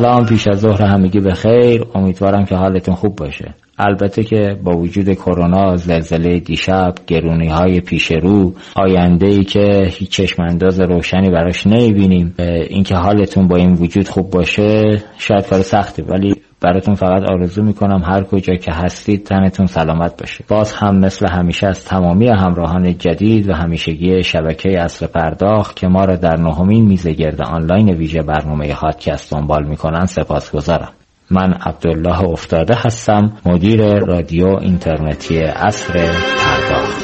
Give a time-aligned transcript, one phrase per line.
[0.00, 1.84] سلام پیش از ظهر همگی به خیر.
[1.94, 3.54] امیدوارم که حالتون خوب باشه.
[3.78, 10.10] البته که با وجود کرونا زلزله دیشب گرونی های پیش رو آینده ای که هیچ
[10.10, 12.34] چشم انداز روشنی براش نمی‌بینیم
[12.68, 18.02] اینکه حالتون با این وجود خوب باشه شاید کار سختی ولی براتون فقط آرزو می‌کنم
[18.04, 20.44] هر کجا که هستید تنتون سلامت باشه.
[20.48, 26.04] باز هم مثل همیشه از تمامی همراهان جدید و همیشگی شبکه اصل پرداخت که ما
[26.04, 30.92] را در نهمین میزه گرد آنلاین ویژه برنامه هاتکست دنبال می‌کنن سپاس گذارم
[31.30, 36.99] من عبدالله افتاده هستم مدیر رادیو اینترنتی اصر پرداخت.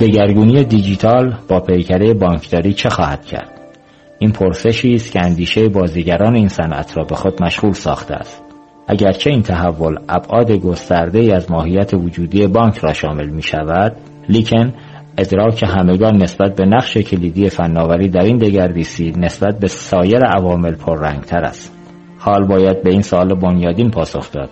[0.00, 3.60] دگرگونی دیجیتال با پیکره بانکداری چه خواهد کرد؟
[4.18, 8.42] این پرسشی است که اندیشه بازیگران این صنعت را به خود مشغول ساخته است.
[8.88, 13.96] اگرچه این تحول ابعاد گسترده از ماهیت وجودی بانک را شامل می شود
[14.28, 14.74] لیکن
[15.18, 21.44] ادراک همگان نسبت به نقش کلیدی فناوری در این دگردیسی نسبت به سایر عوامل پررنگتر
[21.44, 21.76] است.
[22.18, 24.50] حال باید به این سوال بنیادین پاسخ داد.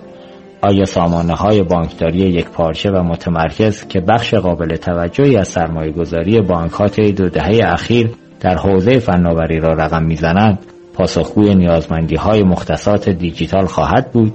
[0.62, 6.40] آیا سامانه های بانکداری یک پارچه و متمرکز که بخش قابل توجهی از سرمایه گذاری
[6.40, 10.58] بانک ها دو دهه اخیر در حوزه فناوری را رقم می‌زنند
[10.94, 14.32] پاسخگوی نیازمندی های مختصات دیجیتال خواهد بود؟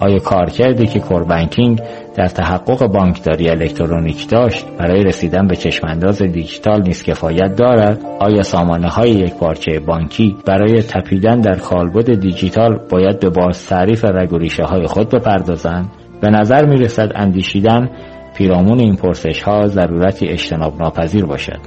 [0.00, 1.80] آیا کارکردی که کوربنکینگ
[2.16, 8.04] در تحقق بانکداری الکترونیک داشت برای رسیدن به چشمانداز دیجیتال نیز کفایت دارد.
[8.20, 14.04] آیا سامانه های یک پارچه بانکی برای تپیدن در کالبد دیجیتال باید به باز تعریف
[14.04, 15.90] رگ های خود بپردازند؟
[16.20, 17.90] به نظر می رسد اندیشیدن
[18.36, 21.58] پیرامون این پرسش ها ضرورتی اجتناب ناپذیر باشد.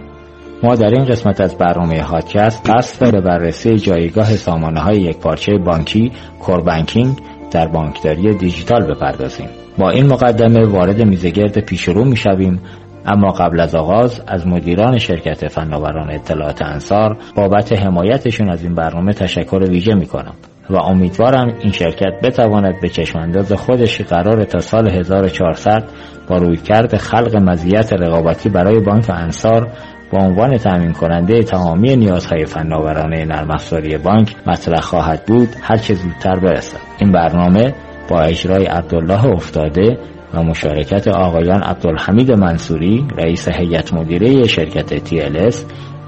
[0.63, 5.57] ما در این قسمت از برنامه هاتکست قصد به بررسی جایگاه سامانه های یک پارچه
[5.57, 7.17] بانکی کوربانکینگ
[7.51, 9.69] در بانکداری دیجیتال بپردازیم.
[9.79, 12.59] با این مقدمه وارد میزگرد پیشرو می‌شویم.
[13.06, 19.13] اما قبل از آغاز از مدیران شرکت فناوران اطلاعات انصار بابت حمایتشون از این برنامه
[19.13, 20.34] تشکر ویژه می کنم
[20.69, 25.84] و امیدوارم این شرکت بتواند به چشمانداز خودش قرار تا سال 1400
[26.29, 29.67] با رویکرد خلق مزیت رقابتی برای بانک انصار
[30.11, 35.94] به عنوان تامین کننده تمامی نیازهای فناورانه نرم افزاری بانک مطرح خواهد بود هر چه
[35.94, 36.79] زودتر برسد.
[37.00, 37.73] این برنامه
[38.09, 39.97] با اجرای عبدالله افتاده
[40.34, 45.56] و مشارکت آقایان عبدالحمید منصوری رئیس هیئت مدیره شرکت TLS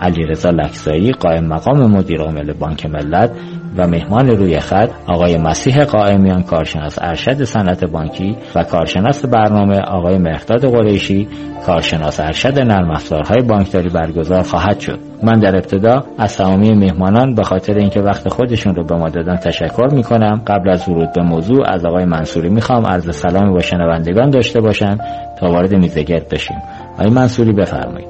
[0.02, 3.32] علیرضا لکسایی قائم مقام مدیر عامل بانک ملت
[3.78, 10.18] و مهمان روی خط آقای مسیح قائمیان کارشناس ارشد صنعت بانکی و کارشناس برنامه آقای
[10.18, 11.28] مهداد قریشی
[11.66, 15.00] کارشناس ارشد نرم افزارهای بانکداری برگزار خواهد شد.
[15.24, 19.36] من در ابتدا از تمامی مهمانان به خاطر اینکه وقت خودشون رو به ما دادن
[19.36, 20.42] تشکر می‌کنم.
[20.48, 24.98] قبل از ورود به موضوع از آقای منصوری می‌خوام عرض سلامی با شنوندگان داشته باشن
[25.40, 26.58] تا وارد میزگرد بشیم.
[26.94, 28.10] آقای منصوری بفرمایید.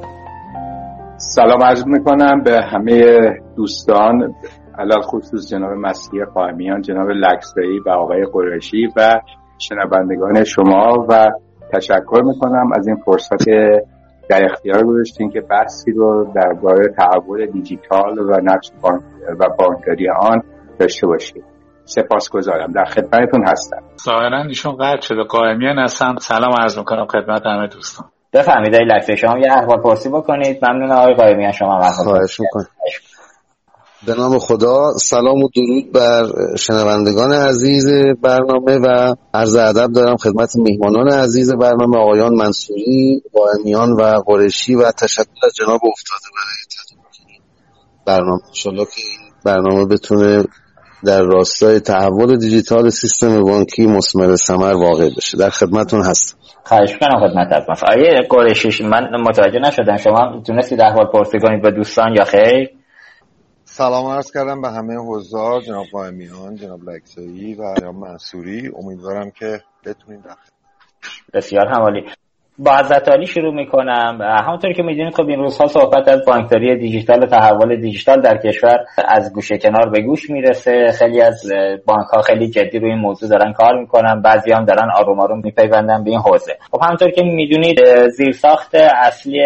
[1.18, 3.04] سلام عرض می‌کنم به همه
[3.56, 4.34] دوستان.
[4.82, 9.22] علال خصوص جناب مسیح قائمیان جناب لکسایی و آقای قرشی و
[9.58, 11.30] شنوندگان شما و
[11.74, 13.50] تشکر می‌کنم از این فرصت
[14.30, 18.72] در اختیار گذاشتین که بحثی رو درباره تحول دیجیتال و نقش
[19.40, 20.42] و بانکداری آن
[20.80, 21.44] داشته باشید
[21.86, 23.84] سپاس گذارم در خدمتتون هستم.
[24.06, 25.24] ظاهرا ایشون قطع شده.
[25.24, 28.08] قائمیان هستم سلام عرض می‌کنم خدمت همه دوستان.
[28.34, 30.66] بفهمید ای لکسه شما یه احوال پرسی بکنید.
[30.66, 31.52] ممنون آقای قائمیان.
[31.52, 32.66] شما خواهش می‌کنم.
[34.08, 36.26] به نام خدا سلام و درود بر
[36.58, 37.88] شنوندگان عزیز
[38.22, 44.92] برنامه و عرض ادب دارم خدمت میهمانان عزیز برنامه آقایان منصوری قائمیان و قرشی و
[44.92, 46.72] تشکر از جناب افتاده برای
[48.06, 48.42] برنامه.
[48.48, 50.44] انشالله که این برنامه بتونه
[51.06, 55.38] در راستای تحول دیجیتال سیستم بانکی مسمر سمر واقع بشه.
[55.38, 56.38] در خدمتون هستم.
[56.64, 59.98] خواهش کنم خدمت از آیه قرشی من متوجه نشدم.
[59.98, 62.81] شما تونستی احوال پرسی کنید به دوستان یا خیر؟
[63.74, 68.72] سلام عرض کردم به همه حضار جناب قائمیان جناب لکسایی و جناب منصوری.
[68.76, 70.26] امیدوارم که بتونید
[71.34, 72.06] بسیار همالی
[72.66, 74.18] با حضرت علی شروع می‌کنم.
[74.22, 78.78] همونطوری که می‌دونید خب این روزها صحبت از بانکداری دیجیتال و تحول دیجیتال در کشور
[79.08, 80.92] از گوشه کنار به گوش می‌رسه.
[81.00, 81.44] خیلی از
[81.86, 84.22] بانک ها خیلی جدی روی این موضوع دارن کار می‌کنن.
[84.22, 86.58] بعضی هم دارن آروم آروم میپیوندن به این حوزه.
[86.72, 89.42] خب همونطور که می‌دونید زیرساخت اصلی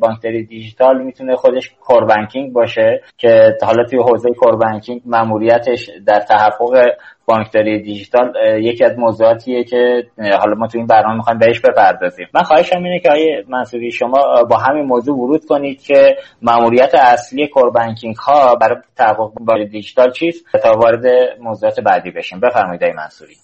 [0.00, 6.90] بانکداری دیجیتال می‌تونه خودش کوربانکینگ باشه که حالا توی حوزه کوربانکینگ ماموریتش در تحقق
[7.26, 12.26] بانکداری دیجیتال یکی از موضوعاتیه که حالا ما تو این برنامه می‌خوایم بهش بپردازیم.
[12.34, 17.48] من خواهشم اینه که آیه منصوری شما با همین موضوع ورود کنید که ماموریت اصلی
[17.48, 21.04] کور بانکینگ ها برای تحقق دیجیتال چیست؟ تا وارد
[21.40, 22.40] موضوعات بعدی بشیم.
[22.40, 23.34] بفرمایید آیه منصوری.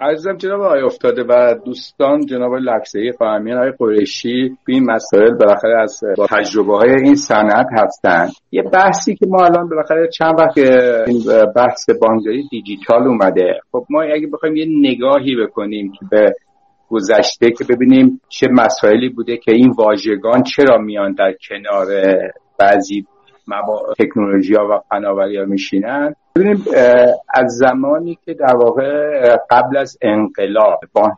[0.00, 5.80] عزیزم جناب آقای افتاده و دوستان جناب لکسه فهمیان آقای قریشی به این مسائل بالاخره
[5.82, 10.58] از با تجربه های این صنعت هستند یه بحثی که ما الان بالاخره چند وقت
[11.06, 11.22] این
[11.56, 13.60] بحث بانکداری دیجیتال اومده.
[13.72, 16.34] خب ما اگه بخوایم یه نگاهی بکنیم که به
[16.88, 21.86] گذشته که ببینیم چه مسائلی بوده که این واژگان چرا میان در کنار
[22.58, 23.06] بعضی
[23.98, 26.64] تکنولوژی ها و فناوری ها میشینن ببینیم
[27.34, 31.16] از زمانی که در واقع قبل از انقلاب بانک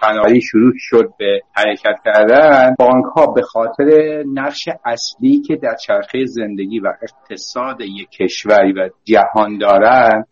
[0.00, 6.24] فناوری شروع شد به حرکت کردن بانک ها به خاطر نقش اصلی که در چرخه
[6.24, 10.24] زندگی و اقتصاد یک کشوری و جهان دارن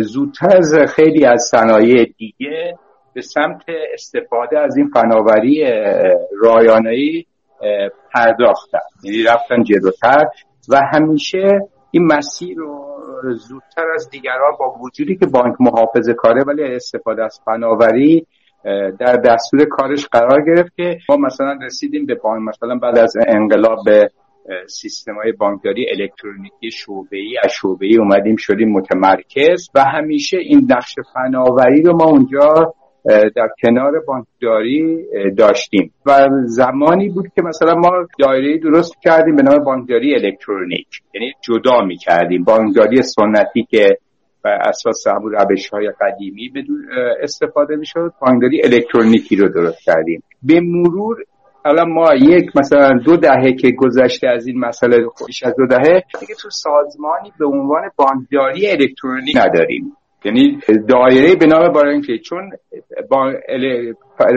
[0.00, 2.78] زودتر از خیلی از صنایع دیگه
[3.14, 3.62] به سمت
[3.92, 5.64] استفاده از این فناوری
[6.42, 7.24] رایانه‌ای
[8.14, 8.78] پرداختن.
[9.04, 10.24] یعنی رفتن جلوتر
[10.68, 11.60] و همیشه
[11.96, 17.40] این مسیر رو زودتر از دیگران با وجودی که بانک محافظه کاره ولی استفاده از
[17.44, 18.26] فناوری
[18.98, 23.78] در دستور کارش قرار گرفت که ما مثلا رسیدیم به بانک مثلا بعد از انقلاب
[23.84, 24.10] به
[24.66, 30.66] سیستم های بانکداری الکترونیکی شعبه ای از شعبه ای اومدیم شدیم متمرکز و همیشه این
[30.70, 32.74] نقش فناوری رو ما اونجا
[33.36, 35.04] در کنار بانکداری
[35.38, 35.92] داشتیم.
[36.06, 40.86] و زمانی بود که مثلا ما دایره درست کردیم به نام بانکداری الکترونیک.
[41.14, 43.98] یعنی جدا می کردیم بانکداری سنتی که
[44.42, 46.52] بر اساس همون روش های قدیمی
[47.22, 50.22] استفاده می شد بانکداری الکترونیکی رو درست کردیم.
[50.42, 51.16] به مرور
[51.64, 56.02] الان ما یک مثلا دو دهه که گذشته از این مسئله خوش از دو دهه
[56.20, 59.96] دیگه تو سازمانی به عنوان بانکداری الکترونیک نداریم.
[60.26, 60.58] یعنی
[60.88, 62.50] دایره به نام اینکه چون
[63.10, 63.32] با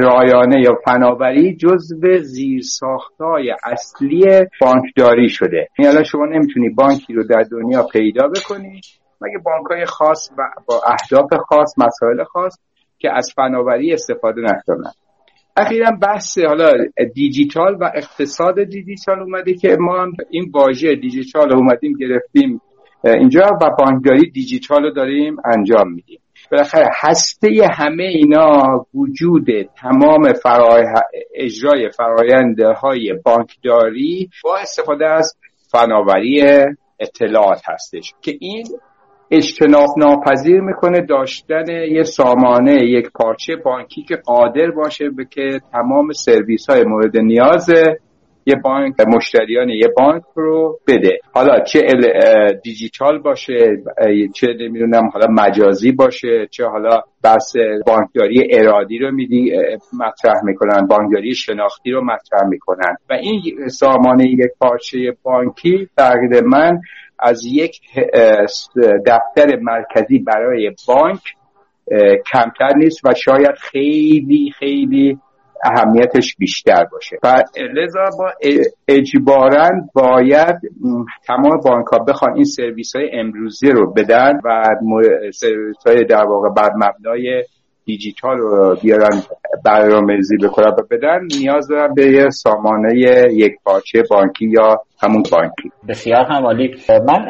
[0.02, 4.26] رایانه یا فناوری جزو زیر ساختای اصلی
[4.62, 5.68] بانکداری شده.
[5.80, 8.82] یعنی الان شما نمی‌تونی بانکی رو در دنیا پیدا بکنی.
[9.22, 12.58] مگه بانک های خاص و با اهداف خاص مسائل خاص
[13.00, 14.92] که از فناوری استفاده نکنن؟
[15.58, 16.72] اخیرا بحث حالا
[17.14, 22.62] دیجیتال و اقتصاد دیجیتال اومده که ما هم این واژه دیجیتال اومدیم گرفتیم.
[23.04, 26.20] اینجا و بانکداری دیجیتال رو داریم انجام میدیم.
[26.52, 28.64] بالاخره هسته همه اینا
[28.94, 29.46] وجود
[29.82, 30.86] تمام فرای...
[31.36, 35.38] اجرای فراینده های بانکداری با استفاده از
[35.72, 36.44] فناوری
[37.00, 38.66] اطلاعات هستش که این
[39.32, 46.12] اجتناب ناپذیر می‌کنه داشتن یه سامانه یک پارچه بانکی که قادر باشه به که تمام
[46.12, 47.70] سرویس های مورد نیاز
[48.50, 51.20] یه بانک مشتریان یه بانک رو بده.
[51.34, 51.80] حالا چه
[52.64, 53.78] دیجیتال باشه
[54.34, 57.54] چه نمی‌دونم حالا مجازی باشه چه حالا بس
[57.88, 59.52] بانکداری ارادی رو میدی
[60.00, 62.96] مطرح می‌کنن بانکداری شناختی رو مطرح می‌کنن.
[63.10, 66.80] و این سامانه یک پارچه بانکی تقریبا من
[67.20, 67.80] از یک
[69.06, 71.20] دفتر مرکزی برای بانک
[72.32, 75.18] کمتر نیست و شاید خیلی خیلی
[75.64, 77.18] اهمیتش بیشتر باشه.
[77.24, 78.32] و لذا با
[78.88, 80.56] اجبارا باید
[81.28, 84.64] تمام بانک ها بخوان این سرویس های امروزی رو بدن و
[85.34, 87.44] سرویس های در واقع بر مبنای
[87.86, 89.22] دیجیتال رو بیارن
[89.66, 92.94] برنامه‌ریزی بکنن و بدن نیاز دارن به یه سامانه
[93.34, 96.76] یک پارچه بانکی یا همون بانکی بسیار هم عالی.
[96.90, 97.26] من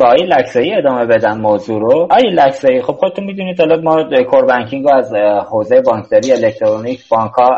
[0.00, 1.98] با آقای لکسایی ادامه بدم موضوع رو.
[2.02, 5.14] آقای لکسایی خب خودتون می‌دونید حالا ما core banking رو از
[5.50, 7.48] حوزه بانکداری الکترونیک بانک ها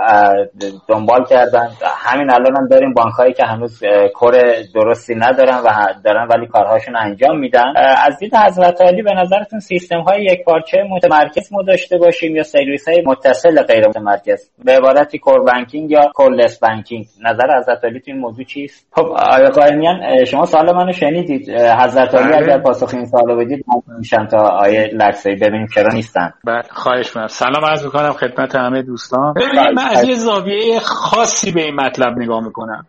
[0.88, 1.68] دنبال کردن.
[1.96, 3.82] همین الان هم داریم بانک هایی که هنوز
[4.14, 4.32] core
[4.74, 5.68] درستی ندارن و
[6.04, 7.72] دارن ولی کارهاشون انجام میدن.
[8.06, 12.42] از دید حضرت عالی به نظرتون سیستم های یک پارچه متمرکز ما داشته باشیم یا
[12.42, 18.00] سرویس های متصل غیر متمرکز؟ به عبارتی core banking یا coreless banking نظر حضرت عالی
[18.00, 19.06] تو این موضوع چیست؟ خب
[19.60, 21.50] قائمیان شما سوال منو شنیدید.
[21.50, 22.36] حضرت علی بله.
[22.36, 23.64] اگر پاسخ این سوالو بدید
[23.98, 26.32] میشن تا آیه لکسی ببینیم چرا نیستن.
[26.44, 27.26] بله خواهش می‌کنم.
[27.26, 29.34] سلام عرض می‌کنم خدمت همه دوستان.
[29.34, 32.86] ببینید من از یه زاویه خاصی به این مطلب نگاه می‌کنم.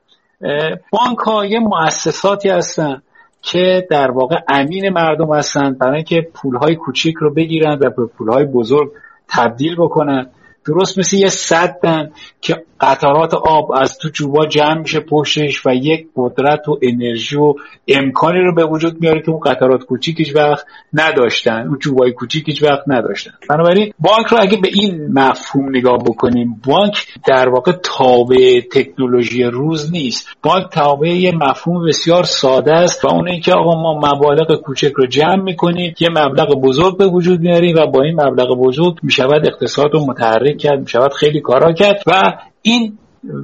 [0.92, 3.02] بانک ها یه مؤسساتی هستن
[3.42, 8.46] که در واقع امین مردم هستند برای اینکه پولهای کوچیک رو بگیرن و به پولهای
[8.46, 8.92] بزرگ
[9.30, 10.30] تبدیل بکنن.
[10.68, 16.08] درست مثل یه صدن که قطرات آب از تو چوبا جمع میشه پشتش و یک
[16.16, 17.54] قدرت و انرژی و
[17.88, 22.48] امکانی رو به وجود میاره که اون قطرات کوچیک هیچ وقت نداشتن اون چوبای کوچیک
[22.48, 23.32] هیچ وقت نداشتن.
[23.50, 29.92] بنابراین بانک رو اگه به این مفهوم نگاه بکنیم بانک در واقع تابع تکنولوژی روز
[29.92, 30.28] نیست.
[30.44, 35.08] بانک تابع یه مفهوم بسیار ساده است و اون اینکه آقا ما مبالغ کوچک رو
[35.08, 39.94] جمع می‌کنیم یه مبلغ بزرگ به وجود میاریم و با این مبلغ بزرگ می‌شود اقتصاد
[39.94, 42.98] رو متحرک کرد می‌شود خیلی کارا کرد و این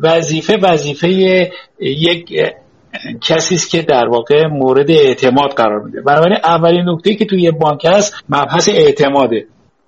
[0.04, 1.08] وظیفه وظیفه
[1.80, 2.54] یک
[3.22, 6.02] کسی است که در واقع مورد اعتماد قرار میده.
[6.02, 9.46] بنابراین اولین نکته که توی بانک هست مبحث اعتماده.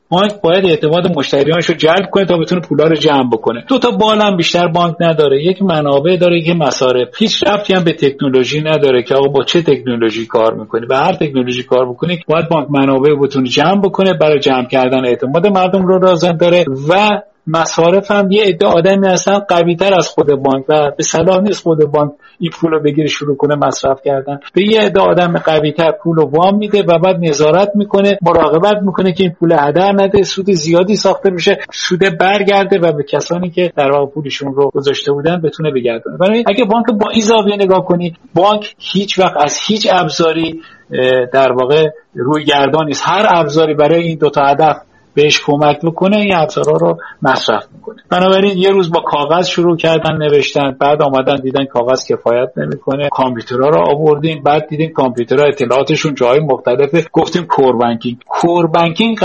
[0.09, 3.63] بانک باید اعتماد مشتریانش رو جلب کنه تا بتونه پولا رو جمع بکنه.
[3.67, 5.43] دو تا بالم بیشتر بانک نداره.
[5.43, 9.61] یک منابع داره یک مصارف هیچ ربطی هم به تکنولوژی نداره که آقا با چه
[9.61, 14.39] تکنولوژی کار می‌کنی؟ به هر تکنولوژی کار بکنی باید بانک منابع بتونه جمع بکنه برای
[14.39, 19.75] جمع کردن اعتماد مردم رو لازم داره و مصارف هم یه عده آدمی هستن قوی
[19.75, 23.37] تر از خود بانک و به صلاح نیست خود بانک این پول رو بگیره شروع
[23.37, 24.39] کنه مصرف کردن.
[24.53, 28.81] به یه عده آدم قوی تر پول رو وام میده و بعد نظارت می‌کنه مراقبت
[28.81, 33.49] می‌کنه که این پول هدر نده سود زیادی ساخته میشه سود برگرده و به کسانی
[33.49, 36.17] که در واقع پولشون رو گذاشته بودن بتونه بگردونه.
[36.17, 40.61] برای اگه بانک با این زاویه نگاه کنی بانک هیچ وقت از هیچ ابزاری
[41.33, 43.03] در واقع روی گردان نیست.
[43.07, 44.77] هر ابزاری برای این دو تا هدف
[45.15, 47.95] بهش کمک بکنه این ابزارها رو مصرف می‌کنه.
[48.09, 53.09] بنابراین یه روز با کاغذ شروع کردن نوشتن بعد آمدن دیدن کاغذ کفایت نمی‌کنه.
[53.11, 59.19] کامپیوترها رو آوردیم بعد دیدیم کامپیوترها اطلاعاتشون جای مختلفه گفتیم کور بانکینگ کور بانکینگ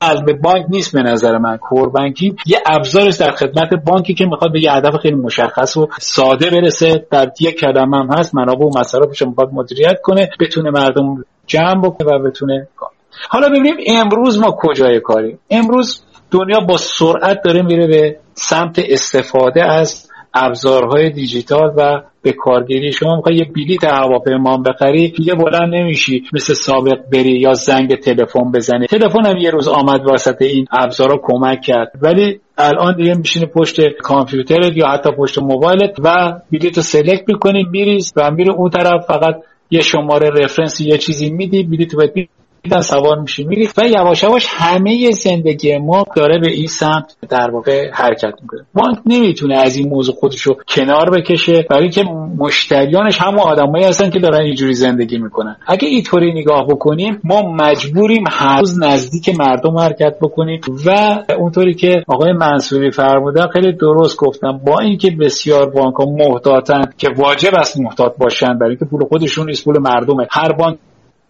[0.00, 1.56] قلب بانک نیست به نظر من.
[1.56, 5.88] کور بانکینگ یه ابزار در خدمت بانکی که می‌خواد به یه هدف خیلی مشخص و
[6.00, 7.06] ساده برسه.
[7.10, 12.16] در یک کلمه هم هست منابع و مصارفش می‌خواد مدیریت کنه بتونه مردم جمع بکنه
[12.16, 12.68] و بتونه
[13.28, 15.38] حالا ببینیم امروز ما کجای کاریم.
[15.50, 22.92] امروز دنیا با سرعت داره میره به سمت استفاده از ابزارهای دیجیتال و به کارگیری.
[22.92, 26.22] شما می‌خوای یه بلیت هواپیما بخری دیگه بلند نمیشی.
[26.32, 28.86] مثل سابق بری یا زنگ تلفن بزنی.
[28.86, 31.92] تلفن هم یه روز آمد واسط این ابزارا کمک کرد.
[32.02, 37.64] ولی الان دیگه میشینی پشت کامپیوترت یا حتی پشت موبایلت و بلیت رو سلکت می‌کنی
[37.70, 39.06] میریز و میره اون طرف.
[39.06, 39.34] فقط
[39.70, 42.00] یه شماره رفرنس یه چیزی میدی بلیت رو
[42.66, 43.44] دیدن سوار میشی.
[43.44, 48.60] میری و یواش یواش همه زندگی ما داره به این سمت در واقع حرکت می‌کنه.
[48.74, 52.04] بانک نمی‌تونه از این موضوع خودشو کنار بکشه برای اینکه
[52.38, 55.56] مشتریانش همون آدمایی هستن که دارن اینجوری زندگی می‌کنن.
[55.66, 62.04] اگه اینطوری نگاه بکنیم ما مجبوریم هر روز نزدیک مردم حرکت بکنیم و اونطوری که
[62.08, 65.94] آقای منصوری فرمودن خیلی درست گفتم با اینکه بسیار بانک
[66.46, 66.60] ها
[66.98, 70.26] که واجب است محتاط باشن برای اینکه پول خودشون نیست پول مردمه.
[70.30, 70.78] هر بانک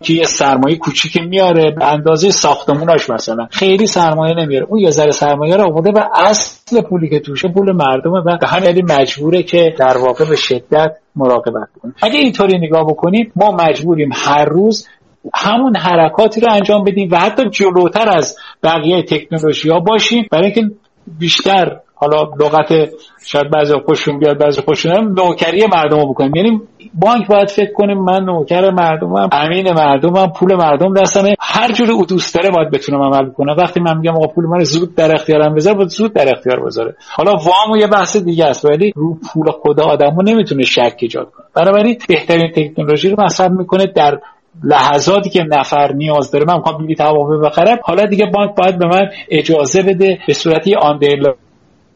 [0.02, 3.46] که یه سرمایه کوچیک میاره به اندازه ساختموناش مثلا.
[3.50, 4.66] خیلی سرمایه نمیاره.
[4.68, 8.46] اون یه ذره سرمایه رو آورده و اصل پولی که توشه پول مردمه و به
[8.46, 11.94] همین مجبوره که در واقع به شدت مراقبت کنه.
[12.02, 14.88] اگه اینطوری نگاه بکنیم ما مجبوریم هر روز
[15.34, 20.26] همون حرکاتی رو انجام بدیم و حتی جلوتر از بقیه تکنولوژی ها باشیم.
[20.30, 20.74] برای اینکه
[21.18, 22.90] بیشتر حالا لغت
[23.26, 26.36] شاید بعضی خوشون بیاد بعضی خوشون نوکری مردم رو بکنیم.
[26.36, 26.60] یعنی
[26.94, 31.34] بانک باید فکر کنیم من نوکر مردمم امین مردمم پول مردم دستمه.
[31.40, 34.64] هر جوری او دوست داره باید بتونم عمل کنم وقتی من میگم آقا پول من
[34.64, 36.94] زود در اختیارم بذار باید زود در اختیار بذاره.
[37.14, 41.46] حالا وام یه بحث دیگه است ولی رو پول خدا آدمو نمی‌تونه شک ایجاد کنه.
[41.54, 44.18] بنابراین بهترین تکنولوژی رو مصرف می‌کنه در
[44.64, 46.44] لحظاتی که نفر نیاز داره.
[46.48, 47.78] من می‌خوام بلیط هواپیما بخرم.
[47.82, 50.98] حالا دیگه بانک باید به من اجازه بده به صورتی آن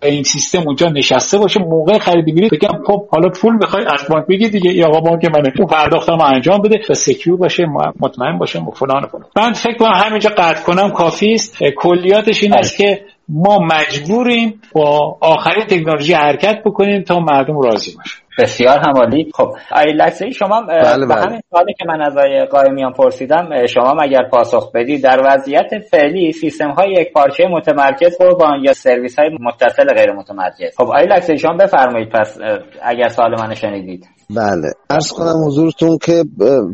[0.03, 4.27] این سیستم اونجا نشسته باشه موقع خرید بلیط بگم خب حالا پول می‌خوای از بانک
[4.27, 5.53] بگی دیگه یا آقا بانک منه.
[5.59, 7.67] اون پرداختم انجام بده و secure باشه
[8.01, 9.25] مطمئن باشه و فلان فلان.
[9.37, 11.59] من فکر کنم همینجا قطع کنم کافی است.
[11.77, 13.01] کلیاتش این است که
[13.33, 19.31] ما مجبوریم با آخرین تکنولوژی حرکت بکنیم تا مردم راضی باشه بسیار هم عالی.
[19.35, 21.23] خب آی لکسی شما بله به بله.
[21.23, 26.33] همین سوالی که من از آقای قائمیان پرسیدم شما اگر پاسخ بدید در وضعیت فعلی
[26.33, 30.77] سیستم های یک پارچه متمرکز قربان یا سرویس های متصل غیر متمرکز.
[30.77, 32.39] خب آی لکسی شما بفرمایید پس
[32.83, 34.07] اگر سوال من شنیدید.
[34.31, 34.73] بله.
[34.91, 36.25] ارز کنم حضورتون که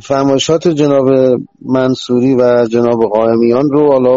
[0.03, 1.09] فرمایشات جناب
[1.63, 4.17] منصوری و جناب قائمیان رو حالا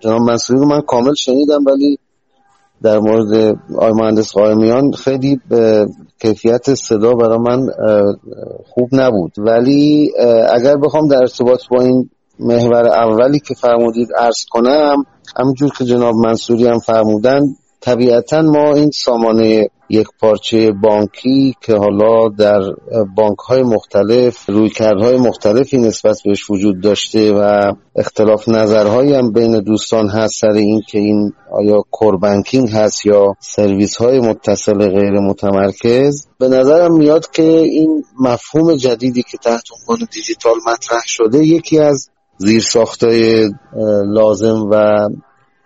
[0.00, 1.98] جناب منصوری رو من کامل شنیدم ولی
[2.82, 5.40] در مورد آی مهندس قائمیان خیلی
[6.22, 7.66] کیفیت صدا برای من
[8.66, 9.32] خوب نبود.
[9.38, 10.12] ولی
[10.52, 15.04] اگر بخوام در ارتباط با این محور اولی که فرمودید ارز کنم
[15.36, 17.40] همونجور که جناب منصوری هم فرمودن
[17.80, 22.60] طبیعتا ما این سامانه یک پارچه بانکی که حالا در
[23.16, 30.08] بانک های مختلف رویکردهای مختلفی نسبت بهش وجود داشته و اختلاف نظرهایی هم بین دوستان
[30.08, 36.26] هست سر این که این آیا کور بانکینگ هست یا سرویس های متصل غیر متمرکز.
[36.38, 42.10] به نظرم میاد که این مفهوم جدیدی که تحت عنوان دیجیتال مطرح شده یکی از
[42.38, 43.50] زیرساختای
[44.06, 45.08] لازم و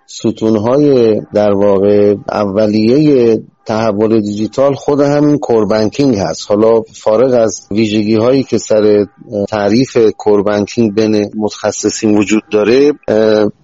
[0.07, 6.47] ستونهای در واقع اولیه تحول دیجیتال خود همین کوربنکینگ هست.
[6.49, 9.07] حالا فارغ از ویژگی هایی که سر
[9.49, 12.93] تعریف کوربنکینگ بین متخصصین وجود داره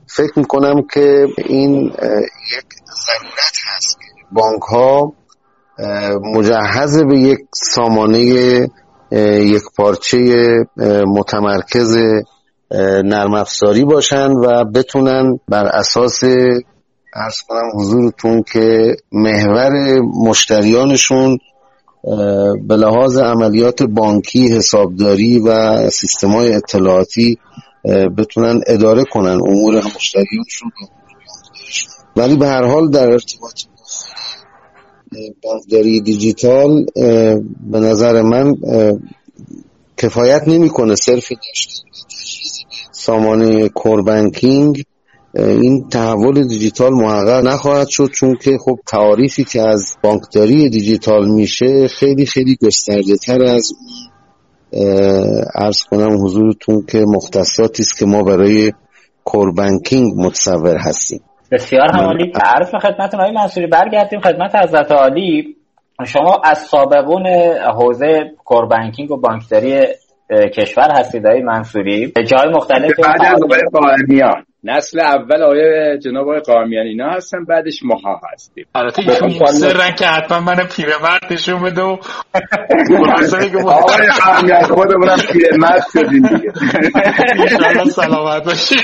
[0.06, 2.66] فکر می‌کنم که این یک
[3.06, 3.96] ضرورت هست
[4.32, 5.12] بانک ها
[6.34, 8.20] مجهز به یک سامانه
[9.42, 10.18] یک پارچه
[11.06, 11.96] متمرکز
[13.04, 16.24] نرم افزاری باشن و بتونن بر اساس
[17.14, 21.38] ارز کنم حضورتون که محور مشتریانشون
[22.68, 27.38] به لحاظ عملیات بانکی حسابداری و سیستم های اطلاعاتی
[28.18, 30.70] بتونن اداره کنن امور مشتریانشون
[32.16, 33.62] ولی به هر حال در ارتباط
[35.42, 36.86] بانکداری دیجیتال
[37.70, 38.54] به نظر من
[39.96, 41.90] کفایت نمی‌کنه صرفی داشته
[43.00, 44.84] سامانه کور بانکینگ
[45.34, 51.88] این تحول دیجیتال محقق نخواهد شد چون که خب تعاریفی که از بانکداری دیجیتال میشه
[51.88, 53.72] خیلی خیلی گسترده تر از
[55.54, 58.72] ارز کنم حضورتون که مختصاتی است که ما برای
[59.24, 61.20] کور بانکینگ متصور هستیم.
[61.52, 63.66] بسیار همالی عرض خدمتتون آقای منصوری.
[63.66, 65.56] برگردیم خدمت حضرت عالی.
[66.06, 67.26] شما از سابقون
[67.74, 69.84] حوزه کور بانکینگ و بانکداری
[70.30, 72.12] کشور هستید آقای منصوری.
[72.26, 74.44] جای مختلف بعد از آقای قائمیان.
[74.64, 78.66] نسل اول آقای جناب آقای قائمیان اینا هستن بعدش ماها هستیم.
[78.74, 81.86] البته ایشون سرن که حتما من پیرمرد نشون بده و
[83.66, 86.52] آقای قائمیان خودمونم پیرمرد شدیم دیگه.
[87.38, 88.76] انشالله سلامت باشی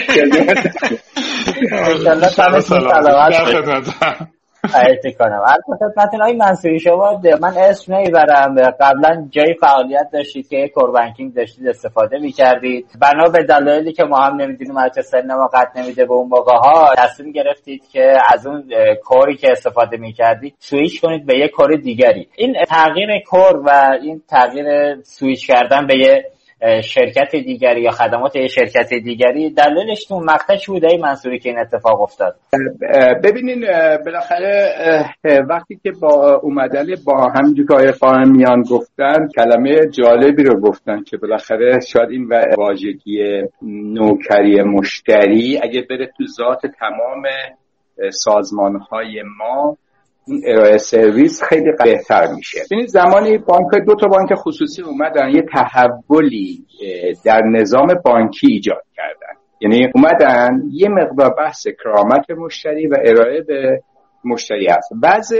[1.72, 2.28] انشالله
[2.60, 4.35] سلامت
[4.66, 5.40] خواهش کنم
[5.78, 8.54] خدمتتون آقای منصوری شما من اسم نمی‌برم.
[8.80, 12.86] قبلا جای فعالیت داشتید که core banking داشتید استفاده می‌کردید.
[13.00, 16.56] بنا به دلایلی که ما هم نمی‌دونیم البته سن ما قد نمیده به اون موقع
[16.56, 18.64] ها تصمیم گرفتید که از اون
[19.04, 22.28] core ی که استفاده می‌کردید سویچ کنید به یه core دیگری.
[22.36, 26.24] این تغییر core و این تغییر سویچ کردن به یه
[26.82, 32.00] شرکت دیگری یا خدمات شرکت دیگری دلیلش تو مقطع چی بوده منصوری که این اتفاق
[32.00, 32.36] افتاد.
[33.24, 33.66] ببینین
[34.04, 34.74] بالاخره
[35.48, 41.16] وقتی که با اومدن با همینجور که آقای میان گفتن کلمه جالبی رو گفتن که
[41.16, 47.22] بالاخره شاید این واژگی نوکری مشتری اگه بره تو ذات تمام
[48.10, 49.76] سازمان های ما
[50.28, 52.58] این ارائه سرویس خیلی بهتر میشه.
[52.70, 56.64] ببینید زمانی بانک دو تا بانک خصوصی اومدن یه تحولی
[57.24, 59.40] در نظام بانکی ایجاد کردن.
[59.60, 63.82] یعنی اومدن یه مقدار بحث کرامت مشتری و ارائه به
[64.24, 64.92] مشتری هست.
[65.02, 65.32] بعض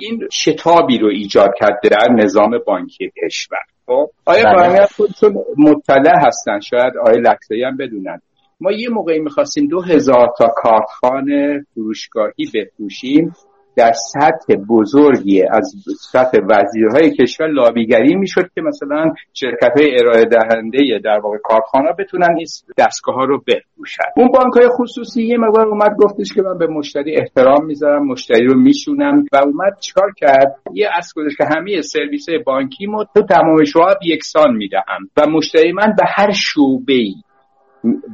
[0.00, 3.58] این شتابی رو ایجاد کرده در نظام بانکی کشور.
[3.86, 4.86] خب آیا بله.
[4.86, 8.20] خودتون مطلع هستن؟ شاید آیا لکسایی هم بدونن.
[8.60, 13.34] ما یه موقعی می‌خواستیم دو هزار تا کارتخانه فروشگاهی بفروشیم.
[13.76, 15.74] در سطح بزرگی از
[16.12, 22.36] سطح وزیرهای کشور لابیگری می‌شد که مثلا شرکت های ارائه دهنده در واقع کارخانه بتونن
[22.36, 22.46] این
[22.78, 24.04] دستگاه ها رو بفروشن.
[24.16, 28.46] اون بانک های خصوصی یه مقدار اومد گفتش که من به مشتری احترام می‌ذارم مشتری
[28.46, 33.64] رو میشونم و اومد چیکار کرد؟ یه از که همه سرویس بانکی ما تو تمام
[33.64, 37.14] شعب یکسان می‌دهم و مشتری من به هر شعبه ای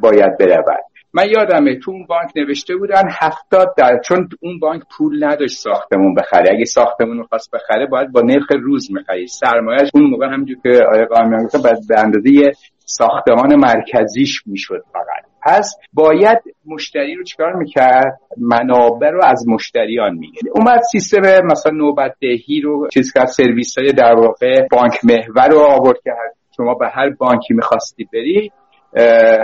[0.03, 0.96] باید برود.
[1.17, 6.15] من یادمه تو اون بانک نوشته بودن هفتاد در چون اون بانک پول نداشت ساختمون
[6.15, 6.53] بخره.
[6.53, 9.29] اگه ساختمون خواست بخره باید با نرخ روز می‌خرید.
[9.29, 15.25] سرمایهش اون موقع همینجور که آقای قامیان گفت به اندازه ساختمان مرکزیش می‌شد فقط.
[15.43, 22.15] پس باید مشتری رو چیکار می‌کرد؟ منابع رو از مشتریان میگه اومد سیستم مثلا نوبت
[22.21, 26.11] دهی رو چیز کرد سرویس های در واقع بانک محور رو آورد که
[26.57, 28.53] شما به هر بانکی می‌خواستی بری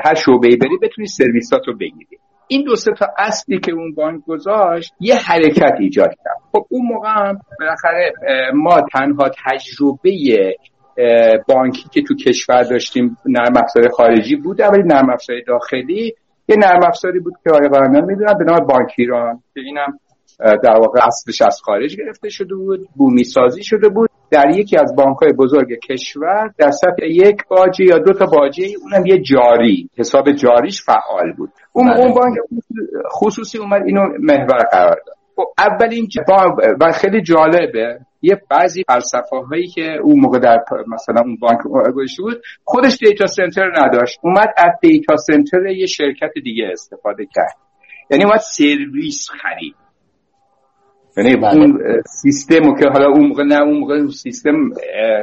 [0.05, 2.19] هر شعبه ای بری بتونی سرویسات رو بگیری.
[2.49, 6.37] این دو تا اصلی که اون بانک گذاشت یه حرکت ایجاد کرد.
[6.53, 8.13] خب اون موقع هم بالاخره
[8.55, 10.57] ما تنها تجربه
[11.49, 16.15] بانکی که تو کشور داشتیم نرم افزار خارجی بود ولی نرم افزار داخلی
[16.49, 19.99] یه نرم افزاری بود که آقای قرنان می‌دونن به نام بانک ایران که اینم
[20.39, 24.11] در واقع اصلش از خارج گرفته شده بود بومی سازی شده بود.
[24.33, 28.77] در یکی از بانک های بزرگ کشور در سطح یک باجی یا دو تا باجی
[28.83, 31.51] اونم یه جاری حساب جاریش فعال بود.
[31.73, 32.01] اون, بله.
[32.01, 32.37] اون بانک
[33.13, 35.17] خصوصی اومد اینو محور قرار داد.
[35.37, 36.09] خب اولین
[36.81, 41.59] و خیلی جالبه یه بعضی فلسفه هایی که اون موقع در مثلا اون بانک
[41.95, 44.19] گذاشته بود خودش data center نداشت.
[44.23, 47.57] اومد از data center یه شرکت دیگه استفاده کرد.
[48.11, 49.82] یعنی اومد سرویس خرید.
[51.17, 51.61] یعنی بله.
[51.61, 54.55] اون سیستم که حالا اون موقع نه اون موقع سیستم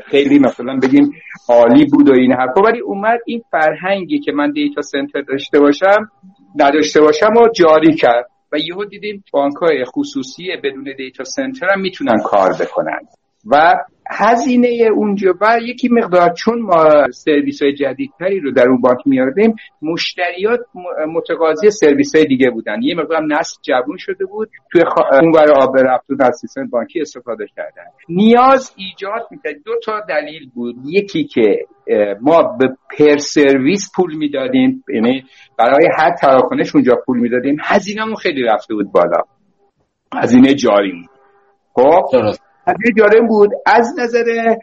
[0.06, 1.12] خیلی مثلا بگیم
[1.49, 2.62] عالی بود و این حرفا.
[2.62, 6.12] ولی اومد این فرهنگی که من data center داشته باشم
[6.56, 8.25] نداشته باشم و جاری کرد.
[8.52, 12.99] و یهو دیدیم بانک های خصوصی بدون دیتا سنتر هم می‌تونن کار بکنن.
[13.52, 13.73] و
[14.11, 19.55] هزینه اونجا و یکی مقدار چون ما سرویس های جدیدتری رو در اون بانک میاردیم
[19.81, 20.59] مشتریات
[21.13, 22.81] متقاضی سرویس های دیگه بودن.
[22.81, 24.49] یه مقدار نسل جوون شده بود.
[24.71, 24.81] توی
[25.21, 27.83] اون برای آب رفت و سیستم بانکی استفاده کردن.
[28.09, 29.55] نیاز ایجاد می‌کرد.
[29.65, 30.75] دو تا دلیل بود.
[30.85, 31.65] یکی که
[32.21, 32.67] ما به
[32.97, 34.83] پر سرویس پول می‌دادیم.
[34.93, 35.23] یعنی
[35.57, 37.57] برای هر تراکنش اونجا پول می‌دادیم.
[37.63, 39.21] هزینهمون خیلی رفته بود بالا.
[40.13, 41.05] هزینه جاری
[41.73, 42.01] خب؟
[42.73, 43.49] قضیه جالب بود.
[43.65, 44.55] از نظر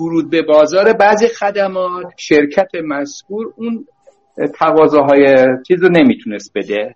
[0.00, 3.84] ورود به بازار بعضی خدمات شرکت مذکور اون
[4.58, 5.26] تقاضاهای
[5.68, 6.94] چیز رو نمی‌تونست بده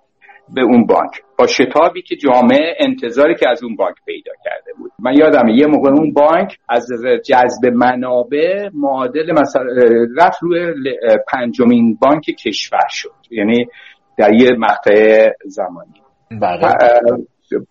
[0.54, 1.10] به اون بانک.
[1.38, 4.92] با شتابی که جامعه انتظاری که از اون بانک پیدا کرده بود.
[4.98, 6.86] من یادم یه موقع اون بانک از
[7.26, 9.62] جذب منابع معادل مثلا
[10.16, 10.74] رفت روی
[11.32, 13.14] پنجمین بانک کشور شد.
[13.30, 13.66] یعنی
[14.18, 16.02] در یه مقطع زمانی.
[16.40, 16.74] بله.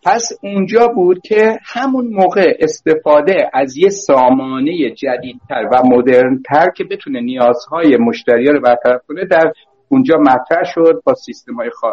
[0.03, 7.21] پس اونجا بود که همون موقع استفاده از یه سامانه جدیدتر و مدرنتر که بتونه
[7.21, 9.51] نیازهای مشتری رو برطرف کنه در
[9.89, 11.91] اونجا مطرح شد با سیستم های خوا...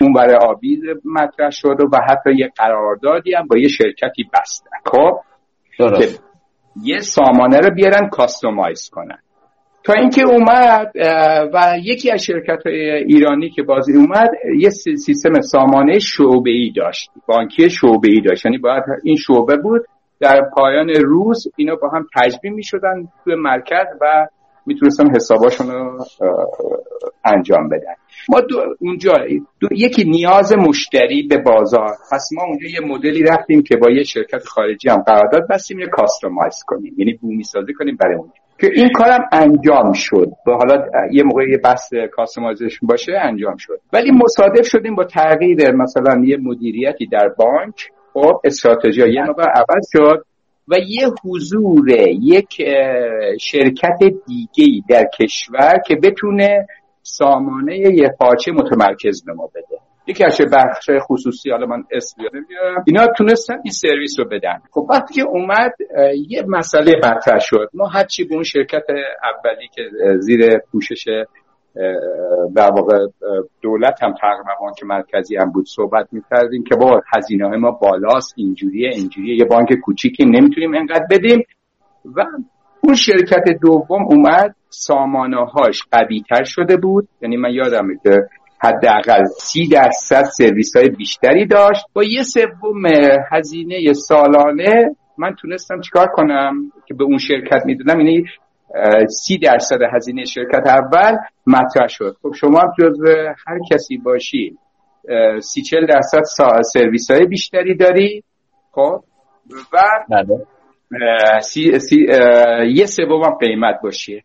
[0.00, 4.70] اون برای آبی مطرح شد و حتی یه قراردادی هم با یه شرکتی بستن.
[4.86, 5.20] خب؟
[6.82, 9.18] یه سامانه رو بیارن کاستومایز کنن.
[9.86, 10.92] تا اینکه اومد
[11.54, 17.10] و یکی از شرکت های ایرانی که بازی اومد یه سیستم سامانه شعبه ای داشت
[17.26, 18.46] بانکی شعبه ای داشت.
[18.46, 19.82] یعنی باید این شعبه بود.
[20.20, 24.26] در پایان روز اینا با هم تجبیم می شدن توی مرکز و
[24.66, 26.04] می‌تونستن حساباشون رو
[27.24, 27.94] انجام بدن.
[28.28, 29.12] ما دو اونجا
[29.60, 31.90] دو یکی نیاز مشتری به بازار.
[32.12, 35.86] پس ما اونجا یه مدلی رفتیم که با یه شرکت خارجی هم قرارداد بستیم یه
[35.86, 36.94] کاستومایز کنیم.
[36.98, 40.28] یعنی بومی سازی کنیم برای اونجا که این کارم انجام شد.
[40.46, 43.80] به حالا یه موقع یه بحث کاستمایزیشن باشه انجام شد.
[43.92, 47.74] ولی مصادف شدیم با تغییر مثلا یه مدیریتی در بانک.
[48.12, 50.24] خب استراتژی یه موقع عوض شد
[50.68, 51.90] و یه حضور
[52.20, 52.62] یک
[53.40, 56.66] شرکت دیگه در کشور که بتونه
[57.02, 59.85] سامانه یه پارچه متمرکز به ما بده.
[60.06, 64.58] یکی از بخش خصوصی حالا من اسم نمیارم اینا تونستن این سرویس رو بدن.
[64.70, 65.72] خب وقتی که اومد
[66.28, 67.70] یه مسئله مطرح شد.
[67.74, 69.82] ما هرچی به اون شرکت اولی که
[70.18, 71.04] زیر پوشش
[72.56, 73.06] در واقع
[73.62, 78.34] دولت هم تقریبا بانک مرکزی هم بود صحبت می‌کردیم که با هزینه های ما بالاست
[78.36, 81.42] اینجوریه اینجوریه یه بانک کوچیکی نمی‌تونیم انقدر بدیم.
[82.16, 82.24] و
[82.80, 87.08] اون شرکت دوم اومد سامانه هاش قوی تر شده بود.
[87.22, 88.10] یعنی من یادم که
[88.58, 91.84] حداقل سی درصد سرویس های بیشتری داشت.
[91.92, 92.82] با یه سوم
[93.32, 98.00] هزینه سالانه من تونستم چیکار کنم که به اون شرکت می‌دونم.
[98.00, 98.24] یعنی
[99.08, 101.16] سی درصد هزینه شرکت اول
[101.46, 102.16] مطرح شد.
[102.22, 103.00] خب شما هم جز
[103.46, 104.58] هر کسی باشی
[105.40, 106.22] سی چل درصد
[106.62, 108.22] سرویس های بیشتری داری.
[108.72, 109.04] خب
[109.72, 109.78] و
[110.10, 110.46] بله.
[111.40, 112.06] سی, سی
[112.74, 114.24] یه سوم هم قیمت باشی.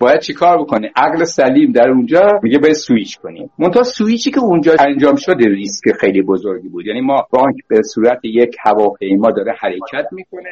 [0.00, 4.72] باید چیکار بکنه عقل سلیم در اونجا میگه باید سویچ کنیم منتها سویچی که اونجا
[4.78, 6.86] انجام شده ریسک خیلی بزرگی بود.
[6.86, 10.50] یعنی ما بانک به صورت یک هواپیما داره حرکت می‌کنه.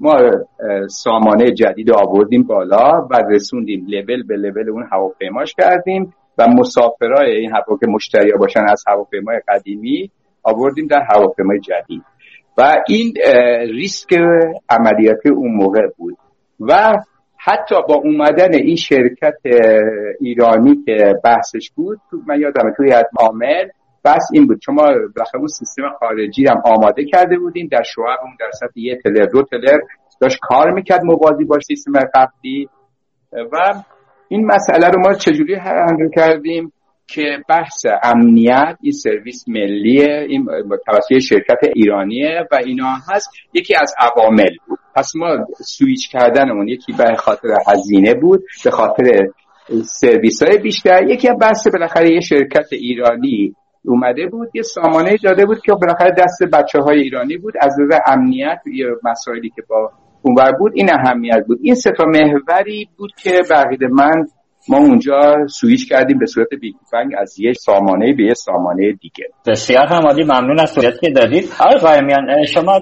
[0.00, 0.16] ما
[0.88, 7.50] سامانه جدید آوردیم بالا و رسوندیم لول به لول اون هواپیماش کردیم و مسافرای این
[7.50, 10.10] هوا که مشتری باشن از هواپیمای قدیمی
[10.42, 12.02] آوردیم در هواپیمای جدید.
[12.58, 13.12] و این
[13.70, 14.14] ریسک
[14.70, 16.16] عملیاتی اون موقع بود.
[16.60, 16.92] و
[17.44, 19.34] حتی با اومدن این شرکت
[20.20, 23.68] ایرانی که بحثش بود تو من یادم توی از عامل
[24.04, 24.60] بس این بود.
[24.60, 24.86] چون ما
[25.34, 29.42] اون سیستم خارجی هم آماده کرده بودیم در شعب اون در سطح یه تلر دو
[29.42, 29.78] تلر
[30.20, 32.68] داشت کار می‌کرد موازی با سیستم قبلی.
[33.32, 33.82] و
[34.28, 36.72] این مسئله رو ما چجوری حل کردیم؟
[37.14, 40.46] که بحث امنیت این سرویس ملیه این
[40.86, 43.30] توسط شرکت ایرانیه و اینا هست.
[43.54, 44.78] یکی از عوامل بود.
[44.94, 49.28] پس ما سویچ کردنمون یکی به خاطر هزینه بود به خاطر
[49.82, 51.02] سرویس های بیشتر.
[51.08, 56.42] یکی بحث بالاخره یه شرکت ایرانی اومده بود یه سامانه جاده بود که بالاخره دست
[56.52, 57.54] بچه های ایرانی بود.
[57.60, 59.92] از نظر امنیت یه مسائلی که با
[60.22, 61.58] اونور بود این اهمیت بود.
[61.62, 64.26] این سه محوری بود که بقید من
[64.68, 69.24] ما اونجا سویچ کردیم به صورت big bang از یک سامانه به یک سامانه دیگه.
[69.46, 71.48] بسیار هم عالی ممنون از توضیحاتی که دادید.
[71.60, 72.80] آقای قائمیان شما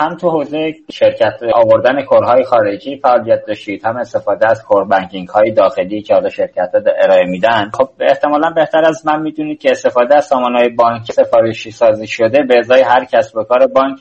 [0.00, 5.28] هم تو حوزه شرکت آوردن core های خارجی فعالیت داشتید هم استفاده از core banking
[5.28, 7.70] های داخلی که حالا شرکت ها ارائه میدن.
[7.74, 12.42] خب احتمالا بهتر از من می‌دونید که استفاده از سامانه های بانک سفارشی سازی شده
[12.48, 13.98] به ازای هر کسب و کار بانک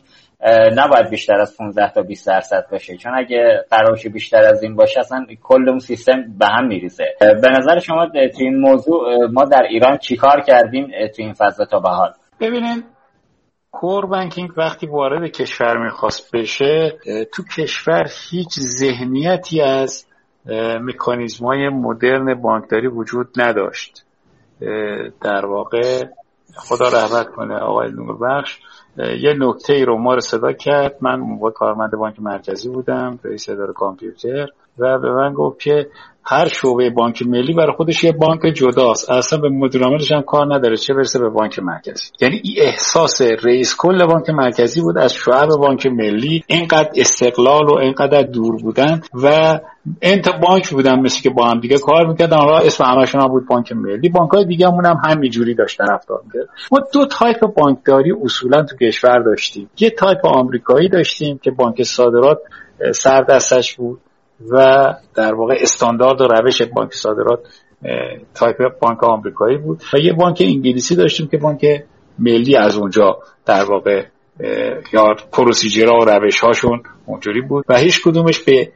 [0.75, 2.97] نباید بیشتر از 15 تا 20 درصد باشه.
[2.97, 7.05] چون اگه قرارش بیشتر از این باشه اصلا کل اون سیستم به هم میریزه.
[7.19, 11.79] به نظر شما تو این موضوع ما در ایران چیکار کردیم تو این فضا تا
[11.79, 12.83] به حال؟ ببینید
[13.71, 16.97] کور بانکینگ وقتی وارد کشور می‌خواست بشه
[17.33, 20.05] تو کشور هیچ ذهنیتی از
[20.81, 24.03] مکانیزم های مدرن بانکداری وجود نداشت.
[25.21, 26.05] در واقع
[26.55, 28.59] خدا رحمت کنه آقای نوربخش
[28.97, 30.97] یه نکته ای رو ما رو صدا کرد.
[31.01, 34.47] من موقع کارمند بانک مرکزی بودم رئیس اداره کامپیوتر.
[34.79, 35.87] و به من گفت که
[36.29, 39.11] هر شعبه بانک ملی برای خودش یه بانک جداست.
[39.11, 40.77] اصلا به مدیر عاملش هم کار نداره.
[40.77, 45.49] چه برسه به بانک مرکزی؟ یعنی این احساس رئیس کل بانک مرکزی بود از شعب
[45.59, 49.59] بانک ملی اینقدر استقلال و اینقدر دور بودن و
[50.01, 52.37] انت بانک بودن مثل که با هم دیگه کار می‌کردن.
[52.37, 54.09] حالا اسم همشون هم بود بانک ملی.
[54.09, 58.75] بانک های دیگه همون هم همینجوری داشتن رفتار می‌کرد ما دو تایپ بانکداری اصولا تو
[58.77, 59.69] کشور داشتیم.
[59.79, 62.37] یه تایپ آمریکایی داشتیم که بانک صادرات
[62.91, 63.99] سر دستش بود.
[64.51, 67.39] و در واقع استاندارد و روش بانک صادرات
[68.35, 69.83] تایپ بانک آمریکایی بود.
[69.93, 71.65] و یه بانک انگلیسی داشتیم که بانک
[72.19, 74.03] ملی از اونجا در واقع
[74.93, 77.65] یا procedure ها و روش هاشون اونجوری بود.
[77.69, 78.71] و هیچ کدومش به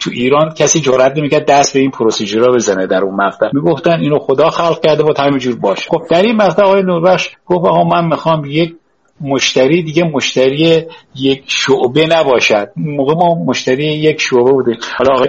[0.00, 3.46] تو ایران کسی جرئت نمی‌کرد دست به این procedure ها بزنه در اون مقطع.
[3.52, 5.90] می‌گفتن اینو خدا خلق کرده بود همینجور باشه.
[5.90, 8.76] خب در این مقطع آقای نوربخش گفت آقا من می‌خوام یک
[9.20, 12.70] مشتری دیگه مشتری یک شعبه نباشد.
[12.76, 14.76] موقع ما مشتری یک شعبه بودیم.
[14.98, 15.28] حالا آقای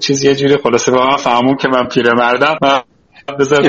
[0.00, 2.80] چیز یه جوری خلاصه من فهمون که من پیرمردم من
[3.38, 3.60] بذار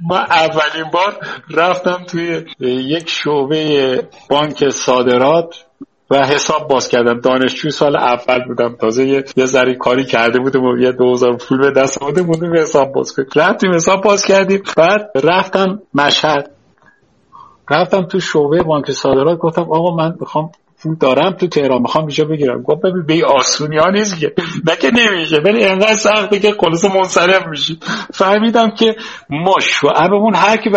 [0.00, 1.16] ما اولین بار
[1.50, 5.54] رفتم توی یک شعبه بانک صادرات.
[6.10, 7.20] و حساب باز کردم.
[7.20, 8.76] دانشجوی سال اول بودم.
[8.80, 12.92] تازه یه, ذری کاری کرده بودم و یه دوزار پول به دست آمده بودیم حساب
[12.92, 14.62] باز کنیم رفتیم حساب باز کردیم.
[14.76, 16.50] بعد رفتم مشهد.
[17.70, 19.38] رفتم تو شعبه بانک صادرات.
[19.38, 20.50] گفتم آقا من می‌خوام
[20.82, 21.82] پول دارم تو تهران.
[21.82, 22.62] می‌خوام اینجا بگیرم.
[22.62, 24.34] گفت ببین به آسونی ها نیست که.
[24.66, 25.36] نه که نمیشه.
[25.36, 27.78] ولی انقدر سخته که خلاص منصرف میشی.
[28.14, 28.96] فهمیدم که
[29.30, 30.70] ما شعبمون هر کی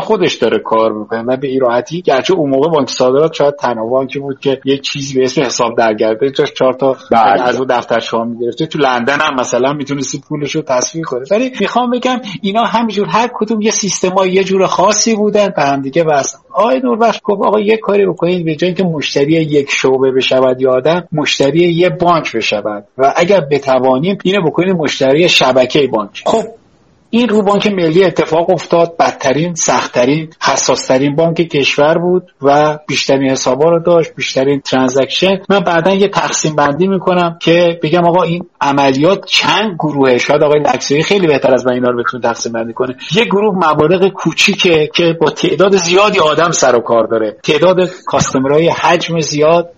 [0.00, 4.18] خودش داره کار می‌کنه و به ایراحتی گرچه اون موقع بانک صادرات شاید تنها بانکی
[4.18, 7.42] بود که یک چیزی به اسم حساب درگرده جاش چهار تا بله.
[7.42, 8.66] از اون دفتر شما می‌گرفته.
[8.66, 13.30] تو لندن هم مثلا می‌تونستی پولش رو تصویر کنه ولی می‌خوام بگم اینا همینجور هر
[13.34, 17.60] کدوم یه سیستما یه جور خاصی بودن به هم دیگه بس آقای نوربخش گفت آقا
[17.60, 22.36] یه کاری بکنید به جای اینکه مشتری یک شعبه بشود یا آدم مشتری یه بانک
[22.36, 22.84] بشود.
[22.98, 26.22] و اگر بتوانیم اینو بکنید مشتری شبکه بانک.
[26.26, 26.44] خب
[27.14, 28.96] این رو بانک ملی اتفاق افتاد.
[28.96, 35.38] بدترین سختترین حساسترین بانک کشور بود و بیشترین حسابا رو داشت بیشترین transaction.
[35.48, 40.60] من بعدا یه تقسیم بندی می‌کنم که بگم آقا این عملیات چند گروه شاید آقای
[40.60, 42.96] لکسوی خیلی بهتر از من اینا رو بتونه تقسیم بندی کنه.
[43.14, 47.36] یه گروه مبالغ کوچیکه که با تعداد زیادی آدم سر و کار داره.
[47.42, 49.70] تعداد customer های حجم زیاد.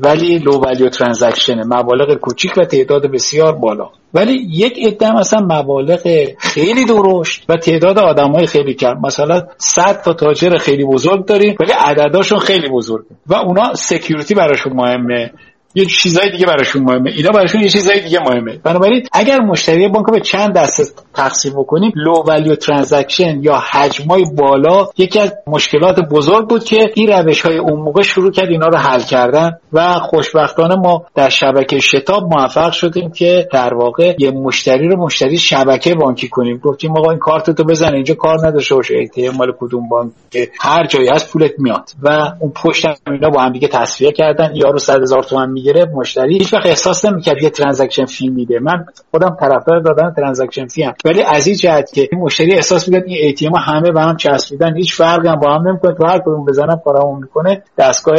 [0.00, 3.90] ولی low value transaction مبالغ کوچیک و تعداد بسیار بالا.
[4.14, 8.94] ولی یک عده مثلا مبالغ خیلی درشت و تعداد آدم های خیلی کم.
[9.04, 13.06] مثلا 100 تا تاجر خیلی بزرگ داریم ولی عدداشون خیلی بزرگه.
[13.26, 15.32] و اونا security براشون مهمه.
[15.74, 17.10] یه چیزای دیگه براشون مهمه.
[17.10, 18.58] اینا براشون یه چیزای دیگه مهمه.
[18.64, 20.82] بنابراین اگر مشتری بانک به چند دسته
[21.14, 27.08] تقسیم بکنیم low value transaction یا حجمای بالا یکی از مشکلات بزرگ بود که این
[27.08, 31.78] روش های اون موقع شروع کرد اینا رو حل کردن و خوشبختانه ما در شبکه
[31.78, 36.58] شتاب موفق شدیم که در واقع یه مشتری رو مشتری شبکه بانکی کنیم.
[36.58, 38.94] گفتیم آقا این کارت تو بزن اینجا کار نداشته باشه.
[39.14, 40.12] این مال کدوم بانک؟
[40.60, 41.90] هر جایی هست پولت میاد.
[42.02, 44.52] و اون پشت اینا با هم دیگه تسویه کردن.
[44.54, 48.58] یارو 100 هزار تومان می‌گیره مشتری هیچ وقت احساس نمی‌کرد یه transaction fee میده.
[48.58, 53.04] من خودم طرفدار دادن transaction fee ام ولی از این جهت که مشتری احساس می‌کرد
[53.06, 55.94] این اینا همه به هم چسبیدن هیچ فرقی هم با هم نمی‌کنه.
[55.94, 57.62] تو هر کدوم بزنم کارمون می‌کنه.
[57.78, 58.16] دستگاه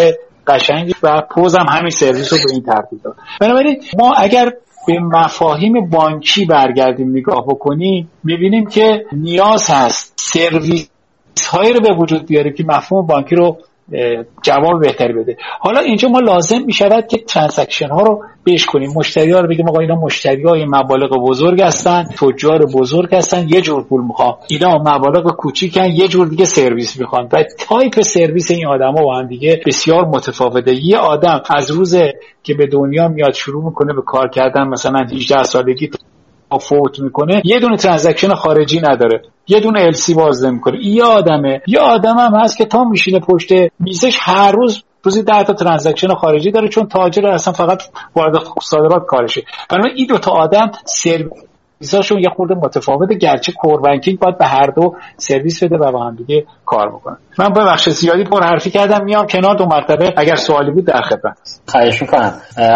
[0.47, 3.15] قشنگی و پوزم همین سرویس رو به این ترتیب داد.
[3.41, 4.53] بنابراین ما اگر
[4.87, 10.89] به مفاهیم بانکی برگردیم نگاه بکنیم می‌بینیم که نیاز هست سرویس
[11.51, 13.57] هایی رو به وجود بیاریم که مفهوم بانکی رو
[14.41, 15.37] جواب بهتری بده.
[15.59, 18.91] حالا اینجا ما لازم می شود که transaction ها رو بیش کنیم.
[18.95, 23.61] مشتری ها رو بگیم آقا اینا مشتری های مبالغ بزرگ هستن تجار بزرگ هستن یه
[23.61, 27.29] جور پول می‌خوام اینا مبالغ کوچیکن یه جور دیگه سرویس می‌خوان.
[27.33, 30.85] و تایپ سرویس این آدما با هم دیگه بسیار متفاوته.
[30.85, 31.95] یه آدم از روز
[32.43, 35.89] که به دنیا میاد شروع می‌کنه به کار کردن مثلا 18 سالگی
[36.57, 39.21] فوت می‌کنه یه دونه transaction خارجی نداره.
[39.47, 41.61] یه دونه LC باز نمی‌کنه یه آدمه.
[41.67, 46.13] یه آدم هم هست که تا میشینه پشت میزش هر روز روزی ده تا transaction
[46.13, 47.83] خارجی داره چون تاجر اصلا فقط
[48.15, 49.41] وارد صادرات کارشه.
[49.69, 51.48] بنابراین این دو تا آدم سرویس
[51.81, 56.03] سرویساشون یه خورده متفاوته گرچه core banking باید به هر دو سرویس بده و با
[56.03, 60.13] هم دیگه کار بکنه من با بخش زیادی پر حرفی کردم میام کنار دو مرتبه
[60.17, 61.61] اگر سوالی بود در خدمت.
[61.67, 62.33] خواهش می‌کنم.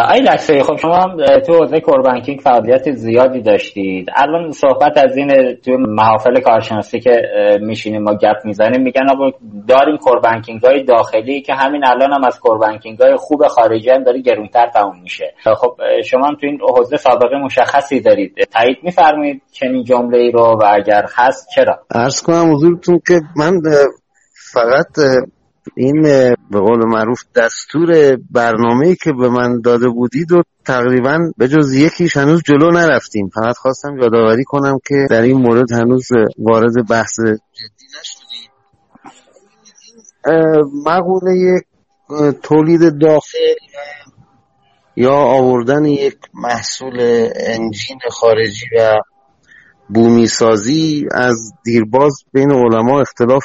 [0.10, 1.16] آی لکسه خب شما
[1.48, 4.10] تو حوزه کور بانکینگ فعالیت زیادی داشتید.
[4.16, 7.22] الان صحبت از این تو محافل کارشناسی که
[7.62, 9.38] میشینیم ما گپ می‌زنیم میگن آقا
[9.68, 14.22] داریم کور بانکینگ داخلی که همین الان هم از کور بانکینگ خوب خارجی هم داره
[14.22, 15.34] گرونتر تموم میشه.
[15.58, 18.34] خب شما تو این حوزه سابقه مشخصی دارید.
[18.52, 23.62] تایید میفرمایید چنین جمله ای رو و اگر هست چرا؟ عرض کنم حضورتون که من
[24.54, 25.00] فقط
[25.76, 26.02] این
[26.52, 32.18] به قول معروف دستور برنامه که به من داده بودید و تقریبا به جز یکیش
[32.18, 33.30] هنوز جلو نرفتیم.
[33.36, 38.52] فقط خواستم یادآوری کنم که در این مورد هنوز وارد بحث جدی نشدیم.
[40.86, 41.62] مقوله
[42.44, 43.56] تولید داخل
[44.96, 47.00] یا آوردن یک محصول
[47.36, 49.02] انجین خارجی و
[49.90, 53.44] بومی سازی از دیرباز بین علما اختلاف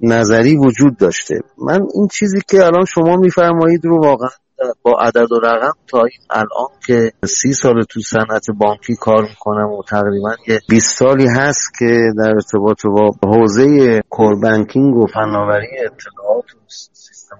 [0.00, 1.40] نظری وجود داشته.
[1.58, 4.28] من این چیزی که الان شما میفرمایید رو واقعا
[4.82, 9.68] با عدد و رقم تا این الان که سی سال تو صنعت بانکی کار می‌کنم
[9.68, 15.66] و تقریبا یه 20 سالی هست که در ارتباط با حوزه کور بانکینگ و فناوری
[15.78, 16.58] اطلاعات و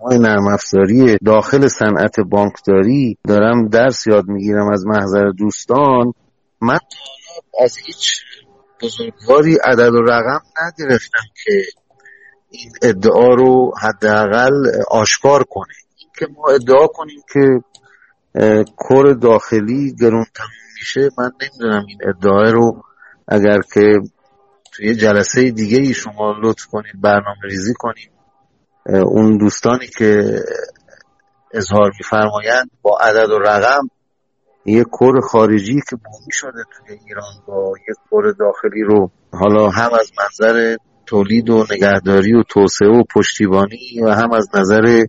[0.02, 6.12] های نرم افزاری داخل صنعت بانکداری دارم درس یاد می‌گیرم از محضر دوستان.
[6.61, 6.78] من
[7.62, 8.20] از هیچ
[8.83, 11.62] بزرگواری عدد و رقم نگرفتم که
[12.50, 14.52] این ادعا رو حداقل
[14.90, 15.74] آشکار کنه.
[16.18, 17.61] که ما ادعا کنیم که
[18.76, 22.83] کور داخلی گرون تموم میشه من نمی‌دونم این ادعا رو
[23.28, 24.00] اگر که
[24.72, 28.11] توی جلسه دیگه ای شما لطف کنید برنامه ریزی کنیم
[28.87, 30.40] اون دوستانی که
[31.55, 33.88] اظهار میفرمایند با عدد و رقم
[34.66, 39.11] یک کور خارجی که بومی شده توی ایران با یک کور داخلی رو.
[39.33, 45.05] حالا هم از منظر تولید و نگهداری و توسعه و پشتیبانی و هم از نظر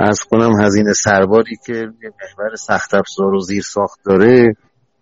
[0.00, 4.54] از کنم هزینه سرباری که محور سخت افزار و زیر ساخت داره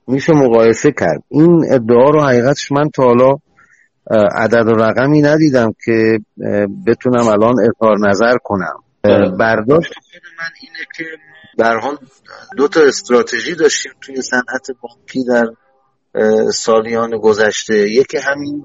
[0.07, 1.23] میشه مقایسه کرد.
[1.29, 3.37] این ادعا رو حقیقتش من تا حالا
[4.11, 6.19] عدد و رقمی ندیدم که
[6.87, 8.77] بتونم الان اظهار نظر کنم.
[9.39, 11.05] برداشت خود من اینه که
[11.59, 11.97] در حال
[12.57, 15.47] دو تا استراتژی داشتیم توی صنعت بانکی در
[16.51, 17.91] سالیان گذشته.
[17.91, 18.65] یکی همین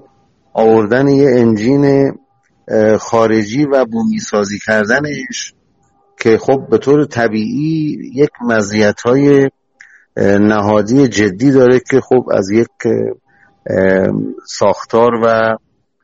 [0.52, 2.12] آوردن یه انجین
[2.98, 5.54] خارجی و بومی سازی کردنش
[6.20, 9.50] که خب به طور طبیعی یک مزیت های
[10.40, 12.68] نهادی جدی داره که خب از یک
[14.46, 15.56] ساختار و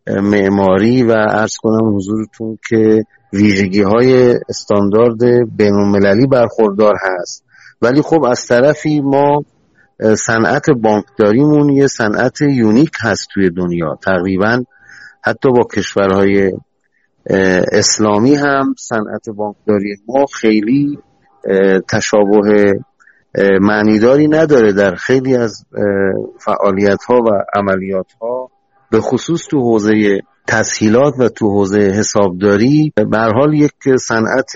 [0.06, 5.22] معماری و ارز کنم حضورتون که ویژگی های استاندارد
[5.56, 7.44] بین برخوردار هست.
[7.82, 9.44] ولی خب از طرفی ما
[10.26, 13.98] صنعت بانکداریمون یه صنعت یونیک هست توی دنیا.
[14.02, 14.64] تقریبا
[15.24, 16.52] حتی با کشورهای
[17.72, 20.98] اسلامی هم صنعت بانکداری ما خیلی
[21.90, 22.72] تشابه
[23.60, 25.64] معنیداری نداره در خیلی از
[26.38, 28.50] فعالیت ها و عملیات ها
[28.90, 34.52] به خصوص تو حوزه تسهیلات و تو حوزه حسابداری به حال یک صنعت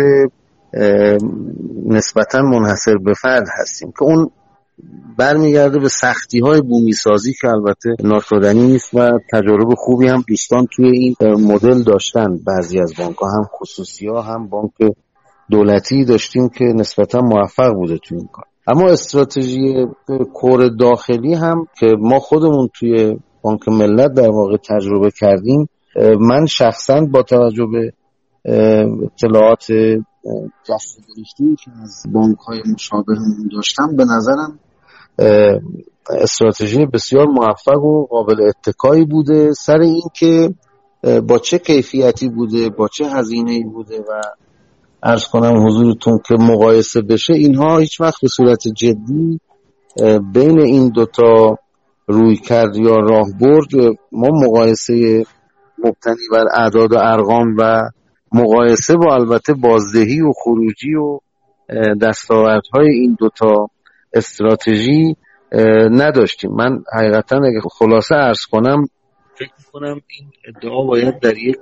[1.87, 4.31] نسبتا منحصر به فرد هستیم که اون
[5.19, 10.66] برمیگرده به سختی های بومی سازی که البته ناشدنی نیست و تجارب خوبی هم دوستان
[10.73, 12.38] توی این مدل داشتن.
[12.47, 14.73] بعضی از بانک ها هم خصوصی ها هم بانک
[15.51, 18.45] دولتی داشتیم که نسبتا موفق بوده توی این کار.
[18.66, 19.87] اما استراتژی
[20.35, 25.68] کور داخلی هم که ما خودمون توی بانک ملت در واقع تجربه کردیم
[26.20, 27.92] من شخصا با توجه به
[29.05, 29.66] اطلاعات
[30.64, 31.01] جست
[31.37, 33.14] که از بانک های مشابه
[33.53, 34.59] داشتم به نظرم
[36.11, 39.53] استراتژی بسیار موفق و قابل اتکایی بوده.
[39.53, 40.55] سر اینکه
[41.29, 44.23] با چه کیفیتی بوده با چه هزینه بوده و
[45.03, 49.41] ارز کنم حضورتون که مقایسه بشه اینها هیچ وقت به صورت جدی
[50.35, 51.57] بین این دوتا
[52.07, 55.25] روی کرد یا راه برد ما مقایسه
[55.79, 57.83] مبتنی بر اعداد و ارقام و
[58.33, 61.19] مقایسه با البته بازدهی و خروجی و
[62.03, 63.71] دستاوردهای این دوتا
[64.13, 65.17] استراتژی
[65.90, 66.51] نداشتیم.
[66.51, 68.87] من حقیقتا اگه خلاصه ارز کنم
[69.35, 71.59] فکر می‌کنم این ادعا باید در یک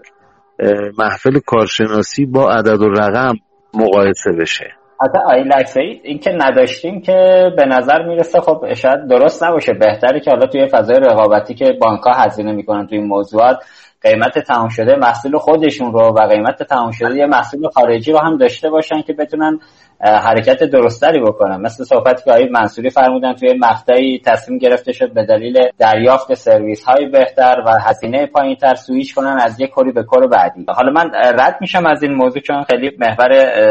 [0.98, 3.34] محفل کارشناسی با عدد و رقم
[3.74, 4.72] مقایسه بشه.
[5.00, 9.72] حتی آی لکسی این که نداشتیم که به نظر می‌رسه خب شاید درست نباشه.
[9.72, 13.56] بهتره که حالا توی فضای رقابتی که بانک ها هزینه می‌کنن توی این موضوعات
[14.02, 18.36] قیمت تمام شده محصول خودشون رو و قیمت تمام شده یه محصول خارجی رو هم
[18.36, 19.58] داشته باشن که بتونن
[20.00, 25.24] حرکت درستری بکنن مثل صحبتی که آقای منصوری فرمودن توی مقطعی تصمیم گرفته شد به
[25.24, 30.02] دلیل دریافت سرویس های بهتر و هزینه پایین تر سویش کنن از یک کاری به
[30.02, 30.66] کار بعدی.
[30.68, 33.30] حالا من رد میشم از این موضوع چون خیلی محور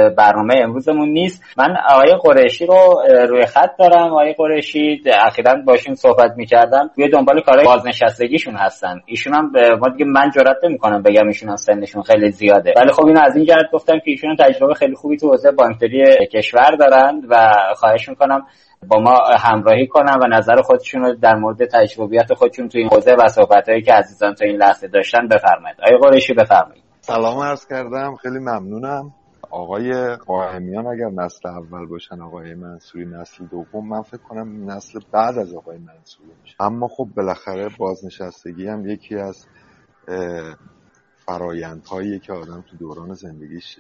[0.09, 1.43] برنامه امروزمون نیست.
[1.57, 4.11] من آقای قریشی رو روی خط دارم.
[4.11, 6.89] آقای قریشی اخیرا باشیم صحبت می‌کردم.
[6.95, 9.01] توی دنبال کارهای بازنشستگیشون هستن.
[9.05, 9.51] ایشون هم
[9.81, 12.73] ما دیگه من جرئت نمی‌کنم بگم ایشون سنشون خیلی زیاده.
[12.77, 16.16] ولی خب اینو از این جهت گفتم که ایشون تجربه خیلی خوبی تو حوزه بانکداری
[16.25, 18.47] کشور دارند و خواهش می‌کنم
[18.87, 23.15] با ما همراهی کنن و نظر خودشون رو در مورد تجربیات خودشون تو این حوزه
[23.19, 25.77] و صحبتهایی که عزیزان تو این لحظه داشتن بفرمایید.
[25.81, 26.83] آقای قریشی بفرمایید.
[27.01, 28.15] سلام عرض کردم.
[28.15, 29.13] خیلی ممنونم.
[29.51, 35.37] آقای قاهمیان اگر نسل اول باشن آقای منصوری نسل دوم من فکر کنم نسل بعد
[35.37, 36.55] از آقای منصوری میشه.
[36.59, 39.47] اما خب بالاخره بازنشستگی هم یکی از
[41.25, 43.79] فرایندهایی که آدم تو دوران زندگیش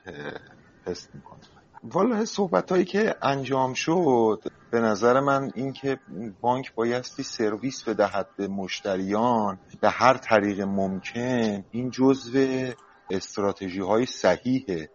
[0.85, 1.56] حس می‌کنه.
[1.93, 5.99] والا صحبت هایی که انجام شد به نظر من اینکه
[6.41, 12.67] بانک بایستی سرویس بدهد به مشتریان به هر طریق ممکن این جزو
[13.09, 14.89] استراتژی های صحیحه.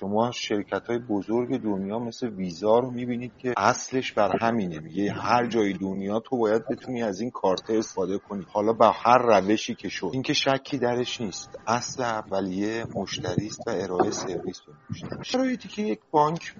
[0.00, 4.78] شما شرکت های بزرگ دنیا مثل ویزا رو می‌بینید که اصلش بر همینه.
[4.78, 8.46] میگه هر جای دنیا تو باید بتونی از این کارت استفاده کنی.
[8.48, 10.10] حالا به هر روشی که شد.
[10.12, 11.58] این که شکی درش نیست.
[11.66, 15.24] اصل اولیه مشتری است و ارائه سرویس به مشتری.
[15.24, 16.54] شرایطی که یک بانک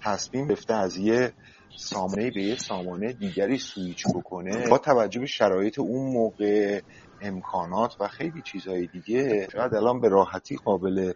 [0.00, 1.32] تصمیم گرفته از یه
[1.76, 6.80] سامانه به یه سامانه دیگری سویچ بکنه با توجه به شرایط اون موقع
[7.20, 11.12] امکانات و خیلی چیزهای دیگه شاید الان به راحتی قابل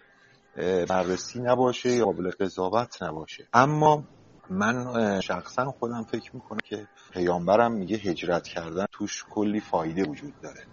[0.88, 3.48] بررسی نباشه یا قابل قضاوت نباشه.
[3.52, 4.04] اما
[4.50, 10.66] من شخصا خودم فکر می‌کنم که پیامبرم میگه هجرت کردن توش کلی فایده وجود داره.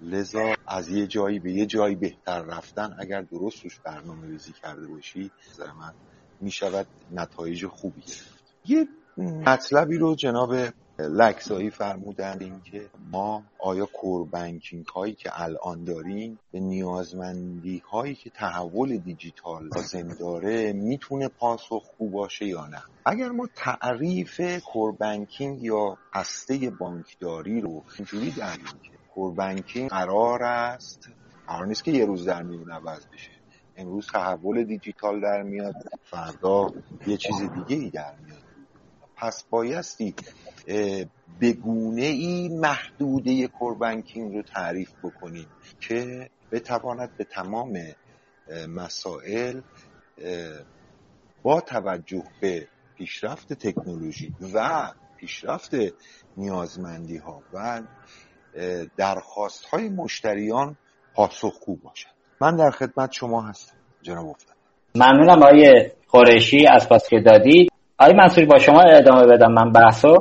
[0.00, 4.88] لذا از یه جایی به یه جایی بهتر رفتن اگر درست روش برنامه ریزی کرده
[4.88, 5.70] باشی نظر
[6.40, 8.04] می‌شود نتایج خوبی
[8.64, 8.88] یه
[9.46, 10.54] مطلبی رو جناب
[10.98, 18.30] لکسایی فرمودند اینکه ما آیا کور بانکینگ هایی که الان داریم به نیازمندی هایی که
[18.30, 24.40] تحول دیجیتال لازم داره می‌تونه پاسخگو باشه یا نه؟ اگر ما تعریف
[24.72, 31.08] کور بانکینگ یا هسته بانکداری رو اینجوری داریم که کور بانکینگ قرار است
[31.46, 33.30] قرار نیست که یه روز در میون عوض بشه.
[33.76, 36.70] امروز تحول دیجیتال در میاد فردا
[37.06, 38.45] یه چیز دیگه ای در میاد.
[39.16, 40.14] پس بایستی
[41.40, 45.46] به گونه ای محدوده کوربنکینگ رو تعریف بکنیم
[45.80, 47.78] که بتواند به تمام
[48.68, 49.60] مسائل
[51.42, 55.70] با توجه به پیشرفت تکنولوژی و پیشرفت
[56.36, 57.82] نیازمندی ها و
[58.96, 60.76] درخواست های مشتریان
[61.14, 62.08] پاسخگو باشد.
[62.40, 64.56] من در خدمت شما هستم جناب افتاد.
[64.94, 70.18] ممنونم آقای قریشی از پاس که دادید آقای منصوری با شما ادامه بدم من بحثو.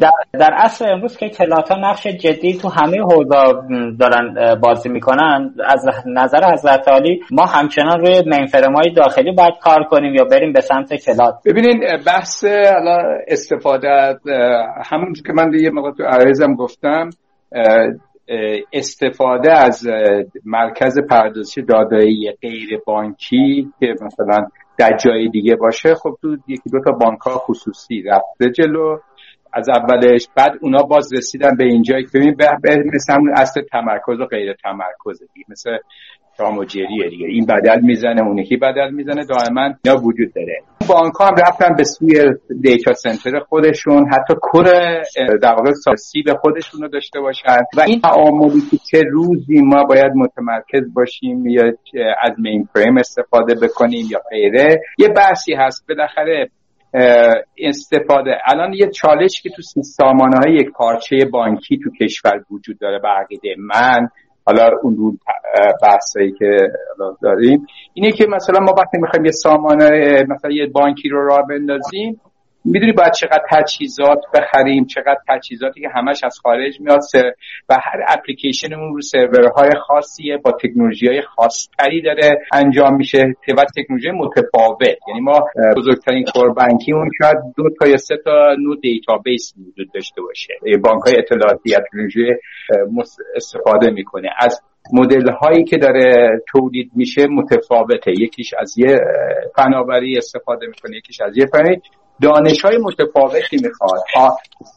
[0.00, 3.62] در, در اصل امروز که کلات ها نقش جدی تو همه حوزا
[4.00, 9.82] دارن بازی می‌کنن از نظر حضرت عالی ما همچنان روی مینفرم های داخلی باید کار
[9.84, 11.34] کنیم یا بریم به سمت کلات.
[11.44, 12.44] ببینین بحث
[13.28, 14.18] استفاده
[14.84, 17.10] همون که من یه موقع تو عریضم گفتم
[18.72, 19.86] استفاده از
[20.44, 24.46] مرکز پردازش دادایی غیر بانکی که مثلا
[24.78, 28.98] در جای دیگه باشه خب تو یکی دو تا بانک ها خصوصی رفته جلو.
[29.52, 32.18] از اولش بعد اونا باز رسیدن به اینجایی که
[32.64, 35.76] ببین مثل اصل تمرکز و غیر تمرکز دیگه مثل
[36.68, 37.26] جریه دیگه.
[37.26, 39.24] این بدل می‌زنه اون یکی بدل می‌زنه.
[39.24, 40.62] دائما یا وجود داره.
[40.88, 42.24] بانک ها هم رفتن به سوی
[42.60, 44.64] دیتا سنتر خودشون حتی کور
[45.42, 45.72] در واقع
[46.26, 47.58] به خودشون رو داشته باشن.
[47.76, 51.62] و این تعاملی که چه روزی ما باید متمرکز باشیم یا
[52.22, 55.84] از مین فریم استفاده بکنیم یا غیره یه بحثی هست.
[55.88, 56.50] بالاخره
[57.58, 58.30] استفاده.
[58.46, 63.08] الان یه چالش که تو سامانه های یک پارچه بانکی تو کشور وجود داره به
[63.08, 64.08] عقیده من
[64.48, 65.18] حالا اون
[65.82, 66.72] بحثایی که
[67.22, 67.66] داریم.
[67.94, 72.20] اینه که مثلا ما وقتی می‌خوایم یه سامانه مثلا یه بانکی رو راه بندازیم
[72.64, 77.00] می‌دونی باید چقدر تجهیزات بخریم چقدر تجهیزاتی که همش از خارج میاد
[77.68, 83.34] و هر اپلیکیشنمون رو سرورهای خاصیه با تکنولوژی های خاصتری داره انجام میشه.
[83.58, 84.98] و تکنولوژی متفاوت.
[85.08, 85.40] یعنی ما
[85.76, 86.54] بزرگترین core
[86.94, 90.54] اون شاید دو تا یا سه تا نوع database وجود داشته باشه.
[90.84, 92.26] بانک های اطلاعاتی تکنولوژی
[93.36, 94.28] استفاده می‌کنه.
[94.40, 98.10] از مدل هایی که داره تولید میشه متفاوته.
[98.10, 98.98] یکیش از یه
[99.56, 101.80] فناوری استفاده می‌کنه یکیش از یه فناوری
[102.22, 104.00] دانش های متفاوتی می‌خواد.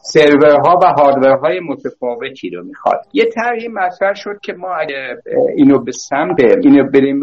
[0.02, 3.00] سرورها و hardware های متفاوتی رو می‌خواد.
[3.12, 5.16] یه طرحی مطرح شد که ما اگه
[5.56, 7.20] اینو به سمت اینو بریم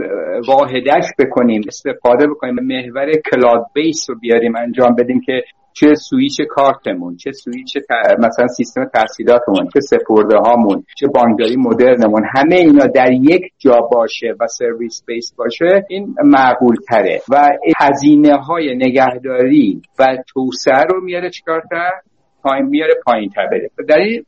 [0.48, 5.44] واحدش بکنیم استفاده بکنیم محور cloud base رو بیاریم انجام بدیم که
[5.74, 7.78] چه سویچ کارتمون چه سویچ
[8.20, 14.28] مثلا سیستم تسهیلاتمون چه سپرده هامون چه بانکداری مدرنمون همه اینا در یک جا باشه
[14.40, 17.50] و service base باشه این معقول تره و
[17.80, 22.04] هزینه های نگهداری و توسعه رو میاره چیکار کرد
[22.44, 23.70] پایین میاره پایین تر بره.
[23.88, 24.26] در این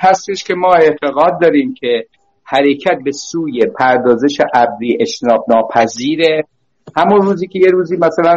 [0.00, 2.04] هستش که ما اعتقاد داریم که
[2.44, 6.44] حرکت به سوی پردازش ابری اشناب ناپذیره
[6.96, 8.34] همون روزی که یه روزی مثلا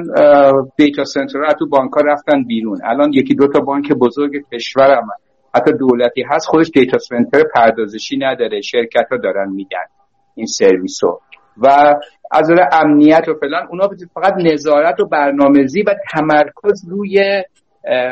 [0.78, 2.80] دیتا سنتر تو بانک ها رفتن بیرون.
[2.84, 5.08] الان یکی دو تا بانک بزرگ کشور هم
[5.56, 8.62] حتی دولتی هست خودش دیتا سنتر پردازشی نداره.
[8.62, 9.86] شرکت ها دارن میدن
[10.36, 11.22] این سرویس رو
[11.58, 11.96] و
[12.32, 17.44] از امنیت و فلان اونا فقط نظارت و برنامه‌ریزی و تمرکز روی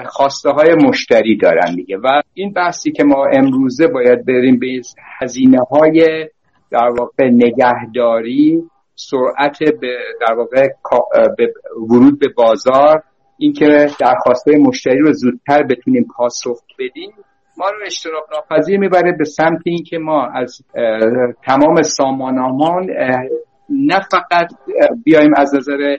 [0.06, 1.98] خواسته های مشتری دارن دیگه.
[1.98, 4.82] و این بحثی که ما امروزه باید بریم به
[5.22, 6.28] هزینه های
[6.72, 8.64] در واقع نگهداری
[9.00, 9.98] سرعت به
[10.28, 10.68] در واقع
[11.38, 11.54] به
[11.90, 13.04] ورود به بازار
[13.38, 17.12] اینکه درخواسته مشتری رو زودتر بتونیم پاسخ بدیم
[17.58, 20.62] ما رو اشتراک ناپذیر می‌بره به سمت اینکه ما از
[21.46, 22.90] تمام سامانهمان
[23.72, 24.52] نه فقط
[25.04, 25.98] بیایم از نظر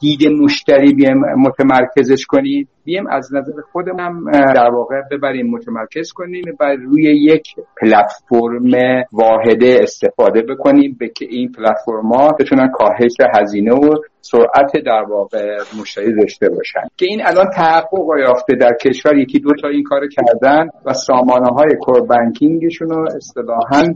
[0.00, 6.76] دید مشتری بیایم متمرکزش کنیم بیایم از نظر خودم در واقع ببریم متمرکز کنیم و
[6.84, 13.94] روی یک پلتفرم واحده استفاده بکنیم به که این پلتفرم ها بتونن کاهش هزینه و
[14.20, 16.80] سرعت در واقع مشتری داشته باشن.
[16.96, 21.48] که این الان تحقق یافته در کشور یکی دو تا این کار کردن و سامانه
[21.48, 23.94] های کور بانکینگشون رو اصطلاحا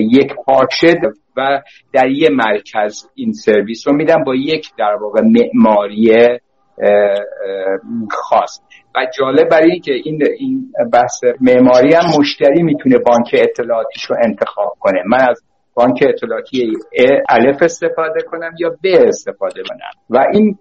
[0.00, 0.94] یک پارچه
[1.36, 1.62] و
[1.92, 6.28] در یه مرکز این سرویس رو میدم با یک در واقع معماری
[8.10, 8.60] خاص.
[8.94, 14.72] و جالب برای که این این بحث معماری هم مشتری می‌تونه بانک اطلاعاتیش رو انتخاب
[14.80, 15.02] کنه.
[15.06, 15.42] من از
[15.74, 16.72] بانک اطلاعاتی
[17.28, 19.90] الف استفاده کنم یا ب استفاده کنم.
[20.10, 20.58] و این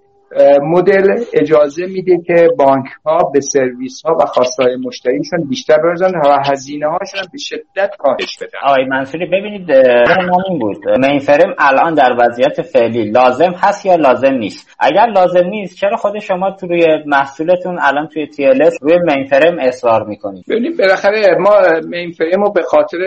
[0.62, 6.44] مدل اجازه میده که بانک ها به سرویس ها و خواستهای مشتریشون بیشتر برزن و
[6.52, 8.60] هزینه هاشون به شدت کاهش بدن.
[8.64, 10.78] آقای منصوری ببینید این بود.
[10.88, 16.20] مینفرم الان در وضعیت فعلی لازم هست یا لازم نیست؟ اگر لازم نیست چرا خود
[16.20, 18.46] شما تو روی محصولتون الان توی تی
[18.82, 21.52] روی مینفرم اصرار می‌کنید؟ ببینید بالاخره ما
[21.88, 22.98] مینفرم رو به خاطر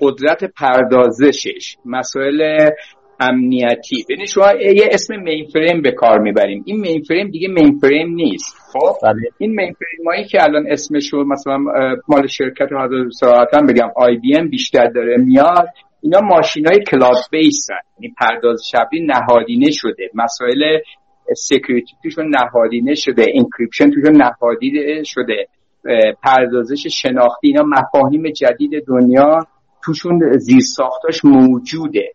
[0.00, 2.70] قدرت پردازشش مسائل
[3.20, 4.04] امنیتی.
[4.08, 8.14] ببین شما یه اسم مین فریم به کار می‌بریم این مین فریم دیگه مین فریم
[8.14, 8.56] نیست.
[8.72, 9.20] خب؟ بله.
[9.38, 11.58] این مین فریم هایی که الان اسمش رو مثلا
[12.08, 15.68] مال شرکت حاضر صراحتا بگم IBM بیشتر داره میاد.
[16.00, 20.10] اینا ماشین های cloud base هست یعنی پردازش ابری نهادینه شده.
[20.14, 20.78] مسائل
[21.36, 23.26] security توشون نهادینه شده.
[23.34, 25.46] encryption توشون نهادینه شده.
[26.22, 27.48] پردازش شناختی.
[27.48, 29.38] اینا مفاهیم جدید دنیا
[29.84, 32.12] توشون زیر ساختاش موجوده.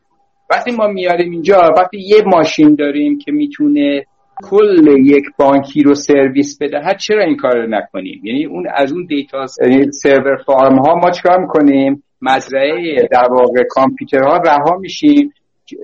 [0.51, 4.05] وقتی ما میاریم اینجا وقتی یه ماشین داریم که می‌تونه
[4.43, 9.05] کل یک بانکی رو سرویس بدهد چرا این کار رو نکنیم؟ یعنی اون از اون
[9.05, 15.33] data یعنی server farm ها ما چکار می‌کنیم؟ مزرعه در واقع کامپیوترها رها میشیم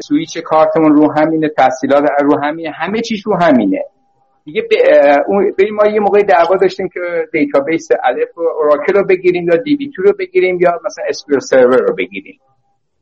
[0.07, 3.83] سویچ کارتمون رو همینه تسهیلات رو همینه همه چیز رو همینه.
[4.45, 4.63] دیگه
[5.57, 6.99] به ما یه موقع دعوا داشتیم که
[7.33, 11.95] database الف و Oracle رو بگیریم یا DB2 رو بگیریم یا مثلا SQL Server رو
[11.95, 12.39] بگیریم.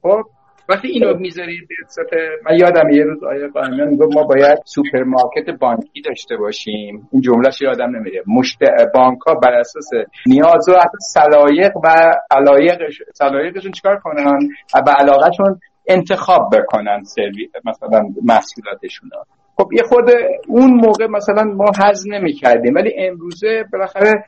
[0.01, 0.21] خب
[0.69, 6.01] وقتی اینو می‌ذارید به من یادم یه روز آقای قائمیان می‌گفت ما باید سوپرمارکت بانکی
[6.01, 7.09] داشته باشیم.
[7.11, 8.23] این جملهش یادم نمیره.
[8.27, 8.59] مشتری
[8.93, 9.89] بانک ها بر اساس
[10.27, 14.49] نیاز و حتی سلایق و علایقش سلایقشون چیکار کنن؟
[14.87, 19.09] و علاقهشون انتخاب بکنن سرویس مثلا محصولاتشون
[19.57, 20.09] خب یه خود
[20.47, 24.25] اون موقع مثلا ما حز نمی کردیم ولی امروزه بالاخره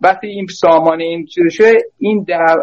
[0.00, 2.56] وقتی این سامان این شده این در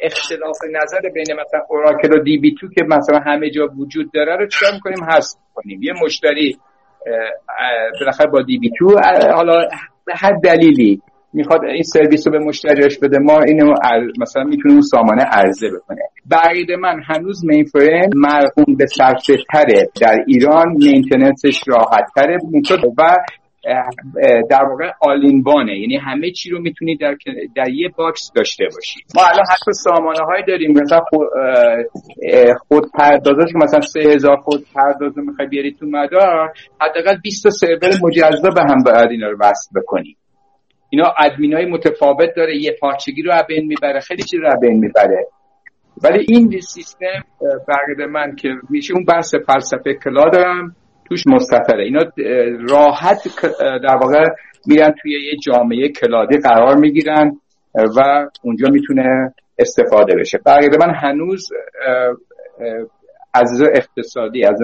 [0.00, 4.36] اختلاف نظر بین مثلا اوراکل و دی بی تو که مثلا همه جا وجود داره
[4.36, 6.58] رو چکار می‌کنیم؟ هست کنیم یه مشتری
[8.00, 9.00] بالاخره با دی بی تو
[9.34, 9.68] حالا
[10.04, 13.74] به هر دلیلی می‌خواد این سرویس رو به مشتریش بده ما اینو
[14.20, 16.02] مثلا می‌تونیم اون سامانه عرضه بکنه.
[16.26, 19.88] بعید من هنوز mainframe مقرون به صرفه تره.
[20.00, 22.38] در ایران maintenance ش راحت تره
[22.98, 23.16] و
[24.50, 27.16] در واقع all in one ه یعنی همه چی رو می‌تونی در,
[27.56, 29.00] در یه box داشته باشی.
[29.16, 30.70] ما الان حتی سامانه های داریم.
[30.70, 31.00] مثلا
[32.68, 37.50] خود پردازش که مثلا سه هزار خود پرداز می‌خوای بیاری تو مدار حداقل 20 تا
[37.50, 40.16] سرور مجزا به هم باید اینا رو وصل بکنی.
[40.90, 42.56] اینا ادمین های متفاوت داره.
[42.56, 44.00] یه پارچگی رو بین می‌بره.
[44.00, 45.26] خیلی چیز رو بین می‌بره.
[46.04, 47.24] ولی این سیستم
[47.68, 50.76] برگرده من که میشه اون بحث فلسفه کلا دارم.
[51.10, 52.00] توش مستطره اینا
[52.68, 53.18] راحت
[53.60, 54.26] در واقع
[54.66, 57.36] میرن توی یه جامعه کلادی قرار می‌گیرن
[57.74, 60.38] و اونجا می‌تونه استفاده بشه.
[60.46, 61.48] برگرده من هنوز
[63.34, 64.60] از اقتصادی از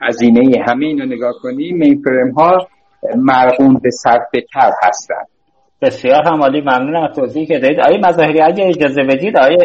[0.00, 2.02] هزینه همه اینو نگاه کنی مین
[2.36, 2.68] ها
[3.16, 5.24] مرغون به صرفه تر هستن.
[5.82, 9.56] بسیار همالی ممنون از توضیحی که دارید آقای مظاهری اگه اجازه بدید آقای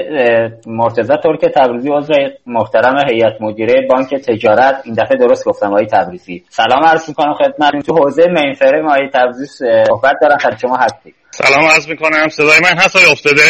[0.68, 2.13] مرتضی ترک تبریزی عضو
[2.45, 4.82] محترم هیئت مدیره بانک تجارت.
[4.86, 6.43] این دفعه درست گفتم آقای تبریزی.
[6.49, 7.82] سلام عرض می‌کنم خدمتتون.
[7.82, 10.38] تو حوزه مینفرم آقای تبریزی صحبت دارم.
[10.38, 12.28] خدمت شما هستید سلام عرض می‌کنم.
[12.30, 13.43] صدای من هست آقای افتاده؟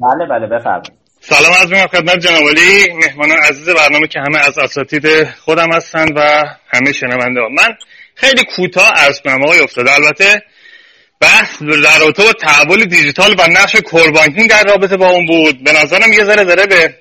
[0.00, 0.92] بله بله بفرمایید.
[1.20, 2.94] سلام عرض می‌کنم خدمت جناب علی.
[3.06, 6.20] مهمانان عزیز برنامه که همه از اساتید خودم هستند و
[6.68, 7.74] همه شنونده من
[8.14, 9.44] خیلی کوتاه عرض کنم.
[9.44, 10.42] آقای افتاده البته
[11.22, 15.64] بحث در رابطه با تحول دیجیتال و نقش کوربانکینگ در رابطه با اون بود.
[15.64, 16.94] به نظرم یه ذره داره به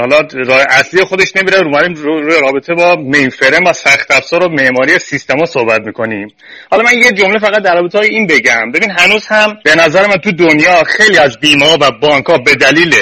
[0.00, 4.98] حالا راه اصلی خودش نمیره رو روی رابطه با مینفرم و سخت افزار و معماری
[4.98, 6.28] سیستما صحبت می‌کنیم.
[6.70, 8.72] حالا من یه جمله فقط در رابطه این بگم.
[8.72, 12.94] ببین هنوز هم به نظر من تو دنیا خیلی از بیمه و بانک به دلیل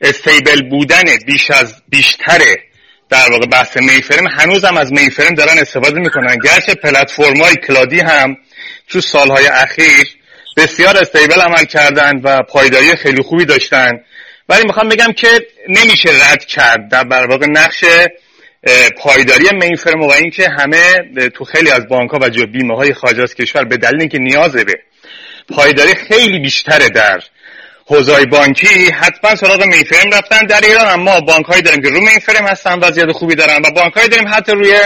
[0.00, 2.71] استیبل بودن بیش از بیشتره.
[3.12, 6.36] در واقع بحث میفرم هنوز هم از میفرم دارن استفاده می‌کنن.
[6.44, 8.36] گرچه پلتفرم های کلادی هم
[8.88, 10.06] تو سالهای اخیر
[10.56, 13.90] بسیار استیبل عمل کردن و پایداری خیلی خوبی داشتن.
[14.48, 15.28] ولی می‌خوام بگم که
[15.68, 16.90] نمیشه رد کرد.
[16.90, 17.84] در واقع نقش
[18.98, 20.82] پایداری مینفرم و اینکه همه
[21.34, 24.18] تو خیلی از بانک ها و جو بیمه های خارج از کشور به دلیل اینکه
[24.18, 24.74] نیاز به
[25.48, 27.20] پایداری خیلی بیشتره در
[27.86, 32.46] حوزه بانکی حتما سراغ مینفرم رفتن در ایران اما بانک هایی داریم که رو مینفرم
[32.46, 33.56] هستن وضعیت خوبی دارن.
[33.64, 34.80] و بانک هایی داریم حتی روی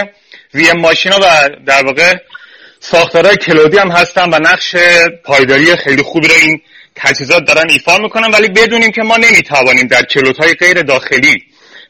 [0.53, 2.13] وی ماشینا و در واقع
[2.79, 4.75] ساختارهای کلودی هم هستن و نقش
[5.25, 6.61] پایداری خیلی خوبی رو این
[6.95, 8.31] تجهیزات دارن ایفا می‌کنن.
[8.31, 11.43] ولی بدونیم که ما نمی‌توانیم در کلودهای غیر داخلی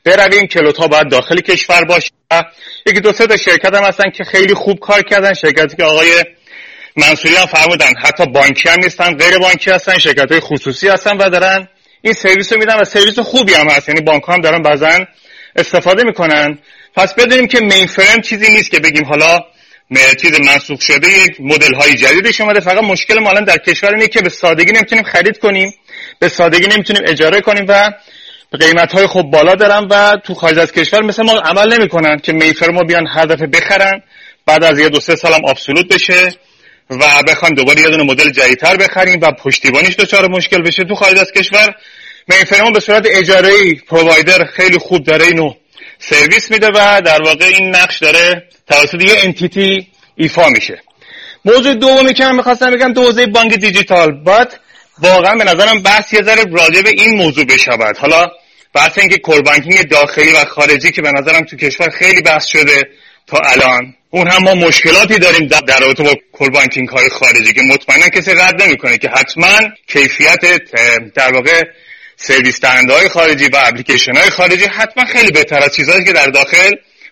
[0.04, 0.48] برویم.
[0.48, 2.12] کلودها باید داخل کشور باشه.
[2.86, 5.34] یکی دو سه تا شرکت هم هستن که خیلی خوب کار کردن.
[5.34, 6.24] شرکتی که آقای
[6.98, 11.30] منصوری هم فرمودن حتی بانکی هم نیستن غیر بانکی هستن شرکت های خصوصی هستن و
[11.30, 11.68] دارن
[12.02, 13.90] این سرویس رو میدن و سرویس خوبی هم هست.
[13.90, 15.06] یعنی بانک هم دارن بعضا
[15.56, 16.60] استفاده می‌کنن.
[16.96, 19.40] پس بدونیم که مین فرم چیزی نیست که بگیم حالا
[20.22, 22.60] چیز منسوخ شده یک مدل های جدیدش اومده.
[22.60, 25.74] فقط مشکل ما الان در کشور اینه که به سادگی نمی‌تونیم خرید کنیم
[26.20, 27.92] به سادگی نمی‌تونیم اجاره کنیم و
[28.60, 32.34] قیمت های خوب بالا دارن و تو خارج از کشور مثل ما عمل نمی‌کنن که
[32.34, 34.02] میفر ما بیان هر دفعه بخرن.
[34.46, 36.30] بعد از یه دو سه سالم ابسولوت بشه.
[36.90, 41.20] و بخوان دوباره یه دونه مدل جدیدتر بخریم و پشتیبانیش دچار مشکل بشه تو خارج
[41.20, 41.76] از کشور.
[42.28, 45.54] میفر ما به صورت اجاره ای پرووایدر خیلی خوب داره اینو
[46.00, 50.82] سرویس میده و در واقع این نقش داره توسط یه انتیتی ایفا میشه.
[51.46, 54.12] موضوع دومی که من می‌خواستم بگم تو حوزه بانک دیجیتال.
[54.12, 54.60] باید
[55.00, 57.98] واقعا به نظرم بحث یه ذره راجع به این موضوع بشود.
[57.98, 58.26] حالا
[58.74, 62.82] بحث اینکه کوربانکینگ داخلی و خارجی که به نظرم تو کشور خیلی بحث شده
[63.28, 63.96] تا الان.
[64.10, 68.64] اون هم ما مشکلاتی داریم در رابطه با کوربانکینگ های خارجی که مطمئنا کسی رد
[68.64, 70.40] نمی‌کنه که حتما کیفیت
[71.16, 71.64] در واقع
[72.16, 76.72] سرویس های خارجی و اپلیکیشن های خارجی حتما خیلی بهتر از چیزهایی که در داخل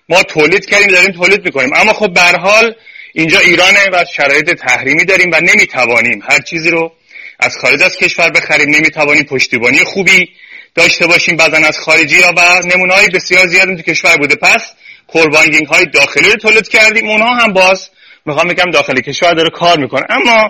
[0.09, 1.69] ما تولید کردیم داریم تولید می‌کنیم.
[1.75, 2.75] اما خب به حال
[3.13, 6.91] اینجا ایرانه و شرایط تحریمی داریم و نمی‌توانیم هر چیزی رو
[7.39, 8.69] از خارج از کشور بخریم.
[8.69, 10.29] نمی‌توانیم پشتیبانی خوبی
[10.75, 14.35] داشته باشیم بعضا از خارجی ها و نمونه های بسیار زیاد تو کشور بوده.
[14.35, 14.61] پس
[15.07, 17.09] core banking های داخلی رو تولید کردیم.
[17.09, 17.89] اونها هم باز
[18.25, 20.03] می‌خوام بگم داخل کشور داره کار می‌کنه.
[20.09, 20.49] اما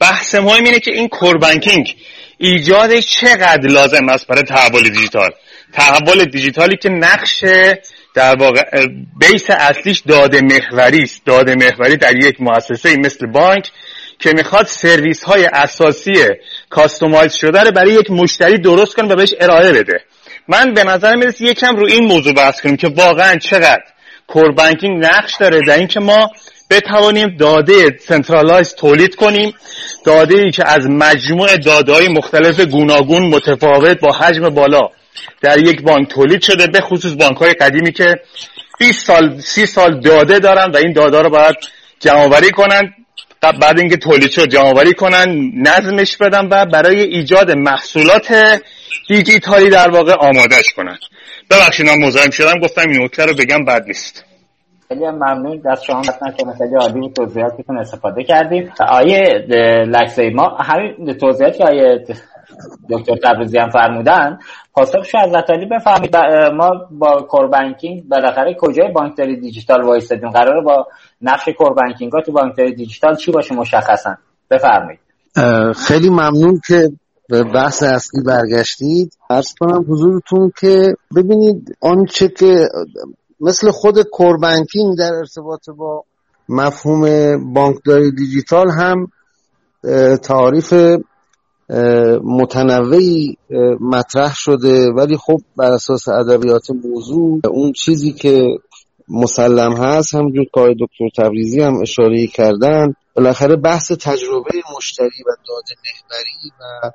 [0.00, 1.96] بحث مهم اینه که این core banking
[2.38, 5.30] ایجادش چقدر لازم است برای تحول دیجیتال؟
[5.72, 7.44] تحول دیجیتالی که نقش
[8.14, 8.86] در واقع
[9.20, 11.22] base اصلیش داده محوری است.
[11.26, 13.70] داده محوری در یک مؤسسه مثل بانک
[14.18, 16.24] که می‌خواد سرویس های اساسی
[16.70, 20.00] customize شده رو برای یک مشتری درست کنه و بهش ارائه بده.
[20.48, 23.84] من به نظر می‌رسه یکم رو این موضوع بحث کنیم که واقعا چقدر
[24.26, 26.30] core banking نقش داره در اینکه ما
[26.70, 29.54] بتوانیم داده centralize تولید کنیم
[30.04, 34.90] داده ای که از مجموع داده های مختلف گوناگون متفاوت با حجم بالا
[35.40, 38.20] در یک بانک تولید شده به خصوص بانک های قدیمی که
[38.78, 41.56] 20 سال 30 سال داده دارن و این داده رو باید
[42.00, 42.94] جمع کنن.
[43.60, 48.60] بعد اینکه تولید شد جمع کنن نظمش بدن و برای ایجاد محصولات
[49.08, 50.98] دیجیتالی در واقع آمادش کنن.
[51.50, 54.24] ببخشید من مزاحم شدم گفتم این نکته رو بگم بد نیست.
[54.88, 55.62] خیلی ممنون.
[55.64, 56.54] دست شما نکنه.
[56.58, 58.72] خیلی عالی بود توضیحاتتون استفاده کردیم.
[58.88, 59.46] آیه
[59.88, 62.04] لکسه ما همین توضیحات که آیه
[62.90, 64.38] دکتر تبریزی هم فرمودن
[64.74, 66.16] پاسخش از علی بفهمید.
[66.56, 70.86] ما با کوربانکینگ بالاخره کجای بانکداری دیجیتال وایستدیم قراره با
[71.22, 74.16] نقش کوربانکینگ ها تو بانکداری دیجیتال چی باشه مشخصا؟
[74.50, 75.00] بفرمایید.
[75.88, 76.88] خیلی ممنون که
[77.28, 79.16] به بحث اصلی برگشتید.
[79.30, 82.68] ارز کنم حضورتون که ببینید آنچه که
[83.40, 86.04] مثل خود کوربانکینگ در ارتباط با
[86.48, 87.04] مفهوم
[87.54, 89.08] بانکداری دیجیتال هم
[90.22, 90.74] تعریف
[92.22, 93.36] متنوعی
[93.80, 94.92] مطرح شده.
[94.92, 98.58] ولی خب بر اساس ادبیات موضوع اون چیزی که
[99.08, 105.74] مسلم هست همونجور که دکتر تبریزی هم اشاره کردن بالاخره بحث تجربه مشتری و داده
[105.84, 106.90] محوری و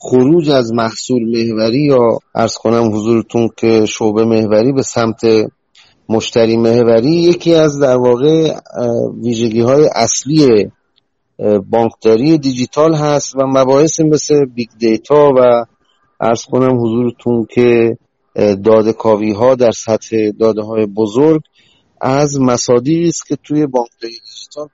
[0.00, 5.20] خروج از محصول محوری یا عرض کنم حضورتون که شعبه محوری به سمت
[6.08, 8.54] مشتری محوری یکی از در واقع
[9.22, 10.70] ویژگی های اصلی
[11.70, 15.64] بانکداری دیجیتال هست و مباحث مثل big data و
[16.20, 17.98] عرض کنم حضورتون که
[18.64, 21.40] داده کاوی ها در سطح داده های بزرگ
[22.00, 24.68] از مصادیقی است که توی بانکداری دیجیتال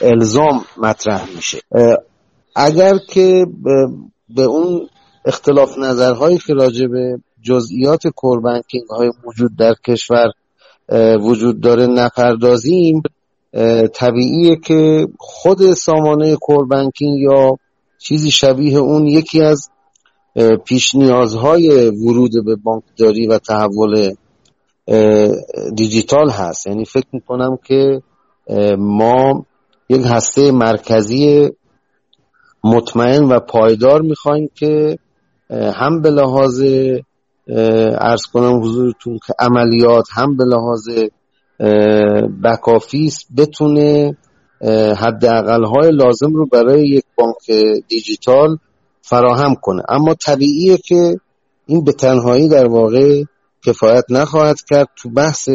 [0.00, 1.58] الزام مطرح میشه.
[2.54, 3.46] اگر که
[4.28, 4.88] به اون
[5.24, 10.32] اختلاف نظرهایی که راجع به جزئیات کوربانکینگ های موجود در کشور
[11.20, 13.02] وجود داره نپردازیم
[13.94, 17.56] طبیعیه که خود سامانه کوربانکینگ یا
[17.98, 19.68] چیزی شبیه اون یکی از
[20.64, 24.14] پیش نیازهای ورود به بانکداری و تحول
[25.74, 26.66] دیجیتال هست.
[26.66, 28.02] یعنی فکر می‌کنم که
[28.78, 29.46] ما
[29.88, 31.50] یک هسته مرکزی
[32.64, 34.98] مطمئن و پایدار می‌خوایم که
[35.50, 36.62] هم به لحاظ
[37.98, 40.88] ارز کنم حضورتون که عملیات هم به لحاظ
[42.44, 44.16] بکافیس بتونه
[44.96, 47.50] حداقل های لازم رو برای یک بانک
[47.88, 48.56] دیجیتال
[49.02, 49.82] فراهم کنه.
[49.88, 51.16] اما طبیعیه که
[51.66, 53.22] این به تنهایی در واقع
[53.66, 54.88] کفایت نخواهد کرد.
[54.96, 55.48] تو بحث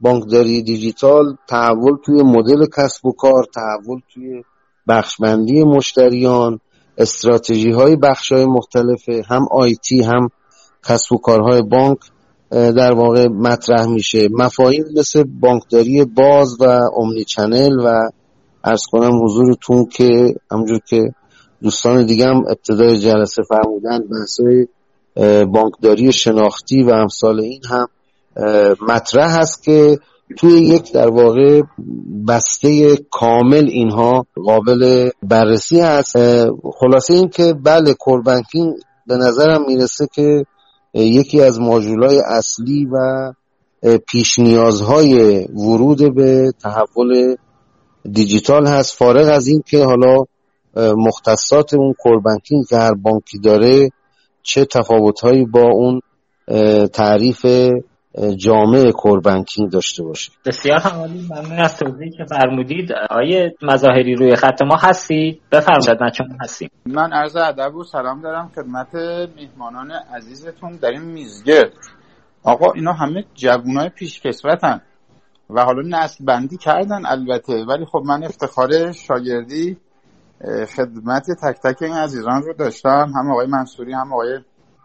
[0.00, 4.42] بانکداری دیجیتال تحول توی مدل کسب و کار تحول توی
[4.88, 6.60] بخشبندی مشتریان
[6.98, 10.28] استراتژی های بخش های مختلفه هم آیتی هم
[10.88, 11.98] کسب و کارهای بانک
[12.50, 14.28] در واقع مطرح میشه.
[14.32, 16.64] مفاهیم مثل بانکداری باز و
[16.96, 18.10] امنی چنل و
[18.64, 21.14] ارز کنم حضورتون که همجور که
[21.62, 24.66] دوستان دیگه هم ابتدای جلسه فرمودن بحثای
[25.44, 27.88] بانکداری شناختی و امثال این هم
[28.88, 29.98] مطرح هست که
[30.36, 31.62] توی یک در واقع
[32.28, 36.16] بسته کامل اینها قابل بررسی هست.
[36.78, 38.74] خلاصه این که بله کوربانکینگ
[39.06, 40.44] به نظرم می‌رسه که
[40.94, 42.98] یکی از ماژولای اصلی و
[44.10, 47.36] پیش نیازهای ورود به تحول
[48.12, 48.96] دیجیتال هست.
[48.96, 50.16] فارغ از این که حالا
[50.76, 53.90] مختصات اون کوربانکینگ که هر بانکی داره
[54.42, 56.00] چه تفاوتهایی با اون
[56.88, 57.46] تعریف
[58.36, 60.32] جامعه کوربانکینگ داشته باشه.
[60.46, 61.28] بسیار عالی.
[61.30, 62.92] ممنون از توضیحی که فرمودید.
[63.10, 66.70] آیه مظاهری روی خط ما هستید؟ بفرمایید من چون هستیم.
[66.86, 68.94] من عرض ادب و سلام دارم خدمت
[69.36, 70.72] میهمانان عزیزتون.
[70.72, 71.72] در این میزگرد
[72.42, 74.80] آقا اینا همه جوونای پیش کسوتن
[75.50, 77.64] و حالا نسل بندی کردن البته.
[77.68, 79.76] ولی خب من افتخار شاگردی
[80.76, 83.12] خدمت تک تک این عزیزان رو داشتم.
[83.16, 84.38] هم آقای منصوری هم آقای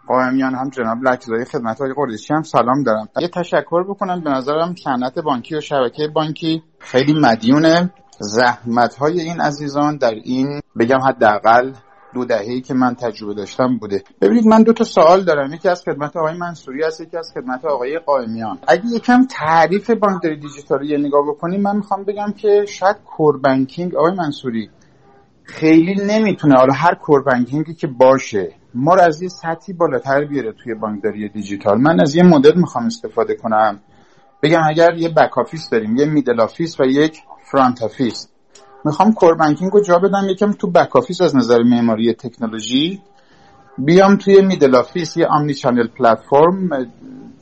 [0.09, 3.09] قائمیان هم جناب لکزایی خدمت های قریشی هم سلام دارم.
[3.21, 7.89] یه تشکر بکنم به نظرم صنعت بانکی و شبکه بانکی خیلی مدیون
[8.19, 11.73] زحمت های این عزیزان در این بگم حداقل
[12.13, 14.03] دو دهه‌ای که من تجربه داشتم بوده.
[14.21, 15.53] ببینید من دو تا سوال دارم.
[15.53, 18.59] یکی از خدمت آقای منصوری است یکی از خدمت آقای قائمیان.
[18.67, 24.13] اگه یکم تعریف بانکداری دیجیتالی نگاه بکنیم من می‌خوام بگم که شاید کور بانکینگ آقای
[24.13, 24.69] منصوری
[25.43, 30.25] خیلی نمی‌تونه حالا هر core banking ی که باشه ما رو از یه سطحی بالاتر
[30.25, 31.81] بیاره توی بانکداری دیجیتال.
[31.81, 33.79] من از یه مدل می‌خوام استفاده کنم.
[34.43, 37.19] بگم اگر یه back office داریم یه middle office و یک
[37.51, 38.27] front office
[38.85, 43.01] می‌خوام core banking رو جا بدم یکم تو back office از نظر معماری تکنولوژی.
[43.77, 46.69] بیام توی middle office یه omni-channel platform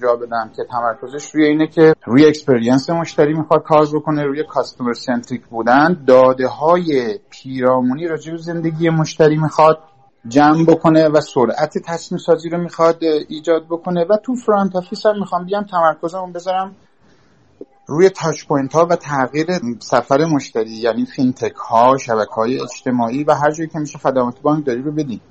[0.02, 4.94] جا بدم که تمرکزش روی اینه که روی experience مشتری می‌خواد کار بکنه روی customer
[4.94, 6.04] centric بودن.
[6.08, 9.80] داده های پیرامونی راجع به زندگی مشتری می‌خواد.
[10.28, 15.20] جمع بکنه و سرعت تصمیم سازی رو می‌خواد ایجاد بکنه و تو front office هم
[15.20, 16.76] می‌خوام بیام تمرکزمون بذارم
[17.88, 19.48] روی touch point ها و تغییر
[19.80, 24.82] سفر مشتری یعنی fintech ها شبکه های اجتماعی و هر جایی که میشه خدمات بانکداری
[24.82, 25.22] رو بدیم.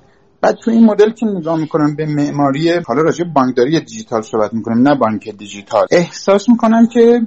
[0.41, 4.87] بعد تو این مدل که نگاه می‌کنم به معماری حالا راجع بانکداری دیجیتال صحبت می‌کنم
[4.87, 5.87] نه بانک دیجیتال.
[5.91, 7.21] احساس می‌کنم که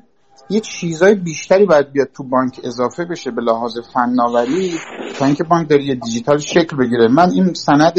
[0.50, 4.74] یه چیزای بیشتری باید بیاد تو بانک اضافه بشه به لحاظ فناوری
[5.18, 7.08] تا اینکه بانک داره یه دیجیتال شکل بگیره.
[7.08, 7.98] من این سند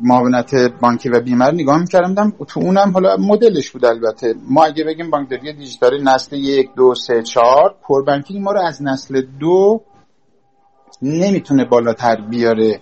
[0.00, 4.34] معاونت بانکی و بیمه رو نگاه می‌کردم تو اونم حالا مدلش بود البته.
[4.48, 8.82] ما اگه بگیم بانکداری دیجیتال نسل یک دو سه چهار core banking ما رو از
[8.82, 9.80] نسل دو
[11.02, 12.80] نمی‌تونه بالاتر بیاره.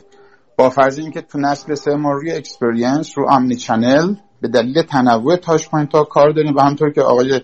[0.57, 5.69] با فرض اینکه تو نسل سه ما روی experience رو omni-channel به دلیل تنوع touch
[5.69, 7.41] point ها کار داریم و همینطور که آقای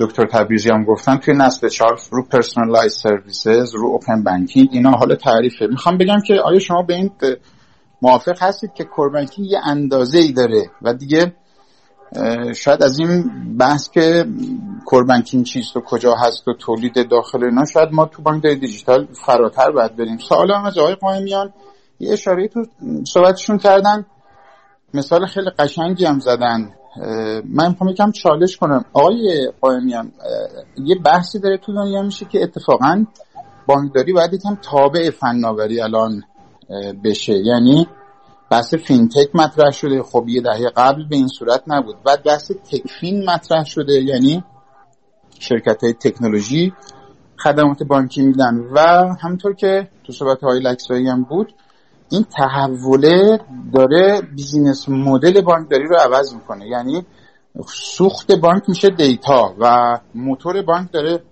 [0.00, 5.14] دکتر تبریزی هم گفتن توی نسل چهار رو personalized services رو open banking اینا حالا
[5.14, 5.66] تعریفه.
[5.66, 7.10] می‌خوام بگم که آیا شما به این
[8.02, 11.32] موافق هستید که core banking یه اندازه ای داره و دیگه
[12.56, 14.24] شاید از این بحث که
[14.86, 19.08] core banking چیست و کجا هست و تولید داخل اینا شاید ما تو بانک دیجیتال
[19.26, 20.18] فراتر باید بریم.
[20.18, 21.52] سوال هم از آقای قائمیان
[22.00, 22.64] یه اشاره تو
[23.04, 24.06] صحبتشون کردن
[24.94, 26.74] مثال خیلی قشنگی هم زدن.
[27.44, 28.84] من می‌خوام یکم چالش کنم.
[28.92, 30.12] آقای قائمیان
[30.84, 33.04] یه بحثی داره تو دنیا میشه که اتفاقا
[33.66, 36.22] بانکداری باید یکم تابع فناوری الان
[37.04, 37.32] بشه.
[37.32, 37.88] یعنی
[38.50, 40.02] بحث فینتک مطرح شده.
[40.02, 41.96] خب یه دهه قبل به این صورت نبود.
[42.04, 43.92] بعد بحث تکفین مطرح شده.
[43.92, 44.44] یعنی
[45.38, 46.72] شرکت های تکنولوژی
[47.38, 48.58] خدمات بانکی میدن.
[48.74, 48.80] و
[49.20, 51.54] همطور که تو صحبت های لکسایی هم بود
[52.10, 53.40] این تحوله
[53.72, 56.68] داره business model بانکداری رو عوض می‌کنه.
[56.68, 57.06] یعنی
[57.66, 61.22] سوخت بانک میشه data و موتور بانک داره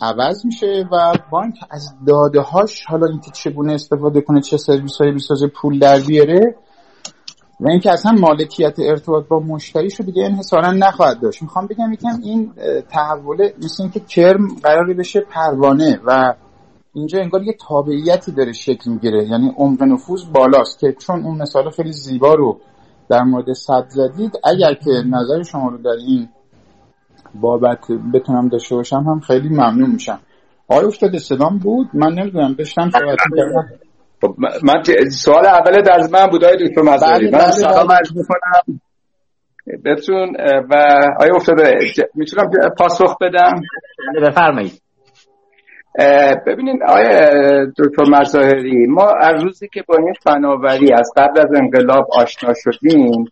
[0.00, 5.12] عوض میشه و بانک از داده هاش حالا اینکه چگونه استفاده کنه چه سرویس هایی
[5.12, 6.54] بسازه پول در بیاره
[7.60, 11.42] و اینکه اصلا مالکیت ارتباط با مشتریش رو دیگه انحصارا نخواهد داشت.
[11.42, 12.52] می‌خوام بگم یکم این
[12.90, 16.34] تحوله مثل اینکه کرم قراره بشه پروانه و
[16.94, 19.24] اینجا انگار یه تابعیتی داره شکل می‌گیره.
[19.24, 22.60] یعنی عمق نفوذ بالاست که چون اون مثال خیلی زیبا رو
[23.08, 26.28] در مورد صد زدید اگر که نظر شما رو در این
[27.34, 27.78] بابت
[28.14, 30.20] بتونم داشته باشم هم خیلی ممنون میشم.
[30.68, 33.68] آیا افتاده صدام بود؟ من نمی‌دونم بشتم صحبت کردم
[34.20, 38.16] خب، من سوال اول از من بود آیا دکتر مزاری بله، من بله، سلام عرض
[38.16, 38.80] می‌کنم.
[39.84, 40.36] بتون
[40.70, 40.74] و
[41.20, 41.78] آیا افتاده
[42.14, 43.60] می‌تونم پاسخ بدم؟
[44.14, 44.83] بله، بفرمایید.
[46.46, 52.08] ببینید آیا دکتر مظاهری ما از روزی که با این فناوری از قبل از انقلاب
[52.12, 53.24] آشنا شدیم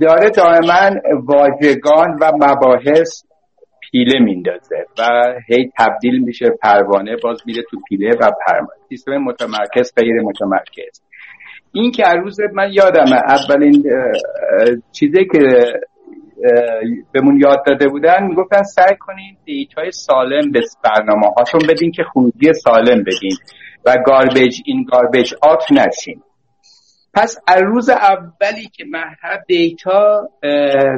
[0.00, 3.22] داره دائما واژگان و مباحث
[3.90, 5.04] پیله میندازه و
[5.48, 11.02] هی تبدیل میشه پروانه باز میره تو پیله و پروانه سیستم متمرکز غیر متمرکز.
[11.72, 13.84] این که روز من یادمه اولین
[14.92, 15.38] چیزی که
[17.12, 22.02] بهمون یاد داده بودن می‌گفتن سعی کنین data ی سالم به برنامه هاشون بدین که
[22.02, 23.36] خروجی سالم بدین
[23.84, 26.22] و garbage in garbage out نشین.
[27.14, 30.28] پس از روز اولی که محور data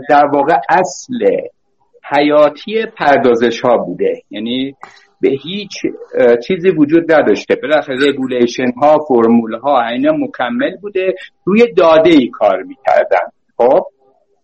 [0.08, 1.26] در واقع اصل
[2.10, 4.22] حیاتی پردازش ها بوده.
[4.30, 4.74] یعنی
[5.20, 5.70] به هیچ
[6.46, 7.56] چیزی وجود نداشته.
[7.62, 11.14] بالاخره regulation ها فرمول ها اینا مکمل بوده.
[11.44, 13.26] روی داده ای کار می‌کردن.
[13.56, 13.86] خب؟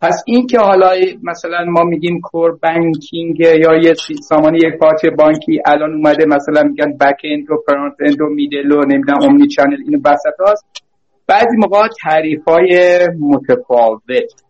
[0.00, 0.90] پس این که حالا
[1.22, 7.20] مثلا ما میگیم core banking یا یه سامانه یکپارچه بانکی الان اومده مثلا میگن back
[7.24, 10.84] end و front end و middle و نمی‌دونم omni-channel اینو وسط هست
[11.26, 14.44] بعضی موقع تعریف های متفاوت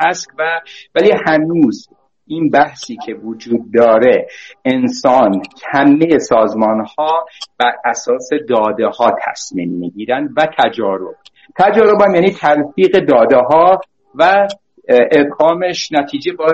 [0.00, 0.60] هست و
[0.94, 1.88] ولی هنوز
[2.26, 4.26] این بحثی که وجود داره
[4.64, 7.26] انسان همه سازمان ها
[7.58, 11.16] بر اساس داده ها تصمیم می‌گیرن و تجارب.
[11.58, 13.80] تجارب هم یعنی تلفیق داده ها
[14.14, 14.48] و
[14.88, 16.46] ادغامش نتیجه با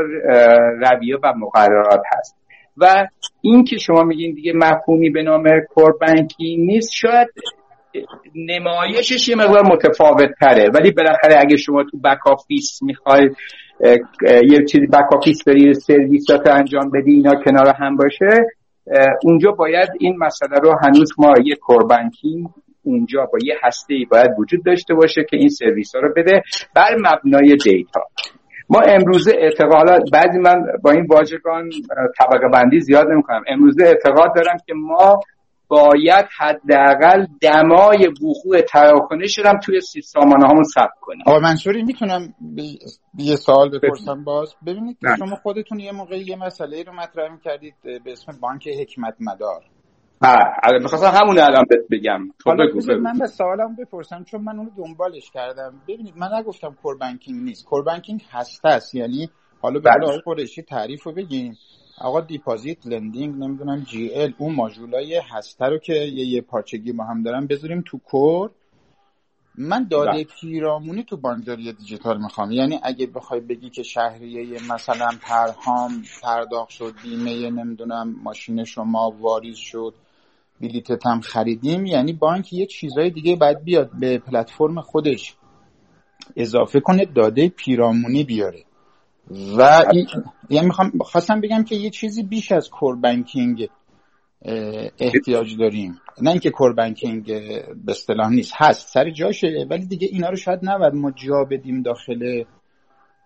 [0.80, 2.36] رویه و مقررات هست.
[2.76, 3.06] و
[3.40, 5.44] این که شما میگین دیگه مفهومی به نام
[5.74, 7.28] core banking نیست شاید
[8.34, 13.36] نمایشش یه مقدار متفاوت تره ولی بالاخره اگه شما تو back office می‌خواید
[14.50, 18.46] یه چیزی back office بری سرویسات انجام بدی اینا کنار هم باشه
[19.22, 22.46] اونجا باید این مسئله رو هنوز ما یه کور بانکینگ
[22.86, 26.42] اونجا با یه هسته ای باید وجود داشته باشه که این سرویس ها رو بده
[26.74, 28.00] بر مبنای دیتا.
[28.68, 31.70] ما امروزه اعتقاد بعضی من با این واژگان
[32.18, 33.42] طبقه بندی زیاد نمی‌کنم.
[33.48, 35.20] امروزه اعتقاد دارم که ما
[35.68, 41.22] باید حداقل دمای وقوع تراکنش رو توی سامانه هامون ثبت کنیم.
[41.26, 42.34] آقا منصوری می‌تونم
[43.18, 44.54] یه سوال بپرسم باز.
[44.66, 47.74] ببینید که شما خودتون یه موقع یه مسئله رو مطرح کردید
[48.04, 49.62] به اسم بانک حکمت مدار.
[50.62, 52.28] آره می‌خواستم همون الان بگم.
[52.44, 52.50] خب
[52.90, 55.80] من به سوالم بپرسم چون من اونو دنبالش کردم.
[55.88, 57.64] ببینید من نگفتم core banking نیست.
[57.64, 58.94] core banking هسته است.
[58.94, 59.30] یعنی
[59.62, 60.06] حالا به بله.
[60.06, 61.58] آقای قریشی تعریف رو بگیم
[61.98, 67.22] آقا deposit lending نمی‌دونم GL اون ماژولای هسته رو که یه, یه پارچگی ما هم
[67.22, 68.50] دارن بذاریم تو core
[69.58, 70.24] من داده بله.
[70.40, 72.52] پیرامونی تو بانکداری دیجیتال می‌خوام.
[72.52, 79.56] یعنی اگه بخوای بگی که شهریه مثلا پرهام پرداخت شد بیمه نمی‌دونم ماشین شما واریز
[79.56, 79.94] شد
[80.60, 85.36] بلیتت هم خریدیم یعنی بانک یه چیزای دیگه باید بیاد به پلتفرم خودش
[86.36, 88.64] اضافه کنه داده پیرامونی بیاره.
[89.58, 90.06] و این
[90.50, 93.68] یعنی می‌خوام خواستم بگم که یه چیزی بیش از کور بانکینگ
[94.98, 96.00] احتیاج داریم.
[96.22, 97.24] نه اینکه کور بانکینگ
[97.84, 101.82] به اصطلاح نیست هست سر جاشه ولی دیگه اینا رو شاید نباید ما جا بدیم
[101.82, 102.44] داخل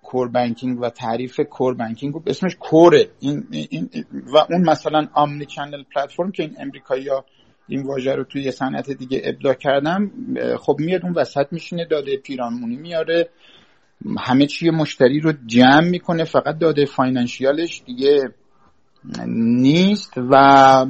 [0.03, 3.91] کور بانکینگ و تعریف کور بانکینگ اسمش کوره این, این
[4.35, 7.25] و اون مثلا آمنی چنل پلتفرم که این امریکایی ها
[7.69, 10.11] این واژه رو توی صنعت دیگه ابداع کردم
[10.61, 13.29] خب میاد اون وسط میشینه داده پیرانمونی میاره.
[14.19, 18.35] همه چی مشتری رو جمع می‌کنه فقط داده فاینانشیالش دیگه
[19.27, 20.87] نیست و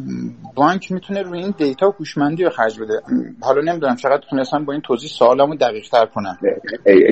[0.54, 3.00] بانک می‌تونه روی این دیتا هوشمندی رو خرج بده.
[3.42, 6.38] حالا نمی‌دونم چقدر تونستم با این توضیح سوالمو دقیق تر کنم.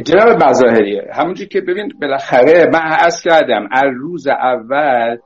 [0.04, 5.16] جناب مظاهری همونجور که ببین بالاخره من از کردم از روز اول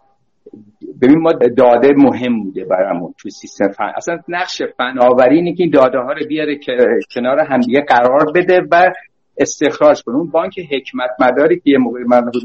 [1.03, 3.93] ببین ما داده مهم بوده برامون تو سیستم فن.
[3.97, 6.77] اصلا نقش فناوری اینه که این داده ها رو بیاره که
[7.15, 8.91] کنار همدیگه قرار بده و
[9.39, 10.17] استخراج کنه.
[10.17, 12.43] اون بانک حکمت مداری که یه موقع من حدود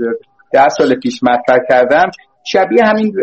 [0.53, 2.11] ده سال پیش مطرح کردم
[2.51, 3.13] شبیه همین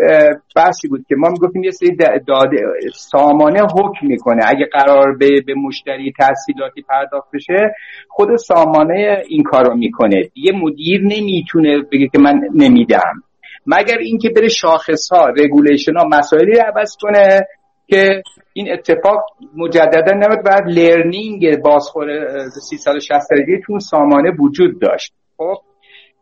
[0.57, 1.97] بحثی بود که ما می‌گفتیم یه سری
[2.27, 2.57] داده
[2.95, 4.43] سامانه حکم می‌کنه.
[4.47, 7.75] اگه قرار به, به مشتری تحصیلاتی پرداخت بشه
[8.09, 10.31] خود سامانه این کارو می‌کنه.
[10.35, 13.22] یه مدیر نمی‌تونه بگه که من نمیدم.
[13.66, 17.47] مگر اینکه بره شاخص ها regulation ها مسائلی رو عوض کنه
[17.87, 18.22] که
[18.53, 19.25] این اتفاق
[19.57, 22.07] مجددا نمید بعد learning بازخور
[22.49, 25.12] 360 درجه تو سامانه وجود داشت.
[25.37, 25.57] خب؟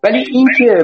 [0.03, 0.79] ولی اینکه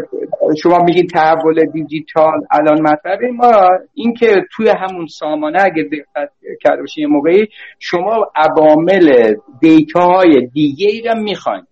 [0.62, 6.30] شما میگین تحول دیجیتال الان مطرحه ما اینکه توی همون سامانه اگه دقت
[6.62, 7.48] کرده باشین یه موقعی
[7.78, 11.62] شما عوامل data های دیگه ای رو می‌خواین.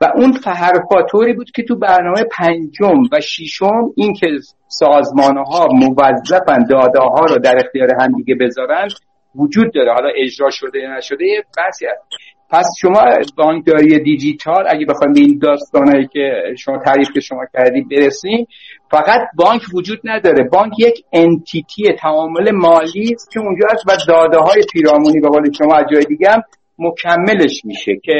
[0.00, 4.26] و اون فهرفاتوری بود که تو برنامه پنجم و ششم اینکه
[4.68, 8.88] سازمان ها موظفن داده ها رو در اختیار همدیگه بذارن
[9.34, 9.92] وجود داره.
[9.92, 12.02] حالا اجرا شده یا نشده بحثی هست.
[12.50, 13.04] پس شما
[13.36, 18.46] بانکداری دیجیتال اگه بخوایم به این داستانهایی که شما تعریف که شما کردید برسیم
[18.90, 20.48] فقط بانک وجود نداره.
[20.52, 25.52] بانک یک انتیتی تعامل مالی است که اونجا هست و داده های پیرامونی به قول
[25.52, 26.42] شما از جای دیگه هم
[26.78, 28.18] مکملش میشه که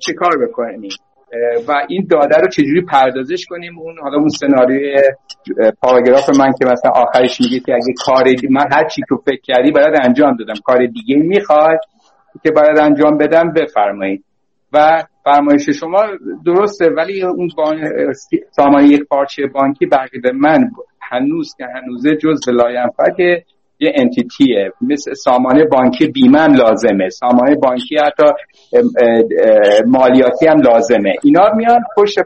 [0.00, 0.90] چه کار بکنیم؟
[1.68, 4.94] و این داده رو چجوری پردازش کنیم؟ اون حالا اون سناریوی
[5.82, 9.70] پاراگراف من که مثلا آخرش میگه که اگه کار من هر چی که فکر کردی
[9.70, 10.54] باید انجام دادم.
[10.64, 11.80] کار دیگه می‌خواد
[12.42, 14.24] که باید انجام بدم بفرمایید.
[14.72, 16.02] و فرمایش شما
[16.46, 17.48] درسته ولی اون
[18.50, 20.70] سامانه یک پارچه بانکی بقیده من
[21.02, 22.52] هنوز که هنوزه جز به
[23.16, 23.42] که
[23.78, 27.08] یه انتیتیه مثل سامانه بانکی بیمه لازمه.
[27.08, 28.22] سامانه بانکی حتی
[29.86, 31.12] مالیاتی هم لازمه.
[31.22, 32.18] اینا میان پشت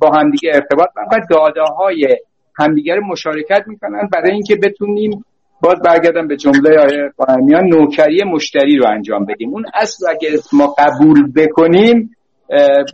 [0.00, 0.88] با همدیگه ارتباط.
[0.96, 2.16] و داده های
[2.58, 5.24] همدیگه رو مشارکت می‌کنن برای اینکه بتونیم
[5.62, 9.50] باز برگردم به جمله آیه قائمیان نوکری مشتری رو انجام بدیم.
[9.50, 12.16] اون اصل اگه ما قبول بکنیم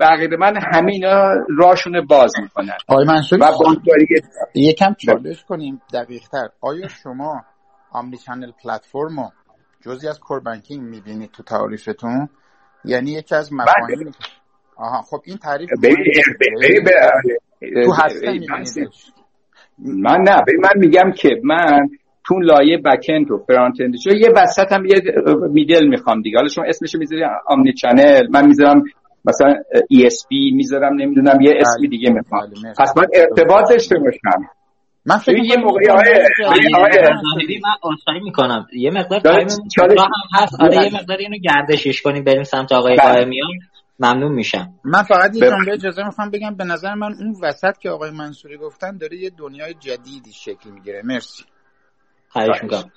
[0.01, 2.77] بقیه من همه اینا راشون باز می‌کنن.
[2.89, 4.07] آقای منصوری و بانکداری
[4.55, 7.45] یکم چالش کنیم دقیق تر آیا شما
[7.91, 9.31] omnichannel platform رو
[9.81, 12.29] جزی از core banking می‌بینید تو تعریفتون؟
[12.85, 14.13] یعنی یکی از مفاهیم
[14.77, 15.71] آها خب این تعریف
[17.85, 18.41] تو هسته
[19.79, 21.89] من نه من میگم که من
[22.27, 25.03] تو لایه backend و frontend یه وسط هم یه
[25.51, 26.37] middle می‌خوام دیگه.
[26.37, 28.83] حالا شما اسمشو می‌ذاری omnichannel من می‌ذارم
[29.25, 29.55] مثلا
[29.93, 31.89] ESP می‌ذارم نمی‌دونم یه اسمی بله.
[31.89, 32.51] دیگه می‌خوام.
[32.51, 34.49] بله، پس من ارتباط داشته باشم
[35.07, 36.05] من فکر یه موقعی آقای
[36.73, 36.91] من
[37.83, 38.67] عذرخواهی می‌کنم.
[38.73, 39.47] یه مقدار تایم
[39.81, 40.61] هم هست.
[40.61, 43.13] آره یه مقدار اینو گردشش کنیم بریم سمت آقای بله.
[43.13, 43.49] قائمیان
[44.01, 44.69] ممنون میشم.
[44.85, 46.55] من فقط یه جمله اجازه می‌خوام بگم.
[46.57, 51.03] به نظر من اون وسط که آقای منصوری گفتن داره یه دنیای جدیدی شکل می‌گیره.
[51.05, 51.45] مرسی.
[52.35, 52.91] خواهش می‌کنم.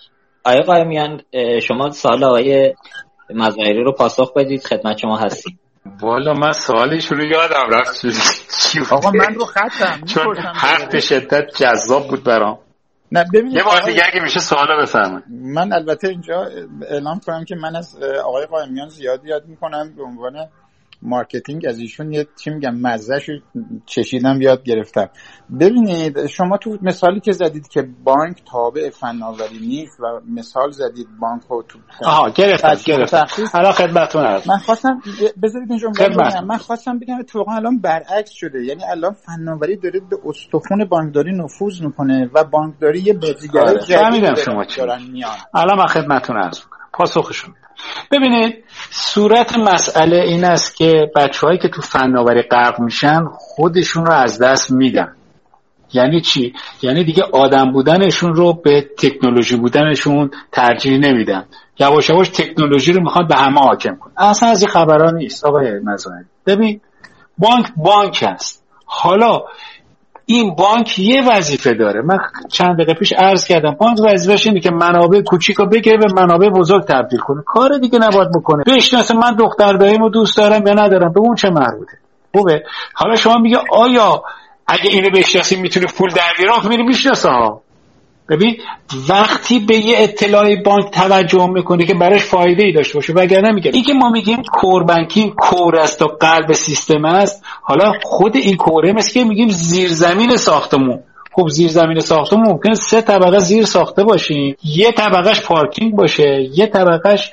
[0.44, 1.22] آقای قائمیان
[1.68, 2.76] شما سال آقای
[3.30, 4.66] مظاهری رو پاسخ بدید.
[4.66, 5.60] خدمت شما هستیم.
[6.02, 8.06] والا من سوالش رو یادم رفت.
[8.92, 10.06] آقا من رو خطم.
[10.06, 12.60] چون حرف شدت جذاب بود برام.
[13.12, 15.24] نه ببینید یه بار دیگه اگه میشه سوالو بفرمایید.
[15.30, 16.50] من البته اینجا
[16.90, 20.48] اعلام کنم که من از آقای قائمیان زیاد یاد می‌کنم به عنوان
[21.02, 23.30] marketing از ایشون یه چی میگم مزهش
[23.86, 25.10] چشیدم یاد گرفتم.
[25.60, 31.42] ببینید شما تو مثالی که زدید که بانک تابع فناوری نیست و مثال زدید بانک
[31.50, 33.26] رو تو آها گرفتم گرفتم.
[33.54, 35.02] حالا خدمتتون من خواستم
[35.44, 38.64] بذارید این جمله من خواستم بگم اتفاقا الان برعکس شده.
[38.66, 43.80] یعنی الان فناوری داره به استخون بانکداری نفوذ می‌کنه و بانکداری یه بازیگر آره.
[43.80, 44.82] جدید شما چی
[45.54, 46.60] الان من خدمتتون عرض
[46.94, 47.56] پاسخشون
[48.12, 54.42] ببینید صورت مسئله این است که بچههایی که تو فناوری غرق میشن خودشون رو از
[54.42, 55.16] دست میدن.
[55.94, 61.46] یعنی چی؟ یعنی دیگه آدم بودنشون رو به تکنولوژی بودنشون ترجیح نمیدن.
[61.80, 65.80] یواش یواش تکنولوژی رو می‌خواد به همه حاکم کنه اصلا از این خبران نیست آقای
[65.84, 66.82] مزاحم ببین
[67.38, 68.64] بانک بانک است.
[68.86, 69.42] حالا
[70.30, 72.02] این بانک یه وظیفه داره.
[72.02, 72.18] من
[72.52, 76.84] چند دقیقه پیش عرض کردم بانک وظیفهش اینه که منابع کوچیک بگیره به منابع بزرگ
[76.84, 77.44] تبدیل کنه.
[77.46, 78.64] کار دیگه نباید بکنه.
[78.68, 81.98] بشناسه من دختر داییمو دوست دارم یا ندارم به اون چه مربوطه؟
[82.36, 82.64] خوبه؟
[82.94, 84.24] حالا شما میگه آیا
[84.68, 87.62] اگه اینو بشناسی می‌تونی پول در بیاره میری می‌شناسه ها.
[88.30, 88.58] ببین
[89.10, 93.72] وقتی به یه اطلاع بانک توجه می‌کنه که براش فایده ای داشته باشه وگرنه میگه
[93.74, 98.56] این که ما میگیم کور بانکینگ کور است و قلب سیستم است حالا خود این
[98.56, 101.00] کوره مثل که میگیم زیرزمین ساختمون.
[101.40, 106.68] خب زیر زمین ساختمون ممکنه سه طبقه زیر ساخته باشیم یه طبقهش پارکینگ باشه یه
[106.68, 107.32] طبقهش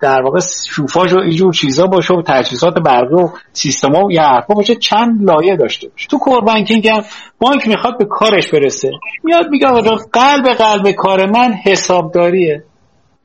[0.00, 4.54] در واقع شوفاژ و اینجور چیزا باشه و تجهیزات برقی و سیستما و یه حرفا
[4.54, 6.08] باشه چند لایه داشته باشه.
[6.08, 7.02] تو کور بانکینگ هم
[7.38, 8.90] بانک می‌خواد به کارش برسه.
[9.24, 12.64] میاد میگه آقا قلب قلب کار من حسابداریه.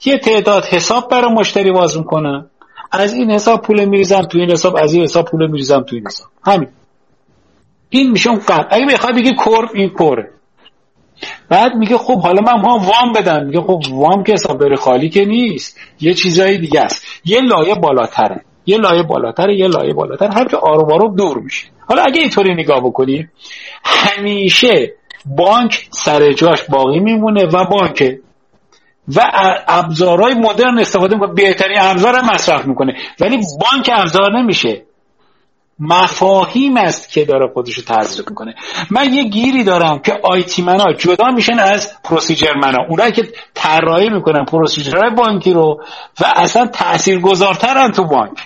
[0.05, 2.49] یه تعداد حساب برای مشتری باز می‌کنم
[2.91, 6.05] از این حساب پول میریزم تو این حساب از این حساب پول میریزم تو این
[6.07, 6.27] حساب.
[6.45, 6.67] همین.
[7.89, 8.67] این میشه اون قلب.
[8.69, 10.31] اگه بخوای بگی کور این کوره.
[11.49, 13.45] بعد میگه خب حالا من ما وام بدم.
[13.45, 15.79] میگه خب وام که حساب خالی که نیست.
[16.01, 17.05] یه چیزایی دیگه است.
[17.25, 18.41] یه لایه بالاتره.
[18.65, 21.67] یه لایه بالاتره یه لایه بالاتر هر که آروم آروم دور میشه.
[21.87, 23.27] حالا اگه اینطوری نگاه بکنی
[23.83, 24.93] همیشه
[25.25, 28.17] بانک سر جاش باقی میمونه و بانک.
[29.15, 29.21] و
[29.67, 31.33] ابزارهای مدرن استفاده می‌کنه.
[31.33, 32.93] بهترین ابزار مصرف می‌کنه.
[33.19, 34.81] ولی بانک ابزار نمیشه.
[35.79, 38.55] مفاهیم است که داره خودش رو تزریق می‌کنه.
[38.91, 43.23] من یه گیری دارم که آیتی منا جدا میشن از پروسیجر منا اونایی که
[43.53, 45.83] طراحی می‌کنن پروسیجرهای بانکی رو
[46.21, 48.37] و اصلا تاثیرگذارترن تو بانک.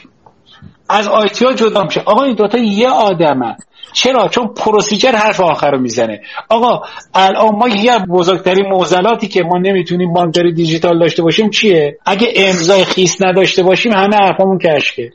[0.90, 2.02] از آیتی ها جدا میشه.
[2.06, 3.56] آقا این دوتا یه آدمن
[3.94, 6.22] چرا؟ چون پروسیجر حرف آخر رو می‌زنه.
[6.50, 6.82] آقا
[7.14, 12.84] الان ما یه بزرگترین موزلاتی که ما نمی‌تونیم بانکداری دیجیتال داشته باشیم چیه؟ اگه امضای
[12.84, 15.12] خیس نداشته باشیم همه حرفمون کشکه.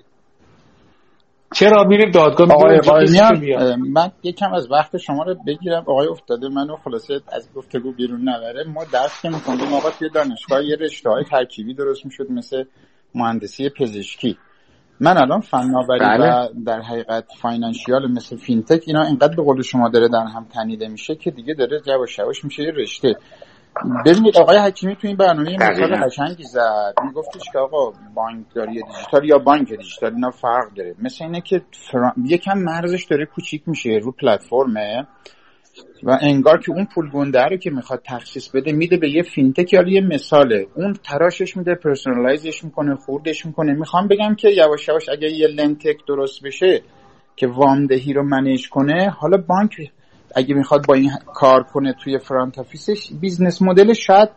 [1.55, 2.81] چرا میریم دادگاه؟ آقای
[3.93, 5.85] من یکم از وقت شما رو بگیرم.
[5.87, 8.65] آقای افتاده منو خلاصه از گفتگو بیرون نبره.
[8.65, 12.65] ما درس که میخوندیم آقا توی دانشگاه یه رشته های ترکیبی درست می‌شد مثل
[13.15, 14.39] مهندسی پزشکی.
[15.01, 16.31] من الان فناوری بله.
[16.31, 20.89] و در حقیقت financial مثل فینتک اینا اینقدر به قول شما داره در هم تنیده
[20.89, 23.17] میشه که دیگه داره یواش میشه یه رشته.
[24.07, 26.95] ببینید آقای حکیمی تو این برنامه مثال قشنگی زد.
[27.05, 30.95] میگفتش که آقا بانکداری دیجیتال یا بانک دیجیتال اینا فرق داره.
[31.03, 31.63] مثل اینه که
[32.25, 35.07] یکم مرزش داره کوچیک میشه رو پلتفرمه
[36.03, 39.73] و انگار که اون پول گنده رو که می‌خواد تخصیص بده میده به یه فینتک
[39.73, 40.67] یا یه مثاله.
[40.75, 43.73] اون تراشش میده personalize ش می‌کنه خوردش می‌کنه.
[43.73, 46.83] می‌خوام بگم که یواش یواش اگه یه lendtech درست بشه
[47.37, 49.91] که وامدهی رو manage کنه حالا بانک
[50.35, 54.29] اگه می‌خواد با این کار کنه توی front office ش business model ش شاید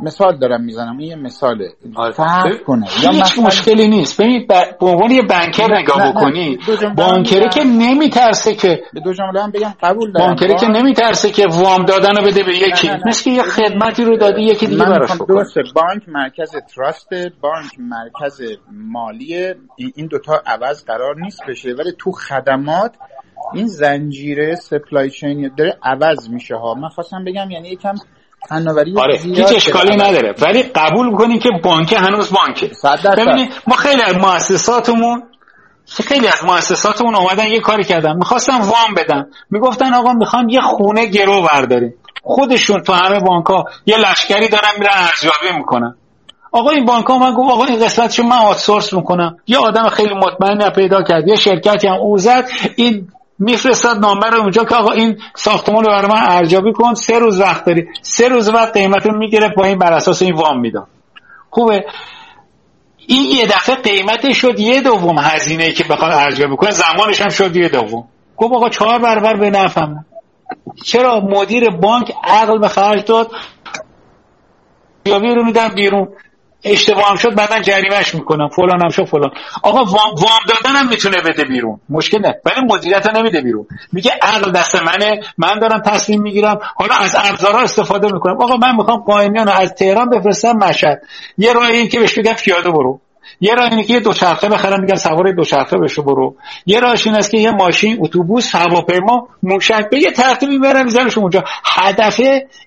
[0.00, 1.72] مثال دارم می‌زنم این یه مثاله.
[1.96, 2.12] آره.
[2.12, 2.86] فرق کنه.
[3.02, 4.20] یا هیچ مشکلی نیست.
[4.20, 6.58] ببینید به عنوان یه banker نگاه بکنی
[6.96, 10.26] banker ی که نمیترسه که به دو جمله هم بگم قبول دارم.
[10.26, 12.90] banker ی که نمیترسه که وام دادن رو بده به یکی.
[13.06, 17.08] مثل یه خدمتی رو دادی یکی دیگه براش درسته بانک مرکز trust
[17.40, 18.40] بانک مرکز
[18.72, 19.54] مالی
[19.94, 22.94] این دوتا عوض قرار نیست بشه ولی تو خدمات
[23.54, 26.74] این زنجیره سپلای چین داره عوض میشه ها.
[26.74, 27.94] من خواستم بگم یعنی یکم
[28.48, 30.34] فناوری آره هیچ اشکالی نداره.
[30.42, 32.70] ولی قبول کنیم که بانک هنوز بانکه.
[33.16, 35.22] ببینید ما خیلی از مؤسساتمون
[35.86, 38.16] خیلی از مؤسساتمون اومدن یه کاری کردن.
[38.16, 39.26] می‌خواستن وام بدن.
[39.50, 41.94] می‌گفتن آقا می‌خوام یه خونه گرو برداریم.
[42.22, 45.94] خودشون تو همه بانک ها یه لشکری دارن میرن ارزیابی می‌کنن.
[46.52, 49.36] آقا این بانک ها من گفت آقا این قسمتشو من آتسورس می‌کنم.
[49.46, 51.28] یه آدم خیلی مطمئن پیدا کرد.
[51.28, 53.08] یه شرکتی هم اوزد این
[53.38, 56.94] میفرستاد نامبر رو اونجا که آقا این ساختمان رو برای من ارزیابی کن.
[56.94, 57.86] سه روز وقت داری.
[58.02, 60.86] سه روز وقت قیمت رو می‌گرفت با این بر اساس این وام می‌داد.
[61.50, 61.84] خوبه.
[63.06, 66.70] این یه دفعه قیمتش شد یه دوم هزینه که بخواد ارزیابی کنه.
[66.70, 68.04] زمانش هم شد یه دوم.
[68.36, 70.04] گفت آقا چهار برابر به نفهم
[70.84, 73.30] چرا مدیر بانک عقل به خرج داد؟
[75.06, 76.08] رو میدن بیرون.
[76.64, 78.48] اشتباه هم شد بعدا جریمهش می‌کنم.
[78.48, 79.30] فلان هم شد فلان.
[79.62, 81.80] آقا وام, وام دادن هم می‌تونه بده بیرون.
[81.88, 82.34] مشکل نه.
[82.44, 83.66] ولی مدیریت نمیده بیرون.
[83.92, 86.58] میگه عقل دست منه من دارم تصمیم می‌گیرم.
[86.76, 88.42] حالا از ابزارها استفاده می‌کنم.
[88.42, 91.02] آقا من می‌خوام قائمیان از تهران بفرستم مشهد.
[91.38, 93.00] یه راه این که بهش بگم پیاده برو.
[93.40, 96.36] یه راه اینه که یه دوچرخه بخرم میگم سوار دوچرخه بشو برو.
[96.66, 101.18] یه راهش این است که یه ماشین اتوبوس هواپیما موشک به یه ترتیبی برم میذارش
[101.18, 101.44] اونجا.
[101.64, 102.20] هدف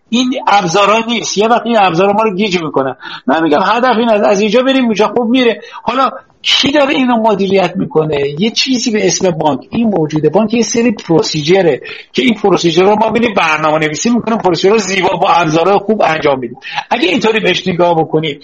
[0.09, 1.37] این ابزارا نیست.
[1.37, 2.95] یه وقت این ابزارا ما رو گیج می‌کنن
[3.27, 4.23] من میگم هدف این است.
[4.25, 5.61] از اینجا بریم اونجا خوب میره.
[5.83, 6.09] حالا
[6.41, 9.59] کی داره اینو مدیریت می‌کنه؟ یه چیزی به اسم بانک.
[9.69, 11.81] این موجوده بانک یه سری پروسیجره
[12.13, 16.01] که این پروسیجر رو ما ببینیم برنامه نویسی می‌کنیم پروسیجر رو زیبا با ابزارهای خوب
[16.01, 16.57] انجام میدیم.
[16.89, 18.39] اگه اینطوری بهش نگاه بکنیم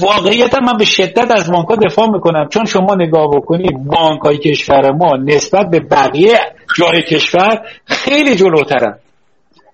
[0.00, 2.48] واقعیت من به شدت از بانک دفاع می‌کنم.
[2.48, 6.38] چون شما نگاه بکنید بانک های کشور ما نسبت به بقیه
[6.76, 8.98] جای کشور خیلی جلوترن.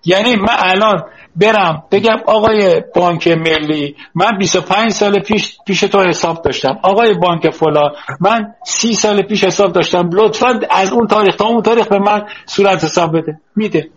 [0.05, 1.03] یعنی من الان
[1.37, 6.79] برم بگم آقای بانک ملی من 25 سال پیش پیش تو حساب داشتم.
[6.83, 10.11] آقای بانک فلان من 30 سال پیش حساب داشتم.
[10.13, 13.39] لطفا از اون تاریخ تا اون تاریخ به من صورت حساب بده.
[13.57, 13.89] میده.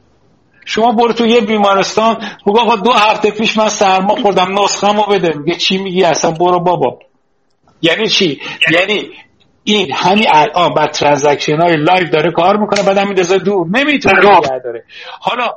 [0.68, 2.18] شما برو تو یه بیمارستان
[2.48, 5.38] بگو آقا دو هفته پیش من سرما خوردم نسخه‌مو بده.
[5.38, 7.00] میگه چی میگی؟ اصلا برو بابا.
[7.82, 8.42] یعنی چی؟
[8.72, 9.10] یعنی
[9.64, 13.16] این همین الان بر transaction های live داره کار می‌کنه بعد همین
[13.46, 13.68] دور.
[13.68, 14.22] نمی‌تونه
[14.64, 14.84] داره.
[15.22, 15.54] حالا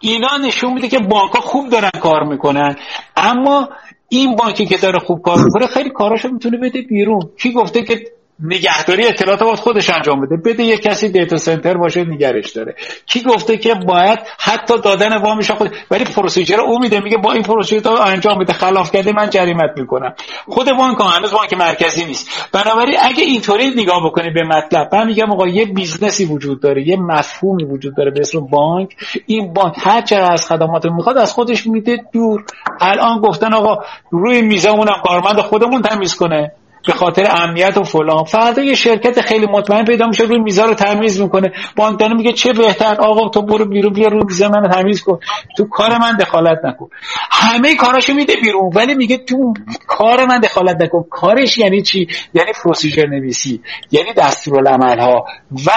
[0.00, 2.76] اینا نشون میده که بانک ها خوب دارن کار می‌کنن
[3.16, 3.68] اما
[4.08, 7.20] این بانکی که داره خوب کار می‌کنه خیلی کاراشو می‌تونه بده بیرون.
[7.42, 8.04] کی گفته که
[8.40, 10.36] نگهداری اطلاعات باید خودش انجام بده.
[10.36, 12.74] بده یه کسی data center باشه نگرش داره.
[13.06, 17.42] کی گفته که باید حتی دادن وامش خود ولی procedure او میده میگه با این
[17.42, 18.52] procedure انجام بده.
[18.52, 20.14] خلاف کرده من جریمت می‌کنم.
[20.46, 22.48] خود بانک هنوز بانک مرکزی نیست.
[22.52, 26.88] بنابراین اگه اینطوری نگاه بکنی به مطلب من میگم آقا یه business ی وجود داره
[26.88, 28.88] یه مفهومی وجود داره به اسم بانک.
[29.26, 30.02] این بانک هر
[30.32, 32.44] از خدمات می‌خواد از خودش میده دور.
[32.80, 36.52] الان گفتن آقا روی میزمونم کارمند خودمون تمیز کنه.
[36.86, 38.24] به خاطر امنیت و فلان.
[38.24, 41.52] فردا یه شرکت خیلی مطمئن پیدا میشه روی میزا رو تمیز می‌کنه.
[41.76, 45.18] بانکدار میگه چه بهتر؟ آقا تو برو بیرون بیا روی میزا من تمیز کن.
[45.56, 46.88] تو کار من دخالت نکن.
[47.30, 49.54] همه کاراشو میده بیرون ولی میگه تو
[49.86, 51.04] کار من دخالت نکن.
[51.10, 55.24] کارش یعنی چی؟ یعنی پروسیجر نویسی یعنی دستورالعمل ها
[55.66, 55.70] و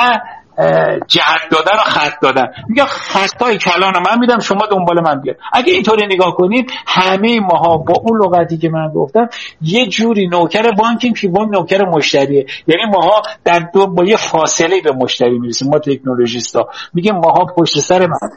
[1.07, 5.38] جهت دادن و خط دادن میگه خطای کلان من میدم شما دنبال من بیاد.
[5.53, 9.29] اگه اینطوری نگاه کنید همه ماها با اون لغتی که من گفتم
[9.61, 12.45] یه جوری نوکر بانکیم که بانک نوکر مشتریه.
[12.67, 15.69] یعنی ماها در دو با یه فاصله به مشتری می‌رسیم.
[15.69, 16.69] ما تکنولوژیستا.
[16.93, 18.29] میگه ماها پشت سر من.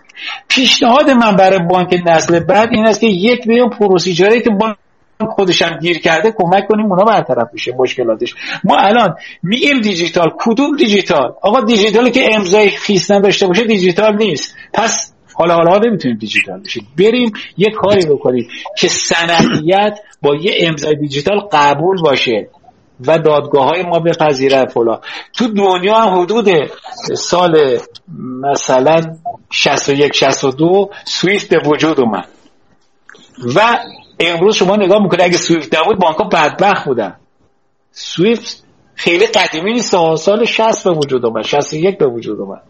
[0.49, 4.77] پیشنهاد من برای بانک نسل بعد این است که یک بیان procedure ی که بانک
[5.27, 8.35] خودش هم گیر کرده کمک کنیم اونا برطرف بشه مشکلاتش.
[8.65, 10.31] ما الان میگیم دیجیتال.
[10.39, 14.57] کدوم دیجیتال؟ آقا دیجیتالی که امضای خیس نداشته باشه دیجیتال نیست.
[14.73, 16.87] پس حالا حالا نمی‌تونیم دیجیتال بشیم.
[16.99, 18.49] بریم یه کاری بکنیم
[18.79, 22.49] که سندیت با یه امضای دیجیتال قبول باشه
[23.07, 25.01] و دادگاه های ما بپذیره فلا
[25.33, 26.49] تو دنیا هم حدود
[27.15, 27.79] سال
[28.43, 29.17] مثلا
[29.51, 32.29] 61 62 سویفت به وجود اومد.
[33.57, 33.79] و
[34.21, 37.17] امروز شما نگاه می‌کنه اگه سویفت نبود بانک ها بدبخت بودن.
[37.93, 38.65] سویفت
[38.95, 42.63] خیلی قدیمی نیست سال 60 به وجود اومد 61 به وجود اومد.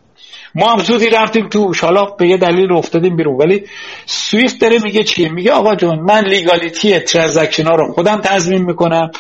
[0.55, 3.37] ما هم زودی رفتیم توش حالا به یه دلیل افتادیم بیرون.
[3.37, 3.65] ولی
[4.07, 9.11] سویفت داره میگه چی میگه آقا جون من legality transaction ها رو خودم تضمین می‌کنم.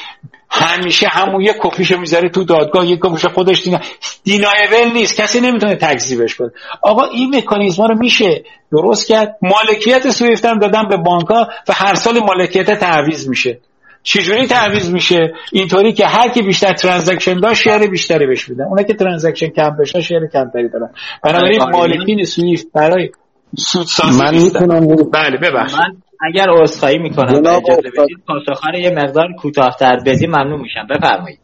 [0.51, 3.81] همیشه همون یه کپیشو می‌ذاره تو دادگاه یه کپیشو خودش deni.
[4.24, 5.20] deniable نیست.
[5.20, 6.51] کسی نمی‌تونه تکذیبش کنه.
[6.82, 11.94] آقا این مکانیزما رو میشه درست کرد؟ مالکیت سویفت هم دادن به بانکا و هر
[11.94, 13.59] سال مالکیت تعویض میشه.
[14.02, 18.64] چجوری تعویض میشه؟ اینطوری که هر کی بیشتر transaction داشت share بیشتری بهش میدن.
[18.64, 20.90] اونایی که transaction کم داشتن share کمتری دارن.
[21.24, 23.10] بنابراین مالکین سویفت برای
[23.56, 25.78] سودسازی من می‌تونم بله ببخشید.
[25.78, 30.86] من اگر عذرخواهی می‌کنم اجازه بدید پاسخ یه مقدار کوتاه‌تر بدی ممنون میشم.
[30.90, 31.40] بفرمایید.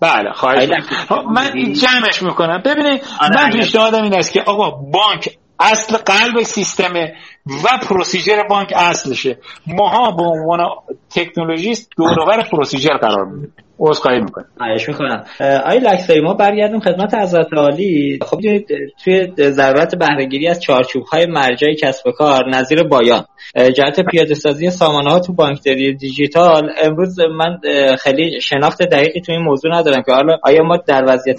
[0.00, 0.68] بله خواهش
[1.34, 2.62] من این جمعش می‌کنم.
[2.64, 7.14] ببینید آره، من پیشنهادم این است که آقا بانک اصل قلب سیستمه
[7.46, 9.38] و پروسیجر بانک اصلشه.
[9.66, 10.60] ماها به عنوان
[11.10, 13.52] تکنولوژیست دورور پروسیجر قرار میدیم.
[13.78, 15.24] عذرخواهی می‌کنم خواهش می‌کنم.
[15.40, 18.18] آقای لکسایی ما برگردیم خدمت حضرت عالی.
[18.22, 18.40] خب
[19.04, 23.24] توی ضرورت بهرهگیری از چارچوب های مرجع کسب و کار نظیر بایان.
[23.76, 27.58] جهت پیاده سازی سامانه ها تو بانکداری دیجیتال امروز من
[27.96, 31.38] خیلی شناخت دقیقی تو این موضوع ندارم که حالا آیا ما در وضعیت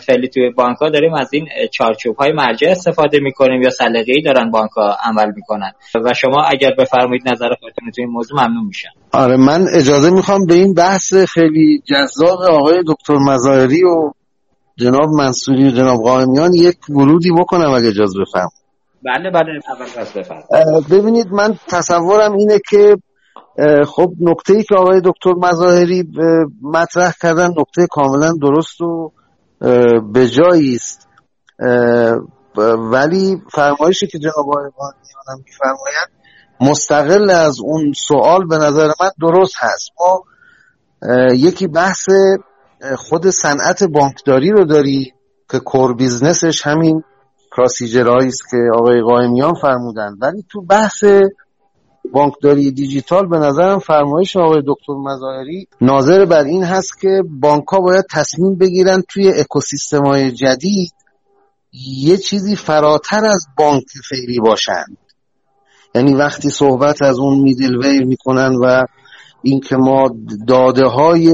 [0.00, 4.22] فعلی توی بانک ها داریم از این چارچوب های مرجع استفاده می‌کنیم یا سلیقه ای
[4.22, 5.72] دارن بانک ها عمل می‌کنن؟
[6.04, 8.90] و شما اگر بفرمایید نظر خودتون تو این موضوع ممنون میشم.
[9.16, 14.10] آره من اجازه می‌خوام به این بحث خیلی جذاب آقای دکتر مزایری و
[14.76, 18.48] جناب منصوری و جناب قائمیان یک ورودی بکنم اگه اجازه بفهم.
[19.04, 19.60] بله بله
[20.50, 22.96] اول ببینید من تصورم اینه که
[23.86, 26.08] خب نکته ای که آقای دکتر مظاهری
[26.62, 29.12] مطرح کردن نکته کاملا درست و
[30.12, 31.08] بجایی است.
[32.92, 34.70] ولی فرمایشی که جناب آقای
[35.44, 36.15] میفرمایند
[36.60, 39.90] مستقل از اون سوال به نظر من درست هست.
[40.00, 40.24] ما
[41.32, 42.08] یکی بحث
[42.96, 45.12] خود صنعت بانکداری رو داری
[45.50, 47.02] که core business ش همین
[47.56, 50.16] procedure هایی است که آقای قائمیان فرمودن.
[50.20, 51.04] ولی تو بحث
[52.12, 57.80] بانکداری دیجیتال به نظرم فرمایش آقای دکتر مظاهری ناظر بر این هست که بانک ها
[57.80, 60.92] باید تصمیم بگیرن توی اکوسیستم های جدید
[61.96, 64.98] یه چیزی فراتر از بانک فعلی باشند
[65.96, 68.86] یعنی وقتی صحبت از اون میدل ویر می‌کنن و
[69.42, 70.10] اینکه ما
[70.48, 71.32] داده های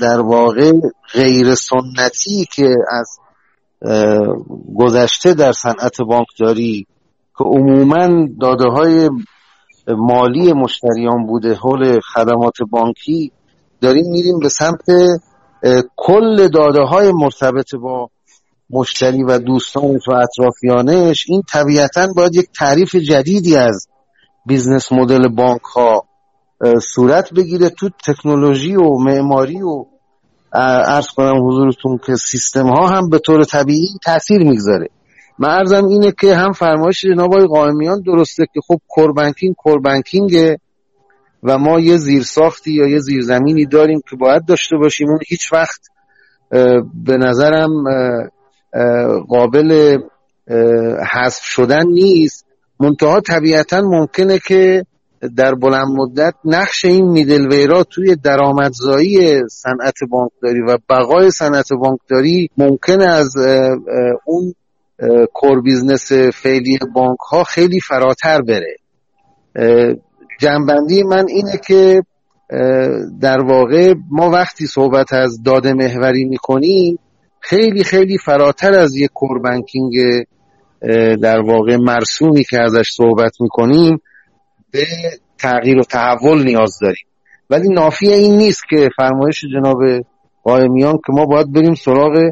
[0.00, 0.72] در واقع
[1.14, 3.18] غیر سنتی که از
[4.76, 6.86] گذشته در صنعت بانکداری
[7.38, 9.10] که عموما داده های
[9.88, 13.32] مالی مشتریان بوده حول خدمات بانکی
[13.80, 14.84] داریم میریم به سمت
[15.96, 18.10] کل داده های مرتبط با
[18.72, 23.86] مشتری و دوستانش و اطرافیانش این طبیعتا باید یک تعریف جدیدی از
[24.46, 26.04] business model بانک ها
[26.94, 29.84] صورت بگیره تو تکنولوژی و معماری و
[30.52, 34.88] ارز کنم حضورتون که سیستم ها هم به طور طبیعی تاثیر می‌گذاره.
[35.38, 40.58] من اینه که هم فرمایش جناب آقای قائمیان درسته که خب کوربنکینگ کوربنکینگه
[41.42, 45.08] و ما یه زیرساختی یا یه زیرزمینی داریم که باید داشته باشیم.
[45.08, 45.80] اون هیچ وقت
[47.04, 47.70] به نظرم
[49.28, 49.98] قابل
[51.12, 52.46] حذف شدن نیست.
[52.80, 54.84] منتها طبیعتا ممکنه که
[55.36, 63.06] در بلند مدت نقش این میدل توی درآمدزایی صنعت بانکداری و بقای صنعت بانکداری ممکنه
[63.06, 63.34] از
[64.24, 64.54] اون
[65.32, 68.76] core business فعلی بانک ها خیلی فراتر بره.
[70.40, 72.02] جمع‌بندی من اینه که
[73.20, 76.98] در واقع ما وقتی صحبت از داده محوری می‌کنیم
[77.42, 79.94] خیلی خیلی فراتر از یک core banking
[81.22, 83.98] در واقع مرسومی که ازش صحبت می‌کنیم
[84.70, 84.86] به
[85.38, 87.06] تغییر و تحول نیاز داریم.
[87.50, 89.78] ولی نافی این نیست که فرمایش جناب
[90.42, 92.30] قائمیان که ما باید بریم سراغ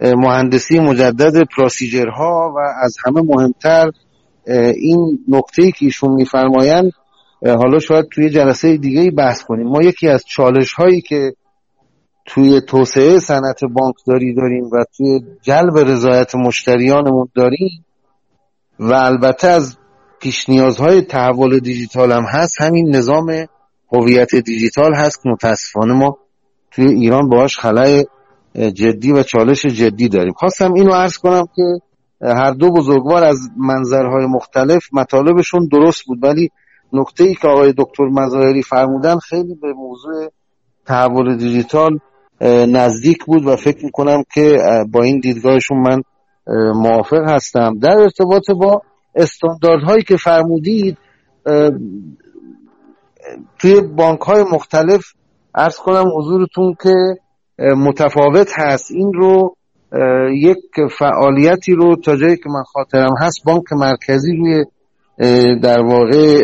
[0.00, 3.90] مهندسی مجدد پروسیجرها و از همه مهمتر
[4.76, 6.92] این نکته که ایشون میفرمایند
[7.46, 9.66] حالا شاید توی جلسه دیگه بحث کنیم.
[9.66, 11.32] ما یکی از چالش هایی که
[12.28, 17.84] توی توسعه صنعت بانکداری داریم و توی جلب رضایت مشتریانمون داریم
[18.78, 19.76] و البته از
[20.20, 22.60] پیش نیازهای تحول دیجیتال هم هست.
[22.60, 23.46] همین نظام
[23.92, 25.22] هویت دیجیتال هست.
[25.22, 26.18] که متاسفانه ما
[26.70, 28.04] توی ایران باهاش خلای
[28.54, 30.32] جدی و چالش جدی داریم.
[30.32, 31.62] خواستم اینو عرض کنم که
[32.22, 36.50] هر دو بزرگوار از منظرهای مختلف مطالبشون درست بود ولی
[36.92, 40.30] نکته ای که آقای دکتر مظاهری فرمودن خیلی به موضوع
[40.86, 41.98] تحول دیجیتال
[42.68, 44.58] نزدیک بود و فکر می‌کنم که
[44.92, 46.02] با این دیدگاهشون من
[46.74, 47.78] موافق هستم.
[47.78, 48.82] در ارتباط با
[49.14, 50.98] استانداردهایی که فرمودید
[53.58, 55.04] توی بانک های مختلف
[55.54, 56.94] ارز کنم حضورتون که
[57.58, 58.90] متفاوت هست.
[58.90, 59.54] این رو
[60.32, 60.58] یک
[60.98, 64.64] فعالیتی رو تا جایی که من خاطرم هست بانک مرکزی روی
[65.60, 66.40] در واقع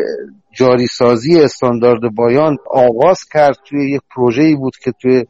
[0.53, 5.25] جاری سازی استاندارد بایان آغاز کرد توی یک پروژه‌ای بود که توی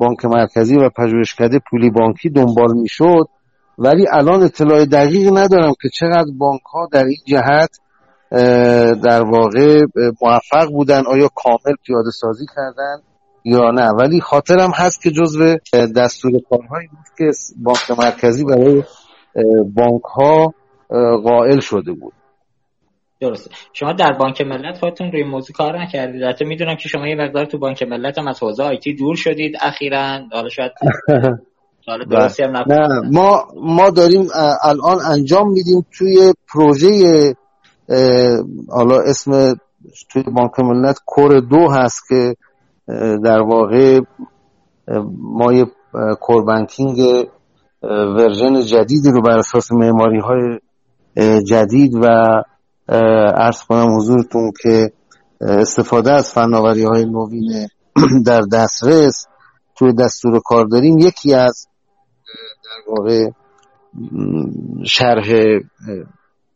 [0.00, 3.28] بانک مرکزی و پژوهشکده پولی بانکی دنبال می‌شد
[3.78, 7.70] ولی الان اطلاع دقیق ندارم که چقدر بانک ها در این جهت
[9.02, 9.80] در واقع
[10.22, 12.96] موفق بودن آیا کامل پیاده سازی کردن
[13.44, 13.90] یا نه.
[13.90, 15.56] ولی خاطرم هست که جزو
[15.96, 18.82] دستور کارهایی بود که بانک مرکزی برای
[19.74, 20.54] بانک ها
[21.24, 22.12] قائل شده بود.
[23.20, 23.50] درسته.
[23.72, 26.22] شما در بانک ملت خودتون روی موضوع کار نکردید.
[26.22, 29.56] البته می‌دونم که شما یه مقدار تو بانک ملت هم از حوزه آیتی دور شدید
[29.60, 30.18] اخیرا.
[30.32, 30.72] حالا شاید
[32.40, 34.28] هم نه ما ما داریم
[34.64, 36.88] الان انجام میدیم توی پروژه
[38.68, 39.54] حالا اسم
[40.12, 42.34] توی بانک ملت کور دو هست که
[43.24, 44.00] در واقع
[45.18, 45.66] ما یه
[46.20, 46.98] کور بانکینگ
[47.82, 50.58] ورژن جدیدی رو بر اساس معماری های
[51.42, 52.06] جدید و
[52.90, 54.92] ارز کنم حضورتون که
[55.40, 57.68] استفاده از فناوری های نوین
[58.26, 59.26] در دسترس
[59.76, 60.98] توی دستور کار داریم.
[60.98, 61.66] یکی از
[62.64, 63.30] در واقع
[64.84, 65.58] شرح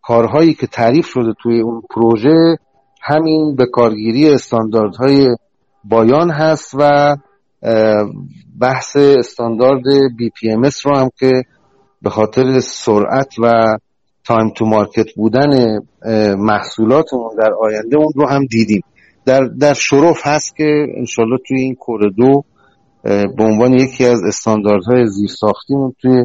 [0.02, 2.56] کارهایی که تعریف شده توی اون پروژه
[3.02, 5.36] همین به کارگیری استانداردهای
[5.84, 7.16] BIAN هست و
[8.61, 9.82] بحث استاندارد
[10.16, 11.32] BPM رو هم که
[12.02, 13.77] به خاطر سرعت و
[14.26, 15.78] time to market بودن
[16.38, 18.82] محصولاتمون در آینده اون رو هم دیدیم.
[19.26, 21.76] در, در شرف هست که انشالله توی این
[22.16, 22.44] دو
[23.36, 26.24] به عنوان یکی از استانداردهای زیر ساختیمون توی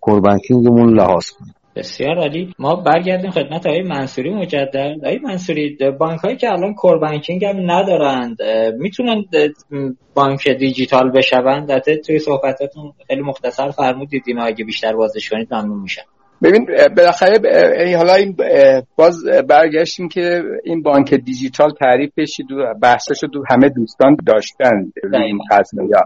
[0.00, 1.54] کوربنکینگمون لحاظ کنیم.
[1.76, 2.54] بسیار عالی.
[2.58, 4.96] ما برگردیم خدمت آقای منصوری مجدد.
[5.02, 8.36] آقای منصوری بانک هایی که الان کور بانکینگ هم ندارند
[8.78, 9.24] می‌تونن
[10.14, 14.22] بانک دیجیتال بشوند؟ البته توی صحبتاتون خیلی مختصر فرمودید.
[14.26, 16.02] اینا اگه بیشتر بازش کنید ممنون میشم.
[16.42, 17.38] ببین بالاخره
[17.96, 18.36] حالا این
[18.96, 25.38] باز برگشتیم که این بانک دیجیتال تعریفش دو بحثش دو همه دوستان داشتن این
[25.90, 26.00] یا.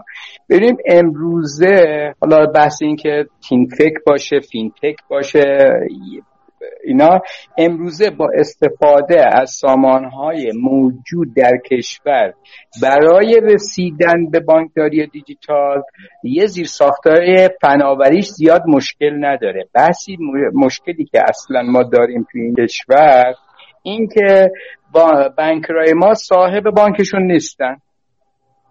[0.49, 5.71] ببینیم امروزه حالا بحث این که تینفک باشه فینتک باشه
[6.83, 7.19] اینا
[7.57, 12.33] امروزه با استفاده از سامانهای موجود در کشور
[12.81, 15.83] برای رسیدن به بانکداری دیجیتال
[16.23, 17.21] یه زیر ساختار
[17.61, 19.67] فناوریش زیاد مشکل نداره.
[19.73, 20.17] بحثی
[20.53, 23.33] مشکلی که اصلا ما داریم تو این کشور
[23.83, 24.51] این که
[25.37, 27.77] بانکرای ما صاحب بانکشون نیستن.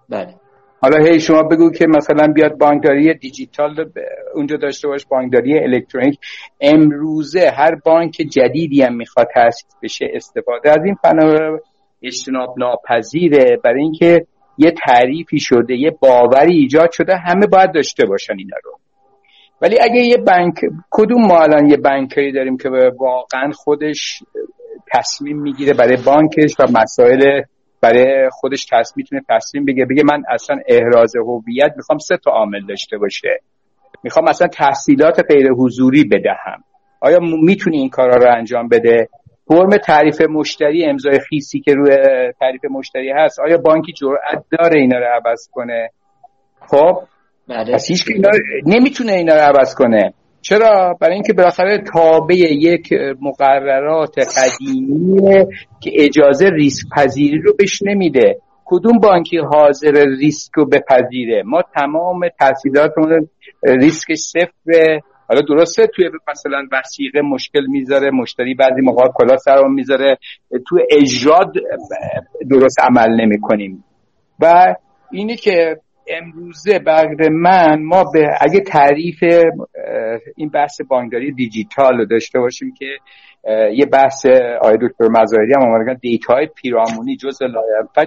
[0.08, 0.34] بله.
[0.82, 3.90] حالا هی شما بگو که مثلا بیاد بانکداری دیجیتال
[4.34, 6.18] اونجا داشته باش بانکداری الکترونیک.
[6.60, 10.70] امروزه هر بانک جدیدی هم می‌خواد تاسیس بشه استفاده.
[10.70, 11.58] از این فنا
[12.02, 13.56] اجتناب ناپذیره.
[13.64, 14.26] برای اینکه
[14.58, 18.78] یه تعریفی شده یه باوری ایجاد شده همه باید داشته باشن اینا رو.
[19.62, 20.54] ولی اگه یه بانک
[20.90, 24.22] کدوم ما الان یه بانکایی داریم که واقعا خودش
[24.94, 27.42] تصمیم می‌گیره برای بانکش و مسائل
[27.80, 32.66] برای خودش تصمیم می‌تونه تصمیم بگه بگه من اصلا احراز هویت می‌خوام سه تا عامل
[32.66, 33.40] داشته باشه.
[34.02, 36.64] می‌خوام اصلا تحصیلات غیر حضوری بدهم.
[37.00, 39.08] آیا می‌تونی این کارا رو انجام بده؟
[39.48, 41.96] فرم تعریف مشتری امضای خیسی که روی
[42.40, 45.90] تعریف مشتری هست آیا بانکی جرأت داره اینا رو عوض کنه؟
[46.60, 47.02] خب
[47.48, 47.74] بله.
[47.74, 48.30] پس هیچ اینا
[48.66, 50.14] نمی‌تونه اینا رو عوض کنه.
[50.42, 52.88] چرا؟ برای اینکه بالاخره تابع یک
[53.20, 55.46] مقررات قدیمیه
[55.80, 58.38] که اجازه ریسک پذیری رو بهش نمیده.
[58.64, 63.28] کدوم بانکی حاضر ریسک رو بپذیره؟ ما تمام تحصیلاتمون
[63.62, 70.18] ریسک صفر حالا درسته توی مثلا وسیقه مشکل می‌ذاره مشتری بعضی موقع کلا سرم می‌ذاره.
[70.68, 71.52] تو اجراد
[72.50, 73.84] درست عمل نمی کنیم
[74.40, 74.74] و
[75.10, 75.76] اینی که
[76.10, 79.24] امروزه بغر من ما به اگه تعریف
[80.36, 82.86] این بحث بانکداری دیجیتال رو داشته باشیم که
[83.74, 84.26] یه بحث
[84.60, 87.38] آقای دکتر مزایری هم آمدن دیتا های پیرامونی جز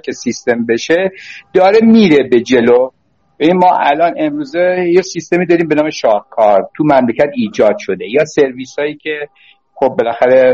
[0.04, 1.12] که سیستم بشه
[1.54, 2.90] داره میره به جلو.
[3.38, 8.26] این ما الان امروزه یه سیستمی داریم به نام شاهکار تو مملکت ایجاد شده یا
[8.26, 9.28] سرویس هایی که
[9.76, 10.54] خب بالاخره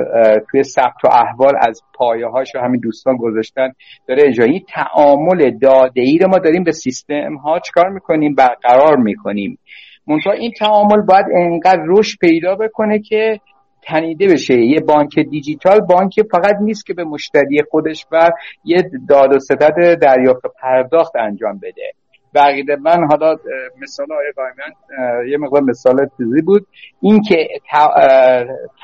[0.51, 3.71] توی ثبت و احوال از پایه هاش همین دوستان گذاشتن.
[4.07, 9.59] داره اجرایی تعامل داده ای رو ما داریم به سیستم ها چکار می‌کنیم؟ برقرار می‌کنیم.
[10.07, 13.39] منتها این تعامل باید انقدر رشد پیدا بکنه که
[13.83, 14.53] تنیده بشه.
[14.53, 18.29] یه بانک دیجیتال بانک فقط نیست که به مشتری خودش و
[18.63, 21.93] یه داد و ستد دریافت پرداخت انجام بده.
[22.35, 23.35] بقیده من حالا
[23.81, 26.67] مثال آقای یه مقدار مثال چیزی بود.
[27.01, 27.47] اینکه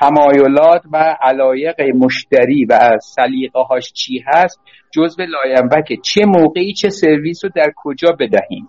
[0.00, 4.60] تمایلات و علایق مشتری و سلیقه هاش چی هست
[4.90, 8.68] جزء لاینبکه چه موقعی چه سرویس رو در کجا بدهیم؟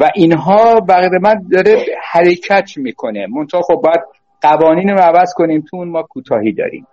[0.00, 3.26] و اینها بقیده من داره حرکت می‌کنه.
[3.26, 4.00] منتها خب باید
[4.42, 6.86] قوانین رو عوض کنیم تو ما کوتاهی داریم.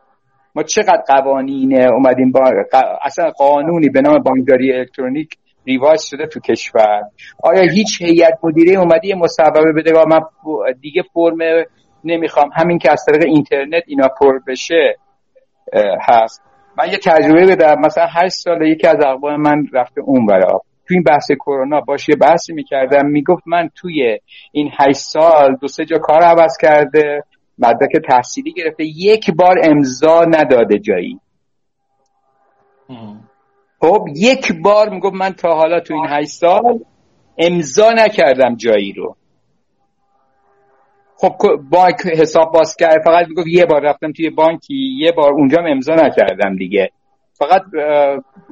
[0.55, 2.39] ما چقدر قوانین اومدیم با
[3.01, 5.37] اصلا قانونی به نام بانکداری الکترونیک
[5.67, 7.01] ریواز شده تو کشور.
[7.43, 10.21] آیا هیچ هیئت مدیره اومدی یه مصوبه بده من
[10.81, 11.37] دیگه فرم
[12.03, 14.95] نمی‌خوام؟ همین که از طریق اینترنت اینا پر بشه
[16.07, 16.43] هست.
[16.77, 17.79] من یه تجربه بدم.
[17.79, 22.09] مثلا هشت سال یکی از اقوام من رفته اون برا تو این بحث کرونا باش
[22.09, 23.05] یه بحثی می‌کردم.
[23.05, 24.19] می‌گفت من توی
[24.51, 27.23] این هشت سال دو سه جا کار عوض کرده
[27.57, 28.83] مدرک تحصیلی گرفته.
[28.83, 31.19] یک بار امضا نداده جایی.
[33.83, 36.79] خب یک بار می‌گفت من تا حالا تو این هشت سال
[37.37, 39.15] امضا نکردم جایی رو.
[41.17, 41.33] خب
[41.71, 45.93] بانک حساب باز کرد فقط می‌گفت یه بار رفتم توی بانکی یه بار اونجا امضا
[45.95, 46.89] نکردم دیگه.
[47.33, 47.61] فقط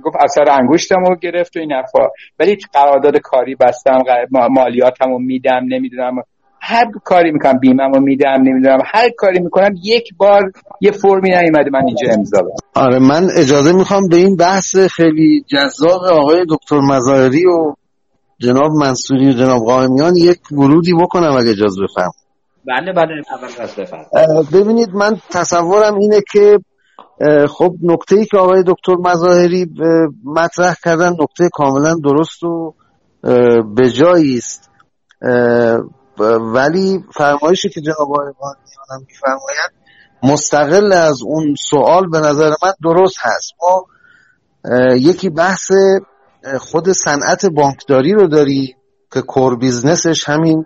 [0.03, 2.08] گفت اثر انگشتم رو گرفت و این حرفا.
[2.40, 6.24] ولی قرارداد کاری بستم مالیاتم رو میدم نمی‌دونم
[6.62, 10.52] هر کاری می‌کنم بیمم رو میدم نمی‌دونم هر کاری می‌کنم یک بار
[10.82, 12.38] یه فرمی نیومده من اینجا امضا
[12.76, 17.74] آره من اجازه می‌خوام به این بحث خیلی جذاب آقای دکتر مزایری و
[18.40, 22.12] جناب منصوری و جناب قائمیان یک ورودی بکنم اگه اجازه بفهم
[22.68, 23.14] بله بله
[24.14, 26.60] اول ببینید من تصورم اینه که
[27.48, 29.68] خب نکته ای که آقای دکتر مظاهری
[30.26, 32.74] مطرح کردن نکته کاملا درست و
[33.76, 34.72] به جایی است.
[36.54, 39.72] ولی فرمایشی که جناب آقای میانم میفرمایند
[40.24, 43.52] مستقل از اون سوال به نظر من درست هست.
[43.62, 43.86] ما
[44.96, 45.72] یکی بحث
[46.60, 48.76] خود صنعت بانکداری رو داری
[49.14, 50.66] که core business ش همین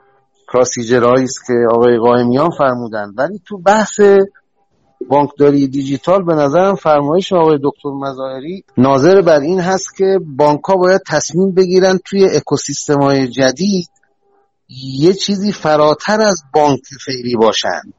[0.54, 3.12] procedure هایی است که آقای قائمیان فرمودن.
[3.18, 4.00] ولی تو بحث
[5.10, 10.76] بانکداری دیجیتال به نظرم فرمایش آقای دکتر مظاهری ناظر بر این هست که بانک ها
[10.76, 13.90] باید تصمیم بگیرن توی اکوسیستم های جدید
[14.70, 17.94] یه چیزی فراتر از بانک فعلی باشند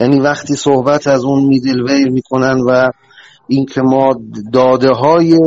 [0.00, 2.90] یعنی وقتی صحبت از اون میدل ویر می‌کنن و
[3.48, 4.14] اینکه ما
[4.52, 5.38] داده های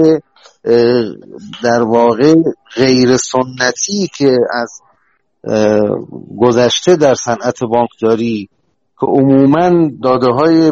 [1.64, 2.36] در واقع
[2.76, 4.82] غیر سنتی که از
[6.40, 8.50] گذشته در صنعت بانکداری
[9.00, 10.72] که عموما داده های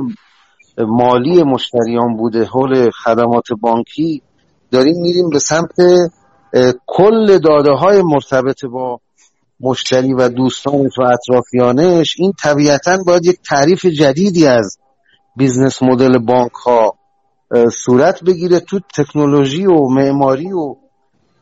[0.77, 4.21] مالی مشتریان بوده حول خدمات بانکی
[4.71, 5.75] داریم میریم به سمت
[6.87, 8.99] کل داده های مرتبط با
[9.59, 14.77] مشتری و دوستانش و اطرافیانش این طبیعتا باید یک تعریف جدیدی از
[15.35, 16.95] business model بانک ها
[17.85, 20.75] صورت بگیره تو تکنولوژی و معماری و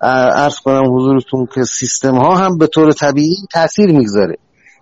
[0.02, 4.36] عرض کنم حضورتون که سیستم ها هم به طور طبیعی تاثیر می‌گذاره.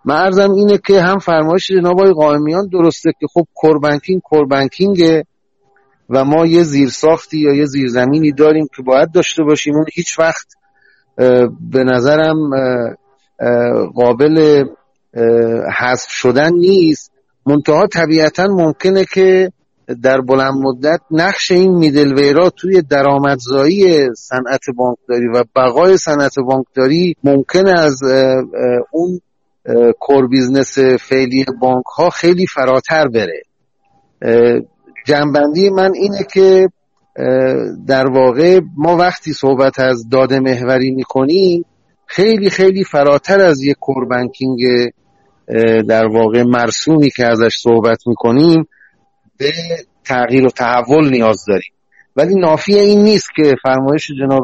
[0.06, 4.56] من عرضم اینه که هم فرمایش جناب آقای قائمیان درسته که خب core banking core
[4.56, 5.26] banking ه
[6.10, 9.76] و ما یه زیرساختی یا یه زیرزمینی داریم که باید داشته باشیم.
[9.76, 10.48] اون هیچ وقت
[11.72, 12.38] به نظرم
[13.95, 14.65] قابل
[15.80, 17.11] حذف شدن نیست.
[17.45, 19.51] منتها طبیعتا ممکنه که
[20.03, 27.15] در بلند مدت نقش این middleware ا توی درآمدزایی صنعت بانکداری و بقای صنعت بانکداری
[27.23, 27.99] ممکنه از
[28.91, 29.19] اون
[29.99, 33.41] core business فعلی بانک ها خیلی فراتر بره.
[35.05, 36.69] جنبندی من اینه که
[37.88, 41.65] در واقع ما وقتی صحبت از داده محوری می‌کنیم
[42.16, 44.60] خیلی خیلی فراتر از یک کور بانکینگ
[45.88, 48.68] در واقع مرسومی که ازش صحبت می‌کنیم
[49.38, 49.52] به
[50.06, 51.72] تغییر و تحول نیاز داریم.
[52.16, 54.44] ولی نافی این نیست که فرمایش جناب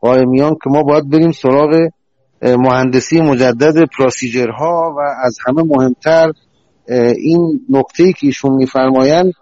[0.00, 1.88] قائمیان که ما باید بریم سراغ
[2.42, 6.32] مهندسی مجدد پراسیجرها و از همه مهمتر
[7.16, 9.32] این نکته که ایشون میفرمایند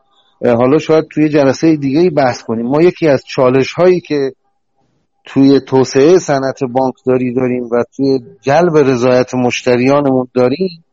[0.45, 2.67] حالا شاید توی جلسه دیگه بحث کنیم.
[2.67, 4.33] ما یکی از چالش هایی که
[5.25, 10.85] توی توسعه صنعت بانکداری داریم و توی جلب رضایت مشتریانمون داریم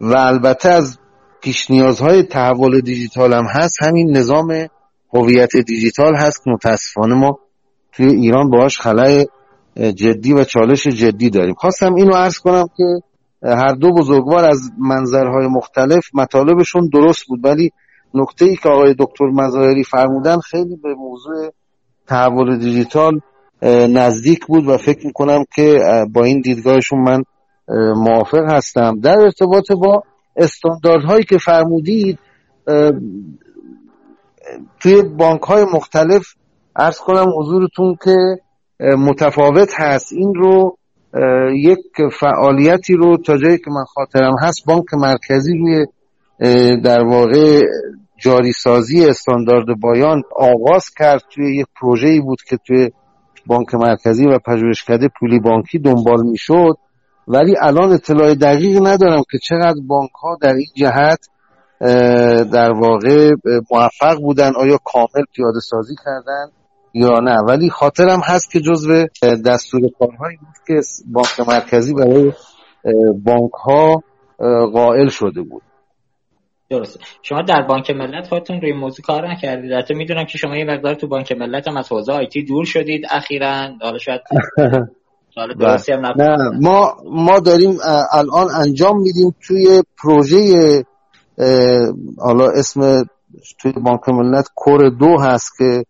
[0.00, 0.98] و البته از
[1.40, 3.82] پیش نیازهای تحول دیجیتال هم هست.
[3.82, 4.66] همین نظام
[5.14, 6.44] هویت دیجیتال هست.
[6.44, 7.38] که متاسفانه ما
[7.92, 9.26] توی ایران باهاش خلای
[9.76, 11.54] جدی و چالش جدی داریم.
[11.54, 12.84] خواستم اینو عرض کنم که
[13.42, 17.70] هر دو بزرگوار از منظرهای مختلف مطالبشون درست بود ولی
[18.14, 21.52] نکته ای که آقای دکتر مظاهری فرمودن خیلی به موضوع
[22.06, 23.20] تحول دیجیتال
[23.88, 25.78] نزدیک بود و فکر می‌کنم که
[26.12, 27.22] با این دیدگاهشون من
[27.96, 29.00] موافق هستم.
[29.00, 30.02] در ارتباط با
[30.36, 32.18] استانداردهایی که فرمودید
[34.80, 36.26] توی بانک های مختلف
[36.76, 38.16] ارز کنم حضورتون که
[38.80, 40.12] متفاوت هست.
[40.12, 40.76] این رو
[41.54, 41.78] یک
[42.20, 45.86] فعالیتی رو تا جایی که من خاطرم هست بانک مرکزی روی
[46.80, 47.62] در واقع
[48.18, 52.90] جاری سازی استاندارد بایان آغاز کرد توی یک پروژه‌ای بود که توی
[53.46, 56.76] بانک مرکزی و پژوهشکده پولی بانکی دنبال می‌شد
[57.28, 61.28] ولی الان اطلاع دقیق ندارم که چقدر بانک ها در این جهت
[62.52, 63.30] در واقع
[63.70, 66.46] موفق بودن آیا کامل پیاده سازی کردن
[66.94, 67.36] یا نه.
[67.48, 69.06] ولی خاطرم هست که جزو
[69.46, 72.32] دستور کارهایی بود که بانک مرکزی برای
[73.24, 74.02] بانک ها
[74.72, 75.62] قائل شده بود.
[76.72, 77.00] درسته.
[77.22, 79.72] شما در بانک ملت خودتون روی موضوع کار نکردید.
[79.72, 83.02] البته می‌دونم که شما یه مقدار تو بانک ملت هم از حوزه آیتی دور شدید
[83.10, 83.68] اخیرا.
[83.80, 84.20] حالا شاید
[86.16, 87.76] نه ما ما داریم
[88.12, 90.38] الان انجام میدیم توی پروژه
[92.18, 93.04] حالا اسم
[93.60, 95.84] توی بانک ملت کور دو هست که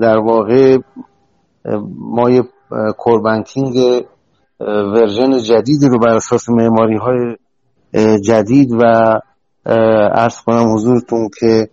[0.00, 0.78] در واقع
[1.98, 2.42] ما یه
[2.98, 4.04] کور بانکینگ
[4.60, 7.36] ورژن جدیدی رو بر اساس معماری های
[8.20, 8.82] جدید و
[9.66, 11.68] ارز کنم حضورتون که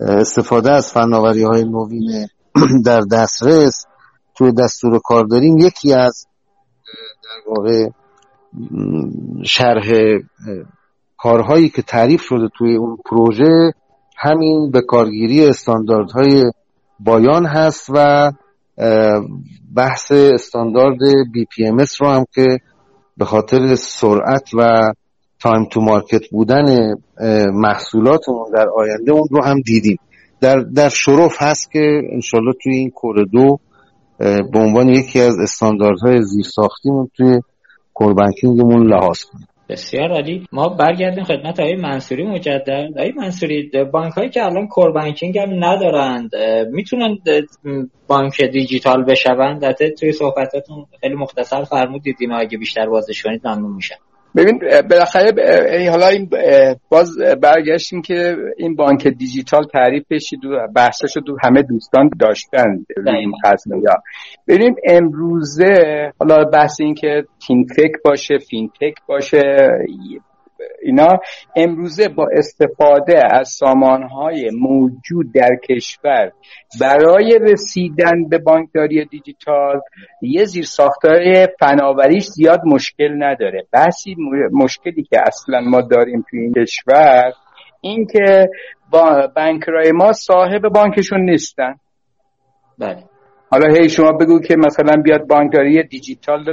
[0.00, 2.26] استفاده از فناوری های نوین
[2.86, 3.84] در دسترس
[4.34, 5.58] توی دستور کار داریم.
[5.58, 6.26] یکی از
[7.24, 7.88] در واقع
[9.44, 9.92] شرح
[11.18, 13.72] کارهایی که تعریف شده توی اون پروژه
[14.18, 16.52] همین به کارگیری استانداردهای
[17.00, 18.30] BIAN هست و
[19.76, 20.98] بحث استاندارد
[21.32, 22.46] BPM رو هم که
[23.16, 24.92] به خاطر سرعت و
[25.42, 26.94] time to market بودن
[27.52, 29.98] محصولاتمون در آینده اون رو هم دیدیم.
[30.40, 33.58] در, در شرف هست که انشالله توی این core دو
[34.18, 37.40] به عنوان یکی از استانداردهای زیر ساختیمون توی
[37.94, 39.48] کوربنکینگمون لحاظ کنیم.
[39.68, 40.46] بسیار عالی.
[40.52, 42.88] ما برگردیم خدمت آقای منصوری مجدد.
[42.96, 46.30] آقای منصوری بانک هایی که الان کور بانکینگ هم ندارند
[46.72, 47.18] می‌تونن
[48.06, 53.72] بانک دیجیتال بشوند؟ در توی صحبتاتون خیلی مختصر فرمودید اینا اگه بیشتر بازش کنید ممنون
[53.74, 53.98] میشم.
[54.36, 54.60] ببین
[54.90, 55.32] بالاخره
[55.90, 56.30] حالا این
[56.88, 60.30] باز برگشتیم که این بانک دیجیتال تعریفش
[60.74, 63.32] بحثش رو همه دوستان داشتن این
[63.82, 63.94] یا.
[64.48, 69.40] ببینیم امروزه حالا بحث این که تینتک باشه فینتک باشه
[70.82, 71.18] اینا
[71.56, 76.32] امروزه با استفاده از سامانهای موجود در کشور
[76.80, 79.80] برای رسیدن به بانکداری دیجیتال
[80.22, 83.66] یه زیر ساختار فناوریش زیاد مشکل نداره.
[83.72, 84.16] بحثی
[84.52, 87.32] مشکلی که اصلا ما داریم توی این کشور
[87.80, 88.50] این که
[89.36, 91.74] بانکرای ما صاحب بانکشون نیستن.
[92.78, 93.04] بله.
[93.52, 96.44] حالا هی شما بگو که مثلا بیاد بانکداری دیجیتال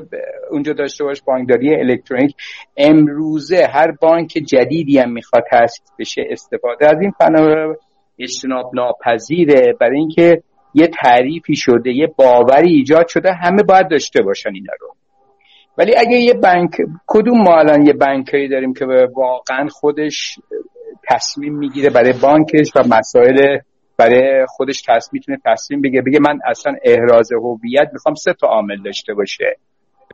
[0.51, 2.35] اونجا داشته باش بانکداری الکترونیک.
[2.77, 6.87] امروزه هر بانک جدیدی هم می‌خواد تاسیس بشه استفاده.
[6.87, 7.75] از این فناوری
[8.19, 10.43] اجتناب ناپذیره برای اینکه
[10.73, 14.95] یه تعریفی شده یه باوری ایجاد شده همه باید داشته باشن اینا رو.
[15.77, 16.71] ولی اگه یه بانک
[17.07, 18.85] کدوم ما الان یه بانکایی داریم که
[19.15, 20.39] واقعا خودش
[21.09, 23.57] تصمیم می‌گیره برای بانکش و مسائل
[23.99, 28.83] برای خودش تصمیم می‌تونه تصمیم بگه بگه من اصلا احراز هویت می‌خوام سه تا عامل
[28.83, 29.55] داشته باشه.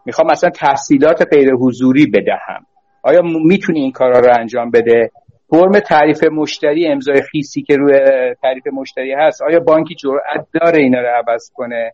[0.06, 2.66] می‌خوام اصلا تحصیلات غیر حضوری بدهم.
[3.04, 5.12] آیا می‌تونی این کارا رو انجام بده؟
[5.50, 8.00] فرم تعریف مشتری امضای خیسی که روی
[8.42, 11.92] تعریف مشتری هست آیا بانکی جرأت داره اینا رو عوض کنه؟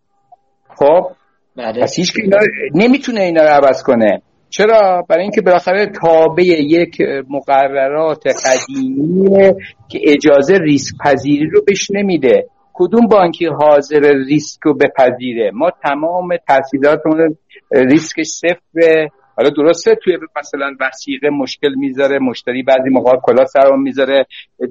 [0.75, 1.11] خب
[1.55, 1.81] بله.
[1.81, 2.37] پس هیچ اینا
[2.73, 4.21] نمی‌تونه اینا رو عوض کنه.
[4.51, 6.97] چرا؟ برای اینکه بالاخره تابع یک
[7.29, 9.55] مقررات قدیمیه
[9.89, 12.47] که اجازه ریسک پذیری رو بهش نمیده.
[12.73, 17.37] کدوم بانکی حاضر ریسک رو بپذیره؟ ما تمام تحصیلاتمون
[17.71, 24.25] ریسکش صفره حالا درسته توی مثلا وسیقه مشکل می‌ذاره مشتری بعضی موقع کلا سرم می‌ذاره.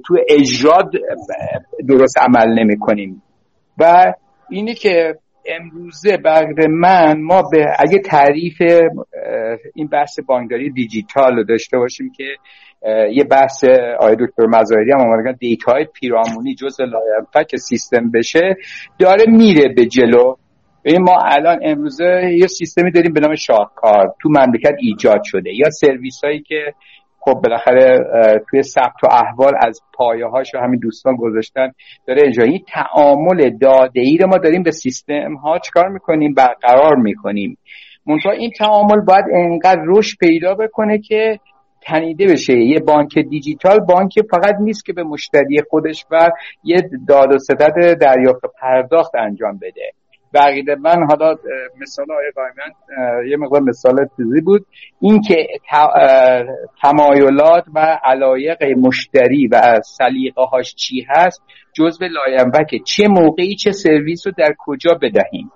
[0.05, 0.91] توی اجراد
[1.87, 3.21] درست عمل نمی کنیم
[3.77, 4.13] و
[4.49, 8.61] اینی که امروزه به نظر من ما به اگه تعریف
[9.75, 12.23] این بحث بانکداری دیجیتال رو داشته باشیم که
[13.11, 13.63] یه بحث
[13.99, 18.55] آقای دکتر مظاهری هم آمدن data ی پیرامونی جزء لاینفک سیستم بشه
[18.99, 20.35] داره میره به جلو.
[20.83, 25.55] این ما الان امروزه یه سیستمی داریم به نام شاهکار تو مملکت ایجاد شده.
[25.55, 26.73] یا سرویس هایی که
[27.23, 27.97] خب بالاخره
[28.49, 31.71] توی ثبت و احوال از پایه هاش همین دوستان گذاشتن.
[32.07, 36.95] داره اجرا این تعامل داده ای رو ما داریم به سیستم ها چکار می‌کنیم؟ برقرار
[36.95, 37.57] می‌کنیم.
[38.05, 41.39] منتها این تعامل باید انقدر رشد پیدا بکنه که
[41.81, 42.53] تنیده بشه.
[42.53, 46.29] یه بانک دیجیتال بانک فقط نیست که به مشتری خودش و
[46.63, 49.91] یه داد و ستد دریافت پرداخت انجام بده.
[50.33, 51.35] بقیده من حالا
[51.81, 54.65] مثال آقای قایمن یه مقدار مثال تیزی بود.
[54.99, 55.47] اینکه
[56.81, 61.41] تمایلات و علایق مشتری و سلیقه هاش چی هست
[61.73, 65.51] جزء لاینبکه چه موقعی چه سرویس رو در کجا بدهیم؟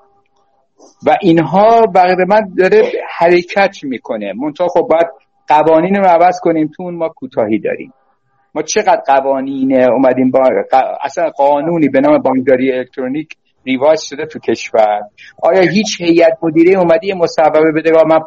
[1.08, 4.34] و اینها بقیده من داره حرکت می‌کنه.
[4.34, 5.08] منتها خب باید
[5.48, 6.72] قوانین رو عوض کنیم.
[6.76, 7.94] تو اون ما کوتاهی داریم.
[8.56, 10.40] ما چقدر قوانین اومدیم با
[11.02, 13.30] اصلا قانونی به نام بانکداری الکترونیک
[13.66, 15.02] ریواج شده تو کشور.
[15.44, 18.20] آیا هیچ هیئت مدیره اومدی مصوبه بده من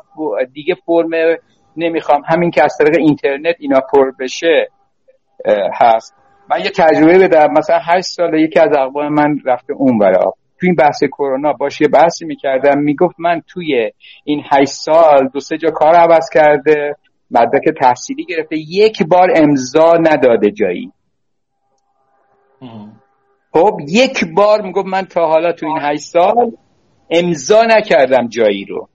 [0.53, 1.37] دیگه فرم
[1.77, 2.23] نمی‌خوام.
[2.27, 4.69] همین که از طریق اینترنت اینا پر بشه
[5.81, 6.15] هست.
[6.51, 7.53] من یه تجربه بدم.
[7.59, 11.81] مثلا هشت سال یکی از اقوام من رفته اون برا تو این بحث کرونا باش
[11.81, 12.79] یه بحثی می‌کردم.
[12.79, 13.91] می‌گفت من توی
[14.25, 16.97] این هشت سال دو سه جا کار عوض کرده.
[17.31, 18.57] مدرک تحصیلی گرفته.
[18.57, 20.93] یک بار امضا نداده جایی.
[23.59, 26.53] خب یک بار می‌گفت من تا حالا تو این هشت سال
[27.11, 28.89] امضا نکردم جایی رو.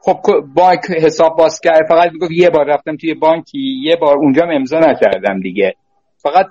[0.00, 0.20] خب
[0.54, 4.78] بانک حساب باز کرد فقط می‌گفت یه بار رفتم توی بانکی یه بار اونجا امضا
[4.78, 5.74] نکردم دیگه.
[6.16, 6.46] فقط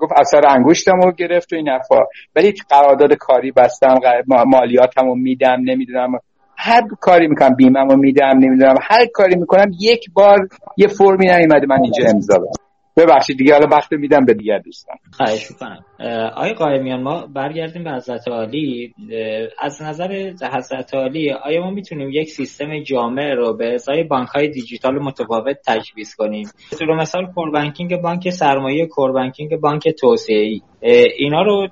[0.00, 1.98] گفت اثر انگشتم رو گرفت و این افا
[2.36, 3.94] ولی قرارداد کاری بستم
[4.46, 6.12] مالیاتم رو میدم نمی‌دونم.
[6.56, 8.74] هر کاری می‌کنم بیمم رو میدم نمی‌دونم.
[8.82, 12.69] هر کاری می‌کنم یک بار یه فرمی نیومده من اینجا امضا بدم.
[12.96, 14.96] ببخشید دیگه حالا وقت میدم به دیگر دوستان.
[15.16, 15.84] خواهش می‌کنم.
[16.36, 18.94] آقای قائمیان ما برگردیم به حضرت عالی.
[19.58, 24.48] از نظر حضرت عالی آیا ما می‌تونیم یک سیستم جامع رو به ازای بانک های
[24.48, 26.48] دیجیتال متفاوت تجویز کنیم؟
[26.80, 30.60] رو مثال core banking بانک سرمایه core banking بانک توسعه ای
[31.18, 31.68] اینا رو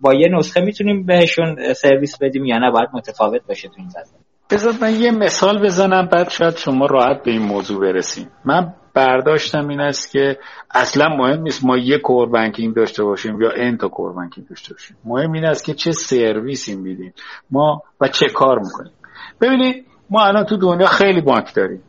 [0.00, 4.24] با یه نسخه می‌تونیم بهشون سرویس بدیم یا نه؟ باید متفاوت باشه تو این زمینه.
[4.50, 8.28] بذار من یه مثال بزنم بعد شاید شما راحت به این موضوع برسیم.
[8.44, 10.38] من برداشتم این است که
[10.70, 14.74] اصلا مهم نیست ما یه core banking داشته باشیم یا n تا core banking داشته
[14.74, 14.96] باشیم.
[15.04, 17.14] مهم این است که چه سرویسی میدیم.
[17.50, 18.92] ما و چه کار می‌کنیم.
[19.40, 21.82] ببینید ما الان تو دنیا خیلی بانک داریم.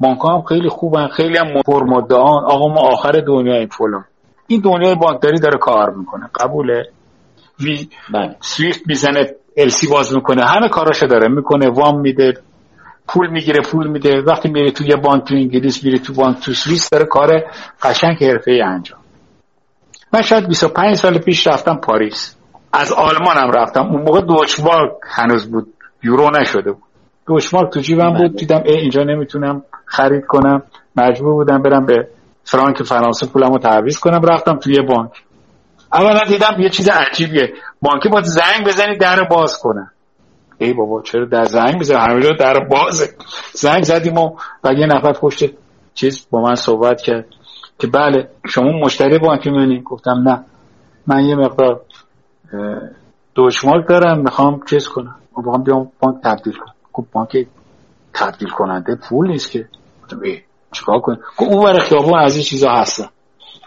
[0.00, 2.44] بانک هم خیلی خوبن خیلی هم پرمدعان.
[2.44, 4.04] آقا ما آخر دنیای فلان.
[4.46, 6.30] این دنیای بانکداری داره کار می‌کنه.
[6.40, 6.88] قبوله.
[7.60, 8.36] وی بله.
[8.40, 10.44] سویفت می‌زنه السی باز می‌کنه.
[10.44, 12.34] همه کاراشو داره می‌کنه وام میده.
[13.08, 14.22] پول می‌گیره پول میده.
[14.22, 17.44] وقتی میره توی بانک تو انگلیس میره تو بانک تو سوئیس داره کار
[17.82, 19.00] قشنگ حرفه انجام.
[20.12, 22.36] من شاید 25 سال پیش رفتم پاریس.
[22.72, 23.86] از آلمان هم رفتم.
[23.86, 25.74] اون موقع دوچمارک هنوز بود.
[26.02, 26.82] یورو نشده بود.
[27.26, 28.30] دوچمارک تو جیبم بود.
[28.30, 28.38] بله.
[28.38, 30.62] دیدم اینجا نمی‌تونم خرید کنم.
[30.96, 32.08] مجبور بودم برم به
[32.44, 34.22] فرانک فرانسه پولمو تعویض کنم.
[34.24, 35.10] رفتم توی بانک.
[35.92, 37.52] اولا دیدم یه چیز عجیبیه.
[37.82, 39.90] بانکی باید زنگ بزنی در باز کنه.
[40.60, 43.08] ای بابا چرا در زنگ می‌زنی؟ همه جا در بازه.
[43.52, 45.50] زنگ زدیم و بعد یه نفر پشت
[45.94, 47.26] چیز با من صحبت کرد
[47.78, 50.44] که بله شما مشتری بانکی منی گفتم نه.
[51.06, 51.80] من یه مقدار
[53.34, 55.14] دوشمارک دارم می‌خوام چیز کنم.
[55.36, 56.74] می‌خوام بیام بانک تبدیل کنم.
[56.92, 57.46] گفت بانک
[58.14, 59.68] تبدیل کننده پول نیست که.
[60.72, 63.08] چیکار کن گفت اون برای خیابون از این چیزا هستن.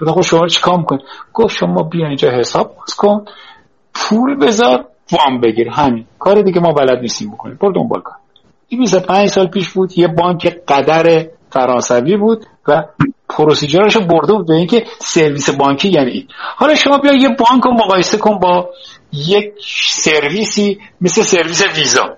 [0.01, 0.97] گفتم خب شما چیکار میکن
[1.33, 3.25] گفت شما بیا اینجا حساب باز کن.
[3.93, 4.85] پول بذار.
[5.13, 5.69] وام بگیر.
[5.69, 6.05] همین.
[6.19, 7.57] کار دیگه ما بلد نیستیم بکنیم.
[7.61, 8.15] برو دنبال کن
[8.67, 12.83] این 25 سال پیش بود یه بانک قدر فرانسوی بود و
[13.29, 16.27] پروسیجرش برده بود به اینکه سرویس بانکی یعنی این.
[16.55, 18.69] حالا شما بیا یه بانک رو مقایسه کن با
[19.13, 19.53] یک
[19.87, 22.17] سرویسی مثل سرویس ویزا.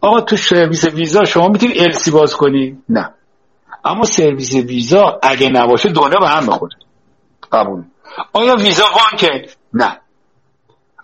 [0.00, 3.10] آقا تو سرویس ویزا شما می‌تونید السی باز کنی؟ نه.
[3.84, 6.76] اما سرویس ویزا اگه نباشه دنیا به هم بخوره
[7.52, 7.82] قبول.
[8.32, 9.98] آیا ویزا بانکه؟ نه.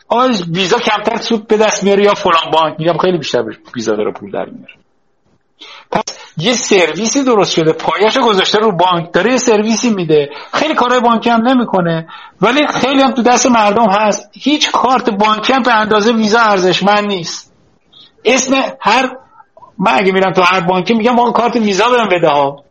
[0.08, 3.42] آیا ویزا کمتر سود به دست میاره یا فلان بانک؟ میگم خیلی بیشتر
[3.74, 4.74] ویزا داره پول در میاره.
[5.90, 10.30] پس یه سرویسی درست شده پایش گذاشته رو بانک داره یه سرویسی میده.
[10.52, 12.08] خیلی کارهای بانکی هم نمی‌کنه
[12.40, 14.30] ولی خیلی هم تو دست مردم هست.
[14.32, 17.52] هیچ کارت بانکی هم به اندازه ویزا ارزشمند نیست.
[18.24, 19.10] اسم هر
[19.78, 22.64] من اگه میرم تو هر بانکی میگم ما کارت ویزا برم بده ها.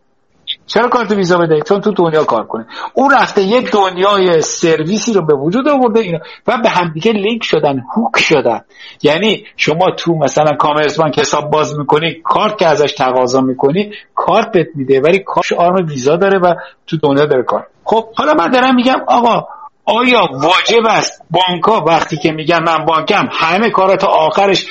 [0.68, 5.26] چرا کارت ویزا بده چون تو دنیا کار کنه اون رفته یه دنیای سرویسی رو
[5.26, 8.61] به وجود آورده اینا و به همدیگه لینک شدن هوک شدن.
[9.03, 14.52] یعنی شما تو مثلا کامرس بانک حساب باز می‌کنی کارت که ازش تقاضا می‌کنی کارت
[14.52, 16.53] بهت میده ولی کارش آرم ویزا داره و
[16.88, 17.68] تو دنیا داره کار.
[17.84, 19.48] خب حالا من دارم میگم آقا
[19.85, 24.65] آیا واجب است؟ بانک وقتی که میگن من بانکم همه کارا تا آخرش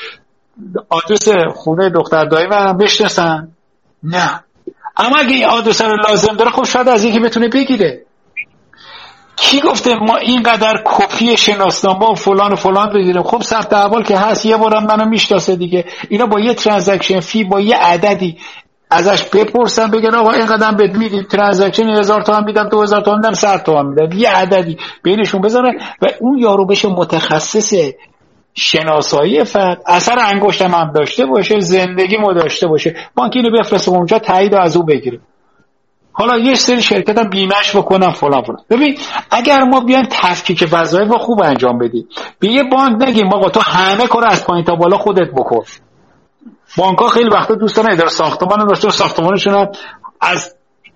[0.89, 3.49] آدرس خونه دختر دایی من بشناسن؟
[4.03, 4.46] نه.
[4.97, 8.03] اما اگه این آدرس رو لازم داره خب شاید از یکی بتونه بگیره.
[9.37, 14.17] کی گفته ما اینقدر کپی شناسنامه و فلان و فلان بگیریم خب ثبت اول که
[14.17, 14.47] هست.
[14.47, 15.85] یه بارم منو می‌شناسه دیگه.
[16.09, 18.39] اینا با یه transaction fee با یه عددی
[18.91, 21.23] ازش بپرسن بگن آقا اینقدر بهت میدیم.
[21.23, 24.19] transaction هزار تومن میدم دو هزار تومن میدم صد تومن میدم.
[24.19, 27.75] یه عددی بینشون بذارن و اون یارو بشه متخصص
[28.57, 32.97] شناسایی فرد اثر انگشتم هم داشته باشه زندگی مو داشته باشه.
[33.15, 35.21] بانک اینو بفرسته اونجا تایید از او بگیره.
[36.13, 38.59] حالا یه سری شرکت هم بیمش بکنم فلان فلان.
[38.71, 38.99] ببین
[39.31, 42.09] اگر ما بیایم تفکیک وظایف رو خوب انجام بدیم
[42.39, 45.65] به یه بانک نگیم آقا تو همه کار از پایین تا بالا خودت بکن.
[46.79, 49.69] بانک ها خیلی وقتا دوستان اداره ساختمان داشته ساختمانشون هم
[50.21, 50.55] از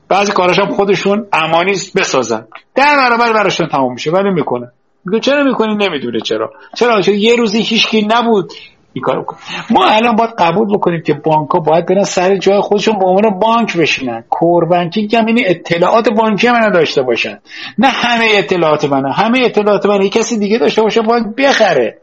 [0.09, 2.47] بعضی کاراش هم خودشون امانی بسازن.
[2.75, 4.73] در برابر براشون تمام میشه ولی می‌کنه.
[5.05, 6.53] میگه چرا می‌کنی؟ نمی‌دونه چرا.
[6.77, 8.53] چرا؟ چون یه روزی هیچکی نبود.
[8.93, 9.25] این کارو
[9.71, 13.39] ما الان باید قبول بکنیم که بانک ها باید برن سر جای خودشون به عنوان
[13.39, 14.25] بانک بشینن.
[14.31, 17.39] کور بانکینگ هم این اطلاعات بانکی من داشته باشن.
[17.79, 21.99] نه همه اطلاعات من همه اطلاعات من کسی دیگه داشته باشه باید بخره.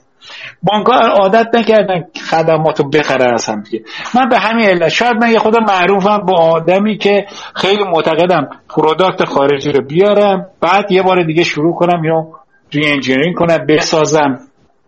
[0.63, 3.83] بانک ها عادت نکردن خدمات رو بخره از هم دیگه.
[4.15, 7.25] من به همین علت شاید من یه خود معروفم با آدمی که
[7.55, 12.27] خیلی معتقدم product خارجی رو بیارم بعد یه بار دیگه شروع کنم یا
[12.73, 14.39] re-engineering کنم بسازم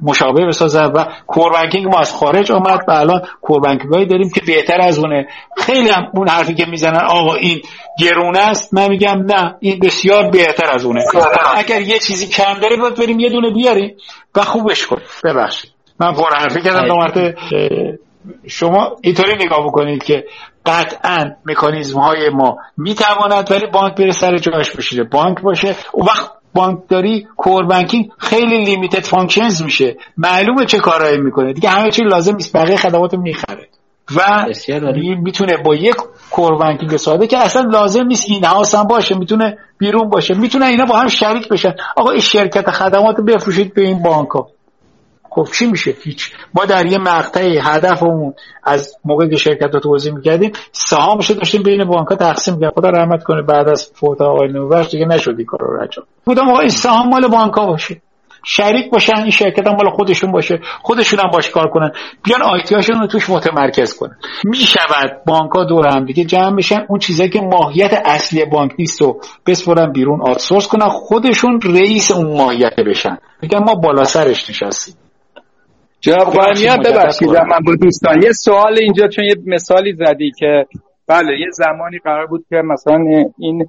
[0.02, 4.30] مشابه بسازم و core banking ما از خارج آمد و الان core banking هایی داریم
[4.30, 5.28] که بهتر از اونه.
[5.58, 7.62] خیلی هم اون حرفی که می‌زنن آقا این
[8.00, 11.04] گرونه است من میگم نه این بسیار بهتر از اونه.
[11.56, 13.96] اگر یه چیزی کم داره باید بریم یه دونه بیاریم
[14.36, 15.06] و خوبش کنیم.
[15.24, 15.72] ببخشید.
[16.00, 17.32] من پر حرفی کردم دو
[18.48, 20.24] شما اینطوری نگاه بکنید که
[20.66, 26.32] قطعا مکانیزم های ما می‌تواند ولی بانک بره سر جاش بشینه بانک باشه اون وقت
[26.60, 29.98] بانکداری core banking خیلی limited functions میشه.
[30.18, 31.54] معلومه چه کارهایی می‌کنه.
[31.54, 32.58] دیگه همه چی لازم نیست.
[32.58, 33.68] بقیه خدمات می‌خره.
[34.16, 34.46] و
[35.24, 35.96] می‌تونه با یک
[36.32, 38.26] کور بانکینگ ساده که اصلا لازم نیست.
[38.30, 38.46] این
[38.76, 39.16] هم باشه.
[39.16, 40.34] می‌تونه بیرون باشه.
[40.34, 41.74] می‌تونه اینا با هم شریک بشن.
[41.96, 44.48] آقا این شرکت خدمات بفروشید به این بانک ها
[45.30, 46.32] خب چی میشه؟ هیچ.
[46.54, 48.34] ما در یه مقطعی هدفمون
[48.64, 52.90] از موقعی که شرکت رو توضیح می‌کردیم سهامش داشتیم بین بانک ها تقسیم کرد خدا
[52.90, 57.10] رحمت کنه بعد از فوت آقای نوورش دیگه نشد این کار رو بودم آقا سهام
[57.10, 58.02] مال بانک ها باشه.
[58.46, 60.60] شریک باشن این شرکت هم مال خودشون باشه.
[60.82, 61.92] خودشون هم باش کار کنن.
[62.24, 64.18] بیان آیتی رو توش متمرکز کنن.
[64.44, 66.86] می‌شود بانک ها دور هم دیگه جمع بشن.
[66.90, 72.38] اون چیزایی که ماهیت اصلی بانک نیست و بسپرن بیرون آتسورس کنن خودشون رئیس اون
[72.38, 73.18] ماهیت بشن.
[73.42, 74.96] میگن ما بالا سرش نشستیم.
[76.02, 78.22] جناب قائمیان ببخشید من با دوستان.
[78.24, 80.66] یه سوال اینجا چون یه مثالی زدی که
[81.08, 83.04] بله یه زمانی قرار بود که مثلا
[83.38, 83.68] این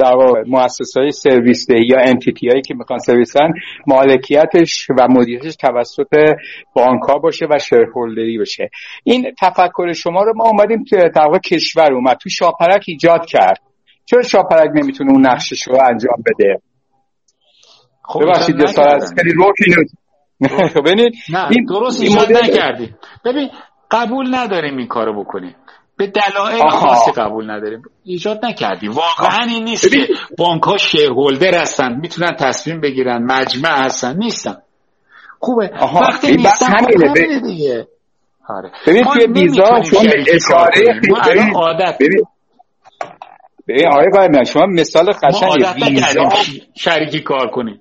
[0.00, 0.14] در
[0.46, 3.52] مؤسسه های سرویس دهی یا انتیتی هایی که می‌خوان سرویسن
[3.86, 6.34] مالکیتش و مدیریتش توسط
[6.76, 8.70] بانک ها باشه و شیرهولدری باشه.
[9.04, 13.60] این تفکر شما رو ما اومدیم تو در کشور اومد تو شاپرک ایجاد کرد.
[14.04, 16.60] چرا شاپرک نمی‌تونه اون نقشش رو انجام بده؟
[18.04, 19.34] خب ببخشید یه سال خیلی
[20.84, 21.14] ببینید
[21.50, 23.50] این درست ایجاد نکردیم ببین
[23.90, 25.54] قبول نداریم این کارو بکنیم.
[25.96, 27.82] به دلایل خاصی قبول نداریم.
[28.04, 30.08] ایجاد نکردیم واقعا این نیست که
[30.38, 34.16] بانک ها شیرهولدر هستن می‌تونن تصمیم بگیرن مجمع هستن.
[34.16, 34.56] نیستن.
[35.38, 35.70] خوبه.
[36.00, 37.86] وقتی نیستن خب همینه دیگه.
[38.48, 38.70] آره.
[38.86, 42.24] ببین توی بیزا چون اشاره ببین عادت ببین
[43.68, 46.28] ببین آقای قائم شما مثال قشنگی ویزا
[46.76, 47.80] شریکی کار کنیم.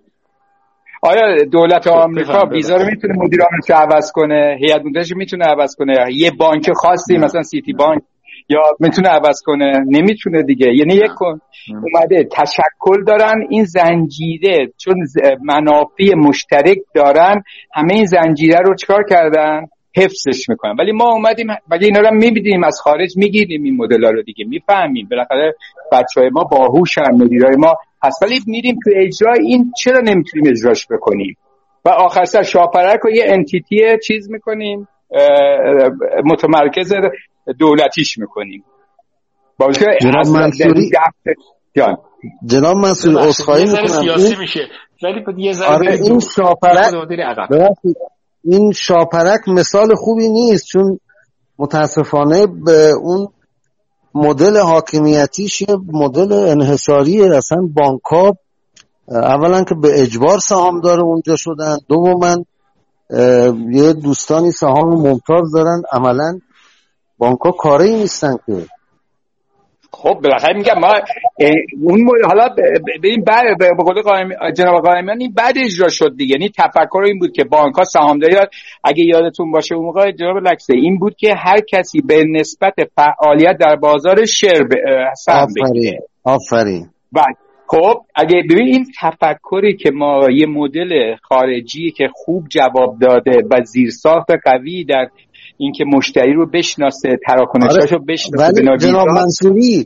[1.02, 5.94] آیا دولت آمریکا ویزا رو می‌تونه مدیر عاملش عوض کنه؟ هیئت مدیرش می‌تونه عوض کنه؟
[6.14, 8.02] یه بانک خاصی مثلا سیتی بانک
[8.50, 10.68] یا می‌تونه عوض کنه؟ نمی‌تونه دیگه.
[10.76, 14.96] یعنی یک اومده تشکل دارن این زنجیره چون
[15.44, 17.44] منافع مشترک دارن
[17.74, 19.66] همه این زنجیره رو چکار کردن؟
[19.98, 20.76] حفظش می‌کنن.
[20.80, 24.46] ولی ما اومدیم ولی اینا رو می‌بینیم از خارج می‌گیریم این مدل رو دیگه.
[24.46, 25.08] می‌فهمیم.
[25.12, 25.56] بالاخره
[25.92, 30.88] بچه های ما باهوشن مدیرای ما هست ولی میریم تو اجرا این چرا نمی‌تونیم اجراش
[30.92, 31.38] بکنیم؟
[31.86, 34.88] و آخر سر شاپرک رو یه انتیتی چیز می‌کنیم
[36.26, 36.94] متمرکز
[37.60, 38.64] دولتیش می‌کنیم.
[40.02, 40.92] جناب منصوری؟
[41.76, 41.98] جان.
[42.46, 43.88] جناب منصوری اصخایی می‌کنم.
[43.88, 44.60] سیاسی میشه.
[45.04, 46.94] ولی یه ذره آره این شاپرک
[48.44, 51.00] این شاپرک مثال خوبی نیست چون
[51.60, 53.28] متاسفانه به اون
[54.16, 55.64] مدل حاکمیتیش
[55.94, 58.36] مدل انحصاریه اصلا بانک
[59.08, 62.38] اولا که به اجبار سهام داره اونجا شدن دوما
[63.72, 66.40] یه دوستانی سهام ممتاز دارن عملا
[67.18, 68.68] بانک ای نیستن که
[70.02, 70.94] خب بالاخره میگم ما
[71.84, 72.50] اون حالا
[73.02, 74.88] به این بعد به قول قائم جناب
[75.20, 76.36] این بعد اجرا شد دیگه.
[76.36, 78.36] یعنی تفکر این بود که بانک ها سهامداری
[78.84, 83.58] اگه یادتون باشه اون موقع جناب لکسه این بود که هر کسی به نسبت فعالیت
[83.60, 84.68] در بازار شر
[85.18, 86.90] سهم آفرین آفرین.
[87.12, 93.32] بعد خب اگه ببین این تفکری که ما یه مدل خارجی که خوب جواب داده
[93.52, 95.10] و زیرساخت قوی در
[95.60, 98.06] اینکه مشتری رو بشناسه تراکنشاشو آره.
[98.08, 99.86] بشناسه ولی جناب منصوری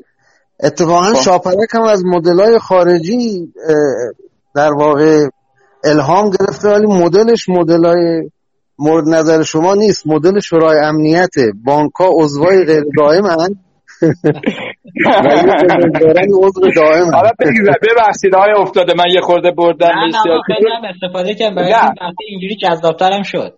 [0.63, 1.21] اتفاقا خب.
[1.21, 3.53] شاپرک هم از مدلای خارجی
[4.55, 5.27] در واقع
[5.83, 8.29] الهام گرفته ولی مدلش مدلای
[8.79, 10.07] مورد نظر شما نیست.
[10.07, 11.33] مدل شورای امنیت
[11.65, 13.55] بانک ها عضوای غیر دائم هن.
[16.43, 17.31] عضو دائم حالا
[17.81, 19.87] ببخشید آقای افتاده من یه خورده بردم.
[19.87, 20.07] نه
[20.81, 21.55] نه استفاده کردم.
[21.55, 21.73] برای
[22.27, 23.53] اینجوری جذابترم شد.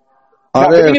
[0.56, 0.92] آره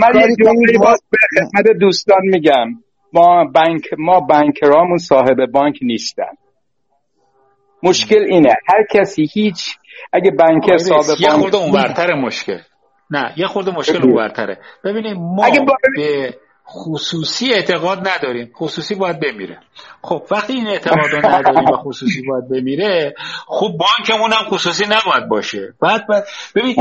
[0.00, 2.66] من یه جمله باز به خدمت دوستان میگم.
[3.12, 6.32] ما بانک ما بانکرامون صاحب بانک نیستن.
[7.82, 9.76] مشکل اینه هر کسی هیچ
[10.12, 12.58] اگه بانکر صاحب بانک یه خورده اونورتر مشکل.
[13.10, 14.58] نه یه خورده مشکل اونورتره.
[14.84, 15.76] ببینیم ما اگه با...
[15.96, 16.34] به
[16.68, 18.52] خصوصی اعتقاد نداریم.
[18.56, 19.58] خصوصی باید بمیره.
[20.02, 23.14] خب وقتی این اعتقاد رو نداریم و خصوصی باید بمیره
[23.46, 25.74] خب بانکمون هم خصوصی نباید باشه.
[25.80, 26.76] بعد, بعد ببین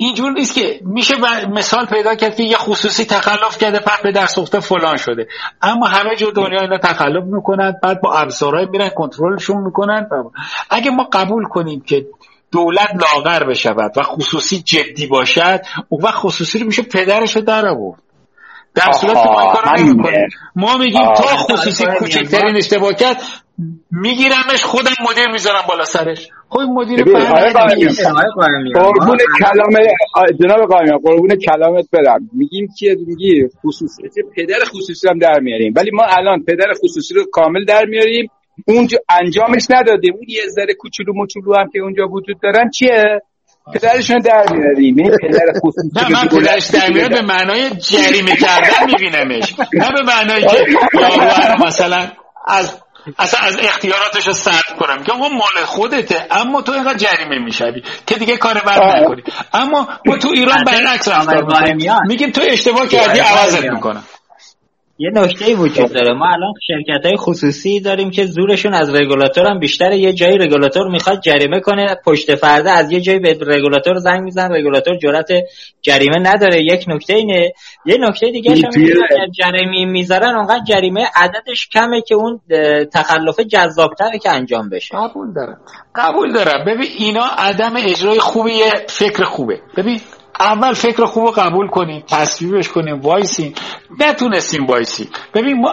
[0.00, 1.14] اینجور نیست که میشه
[1.46, 5.28] مثال پیدا کرد که یه خصوصی تخلف کرده پس به در سخته فلان شده.
[5.62, 10.08] اما همه جو دنیا اینا تخلف می‌کنن بعد با ابزارهای میرن کنترلشون می‌کنن.
[10.70, 12.06] اگه ما قبول کنیم که
[12.52, 17.66] دولت لاغر بشود و خصوصی جدی باشد اون وقت خصوصی رو میشه پدرش رو در
[17.66, 18.02] آورد.
[18.74, 19.64] در صورت که ما کار
[20.56, 23.16] ما میگیم تا خصوصی کوچکترین اشتباه کرد
[23.90, 26.28] میگیرمش خودم مدیر می‌ذارم بالا سرش.
[26.48, 27.04] خب مدیر
[28.74, 29.74] قربون کلام
[30.40, 32.30] جناب قائمی قربون کلامت برم.
[32.32, 34.02] میگیم که میگی خصوصی
[34.36, 35.72] پدر خصوصی هم در میاریم.
[35.76, 38.30] ولی ما الان پدر خصوصی رو کامل در میاریم.
[38.68, 40.14] اونجا انجامش ندادیم.
[40.14, 43.22] اون یه ذره کوچولو مچولو هم که اونجا وجود دارن چیه؟
[43.74, 48.86] پدرشون در میاریم این پدر خصوصی نه من پدرش در میاره به معنای جریمه کردن
[48.86, 49.54] میبینمش.
[49.72, 50.66] نه به معنای که
[51.66, 52.08] مثلا
[52.46, 52.74] از
[53.18, 55.04] اصلا از اختیاراتش رو سرد کنم.
[55.04, 59.22] که اون مال خودته اما تو اینقدر جریمه می‌شوی که دیگه کار بد نکنی.
[59.52, 61.74] اما ما تو ایران برعکس رفتار
[62.08, 64.04] میگیم تو اشتباه کردی عوضت می‌کنم.
[65.00, 66.12] یه نکته وجود داره.
[66.12, 69.98] ما الان شرکت های خصوصی داریم که زورشون از رگولاتور هم بیشتره.
[69.98, 74.52] یه جایی رگولاتور می‌خواد جریمه کنه پشت فرده از یه جایی به رگولاتور زنگ میزن
[74.52, 75.28] رگولاتور جرات
[75.82, 76.62] جریمه نداره.
[76.62, 77.52] یک نکته اینه.
[77.86, 82.40] یه نکته دیگه هم جریمه می‌ذارن اونقدر جریمه عددش کمه که اون
[82.92, 84.96] تخلف جذابتره که انجام بشه.
[84.96, 85.58] قبول دارم.
[85.94, 86.64] قبول دارم.
[86.64, 89.60] ببین اینا عدم اجرای خوبیه فکر خوبه.
[89.76, 90.00] ببین
[90.40, 93.54] اول فکر خوب رو قبول کنیم تصویبش کنیم وایسیم.
[94.00, 95.08] نتونستیم وایسیم.
[95.34, 95.72] ببین ما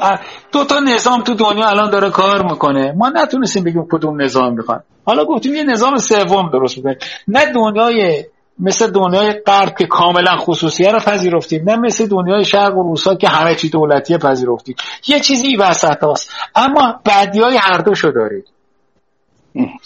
[0.52, 2.94] دو تا نظام تو دنیا الان داره کار می‌کنه.
[2.98, 4.84] ما نتونستیم بگیم کدوم نظام می‌خوان.
[5.06, 6.98] حالا گفتیم یه نظام سوم درست بکنیم
[7.28, 8.26] نه دنیای
[8.60, 13.30] مثل دنیای غرب که کاملا خصوصیه رو پذیرفتیم نه مثل دنیای شرق و روسا که
[13.30, 14.76] همه چی دولتی پذیرفتیم.
[15.08, 18.55] یه چیزی وسط هست اما بدی های هر دوشو دارید.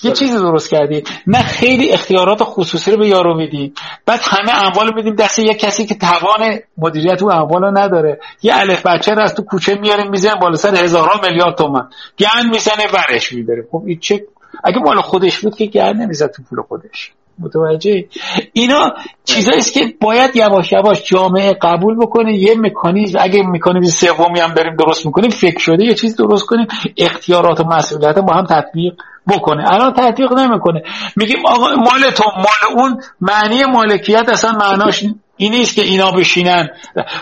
[0.04, 1.04] یه چیزی درست کردی.
[1.28, 3.74] نه خیلی اختیارات خصوصی رو به یارو میدی.
[4.06, 8.20] بعد همه اموال میدیم دست یه کسی که توان مدیریت اون اموال نداره.
[8.41, 12.54] یه الف بچه رو از تو کوچه میاریم می‌زنیم بالا سر هزارها میلیارد تومن گند
[12.54, 14.26] می‌زنه ورش میداره خب این چه
[14.64, 17.12] اگه مال خودش بود که گند نمی‌زد تو پول خودش.
[17.40, 18.06] متوجه
[18.53, 18.94] اینا
[19.26, 24.53] چیزایی است که باید یواش یواش جامعه قبول بکنه یه مکانیزم اگه مکانیزم سومی هم
[24.53, 26.68] بریم درست می‌کنیم فکر شده یه چیز درست کنیم
[26.98, 28.94] اختیارات و مسئولیت با هم تطبیق
[29.28, 29.74] بکنه.
[29.74, 30.82] الان تطبیق نمی‌کنه.
[31.16, 35.03] میگیم آقا مال تو مال اون معنی مالکیت اصلا معناش
[35.38, 36.70] این نیست که اینا بشینن.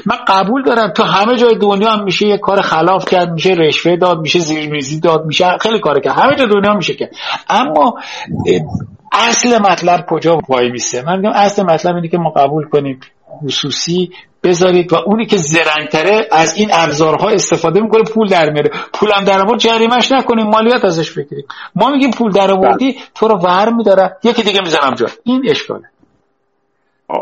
[0.06, 3.96] من قبول دارم تو همه جای دنیا هم میشه یه کار خلاف کرد میشه رشوه
[3.96, 6.20] داد میشه زیرمیزی داد میشه خیلی کار کرد.
[6.20, 7.12] همه جای دنیا میشه کرد.
[7.50, 7.94] اما
[9.12, 13.00] اصل مطلب کجا پای میسته من میگم اصل مطلب اینه که ما قبول کنیم
[13.44, 14.12] خصوصی
[14.44, 18.70] بذارید و اونی که زرنگتره از این ابزارها استفاده می‌کنه پول در میاره.
[18.94, 21.46] پولم در آورد جریمش نکنیم مالیات ازش بگیریم.
[21.76, 23.02] ما میگیم پول در آوردی بله.
[23.16, 24.18] تو رو ور میداره.
[24.24, 25.06] یکی دیگه می‌زنم جا.
[25.24, 25.86] این اشکاله.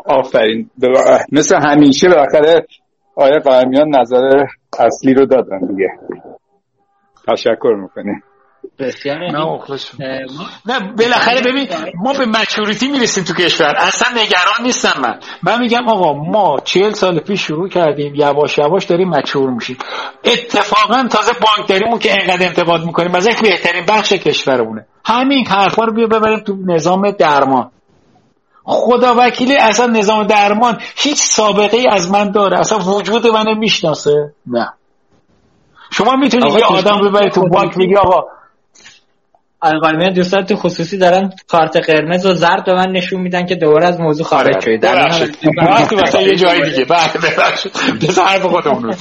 [0.06, 0.70] آفرین.
[1.32, 2.68] مثل همیشه بالاخره
[3.16, 4.46] آیا قائمیان نظر
[4.80, 5.90] اصلی رو دادن دیگه.
[7.28, 8.22] تشکر می‌کنه
[8.80, 9.60] بسیار نه
[10.66, 11.68] نه بالاخره ببین
[12.04, 13.74] ما به مچوریتی می‌رسیم تو کشور.
[13.78, 15.20] اصلا نگران نیستم من.
[15.44, 19.78] من میگم آقا ما چهل سال پیش شروع کردیم یواش یواش داریم مچور میشیم.
[20.24, 24.86] اتفاقا تازه بانکداریمون که انقدر انتقاد می‌کنیم از یک بهترین بخش کشورمونه.
[25.06, 27.72] همین حرفا رو بیا ببریم تو نظام درمان.
[28.64, 32.60] خدا وکیلی اصلا نظام درمان هیچ سابقه ای از من داره.
[32.60, 34.34] اصلا وجود منو می‌شناسه.
[34.48, 34.74] نه.
[35.92, 38.35] شما می‌تونید یه آدم ببرید تو بانک میگی آقا
[39.66, 43.88] القانونی دوستان تو خصوصی دارن کارت قرمز و زرد به من نشون میدن که دوباره
[43.88, 44.82] از موضوع خارج شدید.
[44.82, 45.08] در
[46.04, 46.86] مثلا یه جای دیگه.
[46.86, 47.72] بعد ببخشید.
[48.02, 48.94] بذار حرف خودمون رو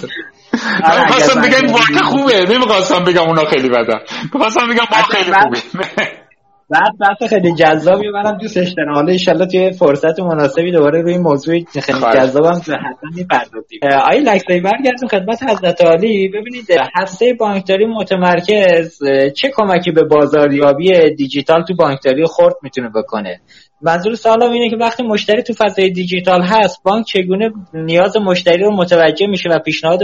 [1.01, 2.55] می‌خواستم بگم واقع خوبه.
[2.55, 3.99] نمی‌خواستم بگم اونا خیلی بدن.
[4.35, 6.24] می‌خواستم بگم ما خیلی خوبه
[6.71, 8.95] بعد بحث خیلی جذابی منم دوستش دارم.
[8.95, 13.81] حالا ان توی فرصت مناسبی دوباره روی موضوع خیلی جذابم حتما می‌پردازیم.
[14.03, 16.29] آقای لکسایی برگردیم خدمت حضرت عالی.
[16.29, 18.99] ببینید هسته بانکداری متمرکز
[19.37, 23.41] چه کمکی به بازاریابی دیجیتال تو بانکداری خرد می‌تونه بکنه؟
[23.83, 28.77] منظور سوالم اینه که وقتی مشتری تو فضای دیجیتال هست بانک چگونه نیاز مشتری رو
[28.77, 30.01] متوجه میشه و پیشنهاد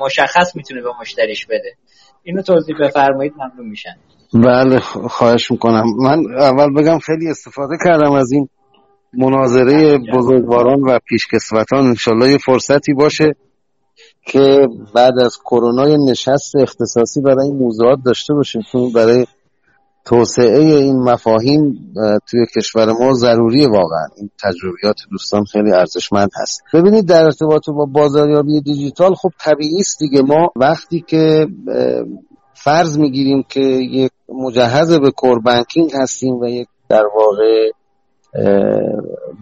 [0.00, 1.74] مشخص می‌تونه به مشتریش بده؟
[2.22, 3.94] اینو توضیح بفرمایید ممنون میشن
[4.34, 5.84] بله خواهش می‌کنم.
[5.98, 8.48] من اول بگم خیلی استفاده کردم از این
[9.14, 11.86] مناظره بزرگواران و پیشکسوتان.
[11.86, 13.34] انشالله یه فرصتی باشه
[14.26, 18.62] که بعد از کرونا نشست اختصاصی برای این موضوعات داشته باشیم.
[18.72, 19.26] چون برای
[20.04, 21.92] توسعه این مفاهیم
[22.30, 24.06] توی کشور ما ضروری واقعا.
[24.16, 26.62] این تجربیات دوستان خیلی ارزشمند هست.
[26.74, 30.22] ببینید در ارتباط با بازاریابی دیجیتال خب طبیعی است دیگه.
[30.22, 31.46] ما وقتی که
[32.64, 37.70] فرض می‌گیریم که یک مجهز به کور بانکینگ هستیم و یک در واقع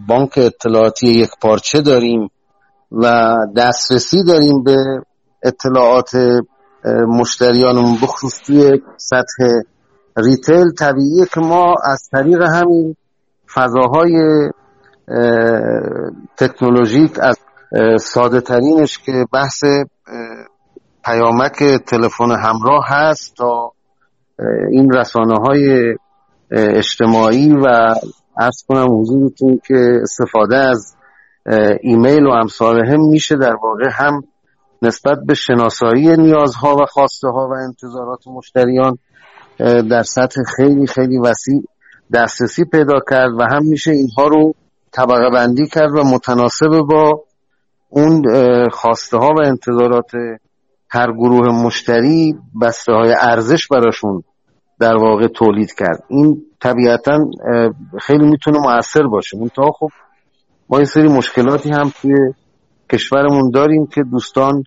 [0.07, 2.29] بانک اطلاعاتی یک پارچه داریم
[2.91, 4.75] و دسترسی داریم به
[5.43, 6.11] اطلاعات
[7.07, 9.43] مشتریانمون بخصوص توی سطح
[10.17, 12.95] ریتیل طبیعیه که ما از طریق همین
[13.53, 14.49] فضاهای
[16.37, 17.37] تکنولوژیک از
[17.99, 19.63] ساده ترینش که بحث
[21.05, 23.71] پیامک تلفن همراه هست تا
[24.71, 25.95] این رسانه های
[26.51, 27.95] اجتماعی و
[28.37, 30.95] ارز کنم حضورتون که استفاده از
[31.81, 34.23] ایمیل و امثال هم میشه در واقع هم
[34.81, 38.97] نسبت به شناسایی نیازها و خواسته ها و انتظارات مشتریان
[39.89, 41.63] در سطح خیلی خیلی وسیع
[42.13, 44.53] دسترسی پیدا کرد و هم میشه اینها رو
[44.91, 47.23] طبقه بندی کرد و متناسب با
[47.89, 48.23] اون
[48.69, 50.11] خواسته ها و انتظارات
[50.91, 54.23] هر گروه مشتری بسته های ارزش براشون
[54.79, 56.03] در واقع تولید کرد.
[56.07, 57.25] این طبیعتا
[57.99, 59.37] خیلی می‌تونه موثر باشه.
[59.55, 59.89] تا خب
[60.69, 62.13] ما یه سری مشکلاتی هم توی
[62.93, 64.63] کشورمون داریم که دوستان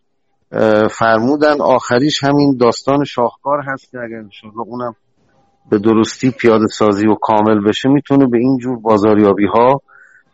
[0.90, 1.60] فرمودن.
[1.60, 4.94] آخریش همین داستان شاهکار هست که اگر انشاءالله اونم
[5.70, 9.80] به درستی پیاده سازی و کامل بشه می‌تونه به این جور بازاریابی ها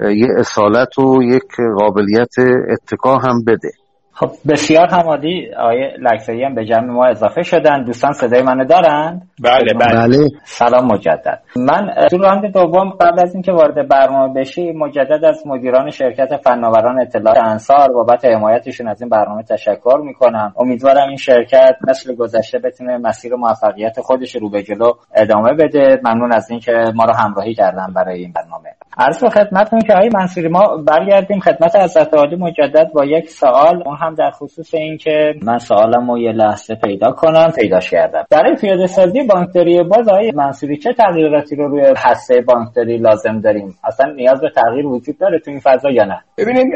[0.00, 1.42] یه اصالت و یک
[1.78, 2.34] قابلیت
[2.72, 3.70] اتکا هم بده.
[4.20, 7.84] خب بسیار همادی آقای لکسری هم به جمع ما اضافه شدن.
[7.84, 10.28] دوستان صدای منو دارند بله بله, بله.
[10.44, 11.42] سلام مجدد.
[11.56, 17.00] من تو راند دوم قبل از اینکه وارد برنامه بشی مجدد از مدیران شرکت فناوران
[17.00, 20.54] اطلاعات انصار بابت حمایتشون از این برنامه تشکر می‌کنم.
[20.56, 26.00] امیدوارم این شرکت مثل گذشته بتونه مسیر موفقیت خودش رو به جلو ادامه بده.
[26.04, 28.68] ممنون از اینکه ما رو همراهی کردن برای این برنامه.
[29.00, 33.82] عرض به خدمتتون که آقای منصوری ما برگردیم خدمت حضرت عالی مجدد با یک سوال.
[33.86, 38.24] اون هم در خصوص اینکه من سوالم رو یه لحظه پیدا کنم پیداش کردم.
[38.30, 43.74] برای پیاده سازی بانکداری باز آقای منصوری چه تغییراتی رو روی هسته بانکداری لازم داریم؟
[43.84, 46.66] اصلا نیاز به تغییر وجود داره تو این فضا یا نه؟ ببینید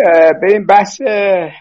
[0.42, 1.00] این بحث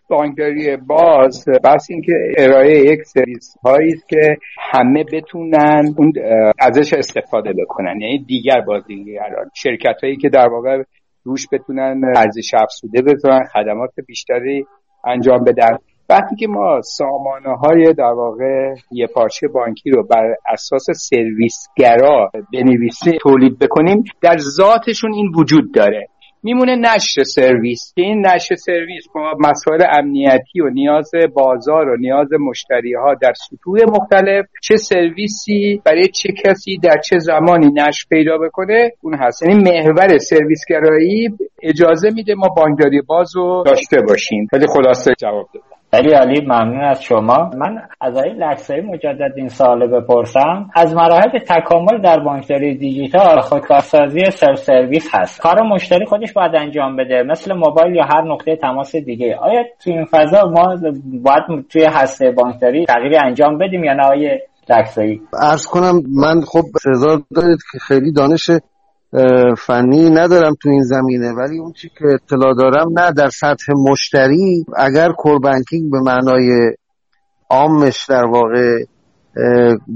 [0.10, 4.38] بانکداری باز بحث اینکه ارائه یک سرویس هایی که
[4.72, 6.14] همه بتونن اون
[6.60, 8.02] ازش استفاده بکنن.
[8.02, 10.84] یعنی دیگر بازیگران شرکت هایی که در واقع
[11.24, 14.66] روش بتونن ارزش افزوده بتونن خدمات بیشتری
[15.06, 15.78] انجام بدن.
[16.10, 23.14] وقتی که ما سامانه های در واقع یه پارچه بانکی رو بر اساس سرویسگرا بنویسیم
[23.22, 26.10] تولید بکنیم در ذاتشون این وجود داره.
[26.44, 27.94] میمونه نشر سرویس.
[27.96, 33.34] که این نشر سرویس با مسائل امنیتی و نیاز بازار و نیاز مشتری ها در
[33.34, 39.44] سطوح مختلف چه سرویسی برای چه کسی در چه زمانی نشر پیدا بکنه اون هست.
[39.44, 41.30] یعنی محور سرویسگرایی
[41.62, 44.48] اجازه میده ما بانکداری باز رو داشته باشیم.
[44.52, 45.83] خیلی خلاصه جواب دادم.
[45.96, 47.52] خیلی عالی ممنون از شما.
[47.58, 50.70] من از آقای لکسایی مجدد این سوال بپرسم.
[50.76, 55.42] از مراحل تکامل در بانکداری دیجیتال خودکارسازی سلف سرویس هست.
[55.42, 59.36] کار مشتری خودش باید انجام بده مثل موبایل یا هر نقطه تماس دیگه.
[59.36, 60.76] آیا تو این فضا ما
[61.24, 64.40] باید توی هسته بانکداری تغییری انجام بدیم یا نه؟ آقای
[64.70, 68.50] لکسایی عرض کنم من خب استحضار دارید که خیلی دانش
[69.58, 74.66] فنی ندارم تو این زمینه ولی اون چی که اطلاع دارم نه در سطح مشتری
[74.78, 76.72] اگر core banking به معنای
[77.50, 78.84] عامش در واقع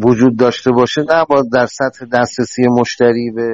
[0.03, 3.49] وجود داشته باشه نه با در سطح دسترسی مشتری به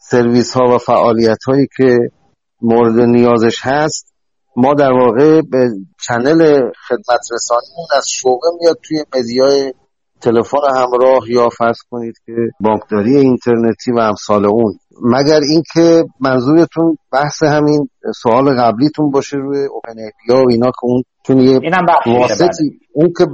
[0.00, 1.98] سرویس ها و فعالیت هایی که
[2.62, 4.14] مورد نیازش هست
[4.56, 5.70] ما در واقع به
[6.06, 9.72] channel خدمت رسانیمون از شعبه میاد توی media ی
[10.22, 17.42] تلفن همراه یا فرض کنید که بانکداری اینترنتی و امثال اون مگر اینکه منظورتون بحث
[17.42, 17.88] همین
[18.22, 21.60] سوال قبلیتون باشه روی اوپن ای و اینا که اون چون یه
[22.06, 22.80] واسطی.
[22.92, 23.26] اون که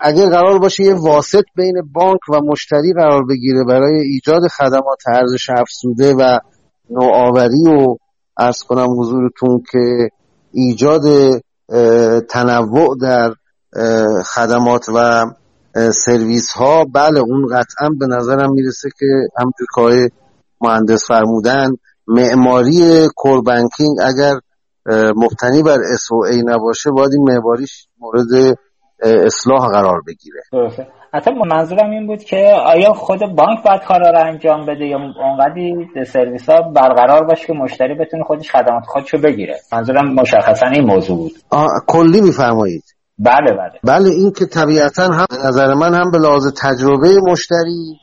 [0.00, 5.50] اگر قرار باشه یه واسط بین بانک و مشتری قرار بگیره برای ایجاد خدمات ارزش
[5.50, 6.38] افزوده و
[6.90, 7.96] نوآوری و
[8.38, 10.08] ارز کنم حضورتون که
[10.52, 11.02] ایجاد
[12.28, 13.32] تنوع در
[14.34, 15.24] خدمات و
[15.74, 19.06] سرویس ها بله اون قطعا به نظرم می‌رسه که
[19.38, 20.10] همونجور که
[20.60, 21.68] مهندس فرمودن
[22.06, 24.34] معماری کور بانکینگ اگر
[25.16, 25.78] مبتنی بر
[26.30, 28.56] ای نباشه باید این معماریش مورد
[29.02, 30.40] اصلاح قرار بگیره.
[31.14, 35.88] حتی منظورم این بود که آیا خود بانک باید کارا رو انجام بده یا اونقدی
[36.06, 41.16] سرویس ها برقرار باشه که مشتری بتونه خودش خدمات خودشو بگیره؟ منظورم مشخصا این موضوع
[41.16, 41.32] بود.
[41.86, 42.84] کلی میفرمایید.
[43.24, 43.80] بله بله.
[43.84, 47.96] بله این که طبیعتا هم نظر من هم به لحاظ تجربه مشتری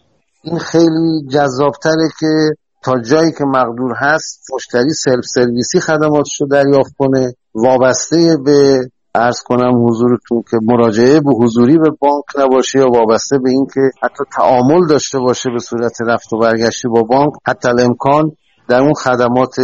[0.44, 6.94] این خیلی جذابتره که تا جایی که مقدور هست مشتری سلف سرویسی خدماتش رو دریافت
[6.98, 7.34] کنه.
[7.56, 8.80] وابسته به
[9.16, 14.24] ارز کنم حضورتون که مراجعه به حضوری به بانک نباشه یا وابسته به اینکه حتی
[14.36, 18.32] تعامل داشته باشه به صورت رفت و برگشتی با بانک حتی الامکان
[18.68, 19.56] در اون خدمات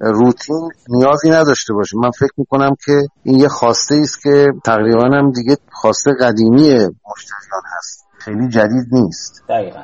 [0.00, 1.96] روتین نیازی نداشته باشه.
[1.96, 2.92] من فکر می‌کنم که
[3.22, 8.03] این یه خواسته است که تقریبا هم دیگه خواسته قدیمی مشتریان هست.
[8.24, 9.44] خیلی جدید نیست.
[9.48, 9.80] دقیقا.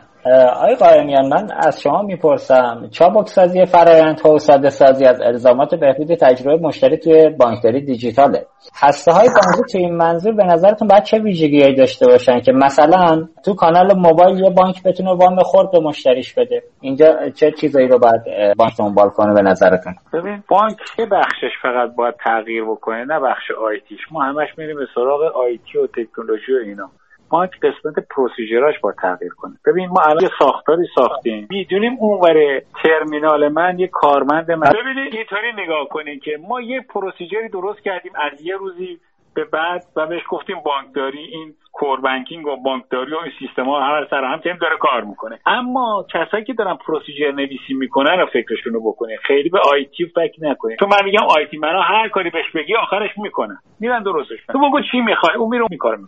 [0.55, 6.15] آقای قایمیان من از شما می‌پرسم چابک سازی فرایندها و ساده سازی از الزامات بهبود
[6.15, 8.47] تجربه مشتری توی بانکداری دیجیتاله.
[8.83, 13.29] هسته های بانکی توی این منظور به نظرتون باید چه ویژگیهایی داشته باشن که مثلا
[13.45, 17.99] تو کانال موبایل یه بانک بتونه وام خورد به مشتریش بده؟ اینجا چه چیزایی رو
[17.99, 18.21] باید
[18.59, 23.51] بانک دنبال کنه به نظرتون؟ ببین بانک یه بخشش فقط باید تغییر بکنه؟ نه بخش
[23.66, 26.91] IT ش ما همش میریم به سراغ IT و تکنولوژی و اینا.
[27.31, 31.47] بانک قسمت procedure اش باید تغییر کنه ببین ما الان یه ساختاری ساختیم.
[31.51, 34.70] می‌دونیم اونور ترمینال من یه کارمند من.
[34.70, 38.98] ببینید اینطوری نگاه کنید که ما یه procedure ی درست کردیم از یه روزی
[39.35, 41.19] به بعد و بهش گفتیم بانکداری.
[41.19, 45.39] این core banking و بانکداری و این سیستم ها هر سر هم داره کار می‌کنه.
[45.47, 50.44] اما کسایی که دارن procedure نویسی می‌کنن رو فکرشون رو بکنه خیلی به IT فکر
[50.44, 54.39] نکنه تو من میگم IT منو هر کاری بهش بگی آخرش می‌کنه میرن درستش.
[54.52, 55.98] تو بگو چی می‌خوای؟ اون میره می‌کنه.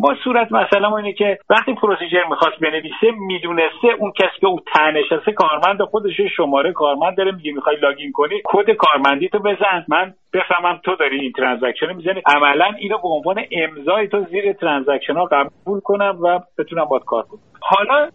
[0.00, 4.89] با صورت مثلا اینه که وقتی procedure می‌خواست بنویسه می‌دونسته اون کسی که اون تو
[4.89, 10.14] نشسته کارمند خودش شماره کارمند داره میگه می‌خوای login کنی کد کارمندی تو بزن من
[10.32, 12.22] بفهمم تو داری این transaction می‌زنی.
[12.26, 17.22] عملا اینو به عنوان امضای تو زیر transaction ها قبول کنم و بتونم باهاش کار
[17.22, 17.40] کنم.
[17.60, 18.10] حالا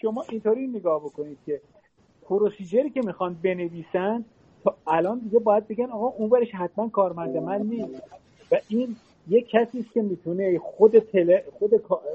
[0.00, 1.60] شما اینطوری نگاه بکنید که
[2.28, 4.24] procedure ی که می‌خوان بنویسن
[4.64, 8.02] تا الان دیگه باید بگن آقا اون حتما کارمند من نیست.
[8.52, 8.96] و این
[9.28, 11.70] یه کسی است که می‌تونه خود teller خود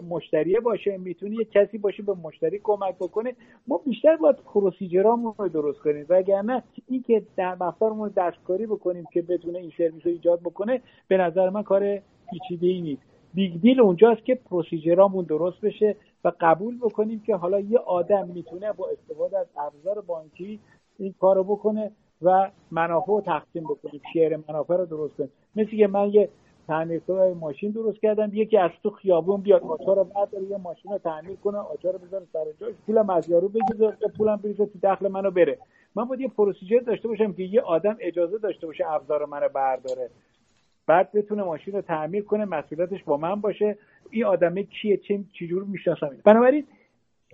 [0.09, 3.35] مشتری باشه می‌تونه یه کسی باشه به مشتری کمک بکنه.
[3.67, 6.05] ما بیشتر باید procedure امون رو درست کنیم.
[6.09, 11.17] وگرنه این که در مقدارمون دستکاری بکنیم که بتونه این سرویس رو ایجاد بکنه به
[11.17, 11.99] نظر من کار
[12.31, 13.01] پیچیده ای نیست.
[13.33, 18.27] big deal اونجاست که procedure امون درست بشه و قبول بکنیم که حالا یه آدم
[18.27, 20.59] می‌تونه با استفاده از ابزار بانکی
[20.99, 21.91] این کارو بکنه
[22.21, 26.29] و منافع رو تقسیم بکنیم شیر منافع رو درست کنیم مثل که من یه
[26.69, 30.97] تعمیرکار ماشین درست کردم یکی از تو خیابون بیاد آچار رو برداره یه ماشین رو
[30.97, 35.07] تعمیر کنه آچار رو بذاره سر جاش پولم از یارو بگیره پولم بریزه تو دخل
[35.07, 35.57] منو بره.
[35.95, 40.09] من باید یه پروسیجر داشته باشم که یه آدم اجازه داشته باشه ابزار منو برداره.
[40.87, 43.77] بعد بتونه ماشین رو تعمیر کنه مسئولیتش با من باشه.
[44.09, 46.09] این آدمه کیه چه چجور می‌شناسم.
[46.23, 46.65] بنابراین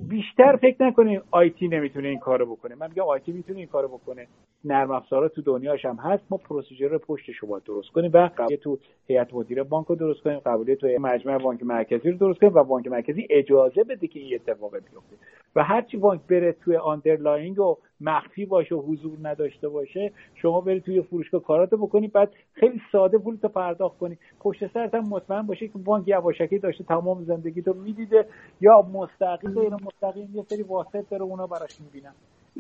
[0.02, 2.76] بیشتر فکر نکنین IT نمی‌تونه این کارو بکنه.
[2.76, 4.28] من میگم IT می‌تونه این کارو بکنه.
[4.66, 6.24] نرم افزارا تو دنیاش هم هست.
[6.30, 8.78] ما procedure رو پشتش رو باید درست کنیم و قبولیت تو
[9.08, 10.40] هیئت مدیره بانک رو درست کنیم.
[10.40, 14.36] قبولیت تو مجمع بانک مرکزی رو درست کنیم و بانک مرکزی اجازه بده که این
[14.36, 15.16] اتفاق بیفته.
[15.56, 20.12] و هرچی بانک بره توی underlying و مخفی باشه و حضور نداشته باشه
[20.42, 24.18] شما برید توی فروشگاه کاراتو بکنید بعد خیلی ساده پولتو پرداخت کنی.
[24.40, 28.26] پشت سرت هم مطمئن باشه که بانک یواشکی داشته تمام زندگی تو می‌دیده
[28.62, 32.14] یا مستقیم غیر مستقیم یه سری واسط داره اونا براش می‌بینن.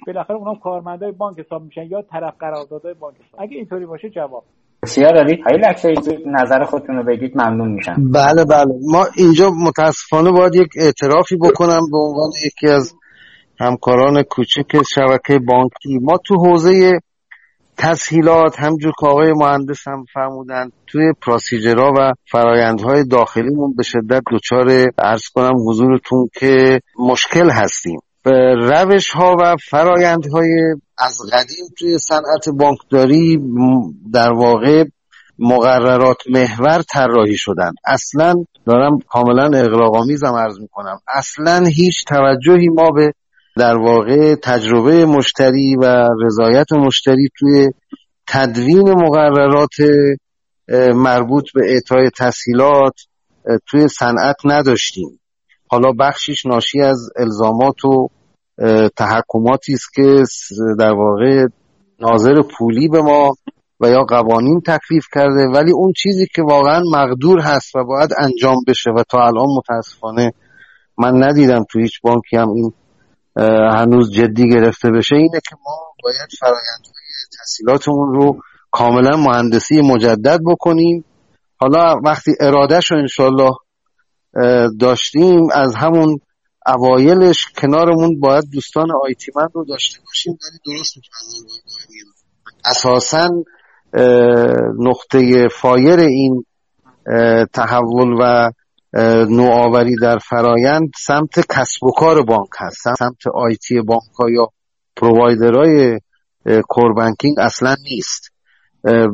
[0.07, 3.41] بالاخره اونا کارمندای بانک حساب میشن یا طرف قراردادهای بانک حساب.
[3.41, 4.43] اگه اینطوری باشه جواب.
[4.83, 5.57] بسیار های
[6.25, 8.11] نظر خودتون رو بگید ممنون میشم.
[8.13, 8.73] بله بله.
[8.91, 12.93] ما اینجا متاسفانه باید یک اعترافی بکنم به عنوان یکی از
[13.59, 15.99] همکاران کوچک شبکه بانکی.
[16.01, 16.99] ما تو حوزه
[17.77, 24.85] تسهیلات همجور که آقای مهندس هم فرمودن توی پراسیجرها و فرایندهای داخلیمون به شدت دچار
[24.97, 27.99] ارز کنم حضورتون که مشکل هستیم.
[28.61, 33.39] روش ها و فرایندهای از قدیم توی صنعت بانکداری
[34.13, 34.83] در واقع
[35.39, 38.33] مقررات محور طراحی شدن اصلا
[38.65, 40.99] دارم کاملا اقراقامیزم عرض می‌کنم.
[41.15, 43.13] اصلا هیچ توجهی ما به
[43.57, 47.69] در واقع تجربه مشتری و رضایت مشتری توی
[48.27, 49.75] تدوین مقررات
[50.95, 52.93] مربوط به اعطای تسهیلات
[53.67, 55.19] توی صنعت نداشتیم.
[55.67, 58.09] حالا بخشیش ناشی از الزامات و
[58.97, 60.23] تحکماتی است که
[60.79, 61.45] در واقع
[61.99, 63.35] ناظر پولی به ما
[63.79, 68.55] و یا قوانین تکلیف کرده ولی اون چیزی که واقعا مقدور هست و باید انجام
[68.67, 70.33] بشه و تا الان متاسفانه
[70.97, 72.73] من ندیدم تو هیچ بانکی هم این
[73.77, 77.05] هنوز جدی گرفته بشه اینه که ما باید فرایندهای
[77.37, 78.39] تحصیلاتمون رو
[78.71, 81.05] کاملا مهندسی مجدد بکنیم.
[81.57, 83.51] حالا وقتی ارادهش رو انشالله
[84.79, 86.19] داشتیم از همون
[86.67, 90.95] اوایلش کنارمون باید دوستان آیتی من رو داشته باشیم ولی درست
[92.65, 93.29] اساسا
[94.79, 96.45] نقطه فایر این
[97.53, 98.51] تحول و
[99.29, 102.95] نوآوری در فرایند سمت کسب و کار بانک هست.
[102.99, 104.47] سمت آیتی بانک ها یا
[104.95, 105.99] پرووایدرهای
[106.69, 108.31] کوربانکینگ اصلا نیست.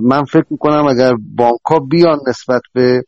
[0.01, 3.03] من فکر می‌کنم اگر بانک ها بیان نسبت به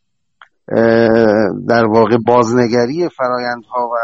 [1.68, 3.96] در واقع بازنگری فرایندها و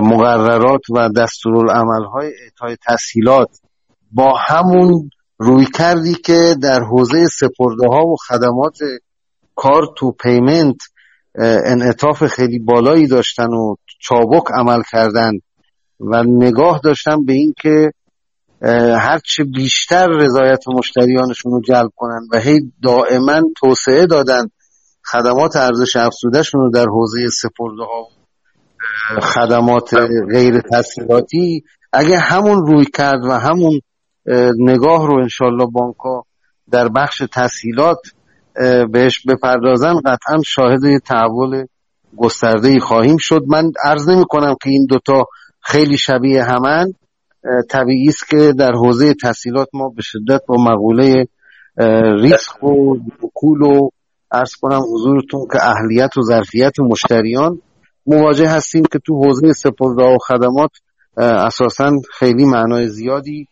[0.00, 3.48] مقررات و دستورالعمل های اعطای تسهیلات
[4.12, 8.78] با همون روی کردی که در حوزه سپرده ها و خدمات
[9.54, 10.76] کار تو پیمنت
[11.40, 15.32] انعطاف خیلی بالایی داشتن و چابک عمل کردن
[16.00, 17.92] و نگاه داشتن به این که
[18.98, 24.50] هرچه بیشتر رضایت مشتریانشون رو جلب کنن و هی دائما توسعه دادن
[25.12, 28.08] خدمات ارزش افزودهشون رو در حوزه سپرده ها
[29.20, 29.94] خدمات
[30.32, 33.80] غیر تسهیلاتی اگه همون روی کرد و همون
[34.58, 35.96] نگاه رو انشالله بانک
[36.70, 37.98] در بخش تسهیلات
[38.92, 41.66] بهش بپردازن قطعا شاهد تحول
[42.16, 43.42] گسترده ای خواهیم شد.
[43.48, 45.24] من عرض نمی کنم که این دوتا
[45.60, 46.92] خیلی شبیه همن.
[47.70, 51.26] طبیعی است که در حوزه تحصیلات ما به شدت با مقوله
[52.22, 52.96] ریسک و
[53.34, 53.88] کول و
[54.32, 57.60] ارز کنم حضورتون که اهلیت و ظرفیت مشتریان
[58.06, 60.70] مواجه هستیم که تو حوزه سپرده و خدمات
[61.16, 63.46] اساسا خیلی معنای زیادی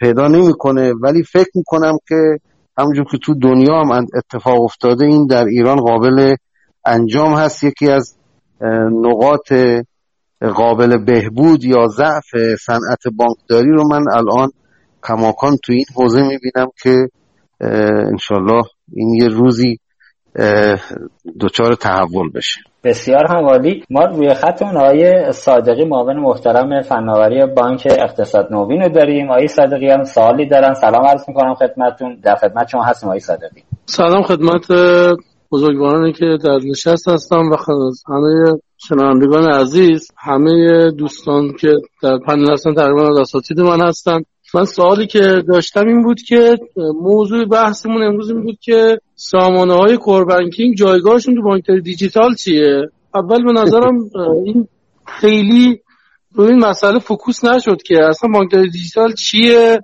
[0.00, 0.92] پیدا نمی‌کنه.
[1.02, 2.38] ولی فکر می‌کنم که
[2.78, 6.34] همونجور که تو دنیا هم اتفاق افتاده این در ایران قابل
[6.86, 7.64] انجام هست.
[7.64, 8.16] یکی از
[9.02, 9.52] نقاط
[10.54, 14.50] قابل بهبود یا ضعف صنعت بانکداری رو من الان
[15.02, 17.08] کماکان تو این حوزه می‌بینم که
[18.10, 18.62] انشالله
[18.92, 19.78] این یه روزی
[21.40, 22.60] دچار تحول بشه.
[22.84, 23.84] بسیار هم عالی.
[23.90, 29.30] ما روی خطمون آقای صادقی معاون محترم فناوری بانک اقتصاد نوین رو داریم.
[29.30, 30.74] آقای صادقی هم سوالی دارن.
[30.74, 32.18] سلام عرض می‌کنم خدمتتون.
[32.22, 33.62] در خدمت شما هستیم آقای صادقی.
[33.86, 34.66] سلام خدمت
[35.52, 37.56] بزرگوارانی که در نشست هستم و
[38.08, 38.52] همه
[38.88, 41.68] شنوندگان عزیز همه دوستان که
[42.02, 44.20] در پنل هستن تقریبا از اساتید من هستن.
[44.54, 46.56] من سوالی که داشتم این بود که
[47.02, 48.98] موضوع بحثمون امروز این بود که
[49.30, 53.94] سامانه های کوربنکینگ جایگاهشون تو بانکداری دیجیتال چیه؟ اول به نظرم
[54.44, 54.68] این
[55.06, 55.80] خیلی
[56.32, 59.80] روی این مسئله فکوس نشد که اصلا بانکداری دیجیتال چیه؟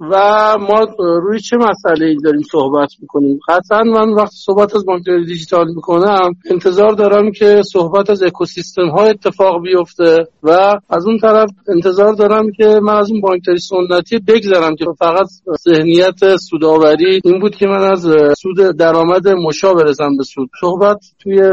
[0.00, 0.14] و
[0.58, 5.66] ما روی چه مسئله ای داریم صحبت می‌کنیم؟ قطعا من وقتی صحبت از بانکداری دیجیتال
[5.74, 6.32] می‌کنم.
[6.50, 10.50] انتظار دارم که صحبت از اکوسیستم ها اتفاق بیفته و
[10.90, 15.26] از اون طرف انتظار دارم که من از اون بانکداری سنتی بگذرم که فقط
[15.68, 18.06] ذهنیت سوداوری این بود که من از
[18.38, 20.50] سود درآمد مشا برسم به سود.
[20.60, 21.50] صحبت توی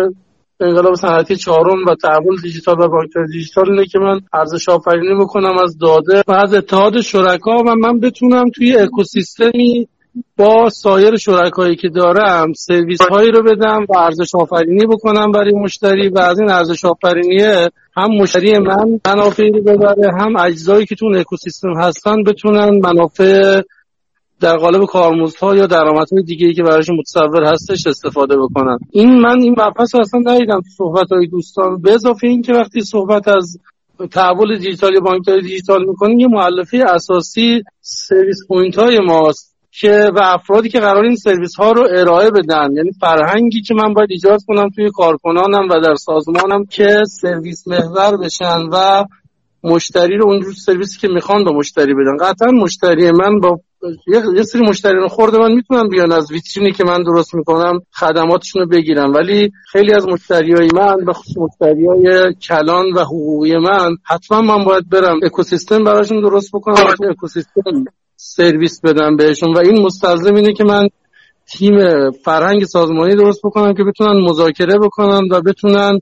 [0.60, 5.58] انقلاب صنعتی چهارم و تحول دیجیتال و بانکداری دیجیتال اینه که من ارزش آفرینی بکنم
[5.64, 9.88] از داده و از اتحاد شرکا و من بتونم توی اکوسیستمی
[10.38, 16.10] با سایر شرکایی که دارم سرویس هایی رو بدم و ارزش آفرینی بکنم برای مشتری
[16.10, 21.06] و از این ارزش آفرینیه هم مشتری من منافعی رو ببره هم اجزایی که تو
[21.06, 23.62] اکوسیستم هستن بتونن منافع
[24.40, 28.78] در قالب کارمزدها یا درآمدهای دیگه ای که براشون متصور هستش استفاده بکنن.
[28.92, 31.82] این من این مبحث اصلا ندیدم تو صحبت های دوستان.
[31.82, 33.58] به اضافه این که وقتی صحبت از
[34.12, 40.20] تحول دیجیتال یا بانکداری دیجیتال می‌کنیم یه مؤلفه اساسی service point های ماست که و
[40.24, 42.72] افرادی که قرار این سرویس ها رو ارائه بدن.
[42.76, 48.18] یعنی فرهنگی که من باید ایجاد کنم توی کارکنانم و در سازمانم که سرویس محور
[48.18, 49.06] بشن و
[49.64, 52.18] مشتری رو اونجور سرویسی که می‌خوان به مشتری بدن.
[52.18, 53.60] قطعا مشتری من با
[54.36, 58.68] یه سری مشتریان خورده من می‌تونم بیان از ویترینی که من درست می‌کنم خدماتشون رو
[58.68, 64.64] بگیرم ولی خیلی از مشتریای من به خصوص مشتریای کلان و حقوقی من حتما من
[64.64, 67.86] باید برم اکوسیستم براشون درست بکنم اکوسیستم
[68.16, 69.54] سرویس بدم بهشون.
[69.54, 70.88] و این مستلزم اینه که من
[71.48, 71.78] تیم
[72.12, 76.00] فرهنگ سازمانی درست بکنم که بتونن مذاکره بکنن و بتونن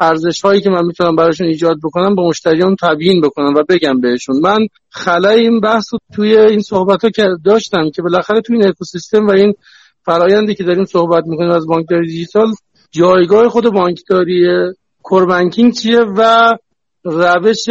[0.00, 4.40] ارزش هایی که من می‌تونم براشون ایجاد بکنم با مشتریان تبیین بکنم و بگم بهشون.
[4.40, 8.68] من خلای این بحث رو توی این صحبت ها که داشتم که بالاخره توی این
[8.68, 9.54] اکوسیستم و این
[10.02, 12.52] فرایندی که داریم صحبت می‌کنیم از بانکداری دیجیتال
[12.90, 14.46] جایگاه خود بانکداری
[15.02, 16.52] کوربنکینگ چیه و
[17.04, 17.68] روش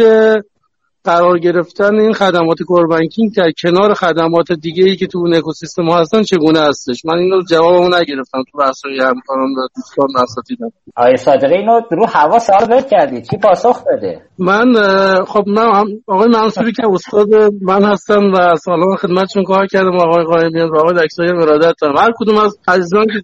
[1.04, 6.22] قرار گرفتن این خدمات کوربنکینگ در کنار خدمات دیگه ای که تو اون اکوسیستم هستن
[6.22, 11.80] چگونه هستش؟ من اینو جوابمو نگرفتم تو بحثای همکاران و دوستان اساتیدم آقای صادقی اینو
[11.90, 13.22] رو هوا سوال بر کردی.
[13.22, 14.74] چی پاسخ بده؟ من
[15.24, 17.28] خب من آقای منصوری که استاد
[17.62, 21.96] من هستم و سالها خدمتشون کار کردم آقای قائمیان و آقای دکتر ارادت دارم.
[21.96, 23.22] هر کدوم از عزیزان که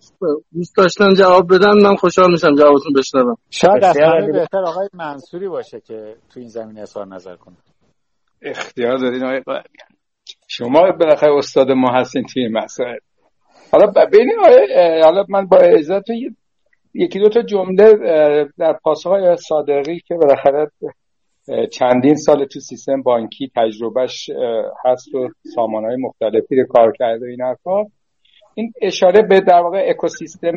[0.52, 3.36] دوست داشتن جواب بدن من خوشحال میشم جوابتون بشنوم.
[3.50, 3.80] شاید
[4.32, 7.56] بهتر آقای منصوری باشه که تو این زمینه اظهار نظر کنه.
[8.42, 9.40] اختیار دارین آقای
[10.48, 12.98] شما بالاخره استاد ما هستین توی مسائل.
[13.72, 14.36] حالا ببینید
[15.04, 16.04] حالا من با عزت
[16.94, 17.94] یکی دو تا جمله
[18.58, 20.70] در پاسخ صادقی که بالاخره
[21.72, 24.30] چندین سال تو سیستم بانکی تجربهش
[24.84, 27.84] هست و سامان های مختلفی رو کار کرده این حرفا.
[28.54, 30.56] این اشاره به در واقع اکوسیستم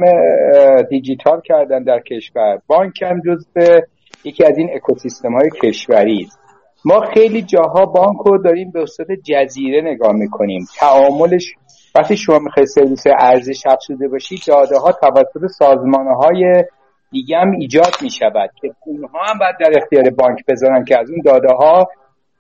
[0.90, 2.60] دیجیتال کردن در کشور.
[2.68, 3.88] بانک هم جز به
[4.24, 6.43] یکی از این اکوسیستم های کشوری است.
[6.86, 10.66] ما خیلی جاها بانک رو داریم به صورت جزیره نگاه می‌کنیم.
[10.80, 11.54] تعاملش
[11.96, 16.64] وقتی شما می‌خواید سرویس ارزش افزوده باشید داده ها توسط سازمان های
[17.12, 21.22] دیگه هم ایجاد می‌شود که اونها هم باید در اختیار بانک بذارن که از اون
[21.26, 21.88] داده ها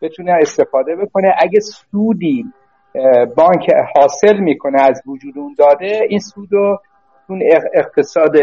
[0.01, 1.35] بتونه استفاده بکنه.
[1.39, 2.45] اگه سودی
[3.35, 6.79] بانک حاصل می‌کنه از وجود اون داده این سود رو
[7.29, 7.41] اون
[7.73, 8.35] اقتصاد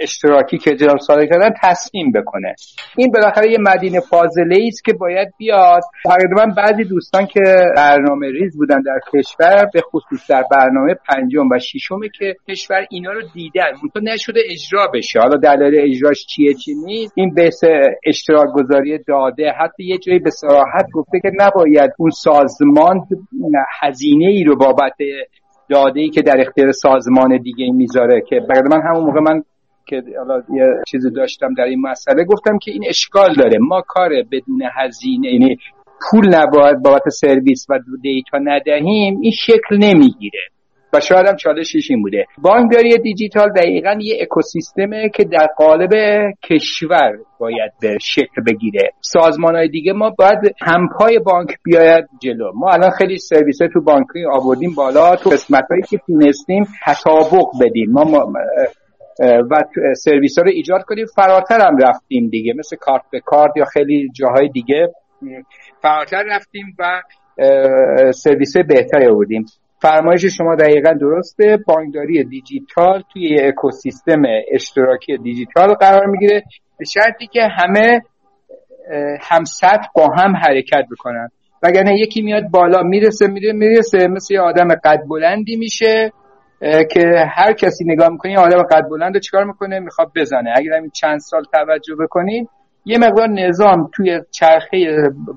[0.00, 2.54] اشتراکی که جناب صادق کردن تصمیم بکنه.
[2.96, 5.82] این بالاخره یه مدینه فاضله است که باید بیاد.
[6.04, 7.40] تقریبا بعضی دوستان که
[7.76, 13.12] برنامه ریز بودن در کشور به خصوص در برنامه پنجم و ششم که کشور اینا
[13.12, 13.70] رو دیدن.
[13.82, 15.20] منتها نشده اجرا بشه.
[15.20, 17.12] حالا دلیل اجراش چیه چی نیست.
[17.16, 17.50] این به
[18.06, 19.52] اشتراک گذاری داده.
[19.60, 23.00] حتی یه جایی به صراحت گفته که نباید اون سازمان
[23.80, 24.96] هزینه ای رو بابت
[25.68, 29.42] داده ای که در اختیار سازمان دیگه می‌ذاره که برای من همون موقع من
[29.86, 33.58] که حالا یه چیزی داشتم در این مسئله گفتم که این اشکال داره.
[33.60, 35.56] ما کار بدون هزینه یعنی
[36.10, 40.40] پول نباید بابت سرویس و دیتا ندهیم این شکل نمی‌گیره.
[40.94, 42.26] و شاید هم چالشش این بوده.
[42.38, 45.90] بانکداری دیجیتال دقیقا یه اکوسیستمه که در قالب
[46.42, 48.90] کشور باید به شکل بگیره.
[49.00, 52.52] سازمان های دیگه ما باید همپای بانک بیاید جلو.
[52.54, 55.16] ما الان خیلی سرویس تو بانکی آوردیم بالا.
[55.16, 57.90] تو قسمت هایی که تونستیم تطابق بدیم.
[57.90, 58.32] ما, ما
[59.50, 59.64] و
[59.96, 61.06] سرویس ها رو ایجاد کنیم.
[61.16, 62.52] فراتر هم رفتیم دیگه.
[62.58, 64.88] مثل کارت به کارت یا خیلی جاهای دیگه.
[65.82, 67.02] فراتر رفتیم و
[68.12, 69.44] سرویس بهتری آوردیم.
[69.84, 71.58] فرمایش شما دقیقا درسته.
[71.66, 76.42] بانکداری دیجیتال توی اکوسیستم اشتراکی دیجیتال قرار می‌گیره.
[76.78, 78.00] به شرطی که همه
[79.20, 81.28] هم سطح با هم حرکت بکنن.
[81.62, 84.08] وگرنه یکی میاد بالا می‌رسه میره می‌رسه.
[84.08, 86.12] مثل یه آدم قد بلندی میشه
[86.90, 90.52] که هر کسی نگاه می‌کنه آدم قد بلند رو چیکار می‌کنه؟ می‌خواد بزنه.
[90.56, 92.48] اگر همین چند سال توجه بکنید
[92.86, 94.78] یه مقدار نظام توی چرخه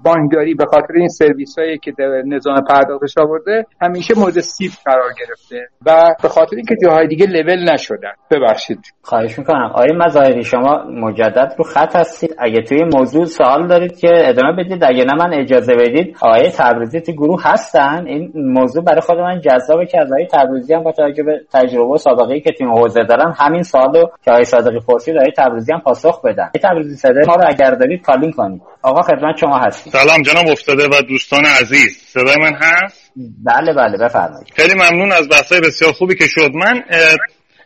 [0.03, 1.91] بانکداری به خاطر این سرویس هایی که
[2.25, 7.73] نظام پرداختش آورده همیشه مورد سیف قرار گرفته و به خاطر اینکه جاهای دیگه لول
[7.73, 8.11] نشدن.
[8.31, 8.79] ببخشید.
[9.01, 9.71] خواهش می‌کنم.
[9.73, 12.35] آقای مظاهری شما مجدد رو خط هستید.
[12.39, 16.17] اگه توی موضوع سوال دارید که ادامه بدید اگه نه من اجازه بدید.
[16.21, 18.03] آقای تبریزی تو گروه هستن.
[18.07, 21.93] این موضوع برای خود من جذابه که از آقای تبریزی هم با توجه به تجربه
[21.93, 25.79] و سابقه که تیم حوزه دارن همین سوالو که آقای صادقی پرسید آقای تبریزی هم
[25.79, 26.43] پاسخ بدن.
[26.43, 30.87] آقای تبریزی صدای رو اگر دارید کالین کنید آقا خدمت شما هستید سلام جناب افتاده
[30.87, 31.97] و دوستان عزیز.
[32.07, 33.11] صدای من هست؟
[33.45, 34.47] بله بله بفرمایید.
[34.55, 36.51] خیلی ممنون از بحثای بسیار خوبی که شد.
[36.53, 36.83] من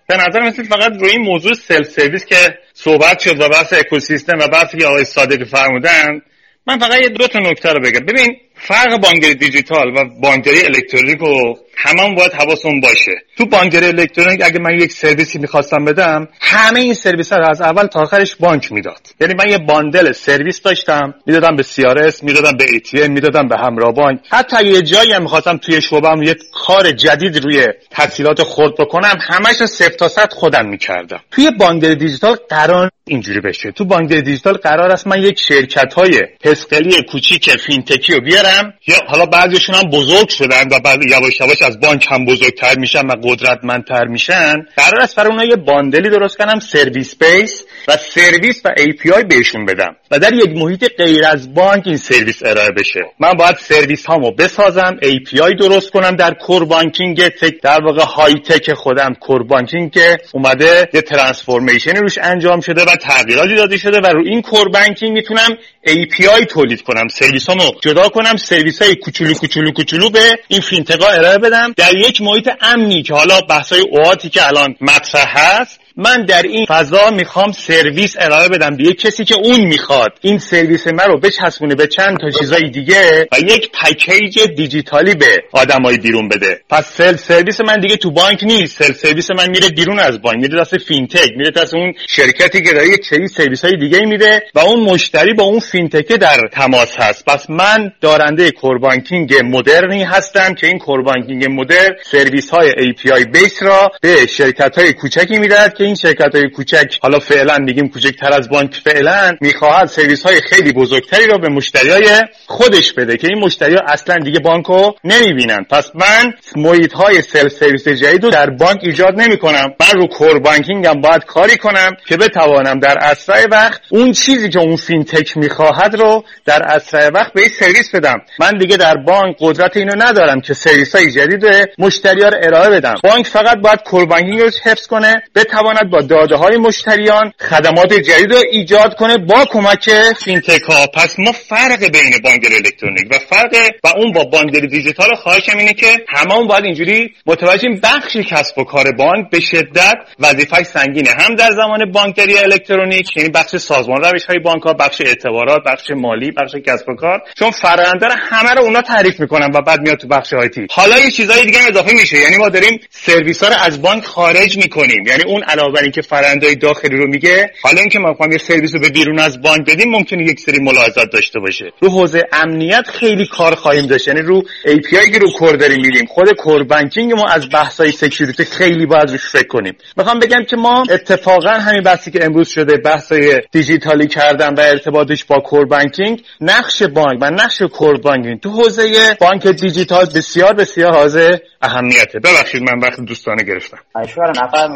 [0.08, 4.38] به نظر مثل فقط روی این موضوع سلف سرویس که صحبت شد و بحث اکوسیستم
[4.40, 6.22] و بحثی که آقای صادقی فرمودن
[6.68, 8.06] من فقط یه دو تا نکته رو بگم.
[8.06, 13.12] ببین فرق بانکداری دیجیتال و بانکداری الکترونیک رو همون باید حواسمون باشه.
[13.38, 17.62] تو بانکداری الکترونیک اگه من یک سرویسی می‌خواستم بدم همه این سرویس ها رو از
[17.62, 19.08] اول تا آخرش بانک می‌داد.
[19.22, 23.94] یعنی من یه bundle سرویس داشتم می‌دادم به CRS می‌دادم به ATM می‌دادم به همراه
[23.94, 24.20] بانک.
[24.30, 29.62] حتی یه جایی هم می‌خواستم توی شعبم یه کار جدید روی تسهیلات خرد بکنم همش
[29.62, 31.20] رو صفر تا صد خودم می‌کردم.
[31.32, 33.72] توی بانکداری دیجیتال قرار اینجوری بشه.
[33.72, 38.51] تو بانکداری دیجیتال قرار است من یک شرکت های فسقلی کوچیک fintech ی رو بیارم
[38.88, 43.08] یا حالا بعضیشون هم بزرگ شدن و بعد یواش یواش از بانک هم بزرگتر میشن
[43.08, 44.56] و قدرتمندتر میشن.
[44.76, 49.24] قرار است برای اونها یه bundle ی درست کنم service base و سرویس و API
[49.24, 49.96] بهشون بدم.
[50.12, 53.00] و در یک محیط غیر از بانک این سرویس ارائه بشه.
[53.20, 58.34] من باید سرویس هامو بسازم API درست کنم در core banking tech در واقع high
[58.34, 63.98] tech خودم core banking که اومده یه transformation روش انجام شده و تغییراتی داده شده
[64.04, 65.50] و رو این core banking می‌تونم
[65.88, 67.08] API تولید کنم.
[67.08, 71.74] سرویس هامو جدا کنم سرویس های کوچولو کوچولو کوچولو به این fintech ها ارائه بدم.
[71.78, 73.82] در یک محیط امنی که حالا بحث های
[74.30, 79.36] که الان مطرح هست من در این فضا می‌خوام سرویس ارائه بدم به کسی که
[79.36, 80.10] اون می‌خواد.
[80.22, 85.44] این سرویس من رو بچسبونه به چند تا چیزای دیگه و یک پکیج دیجیتالی به
[85.52, 86.62] آدمای بیرون بده.
[86.70, 88.84] پس self service من دیگه تو بانک نیست.
[88.84, 90.38] self service من میره بیرون از بانک.
[90.38, 91.30] میره دست fintech.
[91.38, 95.34] میره دست اون شرکتی که داره یک سری سرویس های دیگه میده و اون مشتری
[95.34, 97.26] با اون fintech در تماس هست.
[97.26, 103.28] پس من دارنده core banking مدرنی هستم که این core banking مدرن سرویس های API
[103.32, 107.90] base را به شرکت های کوچکی می‌دهد که این شرکت های کوچک حالا فعلا میگیم
[107.90, 113.18] کوچکتر از بانک فعلا می‌خواهد سرویس های خیلی بزرگتری را به مشتری های خودش بده
[113.18, 115.64] که این مشتری ها اصلا دیگه بانک رو نمی‌بینن.
[115.70, 120.08] پس من محیط های self service جدید رو در بانک ایجاد نمی کنم من رو
[120.08, 125.38] core هم باید کاری کنم که بتوانم در اسرع وقت اون چیزی که اون fintech
[125.38, 128.22] می‌خواهد رو در اسرع وقت به سرویس بدم.
[128.40, 131.46] من دیگه در بانک قدرت اینو ندارم که سرویس های جدید
[131.78, 132.96] مشتری ها رو ارائه بدم.
[133.04, 135.24] بانک فقط باید core banking رو حفظ کنه
[135.72, 139.90] بتواند با داده های مشتریان خدمات جدید رو ایجاد کنه با کمک
[140.24, 140.88] fintech ها.
[140.88, 145.74] پس ما فرق بین بانکداری الکترونیک و فرق و اون با بانکداری دیجیتال خواهشم اینه
[145.74, 151.10] که هممون باید اینجوری متوجه بخشی کسب و کار بانک به شدت وظیفه سنگینه.
[151.20, 155.92] هم در زمان بانکداری الکترونیک یعنی بخش سازمان روش های بانک ها بخش اعتبارات بخش
[155.96, 159.98] مالی بخش کسب و کار چون فرآیند همه رو اونا تعریف می‌کنن و بعد میاد
[159.98, 162.18] تو بخش IT حالا یه چیزای دیگه اضافه میشه.
[162.18, 165.08] یعنی ما داریم سرویس ها رو از بانک خارج می‌کنیم.
[165.08, 168.74] یعنی اون علاوه بر اینکه فرایندای داخلی رو میگه حالا اینکه ما می‌خوام یه سرویس
[168.74, 171.66] رو به بیرون از بانک بدیم ممکنه یک سری ملاحظات داشته باشه.
[171.82, 174.08] رو حوزه امنیت خیلی کار خواهیم داشت.
[174.08, 178.46] یعنی رو API که رو core داریم میریم خود core banking ما از بحثای security
[178.46, 179.74] خیلی باید روش فکر کنیم.
[179.98, 185.26] می‌خوام بگم که ما اتفاقا همین بحثی که امروز شده بحثای دیجیتالی کردن و ارتباطش
[185.26, 190.92] با core banking نقش بانک و نقش core banking تو حوزه بانک دیجیتال بسیار بسیار
[190.92, 192.20] حائز اهمیته.
[192.20, 193.78] ببخشید من وقت دوستانو گرفتم.
[193.96, 194.68] تشکر نفر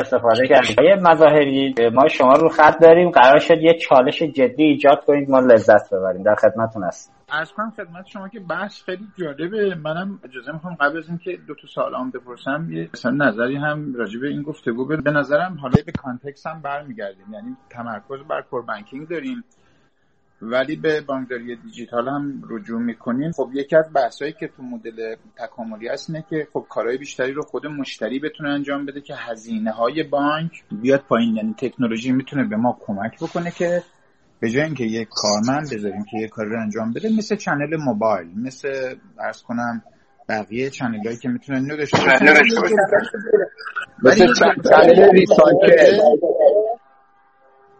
[0.00, 0.84] استفاده کردیم.
[0.84, 3.10] آقای مظاهری ما شما رو خط داریم.
[3.10, 5.30] قرار شد یه چالش جدی ایجاد کنید.
[5.30, 6.22] ما لذت ببریم.
[6.22, 9.74] در خدمتتون هست عرض کنم خدمت شما که بحث خیلی جالبه.
[9.74, 13.94] منم اجازه می‌خوام قبل از اینکه دو تا سوال هم بپرسم یه مثلا نظری هم
[13.94, 17.26] راجع به این گفتگو به نظرم حالا به context هم برمیگردیم.
[17.32, 19.44] یعنی تمرکز بر core banking داریم.
[20.42, 23.32] ولی به بانکداری دیجیتال هم رجوع می‌کنیم.
[23.32, 27.42] خب یکی از بحثایی که تو مدل تکاملی هست اینه که خب کارهای بیشتری رو
[27.42, 31.36] خود مشتری بتونه انجام بده که هزینه های بانک بیاد پایین.
[31.36, 33.82] یعنی تکنولوژی می‌تونه به ما کمک بکنه که
[34.40, 38.28] به جای اینکه یک کارمند بذاریم که یک کاری رو انجام بده مثل channel موبایل
[38.36, 39.82] مثل عرض کنم
[40.28, 41.98] بقیه channel هایی که می‌تونن اینو داشته
[44.02, 46.00] مثل channel recycle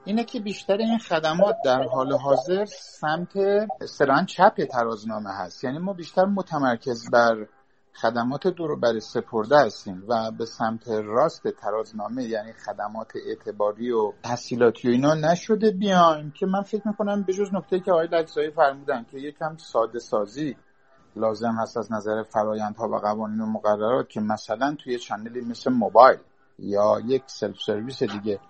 [0.04, 3.32] اینه که بیشتر این خدمات در حال حاضر سمت
[3.84, 5.64] سمت چپ ترازنامه هست.
[5.64, 7.46] یعنی ما بیشتر متمرکز بر
[7.94, 14.88] خدمات دور بر سپرده هستیم و به سمت راست ترازنامه یعنی خدمات اعتباری و تسهیلاتی
[14.88, 19.04] و اینا نشده بیایم که من فکر می‌کنم به جز نکته که آقای لگزایی فرمودن
[19.10, 20.56] که یکم ساده سازی
[21.16, 25.72] لازم هست از نظر فرایندها و قوانین و مقررات که مثلا توی channel ی مثل
[25.72, 26.18] موبایل
[26.58, 28.40] یا یک self service دیگه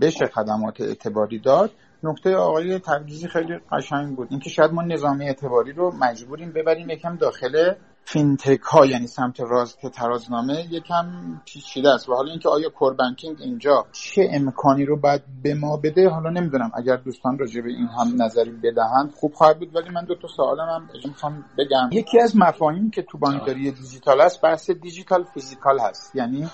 [0.00, 1.70] بشه خدمات اعتباری داد.
[2.02, 4.28] نکته آقای تبریزی خیلی قشنگ بود.
[4.30, 7.74] اینکه شاید ما نظام اعتباری رو مجبوریم ببریم یکم داخل
[8.04, 11.06] fintech ها یعنی سمت راست ترازنامه یکم
[11.44, 12.08] پیچیده است.
[12.08, 16.30] و حالا اینکه آیا core banking اینجا چه امکانی رو باید به ما بده حالا
[16.30, 16.70] نمی‌دونم.
[16.74, 19.76] اگر دوستان راجع به این هم نظری بدهند خوب خواهد بود.
[19.76, 21.88] ولی من دو تا سوالم هم می‌خوام بگم.
[21.92, 26.16] یکی از مفاهیمی که تو بانکداری دیجیتال است بحث digital physical هست.
[26.16, 26.50] یعنی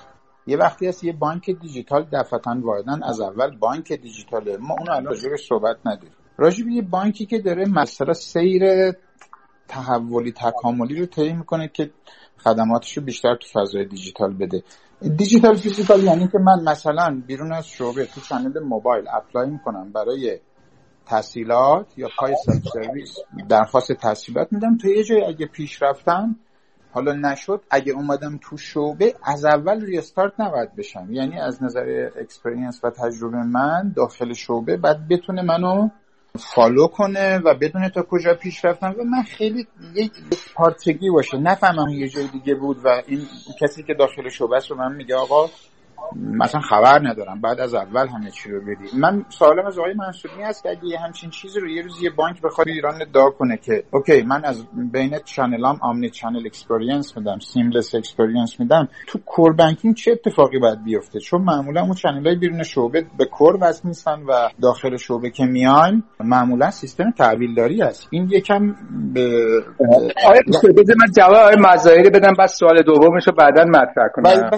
[0.47, 4.57] یه وقتی هست یه بانک دیجیتال دفعتا واردن از اول بانک دیجیتاله.
[4.57, 6.13] ما اون الان راجبش صحبت نداریم.
[6.37, 8.93] راجع به یه بانکی که داره مثلا سیر
[9.69, 11.91] تحولی تکاملی رو طی می‌کنه که
[12.39, 14.63] خدماتش رو بیشتر تو فضای دیجیتال بده.
[15.17, 20.39] digital physical یعنی که من مثلا بیرون از شعبه تو channel موبایل apply می‌کنم برای
[21.07, 22.35] تسهیلات یا پای
[22.73, 23.19] سرویس
[23.49, 26.37] درخواست تسهیلات میدم تو یه جای اگه پیش رفتم
[26.93, 31.07] حالا نشد اگه اومدم تو شعبه از اول restart نباید بشم.
[31.11, 35.89] یعنی از نظر experience و تجربه من داخل شعبه بعد بتونه منو
[36.39, 41.39] follow کنه و بدونه تا کجا پیش رفتم و من خیلی یکپارچگی باشه.
[41.39, 43.27] نفهمم یه جای دیگه بود و این
[43.61, 45.51] کسی که داخل شعبه رو من میگه آقا
[46.17, 48.99] مثلا خبر ندارم بعد از اول همه چی رو بدی.
[49.01, 52.43] من سوالم از آقای منصوری هست که اگه همچین چیزی رو یه روز یه بانک
[52.43, 58.61] بخواد ایران ادعا کنه که OK من از بین چنلام omnichannel experience میدم seamless experience
[58.61, 63.25] میدم تو core banking چه اتفاقی باید بیفته؟ چون معمولا اون چنلای بیرون شعبه به
[63.25, 68.09] core وصل نیستن و داخل شعبه که میان معمولا سیستم تحویلداری است.
[68.11, 68.75] این یکم
[69.15, 69.47] به
[70.27, 70.41] اجازه
[70.77, 74.51] بده من جواب آقای مظاهری بدم بعد سوال دومش رو بعدا مطرح کنم.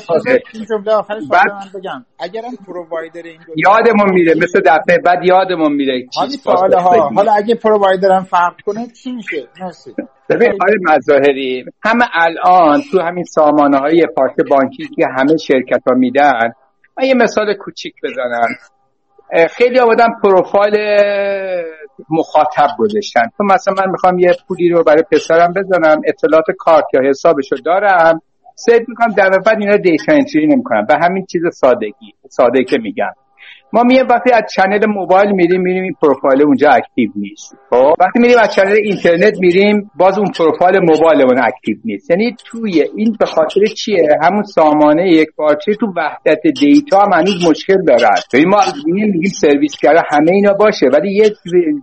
[0.54, 2.04] این جمله آخرش بعد من بگم.
[2.18, 6.06] اگرم provider این یادمون میره مثل دفعه بعد یادمون میره
[6.44, 9.94] حالا ها حالا اگه provider م فرق کنه چی میشه؟ مرسی.
[10.30, 15.94] ببین آقای مظاهری همه الان تو همین سامانه های یکپارچه بانکی که همه شرکت ها
[15.94, 16.52] میدن
[16.98, 18.48] من یه مثال کوچیک بزنم.
[19.50, 20.76] خیلی آمدن پروفایل
[22.10, 23.22] مخاطب گذاشتن.
[23.38, 28.20] تو مثلا من می‌خوام یه پولی رو برای پسرم بزنم اطلاعات کارت یا حسابشو دارم.
[28.64, 30.86] save می‌کنم در بعد اینا data entry نمی‌کنم.
[30.88, 33.12] به همین چیز سادگی ساده که میگم.
[33.72, 37.56] ما میایم وقتی از چنل موبایل میریم میریم این پروفایل اونجا active نیست.
[37.70, 42.10] خب؟ وقتی میریم از چنل اینترنت میریم باز اون پروفایل موبایلمون active نیست.
[42.10, 47.84] یعنی توی این به خاطر چیه؟ همون سامانه یکپارچه تو وحدت دیتا هم هنوز مشکل
[47.84, 50.86] دارد ببین ما میگیم سرویس گرا همه اینا باشه.
[50.86, 51.30] ولی یه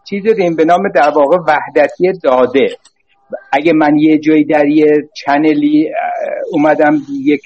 [0.10, 2.68] چیزی داریم به نام در واقع وحدتی داده.
[3.52, 5.92] اگه من یه جایی در یه چنلی
[6.52, 7.42] اومدم یک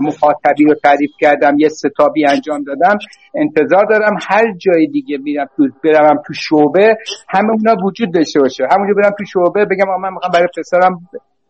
[0.00, 2.98] مخاطبی رو تعریف کردم یه ستابی انجام دادم
[3.34, 6.96] انتظار دارم هر جای دیگه میرم تو برم تو شعبه
[7.28, 8.64] همه اونا وجود داشته باشه.
[8.72, 11.00] همونجا برم تو شعبه بگم من می‌خوام برای پسرم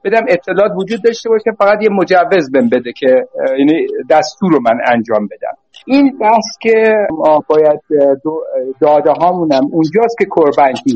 [0.05, 3.27] بدم اطلاعات وجود داشته باشه فقط یه مجوز بهم بده که
[3.59, 5.57] یعنی دستور رو من انجام بدم.
[5.87, 6.95] این بحث که
[7.49, 7.81] باید
[8.81, 10.51] داده هامونم اونجاست که کور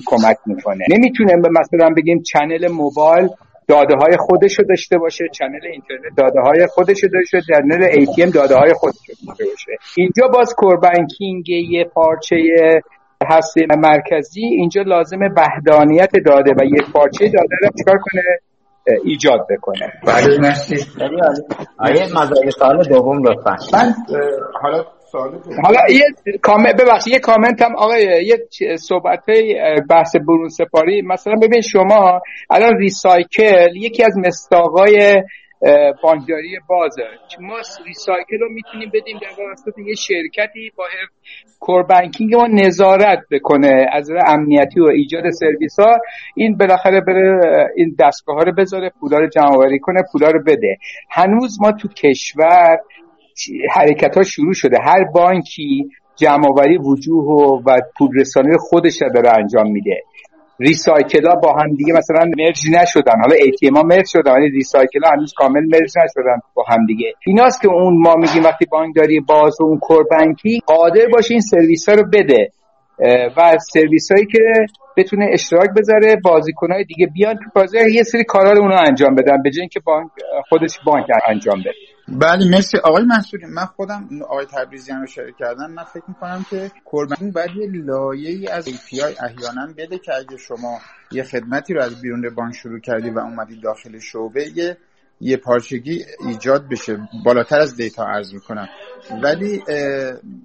[0.06, 0.84] کمک می‌کنه.
[0.90, 3.28] نمی‌تونیم به مثلا بگیم چنل موبایل
[3.68, 7.90] داده های خودش رو داشته باشه چنل اینترنت داده های خودش رو داشته باشه چنل
[7.90, 9.72] ATM داده های خودش رو داشته باشه.
[9.96, 12.36] اینجا باز core banking یکپارچه
[13.30, 18.22] هسته مرکزی اینجا لازم وحدانیت داده و یکپارچگی داده رو چکار کنه؟
[19.04, 19.92] ایجاد بکنه.
[20.06, 20.38] بله.
[20.38, 20.76] مرسی
[21.78, 23.56] آیه مزایای سوال دوم لطفا.
[23.72, 23.94] من
[24.62, 24.84] حالا
[25.64, 29.24] حالا یه کامنت ببخشید یه کامنت هم آقای یه صحبت
[29.90, 31.02] بحث برون سپاری.
[31.02, 32.20] مثلا ببین شما
[32.50, 35.22] الان ریسایکل یکی از مستاقای
[36.02, 37.02] بانکداری بازه
[37.40, 40.84] ما ریسایکل رو می‌تونیم بدیم در واسطه یه شرکتی با
[41.60, 45.98] کوربنکینگ ما نظارت بکنه از امنیتی و ایجاد سرویس ها.
[46.36, 47.40] این بالاخره بره
[47.76, 50.76] این دستگاه ها رو بذاره پولا رو جمع کنه پولا رو بده.
[51.10, 52.78] هنوز ما تو کشور
[53.70, 54.76] حرکت ها شروع شده.
[54.82, 60.02] هر بانکی جمعآوری وجوه و, و پول رسانی خودش رو داره انجام میده.
[60.60, 63.20] ریسایکل ها با هم دیگه مثلا مرج نشدن.
[63.22, 67.12] حالا ای ها مرج شدن ولی ریسایکل ها هنوز کامل مرج نشدن با هم دیگه.
[67.26, 71.40] ایناست که اون ما میگیم وقتی بانکداری باز و اون کور بانکی قادر باشه این
[71.40, 72.50] سرویس ها رو بده.
[73.36, 74.38] و سرویس هایی که
[74.96, 79.14] بتونه اشتراک بذاره بازیکن های دیگه بیان تو بازار یه سری کارا رو اونا انجام
[79.14, 80.10] بدن به که بانک
[80.48, 81.93] خودش بانک انجام بده.
[82.08, 82.78] بله مرسی.
[82.78, 85.70] آقای منصوری من خودم آقای تبریزیان رو شرکت کردم.
[85.70, 90.14] من فکر می‌کنم که core banking باید یه لایه ای از API احیانا بده که
[90.14, 90.78] اگه شما
[91.12, 94.76] یه خدمتی رو از بیرون بانک شروع کردی و اومدی داخل شعبه یه
[95.20, 96.98] یکپارچگی ایجاد بشه.
[97.24, 98.68] بالاتر از دیتا عرض می‌کنم.
[99.22, 99.62] ولی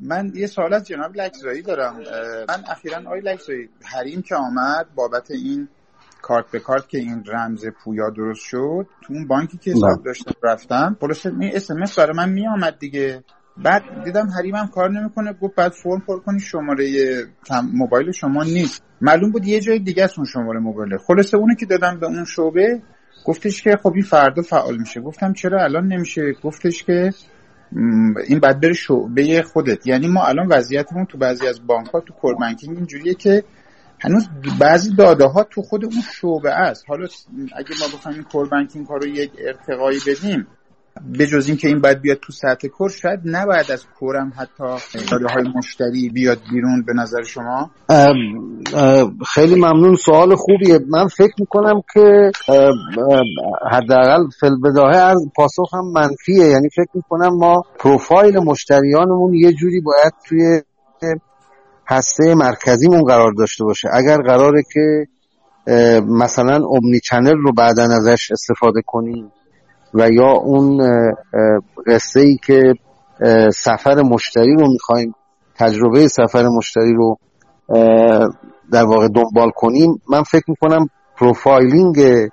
[0.02, 1.96] من یه سوال از جناب لکزایی دارم.
[2.50, 5.68] من اخیرا آقای لکزایی حریم که آمد بابت این
[6.22, 10.04] کارت به کارت که این رمز پویا درست شد تو اون بانکی که حساب بله.
[10.06, 13.24] داشتم رفتم خلاصه این SMS برای من میآمد دیگه.
[13.64, 16.86] بعد دیدم حریمم کار نمی‌کنه گفت بعد فرم پر کنی شماره
[17.74, 18.84] موبایل شما نیست.
[19.02, 20.98] معلوم بود یه جای دیگه اون شماره موبایل.
[20.98, 22.82] خلاصه اونو که دادم به اون شعبه
[23.26, 25.02] گفتش که خب این فردا فعال میشه.
[25.02, 27.10] گفتم چرا الان نمیشه؟ گفتش که
[28.28, 29.88] این بعد بره شعبه خودت.
[29.88, 33.44] یعنی ما الان وضعیتمون تو بعضی از بانک ها تو کور بانکینگ اینجوریه که
[34.00, 34.28] هنوز
[34.60, 36.86] بعضی داده ها تو خود اون شعبه است.
[36.88, 37.08] حالا
[37.56, 40.48] اگه ما بخوایم این کور بانکینگ ها رو یک ارتقایی بدیم
[41.18, 44.64] به جز اینکه این باید بیاد تو سطح کور شاید نباید از کورم حتی
[45.12, 47.72] داده های مشتری بیاد بیرون به نظر شما؟
[49.34, 49.96] خیلی ممنون.
[49.96, 50.80] سوال خوبیه.
[50.90, 52.32] من فکر می‌کنم که
[53.72, 56.46] حداقل فلبداهه از پاسخ هم منفیه.
[56.46, 60.62] یعنی فکر می‌کنم ما پروفایل مشتریانمون یه جوری باید توی
[61.90, 63.90] هسته مرکزیمون قرار داشته باشه.
[63.94, 65.08] اگر قراره که
[66.08, 69.32] مثلا اومنی چنل رو بعدا ازش استفاده کنیم
[69.94, 70.82] و یا اون
[71.88, 72.74] قصه ای که
[73.54, 75.16] سفر مشتری رو می‌خوایم
[75.56, 77.18] تجربه سفر مشتری رو
[78.72, 82.28] در واقع دنبال کنیم من فکر می‌کنم profiling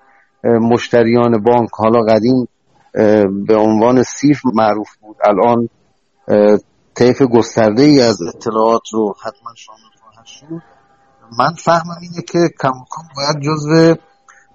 [0.45, 2.49] مشتریان بانک حالا قدیم
[3.47, 5.17] به عنوان CIF معروف بود.
[5.25, 5.69] الان
[6.99, 10.47] طیف گسترده ای از اطلاعات رو حتما شامل خواهد شد
[11.39, 13.95] من فهمم اینه که کم کم باید جزو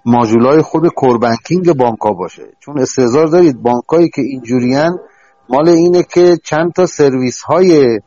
[0.04, 2.42] ماژولای خود کوربنکینگ بانک باشه.
[2.60, 4.98] چون استعزار دارید بانکایی که اینجوریان
[5.48, 8.00] مال اینه که چند تا سرویس های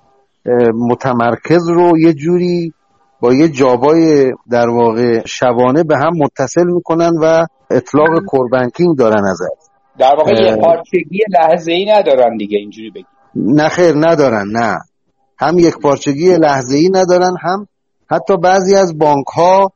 [0.90, 2.74] متمرکز رو یه جوری
[3.20, 9.70] با یه جابای در واقع شبانه به هم متصل می‌کنن و اطلاق کوربنکینگ دارن ازش.
[10.00, 14.78] در واقع یه پارچگی لحظه ای ندارن دیگه اینجوری بگید نه خیر ندارن نه.
[15.40, 17.68] هم یک پارچگی لحظه ای ندارن هم
[18.12, 19.72] حتی بعضی از بانک ها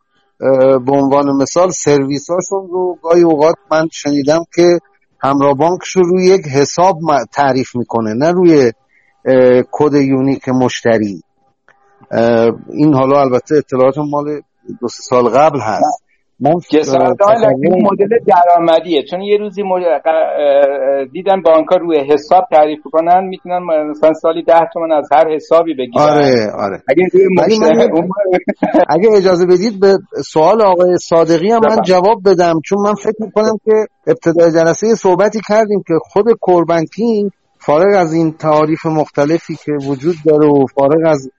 [0.86, 4.80] به عنوان مثال سرویس هاشون رو گاهی اوقات من شنیدم که
[5.22, 6.98] همراه بانکش رو روی یک حساب
[7.34, 8.72] تعریف می‌کنه نه روی
[9.72, 11.24] کد یونیک مشتری.
[12.70, 14.42] این حالا البته اطلاعات مال
[14.82, 16.04] دو سال قبل هست.
[16.40, 16.52] من
[17.64, 19.04] این مدل درآمدیه.
[19.04, 19.64] چون یه روزی
[21.14, 23.60] دیدن بانک روی حساب تعریف کنن می‌تونن
[23.90, 26.04] مثلا سالی ده تومن از هر حسابی بگیرن.
[26.04, 26.82] آره آره.
[26.88, 27.04] اگه,
[28.96, 33.58] اگه اجازه بدید به سوال آقای صادقی هم من جواب بدم چون من فکر می‌کنم
[33.66, 33.72] که
[34.08, 40.48] ابتدای جلسه صحبتی کردیم که خود کوربنکینگ فارغ از این تعاریف مختلفی که وجود داره
[40.48, 41.30] و فارغ از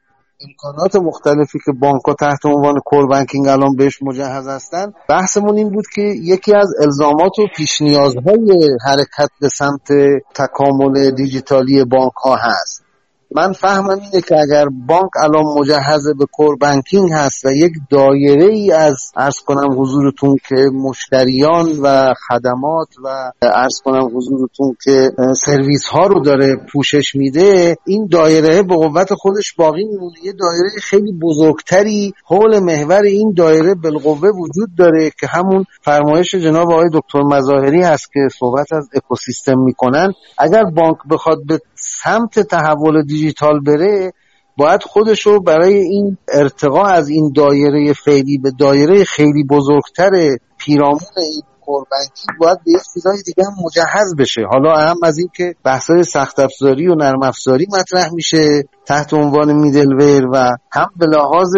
[0.48, 5.70] امکانات مختلفی که بانک ها تحت عنوان کور بانکینگ الان بهش مجهز هستن بحثمون این
[5.70, 9.88] بود که یکی از الزامات و پیش نیازهای حرکت به سمت
[10.34, 12.89] تکامل دیجیتالی بانک ها هست.
[13.34, 18.52] من فهمم اینه که اگر بانک الان مجهز به کور بانکینگ هست و یک دایره
[18.52, 25.86] ای از ارز کنم حضورتون که مشتریان و خدمات و ارز کنم حضورتون که سرویس
[25.86, 30.14] ها رو داره پوشش میده این دایره به قوت خودش باقی میمونه.
[30.24, 36.70] یه دایره خیلی بزرگتری حول محور این دایره بالقوه وجود داره که همون فرمایش جناب
[36.70, 40.12] آقای دکتر مظاهری هست که صحبت از اکوسیستم می‌کنن.
[40.38, 44.12] اگر بانک بخواد به سمت تحول دیجیتال بره
[44.56, 50.10] باید خودش رو برای این ارتقا از این دایره فعلی به دایره خیلی بزرگتر
[50.58, 54.42] پیرامون این کوربنکی باید به یک چیزای دیگه هم مجهز بشه.
[54.52, 59.52] حالا اهم از این که بحثای سخت افزاری و نرم افزاری مطرح میشه تحت عنوان
[59.52, 61.54] میدلور و هم به لحاظ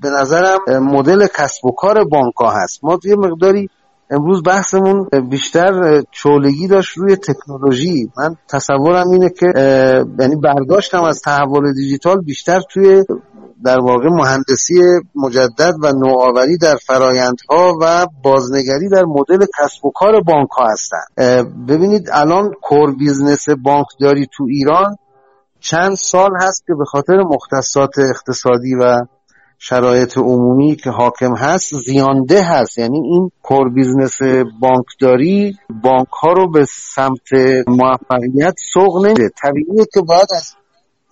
[0.00, 2.84] به نظرم مدل کسب و کار بانک ها هست.
[2.84, 3.70] ما یه مقداری
[4.10, 8.10] امروز بحثمون بیشتر چولگی داشت روی تکنولوژی.
[8.18, 9.46] من تصورم اینه که
[10.18, 13.04] یعنی برداشتم از تحول دیجیتال بیشتر توی
[13.64, 14.74] در واقع مهندسی
[15.14, 21.44] مجدد و نوآوری در فرایندها و بازنگری در مدل کسب و کار بانک ها هستن
[21.68, 24.96] ببینید الان core business بانکداری تو ایران
[25.60, 29.00] چند سال هست که به خاطر مختصات اقتصادی و
[29.58, 32.78] شرایط عمومی که حاکم هست زیانده هست.
[32.78, 34.22] یعنی این core business
[34.60, 37.32] بانکداری بانک ها رو به سمت
[37.66, 39.30] موفقیت سوق نمیده.
[39.42, 40.54] طبیعیه که باید از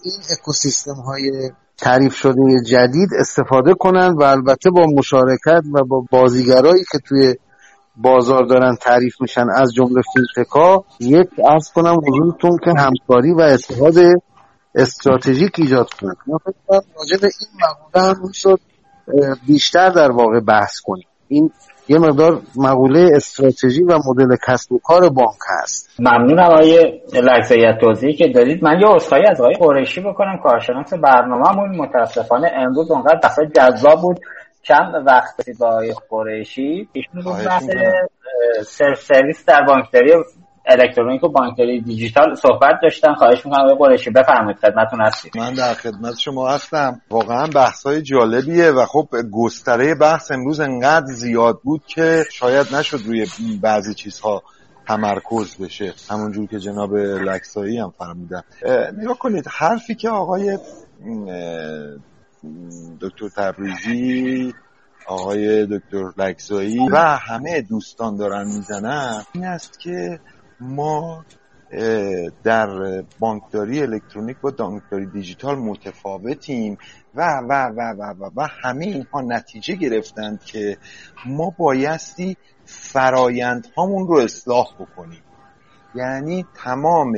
[0.04, 6.84] این اکوسیستم های تعریف شده جدید استفاده کنند و البته با مشارکت و با بازیگرایی
[6.92, 7.34] که توی
[7.96, 13.94] بازار دارن تعریف میشن از جمله فین‌تک‌ها عرض کنم حضورتون که همکاری و اتحاد
[14.76, 18.60] استراتژیک ایجاد کنند من فکر راجع به این مقوله هم شد
[19.46, 21.06] بیشتر در واقع بحث کنیم.
[21.28, 21.50] این
[21.88, 25.90] یه مقدار مقوله استراتژی و مدل کسب و کار بانک هست.
[25.98, 28.64] ممنونم آقای لحظیت توضیحی که دادید.
[28.64, 34.20] من یه عذرخواهی از آقای قریشی بکنم کارشناس برنامه‌مون متاسفانه امروز اونقدر دفعه جذاب بود.
[34.62, 36.88] چند وقت با آقای قریشی.
[36.92, 37.64] ایشون بود بحث
[38.96, 40.12] سرویس در بانکداری
[40.66, 43.14] الکترونیک و بانکداری دیجیتال صحبت داشتن.
[43.14, 47.00] خواهش می‌کنم آقای قریشی بفرمایید خدمتتون هستید من در خدمت شما هستم.
[47.10, 52.98] واقعا بحث های جالبیه و خب گستره بحث امروز انقدر زیاد بود که شاید نشد
[53.06, 53.26] روی
[53.62, 54.42] بعضی چیزها
[54.88, 55.94] تمرکز بشه.
[56.10, 58.42] همونجور که جناب لکسایی هم فرمودن
[59.02, 60.58] نگاه کنید حرفی که آقای
[63.00, 64.54] دکتر تبریزی
[65.08, 70.20] آقای دکتر لکسایی و همه دوستان دارن می‌زنن این است که
[70.60, 71.24] ما
[72.44, 76.78] در بانکداری الکترونیک و بانکداری دیجیتال متفاوتیم
[77.14, 80.78] و و و و و, و همه اینها نتیجه گرفتند که
[81.26, 85.22] ما بایستی فرایند هامون رو اصلاح بکنیم.
[85.94, 87.16] یعنی تمام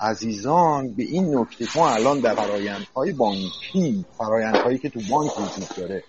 [0.00, 6.04] عزیزان به این نکته ما الان در فرایندهای بانکی فرایندهایی که تو بانک وجود داره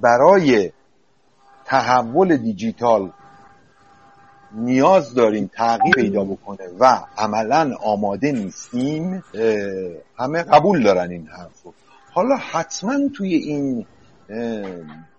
[0.00, 0.72] برای
[1.64, 3.12] تحول دیجیتال
[4.54, 9.24] نیاز داریم تغییر پیدا بکنه و عملا آماده نیستیم
[10.18, 11.74] همه قبول دارن این حرف رو.
[12.12, 13.86] حالا حتما توی این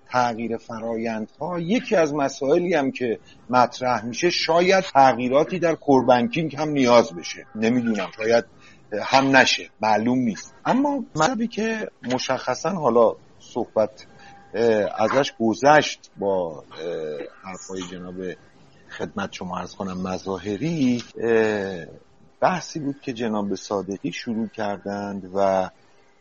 [0.10, 7.14] تغییر فرایندها یکی از مسائلی هم که مطرح میشه شاید تغییراتی در کوربنکینگ هم نیاز
[7.14, 7.46] بشه.
[7.56, 8.46] نمی‌دونم شاید
[9.04, 10.54] هم نشه معلوم نیست.
[10.66, 14.06] اما مطلبی که مشخصا حالا صحبت
[14.98, 16.64] ازش گذشت با
[17.44, 18.16] حرفای جناب
[18.98, 21.04] خدمت شما ارز کنم مظاهری
[22.40, 25.70] بحثی بود که جناب صادقی شروع کردند و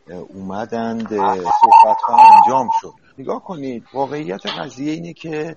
[0.07, 2.93] اومدند صحبت ها انجام شد.
[3.17, 5.55] نگاه کنید واقعیت قضیه اینه که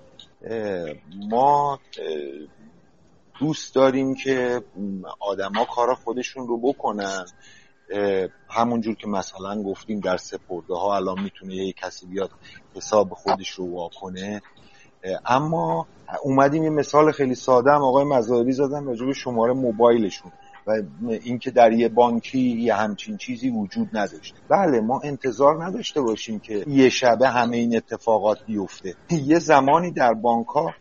[1.29, 1.79] ما
[3.39, 4.63] دوست داریم که
[5.19, 7.25] آدما کار خودشون رو بکنن.
[8.49, 12.29] همونجور که مثلا گفتیم در سپرده ها الان می‌تونه یه کسی بیاد
[12.75, 14.41] حساب خودش رو واکنه
[15.25, 15.87] اما
[16.23, 20.31] اومدیم یه مثال خیلی ساده هم آقای مزاری زدن راجع به شماره موبایلشون
[20.67, 20.71] و
[21.09, 26.63] اینکه در یه بانکی یه همچین چیزی وجود نداشته بله ما انتظار نداشته باشیم که
[26.67, 28.95] یه شبه همه این اتفاقات بیفته.
[29.11, 30.73] یه زمانی در بانک ها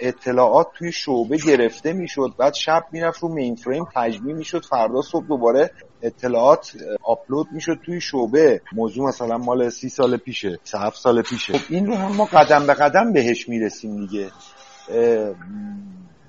[0.00, 2.30] اطلاعات توی شعبه گرفته می‌شد.
[2.38, 4.64] بعد شب می‌رفت رو مین فریم تجمیع می‌شد.
[4.70, 5.70] فردا صبح دوباره
[6.02, 6.70] اطلاعات
[7.02, 8.60] آپلود می‌شد توی شعبه.
[8.72, 11.52] موضوع مثلا مال سی سال پیشه هفت سال پیشه.
[11.52, 14.30] خب این رو هم ما قدم به قدم بهش می‌رسیم دیگه.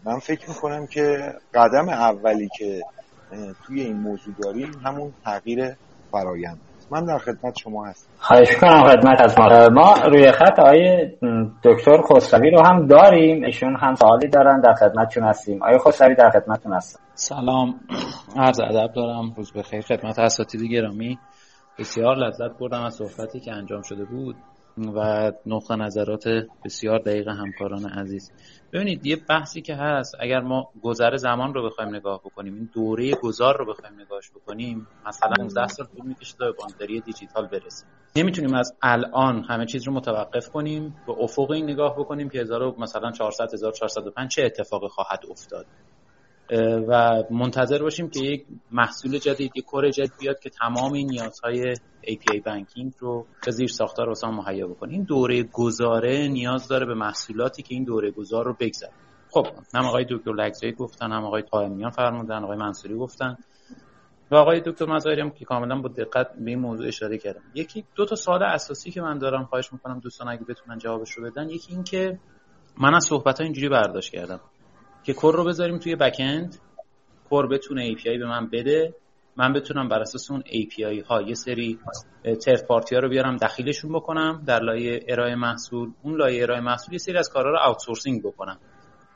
[0.04, 2.82] من فکر می‌کنم که قدم اولی که
[3.66, 5.76] توی این موضوع داریم همون تغییر
[6.12, 6.62] فرایند.
[6.92, 8.10] من در خدمت شما هستم.
[8.20, 9.70] خواهش کنم خدمت از ما.
[9.70, 11.12] ما روی خط آقای
[11.64, 13.44] دکتر خسروی رو هم داریم.
[13.44, 14.62] ایشون هم سوالی دارن.
[14.62, 15.64] در خدمتشون هستیم.
[15.64, 17.00] آقای خسروی در خدمتتون هستم.
[17.14, 17.76] سلام.
[18.38, 19.34] عرض ادب دارم.
[19.38, 19.82] روز بخیر.
[19.82, 21.20] خدمت اساتید گرامی.
[21.80, 24.36] بسیار لذت بردم از صحبتی که انجام شده بود.
[24.78, 26.24] و نقطه نظرات
[26.66, 28.32] بسیار دقیق همکاران عزیز.
[28.74, 33.12] ببینید یه بحثی که هست اگر ما گذر زمان رو بخوایم نگاه بکنیم این دوره
[33.14, 37.90] گذار رو بخوایم نگاهش بکنیم مثلا 15 سال طول می‌کشه تا به بانکداری دیجیتال برسیم.
[38.16, 42.76] نمی‌تونیم از الان همه چیز رو متوقف کنیم به افق این نگاه بکنیم که 1000
[42.80, 45.66] مثلا 400 1405 چه اتفاقی خواهد افتاد.
[46.88, 51.74] و منتظر باشیم که یک محصول جدید یک کور جدید بیاد که تمام این نیازهای
[52.04, 54.94] API بانکینگ رو به زیر ساختار واسه مهیا بکنه.
[54.94, 58.92] این دوره گذاره نیاز داره به محصولاتی که این دوره گذار رو بگذره.
[59.32, 63.38] خب هم آقای دکتر لگزایی گفتن هم آقای قائمیان فرمودن آقای منصوری گفتن
[64.32, 67.86] و آقای دکتر مظاهری هم که کاملا با دقت به این موضوع اشاره کردم یکی
[67.96, 71.50] دو تا سوال اساسی که من دارم خواهش می‌کنم دوستان اگه بتونن جوابش رو بدن.
[71.50, 72.20] یکی این که
[72.78, 74.40] من از صحبت ها اینجوری برداشت کردم.
[75.06, 76.56] که کور رو بذاریم توی بکند
[77.30, 78.94] کور بتونه API به من بده.
[79.38, 81.80] من بتونم بر اساس اون API ها یه سری
[82.46, 85.92] ترد پارتی ها رو بیارم دخیلشون بکنم در لایه ارائه محصول.
[86.04, 88.60] اون لایه ارائه محصول یه سری از کارها رو آوتسورسینگ بکنم.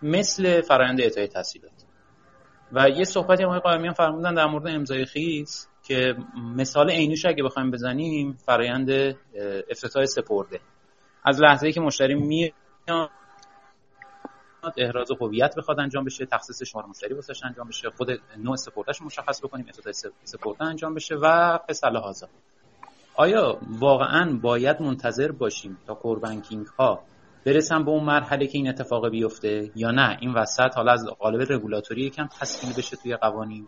[0.01, 1.71] مثل فرآیند اعطای تسهیلات
[2.71, 6.15] و یه صحبتی هم قائمیان فرمودن در مورد امضای خیس که
[6.55, 8.89] مثال عینیش اگه بخوایم بزنیم فرآیند
[9.69, 10.59] افتتاح سپرده.
[11.25, 12.51] از لحظه که مشتری میاد
[14.77, 19.43] احراز هویت بخواد انجام بشه تخصیص شماره مشتری واسش انجام بشه خود نوع سپردش مشخص
[19.43, 22.27] بکنیم افتتاح سپرده انجام بشه و فصل هازا
[23.15, 27.03] آیا واقعا باید منتظر باشیم تا کور بانکینگ ها
[27.45, 31.51] برسن به اون مرحله که این اتفاق بیفته یا نه؟ این وسط حالا از قالب
[31.51, 33.67] رگولاتوری یکم تسکیل بشه توی قوانین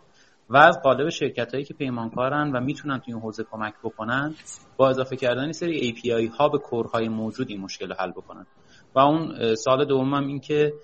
[0.50, 4.34] و از قالب شرکت هایی که پیمانکارن و می‌تونن توی این حوزه کمک بکنن
[4.76, 8.46] با اضافه کردن سری API ها به کورهای موجود این مشکل حل بکنن.
[8.94, 10.74] و اون سال دومم این که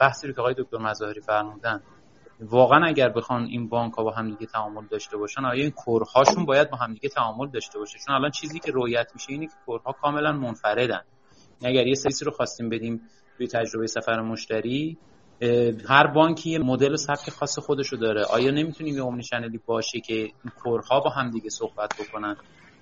[0.00, 1.82] بحثی رو که آقای دکتر مظاهری فرمودن
[2.40, 6.44] واقعا اگر بخوان این بانک ها با هم دیگه تعامل داشته باشن آیا این کورهاشون
[6.44, 9.52] باید با هم دیگه تعامل داشته باشه؟ چون الان چیزی که رویت میشه اینه که
[9.66, 11.00] کورها کاملا منفردن.
[11.64, 13.00] اگر یه سری رو خواستیم بدیم
[13.36, 14.98] توی تجربه سفر مشتری
[15.88, 18.24] هر بانکی یه مدل سبک خاص خودشو داره.
[18.24, 22.36] آیا نمی‌تونیم یه اومنی باشه که این کورها با هم دیگه صحبت بکنن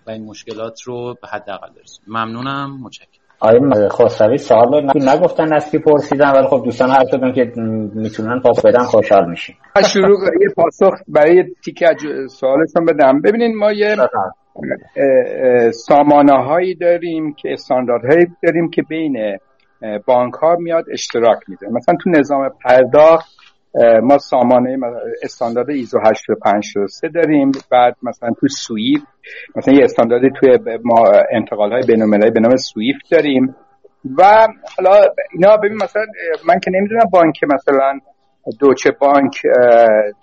[0.06, 2.80] و این مشکلات رو به حداقل برسونیم ممنونم.
[2.80, 3.19] متشکرم.
[3.40, 7.52] آقای خسروی سوال رو نگفتن از کی پرسیدن ولی خب دوستان هر کدوم که
[7.94, 9.56] می‌تونن پاسخ بدن خوشحال میشیم.
[9.92, 11.86] شروع یه پاسخ برای تیکه
[12.30, 13.20] سوالتون بدم.
[13.20, 13.96] ببینین ما یه
[15.70, 19.38] سامانه هایی داریم که استانداردهایی داریم که بین
[20.06, 21.68] بانک ها میاد اشتراک میده.
[21.68, 23.28] مثلا تو نظام پرداخت
[24.02, 24.78] ما سامانه
[25.22, 27.52] استاندارد ایزو 8503 داریم.
[27.70, 29.02] بعد مثلا تو سویف
[29.56, 33.56] مثلا یه استانداردی توی ما انتقال های بین به نام سویف داریم.
[34.18, 36.02] و حالا اینا ببین مثلا
[36.48, 37.98] من که نمی‌دونم بانک مثلا
[38.60, 39.42] دوچه بانک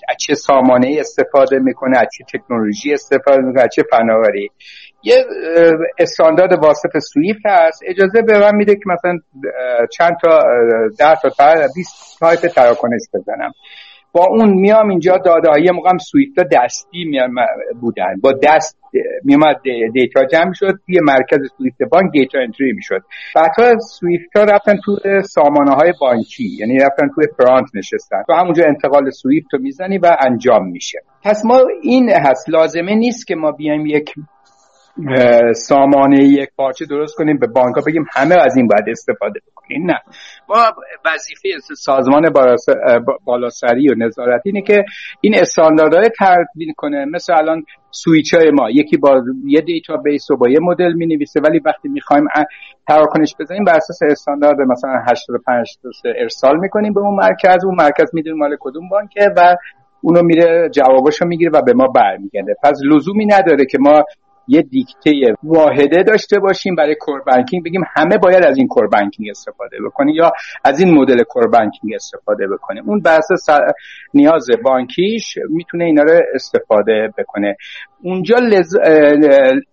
[0.10, 4.52] از چه سامانه استفاده می‌کنه از چه تکنولوژی استفاده می‌کنه از چه فناوری.
[5.04, 5.26] یه
[6.00, 7.84] استاندارد واسط سویفت هست.
[7.88, 9.20] اجازه به من میده که مثلا
[9.98, 10.40] چند تا
[11.00, 11.30] ده تا
[11.76, 13.52] 20 تا تایپ تراکنش بزنم.
[14.12, 17.12] با اون میام اینجا داده های موقع سویفت دستی
[17.82, 18.20] بودن.
[18.22, 18.78] با دست
[19.24, 19.56] میامد
[19.94, 23.02] دیتا جمع شد یه مرکز سویفت بانک data entry می‌شد.
[23.36, 28.24] بعدها سویفت ها رفتن تو سامانه های بانکی یعنی رفتن توی front نشستن.
[28.28, 31.00] تو همونجا انتقال سویفت رو می‌زنی و انجام میشه.
[31.24, 32.50] پس ما این هست.
[32.50, 34.14] لازمه نیست که ما بیایم یک
[35.54, 39.86] سامانه یکپارچه درست کنیم به بانک بگیم همه از این باید استفاده بکنیم.
[39.86, 40.00] نه.
[40.50, 40.56] ما
[41.06, 42.30] وظیفه سازمان
[43.26, 44.86] بالاسری و نظارت اینه که
[45.22, 47.06] این استانداردهای تدوین کنه.
[47.06, 51.40] مثل الان سویچ های ما یکی با یه database و با یه مدل می نویسه
[51.42, 52.28] ولی وقتی می‌خوایم
[52.88, 55.68] تراکنش بزنیم بر اساس استاندارد مثلا 85
[56.22, 57.66] ارسال می‌کنیم به اون مرکز.
[57.66, 59.56] اون مرکز می‌دونیم مال کدوم بانکه و
[60.02, 62.56] اونو میره جواباشو می‌گیره و به ما برمیگرده.
[62.64, 64.04] پس لزومی نداره که ما
[64.48, 65.12] یه دیکته
[65.44, 70.16] واحده داشته باشیم برای core banking بگیم همه باید از این core banking استفاده بکنیم
[70.16, 70.32] یا
[70.64, 72.84] از این مدل کور بانکینگ استفاده بکنیم.
[72.90, 73.20] اون بر
[74.14, 77.56] نیاز بانکیش می‌تونه اینا رو استفاده بکنه.
[78.04, 78.78] اونجا لز...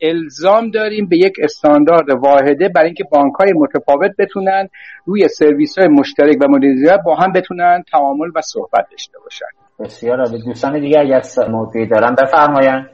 [0.02, 4.68] الزام داریم به یک استاندارد واحده برای اینکه بانک های متفاوت بتونن
[5.04, 9.46] روی سرویس های مشترک و مدیریت با هم بتونن تعامل و صحبت داشته باشن.
[9.80, 12.90] بسیار دوستان دیگه اگر موضوعی دارن بفرمایند.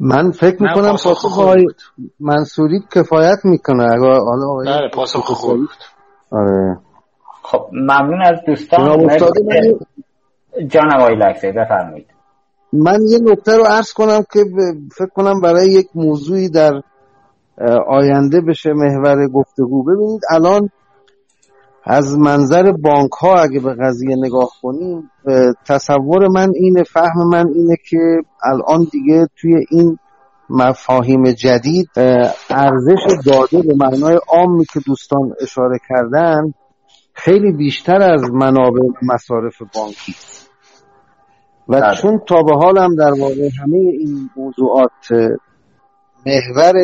[0.00, 1.66] من فکر می‌کنم پاسخ آقای
[2.20, 3.84] منصوری کفایت می‌کنه.
[3.84, 5.60] اگر حالا بله پاسخ خوب
[6.30, 6.78] آره.
[7.42, 9.08] خب ممنون از دوستان.
[10.66, 12.06] جان آقای لکسه بفرمایید.
[12.72, 14.44] من یه نکته رو عرض کنم که
[14.96, 16.72] فکر کنم برای یک موضوعی در
[17.88, 19.84] آینده بشه محور گفتگو.
[19.84, 20.70] ببینید الان
[21.86, 25.10] از منظر بانک ها اگه به قضیه نگاه کنیم
[25.66, 29.98] تصور من اینه فهم من اینه که الان دیگه توی این
[30.50, 31.90] مفاهیم جدید
[32.50, 36.54] ارزش داده به معنای عامی که دوستان اشاره کردن
[37.12, 40.14] خیلی بیشتر از منابع مصارف بانکی
[41.68, 41.96] و بله.
[41.96, 45.32] چون تا به حالم در واقع همه این موضوعات
[46.26, 46.74] محور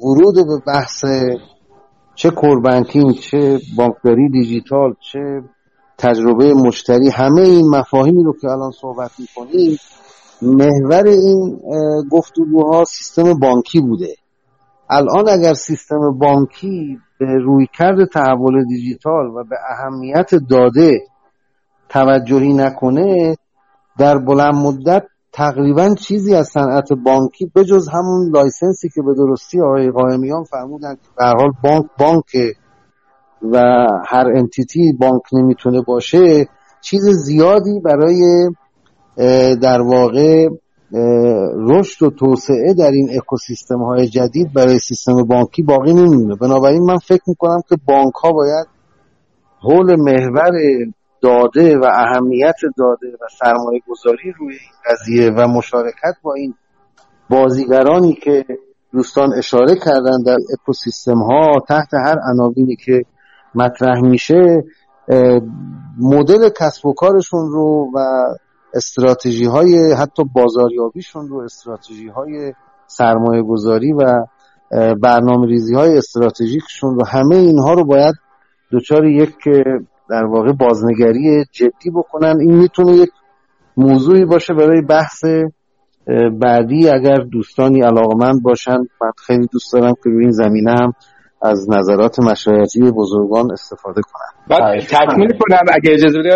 [0.00, 1.04] ورود به بحث
[2.16, 5.42] چه کوربنکینگ چه بانکداری دیجیتال چه
[5.98, 9.78] تجربه مشتری همه این مفاهیمی رو که الان صحبت می‌کنیم
[10.42, 11.60] محور این
[12.10, 14.14] گفتگوها سیستم بانکی بوده.
[14.90, 21.00] الان اگر سیستم بانکی به رویکرد تحول دیجیتال و به اهمیت داده
[21.88, 23.36] توجهی نکنه
[23.98, 25.04] در بلند مدت
[25.36, 30.94] تقریبا چیزی از صنعت بانکی بجز همون license ی که به درستی آقای قائمیان فرمودن
[30.94, 32.56] که به هر حال بانک بانک
[33.52, 36.48] و هر entity بانک نمی‌تونه باشه
[36.80, 38.50] چیز زیادی برای
[39.56, 40.48] در واقع
[41.56, 46.36] رشد و توسعه در این اکوسیستم های جدید برای سیستم بانکی باقی نمیمونه.
[46.36, 48.66] بنابراین من فکر می‌کنم که بانک ها باید
[49.60, 50.52] حول محور
[51.22, 56.54] داده و اهمیت داده و سرمایه گذاری روی این قضیه و مشارکت با این
[57.30, 58.44] بازیگرانی که
[58.92, 63.02] دوستان اشاره کردن در اکوسیستم ها تحت هر عناوینی که
[63.54, 64.64] مطرح میشه
[65.98, 67.98] مدل کسب و کارشون رو و
[68.74, 72.52] استراتژی های حتی بازاریابیشون رو استراتژی های
[72.86, 74.26] سرمایه گذاری و
[75.02, 78.14] برنامه ریزی های استراتژیکشون رو همه اینها رو باید
[78.72, 79.34] دچار یک
[80.10, 82.36] در واقع بازنگری جدی بکنن.
[82.40, 83.10] این می‌تونه یک
[83.76, 85.24] موضوعی باشه برای بحث
[86.40, 86.88] بعدی.
[86.88, 90.92] اگر دوستانی علاقمند باشن من خیلی دوست دارم که روی این زمینه هم
[91.42, 96.32] از نظرات مشایعتی بزرگان استفاده کنم بعد تکمیل کنم اگه اجازه بدید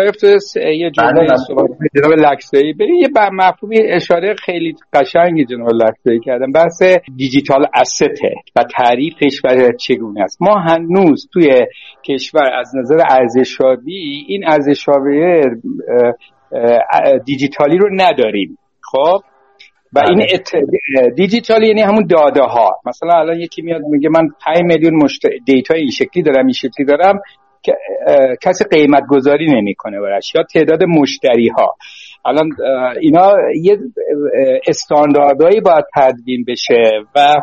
[0.55, 1.35] یه جمله بله، بله.
[1.35, 6.83] صحبت جناب لکسایی بریم یه مفهومی اشاره خیلی قشنگی جناب لکسایی کردم بحث
[7.15, 10.41] دیجیتال استه و تعریفش و چگونه است.
[10.41, 11.65] ما هنوز توی
[12.03, 15.41] کشور از نظر ارزشابی این ارزشابی
[17.25, 18.57] دیجیتالی رو نداریم.
[18.91, 19.30] خب؟
[19.93, 20.27] و این بله.
[20.33, 20.51] ات...
[21.15, 25.21] دیجیتال یعنی همون داده ها مثلا الان یکی میاد میگه من 5 میلیون مشت...
[25.45, 27.19] دیتا این شکلی دارم این شکلی دارم
[27.63, 27.73] که
[28.41, 31.75] کسی قیمت گذاری نمی‌کنه براش یا تعداد مشتری ها
[32.25, 32.49] الان
[33.01, 33.77] اینا یه
[34.67, 37.35] استانداردهایی باید تدوین بشه و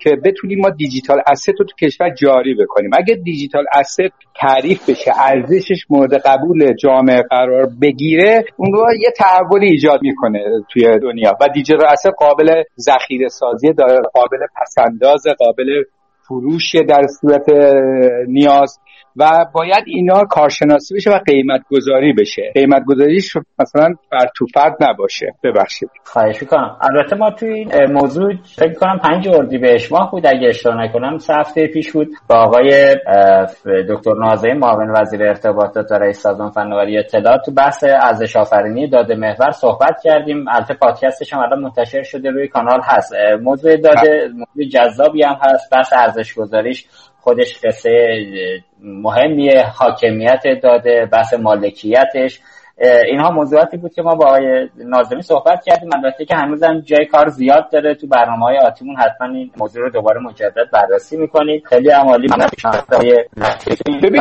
[0.00, 2.90] که بتونیم ما دیجیتال اسست رو تو کشور جاری بکنیم.
[2.98, 9.66] اگه دیجیتال اسست تعریف بشه ارزشش مورد قبول جامعه قرار بگیره اون رو یه تحولی
[9.66, 11.32] ایجاد می‌کنه توی دنیا.
[11.40, 15.82] و دیجیتال اسست قابل ذخیره سازی داره قابل پسنداز قابل
[16.28, 17.46] فروش در صورت
[18.28, 18.78] نیاز.
[19.16, 22.42] و باید اینا کارشناسی بشه و قیمت گذاری بشه.
[22.54, 25.26] قیمت گذاریش مثلا بر تو فرد نباشه.
[25.44, 25.90] ببخشید.
[26.04, 26.76] خواهش می‌کنم.
[26.80, 29.28] البته ما توی این موضوع فکر کنم پنج
[29.60, 30.26] بهش ماه بود.
[30.26, 32.96] اگه اشتباه نکنم سه هفته پیش بود با آقای
[33.88, 39.14] دکتر نازه معاون وزیر ارتباطات و رئیس سازمان فناوری اطلاعات تو بحث ارزش آفرینی داده
[39.14, 40.44] محور صحبت کردیم.
[40.48, 43.12] البته پادکستش هم الان منتشر شده روی کانال هست.
[43.42, 45.72] موضوع داده موضوع جذابی هم هست.
[45.72, 46.86] بحث ارزش گذاریش
[47.22, 47.90] خودش قصه
[48.82, 52.40] مهمیه حاکمیت داده بحث مالکیتش.
[53.06, 55.90] اینها موضوعاتی بود که ما با آقای نازمی صحبت کردیم.
[55.94, 57.94] البته که هنوزم جای کار زیاد داره.
[57.94, 61.62] تو برنامه های آتیمون حتما این موضوع رو دوباره مجدد بررسی می‌کنیم.
[61.68, 62.26] خیلی عمالی
[64.02, 64.20] ببین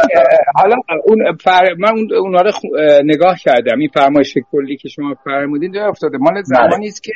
[0.55, 1.73] حالا اون فر...
[1.79, 2.51] من اون رو
[3.03, 3.79] نگاه کردم.
[3.79, 6.17] این فرمایش کلی که شما فرمودین جای افتاده.
[6.17, 6.43] مال بله.
[6.43, 7.11] زمانی است که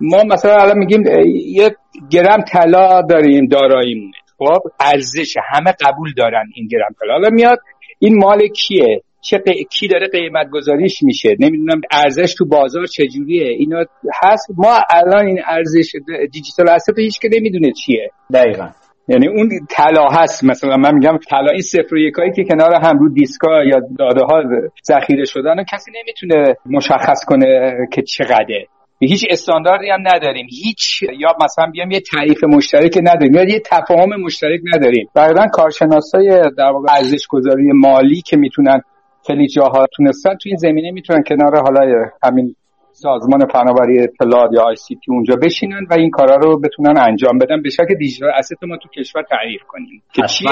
[0.00, 1.02] ما مثلا الان میگیم
[1.46, 1.70] یه
[2.10, 4.12] گرم طلا داریم داراییمونه.
[4.42, 7.58] خب ارزش همه قبول دارن این گرم حالا میاد
[7.98, 13.84] این مال کیه؟ چه کی داره قیمت گذاریش میشه؟ نمی‌دونم ارزش تو بازار چجوریه؟ اینا
[14.22, 14.50] هست.
[14.56, 15.92] ما الان این ارزش
[16.32, 18.10] دیجیتال اسست هیچ که نمی‌دونه چیه.
[18.34, 18.68] دقیقا.
[19.08, 20.44] یعنی اون طلا هست.
[20.44, 24.20] مثلا من میگم طلا این صفر و یکایی که کنار هم رو دیسکا یا داده
[24.24, 24.42] ها
[24.88, 28.66] ذخیره شدن کسی نمی‌تونه مشخص کنه که چقدره.
[29.08, 30.46] هیچ استانداردی هم نداریم.
[30.50, 35.08] هیچ یا مثلا بیام یه تعریف مشترک نداریم یا یه تفاهم مشترک نداریم.
[35.14, 38.80] بعدا کارشناسای در واقع ارزش گذاری مالی که می‌تونن
[39.26, 42.54] خیلی جاها تونستن تو این زمینه می‌تونن کنار حالا همین
[42.92, 47.38] سازمان فناوری اطلاعات یا آی سی تی اونجا بشینن و این کارا رو بتونن انجام
[47.38, 47.62] بدن.
[47.62, 50.02] به شکل دیجیتال اسست ما تو کشور تعریف کنیم.
[50.12, 50.48] که چیه؟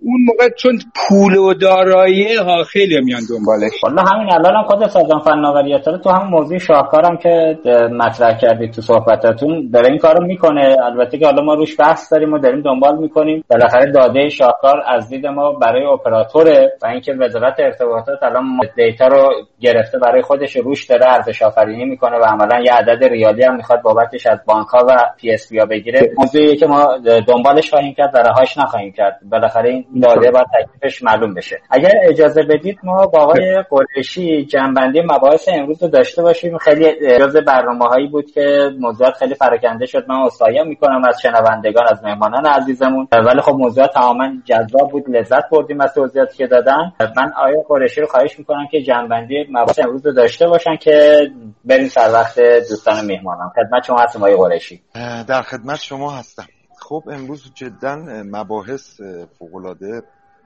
[0.00, 4.88] اون موقع چون پول و دارایی ها خیلی میان دنبالش والا همین الان هم خود
[4.88, 7.58] سازمان فناوری تو هم موضوع شاهکارم که
[7.92, 10.76] مطرح کردید تو صحبتاتون داره این کارو می‌کنه.
[10.84, 13.44] البته که حالا ما روش بحث داریم و داریم دنبال می‌کنیم.
[13.50, 18.44] بالاخره داده شاهکار از دید ما برای اپراتوره و اینکه وزارت ارتباطات الان
[18.76, 23.44] data رو گرفته برای خودش روش داره ارزش آفرینی می‌کنه و عملا یه عدد ریالی
[23.44, 26.12] هم می‌خواد بابتش از بانک ها و PSP بگیره.
[26.18, 29.20] موضوعی که ما دنبالش خواهیم کرد و رهاش نخواهیم کرد.
[29.30, 31.60] بالاخره این داده باید تکلیفش معلوم بشه.
[31.70, 36.58] اگر اجازه بدید ما با آقای قریشی جمع‌بندی مباحث امروز رو داشته باشیم.
[36.58, 40.04] خیلی جز برنامه هایی بود که موضوعات خیلی پراکنده شد.
[40.08, 43.08] من اصلاحی می‌کنم از شنوندگان از مهمانان عزیزمون.
[43.12, 45.04] ولی خب موضوعات تماما جذاب بود.
[45.08, 46.92] لذت بردیم از توضیحاتی که دادن.
[47.16, 51.18] من آقای قریشی رو خواهش می‌کنم که جنبندی مباحث امروز رو داشته باشن که
[51.64, 53.48] بریم سر وقت دوستان مهمانان.
[53.48, 54.80] خدمت شما هستم آقای قریشی.
[55.28, 56.44] در خدمت شما هستم.
[56.88, 59.00] خب امروز جدا مباحث
[59.38, 60.02] فوقالعاده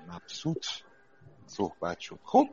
[0.09, 0.67] مبسوط
[1.47, 2.19] صحبت شد.
[2.23, 2.47] خب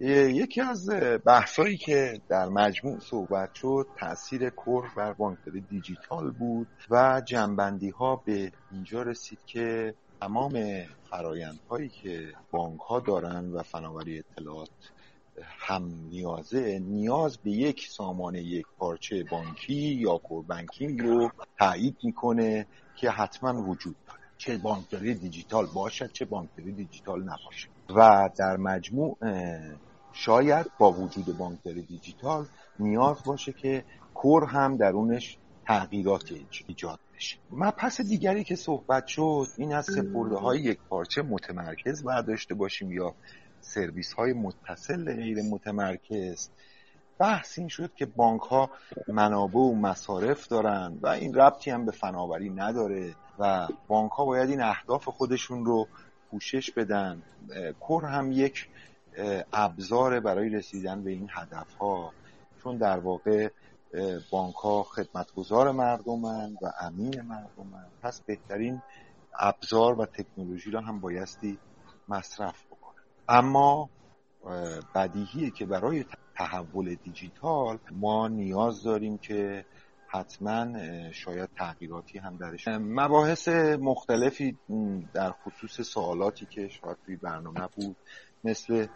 [0.00, 0.90] یکی از
[1.26, 8.16] بحثایی که در مجموع صحبت شد تاثیر کور بر بانکداری دیجیتال بود و جنبندی ها
[8.16, 14.92] به اینجا رسید که تمام فرایندهایی که بانک ها دارن و فناوری اطلاعات
[15.42, 22.66] هم نیازه نیاز به یک سامان یک پارچه بانکی یا کور بانکینگ رو تایید می‌کنه
[23.00, 24.20] که حتما وجود داره.
[24.38, 27.68] چه بانکداری دیجیتال باشد چه بانکداری دیجیتال نباشد.
[27.96, 29.16] و در مجموع
[30.12, 32.46] شاید با وجود بانکداری دیجیتال
[32.78, 36.32] نیاز باشه که کور هم درونش تغییرات
[36.66, 37.36] ایجاد بشه.
[37.50, 43.14] مبحث دیگری که صحبت شد این از سپرده های یک پارچه متمرکز برداشته باشیم یا
[43.60, 46.50] سرویس های متصل غیر متمرکز
[47.20, 48.70] بحث این شد که بانک ها
[49.08, 54.50] منابع و مصارف دارن و این ربطی هم به فناوری نداره و بانک ها باید
[54.50, 55.88] این اهداف خودشون رو
[56.30, 57.22] پوشش بدن.
[57.80, 58.68] کور هم یک
[59.52, 62.12] ابزار برای رسیدن به این هدف ها
[62.62, 63.48] چون در واقع
[64.30, 67.86] بانک ها خدمتگزار مردمن و امین مردمن.
[68.02, 68.82] پس بهترین
[69.38, 71.58] ابزار و تکنولوژی را هم بایستی
[72.08, 73.02] مصرف بکنن.
[73.28, 73.90] اما
[74.94, 76.04] بدیهیه که برای
[76.40, 79.64] تحول دیجیتال ما نیاز داریم که
[80.06, 80.66] حتما
[81.12, 82.68] شاید تغییراتی هم درش.
[82.68, 83.48] مباحث
[83.80, 84.58] مختلفی
[85.14, 87.96] در خصوص سوالاتی که شاید توی برنامه بود
[88.44, 88.86] مثل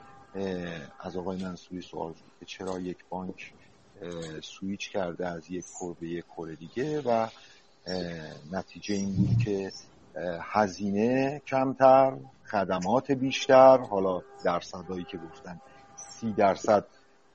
[1.01, 3.55] از آقای منصوری سوال که چرا یک بانک
[4.43, 7.29] سویچ کرده از یک کور به یک کور دیگه و
[8.53, 9.71] نتیجه این بود که
[10.53, 12.17] هزینه کمتر
[12.51, 13.79] خدمات بیشتر.
[13.79, 15.61] حالا درصدهایی که گفتن
[15.97, 16.87] سی درصد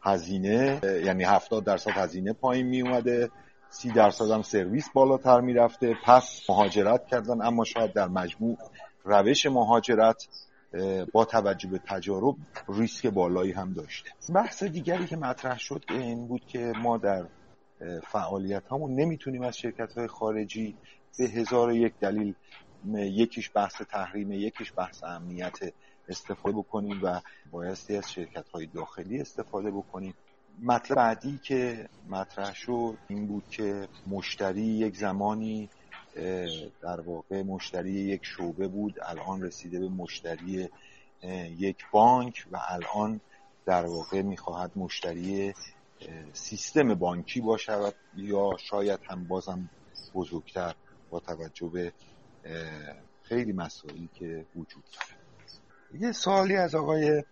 [0.02, 3.30] هزینه یعنی هفتاد درصد هزینه پایین می اومده.
[3.70, 7.42] سی درصد هم سرویس بالاتر می‌رفته پس مهاجرت کردن.
[7.42, 8.58] اما شاید در مجموع
[9.04, 10.28] روش مهاجرت
[11.14, 12.36] با توجه به تجارب
[12.70, 14.10] ریسک بالایی هم داشته.
[14.34, 17.26] بحث دیگری که مطرح شد این بود که ما در
[18.08, 20.76] فعالیت همون نمی‌تونیم از شرکت های خارجی
[21.18, 22.36] به هزار یک دلیل
[22.96, 25.60] یکیش بحث تحریم یکیش بحث امنیت
[26.10, 27.22] استفاده بکنیم و
[27.52, 30.14] بایستی از شرکت های داخلی استفاده بکنیم.
[30.64, 35.70] مطلب بعدی که مطرح شد این بود که مشتری یک زمانی
[36.82, 40.70] در واقع مشتری یک شعبه بود الان رسیده به مشتری
[41.58, 43.22] یک بانک و الان
[43.66, 45.54] در واقع می‌خواهد مشتری
[46.34, 49.70] سیستم بانکی باشد یا شاید هم بازم
[50.14, 50.76] بزرگتر
[51.10, 51.94] با توجه به
[53.24, 55.19] خیلی مسائلی که وجود داره.
[55.94, 57.24] یه سوالی از آقای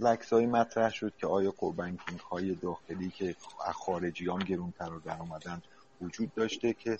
[0.00, 3.34] لکسایی مطرح شد که آیا بانکینگ های داخلی که
[3.66, 5.62] از خارجیان گرونتر رو در اومدن
[6.00, 6.98] وجود داشته که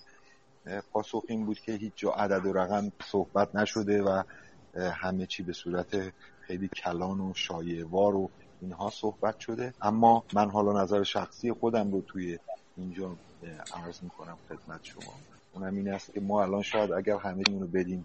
[0.92, 4.22] پاسخ این بود که هیچ جا عدد و رقم صحبت نشده و
[4.74, 8.30] همه چی به صورت خیلی کلان و شایعوار و
[8.60, 9.74] اینها صحبت شده.
[9.82, 12.38] اما من حالا نظر شخصی خودم رو توی
[12.76, 13.16] اینجا
[13.74, 15.14] عرض می‌کنم خدمت شما.
[15.52, 18.04] اونم این است که ما الان شاید اگر همه رو بدیم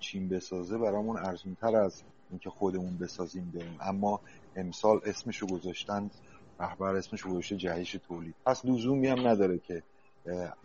[0.00, 3.78] چین بسازه برامون ارزونتر از اینکه خودمون بسازیم بریم.
[3.80, 4.20] اما
[4.56, 6.10] امسال اسمشو گذاشتن
[6.60, 8.34] رهبر اسمشو گذاشته جهش تولید.
[8.46, 9.82] پس لزومی هم نداره که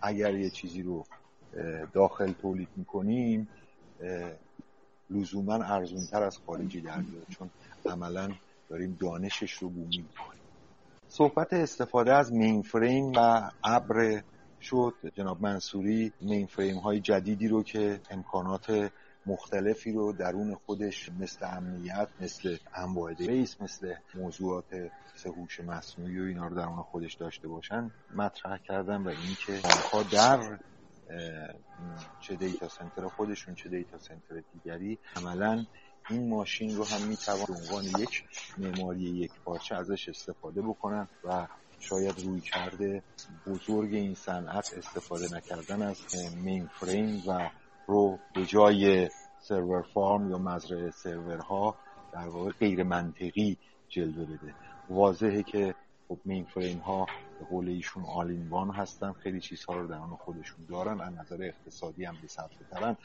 [0.02, 1.06] اگر یه چیزی رو
[1.94, 3.48] داخل تولید می‌کنیم
[5.10, 7.50] لزوما ارزونتر از خارجی در بیاره چون
[7.86, 8.32] عملا
[8.70, 10.42] داریم دانشش رو بومی می‌کنیم.
[11.08, 14.22] صحبت استفاده از مینفریم و ابر
[14.62, 14.94] شد.
[15.16, 18.92] جناب منصوری مینفریم های جدیدی رو که امکانات
[19.26, 24.66] مختلفی رو درون خودش مثل امنیت مثل انواع ریس مثل موضوعات
[25.26, 30.60] هوش مصنوعی و اینا رو درون خودش داشته باشن مطرح کردم و اینکه آنها در
[32.20, 35.66] چه دیتا سنتر خودشون چه دیتا سنتر دیگری عملا
[36.10, 38.24] این ماشین رو هم می‌توان به عنوان یک
[38.58, 41.48] معماری یک پارچه ازش استفاده بکنن و
[41.80, 43.04] شاید روی کرده
[43.46, 45.98] بزرگ این صنعت استفاده نکردن از
[46.44, 47.50] مین فریم و
[47.88, 51.76] رو به جای سرور فارم یا مزرعه سرورها
[52.12, 53.58] در واقع غیر منطقی
[53.90, 54.56] جلوه بده.
[54.90, 55.76] واضحه که
[56.08, 57.06] خب مین فریم ها
[57.40, 59.12] به قول ایشون آلینوان هستن.
[59.12, 61.02] خیلی چیزها رو در آن خودشون دارن.
[61.02, 62.28] از نظر اقتصادی هم به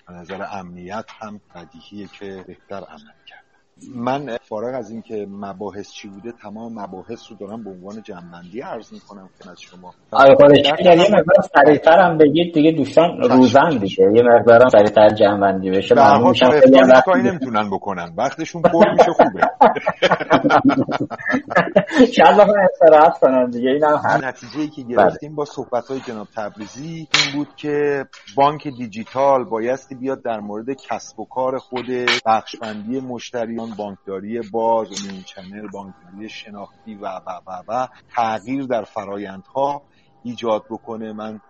[0.06, 3.47] از نظر امنیت هم بدیهیه که بهتر عمل کرد.
[3.94, 8.92] من فارغ از اینکه مباحث چی بوده تمام مباحث رو دارم به عنوان جنبندی عرض
[8.92, 9.94] می‌کنم از شما.
[10.12, 14.10] آره یه مقدار سریعتر هم بگید دیگه دوستان روزن دیگه.
[14.14, 15.94] یه مقدار سریعتر جنبندی بشه.
[15.94, 16.50] ممنون میشم.
[17.04, 18.12] کاری نمی‌تونن بکنن.
[18.16, 19.40] وقتشون پر میشه خوبه.
[22.16, 23.70] چند دفعه استراحت کنن دیگه.
[23.70, 28.04] اینم هم نتیجه ای که گرفتیم با صحبت های جناب تبریزی این بود که
[28.36, 31.86] بانک دیجیتال بایستی بیاد در مورد کسب و کار خود
[32.26, 39.82] بخشبندی مشتریان بانکداری باز این چنل بانکداری شناختی و و و و تغییر در فرایندها
[40.22, 41.12] ایجاد بکنه.
[41.12, 41.40] من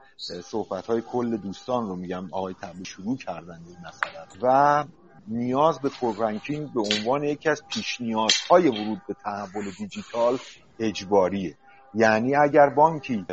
[0.45, 4.27] صحبت های کل دوستان رو میگم آقای تبلی شروع کردن این مسئله.
[4.43, 4.85] و
[5.29, 10.39] نیاز به core banking به عنوان یکی از پیش نیازهای ورود به تحول دیجیتال
[10.79, 11.57] اجباریه.
[11.95, 13.27] یعنی اگر بانکی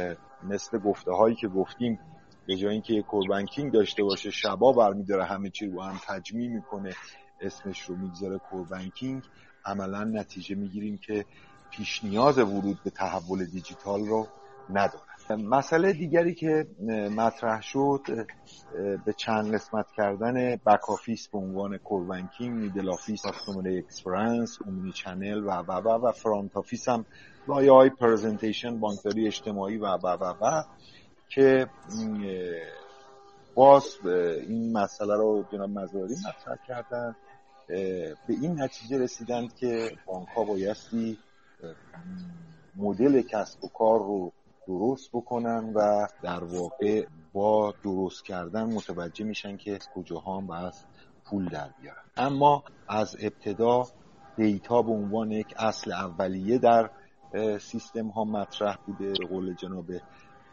[0.43, 1.99] مثل گفته هایی که گفتیم
[2.47, 6.93] به جای اینکه core banking داشته باشه شعبا برمیداره همه چی رو هم تجمیع می‌کنه
[7.41, 9.23] اسمش رو می‌گذاره core banking
[9.65, 11.25] عملا نتیجه می‌گیریم که
[11.71, 14.27] پیش نیاز ورود به تحول دیجیتال رو
[14.69, 16.67] نداره مسئله دیگری که
[17.17, 18.01] مطرح شد
[19.05, 24.91] به چند قسمت کردن back office به عنوان core banking middle office customer experience omni
[24.91, 27.05] channel و و و و front office هم
[27.47, 30.63] لایه های presentation بانکداری اجتماعی و و و و
[31.29, 31.67] که
[33.55, 33.97] باز
[34.47, 37.15] این مسئله رو جناب مزاری مطرح کردن.
[37.67, 41.17] به این نتیجه رسیدند که بانک ها بایستی
[42.75, 44.31] مدل کسب و کار رو
[44.67, 50.73] درست بکنن و در واقع با درست کردن متوجه میشن که از کجاها هم باید
[51.25, 52.03] پول در بیارن.
[52.17, 53.87] اما از ابتدا
[54.37, 56.89] دیتا به عنوان یک اصل اولیه در
[57.59, 59.13] سیستم ها مطرح بوده.
[59.19, 59.85] به قول جناب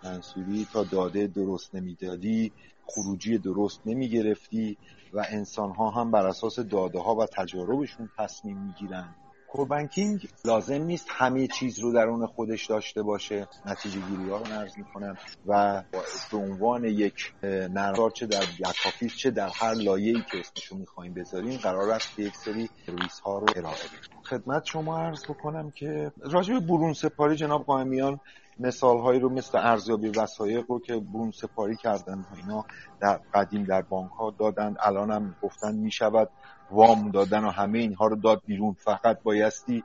[0.05, 2.53] منصوری تا داده درست نمی‌دادی
[2.87, 4.79] خروجی درست نمی‌گرفتی
[5.13, 9.15] و انسان ها هم بر اساس داده ها و تجاربشون تصمیم می‌گیرن.
[9.49, 14.79] کوبنکینگ لازم نیست همه چیز رو درون خودش داشته باشه نتیجه گیری ها رو نرز
[14.79, 15.83] می‌کنن و
[16.31, 21.59] به عنوان یک نردار چه در بلک چه در هر لایه‌ای که اسمشو می‌خوایم بذاریم
[21.59, 24.23] قرار است که یک سری ریس ها رو ارائه بدیم.
[24.25, 28.21] خدمت شما عرض بکنم که راجع به برون سپاری جناب قائمیان
[28.59, 32.65] مثال هایی رو مثل ارزیابی وسایق رو که برون سپاری کردن و اینا
[33.01, 36.31] در قدیم در بانک ها دادن الان هم گفتن می شود
[36.71, 38.73] وام دادن و همه اینها رو داد بیرون.
[38.73, 39.85] فقط بایستی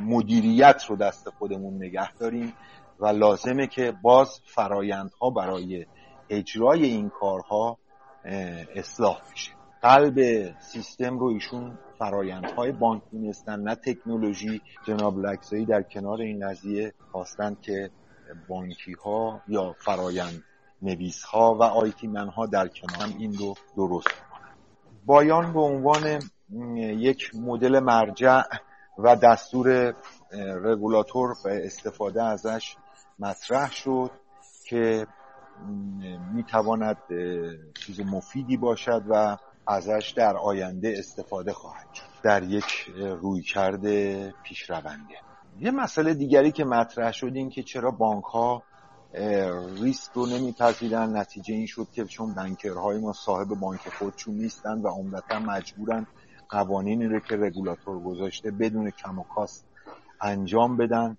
[0.00, 2.52] مدیریت رو دست خودمون نگه داریم
[3.00, 5.86] و لازمه که باز فرایندها برای
[6.30, 7.78] اجرای این کارها
[8.74, 9.52] اصلاح بشه.
[9.82, 10.18] قلب
[10.60, 14.60] سیستم رو ایشون فرایندهای بانک دونستن نه تکنولوژی.
[14.86, 17.90] جناب لکسایی در کنار این قضیه خواستن که
[18.48, 20.44] بانکی ها یا فرایند
[20.82, 24.54] نویس ها و آیتی من ها در کنار این رو درست کنن
[25.06, 26.22] بایان به عنوان
[26.76, 28.42] یک مدل مرجع
[28.98, 29.94] و دستور
[30.62, 32.76] رگولاتور به استفاده ازش
[33.18, 34.10] مطرح شد
[34.64, 35.06] که
[36.34, 36.96] می‌تواند
[37.74, 43.86] چیز مفیدی باشد و ازش در آینده استفاده خواهد شد در یک رویکرد
[44.30, 45.14] پیشرونده
[45.60, 48.62] یه مسئله دیگری که مطرح شد این که چرا بانک ها
[49.82, 54.88] ریسک رو نمیپذیرن نتیجه این شد که چون بنکرهای ما صاحب بانک خودشون نیستن و
[54.88, 56.06] عمدتا مجبورن
[56.48, 59.64] قوانینی رو که رگولاتور گذاشته بدون کم و کاست
[60.20, 61.16] انجام بدن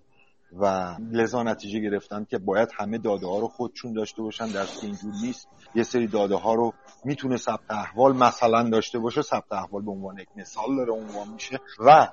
[0.52, 4.46] و لذا نتیجه گرفتن که باید همه داده ها رو خودشون داشته باشن.
[4.46, 5.48] در اینجور نیست.
[5.74, 6.72] یه سری داده ها رو
[7.04, 9.22] می‌تونه ثبت احوال مثلا داشته باشه.
[9.22, 11.60] ثبت احوال به عنوان یک مثال داره عنوان میشه.
[11.80, 12.08] و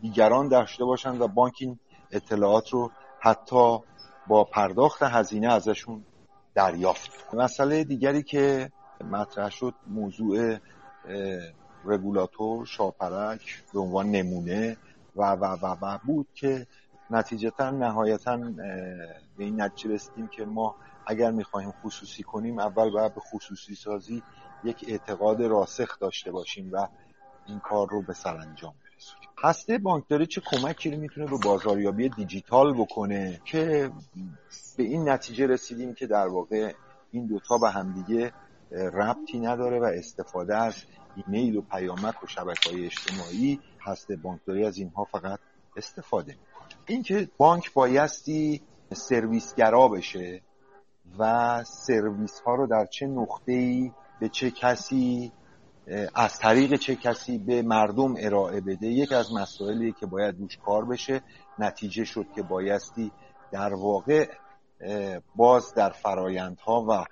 [0.00, 1.78] دیگران داشته باشن و بانک این
[2.10, 2.90] اطلاعات رو
[3.20, 3.78] حتی
[4.26, 6.04] با پرداخت هزینه ازشون
[6.54, 7.34] دریافت.
[7.34, 8.72] مسئله دیگری که
[9.10, 10.58] مطرح شد موضوع
[11.84, 14.76] رگولاتور شاپرک به عنوان نمونه
[15.16, 16.66] و و و و بود که
[17.10, 18.36] نتیجتا نهایتا
[19.36, 20.74] به این نتیجه رسیدیم که ما
[21.06, 24.22] اگر می‌خواهیم خصوصی کنیم اول باید به خصوصی سازی
[24.64, 26.88] یک اعتقاد راسخ داشته باشیم و
[27.46, 28.74] این کار رو به سرانجام
[29.42, 33.90] هسته بانکداری چه کمکی رو می‌تونه به بازاریابی دیجیتال بکنه که
[34.76, 36.72] به این نتیجه رسیدیم که در واقع
[37.10, 38.32] این دوتا به همدیگه
[38.70, 40.74] ربطی نداره و استفاده از
[41.16, 45.38] ایمیل و پیامک و شبکه های اجتماعی هست بانکداری از اینها فقط
[45.76, 46.68] استفاده می‌کنه.
[46.86, 48.62] اینکه بانک بایستی
[48.92, 50.42] سرویسگرا بشه
[51.18, 55.32] و سرویس ها رو در چه نقطه ای به چه کسی
[56.14, 60.84] از طریق چه کسی به مردم ارائه بده یک از مسائلی که باید روش کار
[60.84, 61.22] بشه.
[61.58, 63.12] نتیجه شد که بایستی
[63.52, 64.28] در واقع
[65.36, 67.04] باز در فرایندها و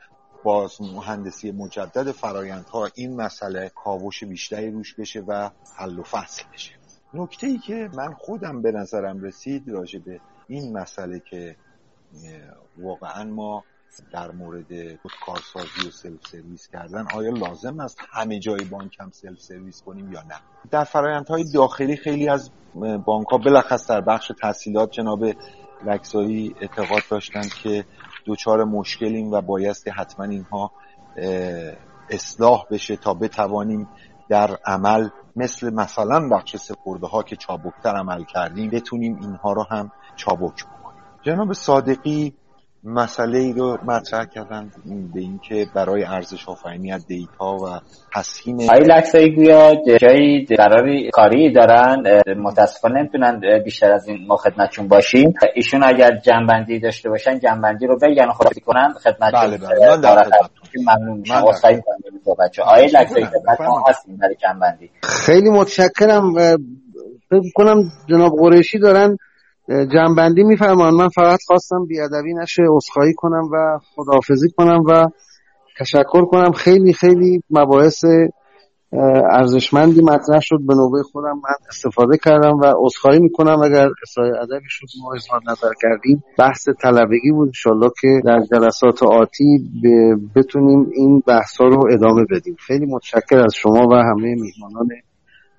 [0.44, 6.72] باز مهندسی مجدد فرایندها این مسئله کاوش بیشتری روش بشه و حل و فصل بشه.
[7.14, 11.56] نکته ای که من خودم به نظرم رسید راجع به این مسئله که
[12.78, 13.64] واقعا ما
[14.12, 14.66] در مورد
[15.26, 20.12] کارسازی و self service کردن آیا لازم است همه جای بانک هم self service کنیم
[20.12, 20.34] یا نه؟
[20.70, 22.50] در فرایندهای داخلی خیلی از
[23.06, 25.24] بانک ها بالاخص در بخش تسهیلات جناب
[25.86, 27.84] لکزایی اعتقاد داشتند که
[28.24, 30.72] دچار مشکلیم و بایستی حتما اینها
[32.10, 33.88] اصلاح بشه تا بتوانیم
[34.28, 39.92] در عمل مثل مثلا بخش سپرده ها که چابکتر عمل کردیم بتونیم اینها رو هم
[40.16, 41.02] چابک بکنیم.
[41.22, 42.34] جناب صادقی
[42.86, 44.70] مسئله ای رو مطرح کردن
[45.14, 47.80] به اینکه برای ارزش آفرینی از دیتا و
[48.14, 52.02] تسهیم آقای لکسایی گویا جایی قراری کاری دارن
[52.36, 55.34] متاسفانه نمی‌تونن بیشتر از این ما خدمتشون باشیم.
[55.54, 59.96] ایشون اگر جنبندی داشته باشن جنبندی رو بگن خود کنن؟ خدمت بله بله.
[60.86, 61.44] من ممنون میشم.
[61.44, 64.90] اصخایی می‌کنم بچه آقای لکسایی خدمت ما هستیم برای جنبندی.
[65.02, 66.34] خیلی متشکرم.
[67.30, 69.16] فکر کنم جناب قریشی دارن
[69.68, 75.06] جنبندی میفرمان من فقط خواستم بیادبی نشه اصخایی کنم و خداحافظی کنم و
[75.78, 76.52] تشکر کنم.
[76.52, 78.04] خیلی خیلی مباحث
[79.32, 80.58] ارزشمندی مطرح شد.
[80.66, 83.62] به نوبه خودم من استفاده کردم و اصخایی می‌کنم.
[83.62, 86.24] اگر اصلاح ادبی شد ما اظهار نظر کردیم.
[86.38, 87.48] بحث طلبگی بود.
[87.48, 89.70] انشالله که در جلسات آتی
[90.36, 92.56] بتونیم این بحث رو ادامه بدیم.
[92.66, 94.88] خیلی متشکر از شما و همه میهمانان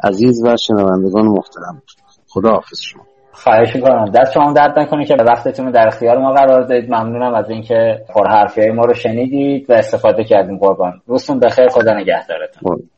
[0.03, 1.81] عزیز و شنوندگان محترم.
[2.27, 3.16] خدا حافظ شما.
[3.43, 4.05] خواهش می‌کنم.
[4.05, 7.49] دست شما درد نکنه که به وقتتون رو در اختیار ما قرار دادید ممنونم از
[7.49, 11.01] اینکه پرحرفی های ما رو شنیدید و استفاده کردیم قربان.
[11.05, 12.89] روزتون بخیر خدا نگهدارتون.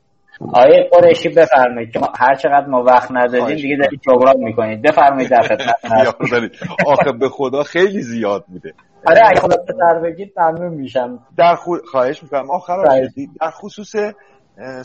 [0.53, 1.92] آیه قریشی بفرمایید.
[1.92, 4.82] که هر چقدر ما وقت ندادیم دیگه دارید جبران می‌کنید.
[4.82, 5.76] بفرمایید در خدمت.
[6.88, 8.74] آخه به خدا خیلی زیاد بوده
[9.08, 11.19] آره اگه خدا سر بگید ممنون میشم.
[11.38, 11.76] در خو...
[11.92, 12.51] خواهش می‌کنم.
[12.51, 12.84] آخر
[13.42, 13.95] در خصوص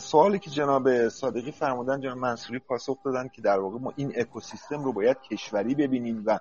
[0.01, 4.83] سوالی که جناب صادقی فرمودن جناب منصوری پاسخ دادن که در واقع ما این اکوسیستم
[4.83, 6.39] رو باید کشوری ببینیم و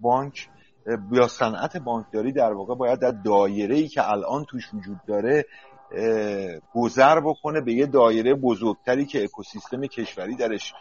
[0.00, 0.48] بانک
[1.12, 5.44] یا صنعت بانکداری در واقع باید در دایره ای که الان توش وجود داره
[6.74, 10.74] گذر بکنه به یه دایره بزرگتری که اکوسیستم کشوری درش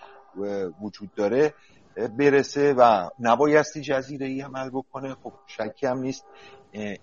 [0.81, 1.53] وجود داره
[2.17, 5.15] برسه و نبایستی جزیره ای عمل بکنه.
[5.23, 6.25] خب شکی هم نیست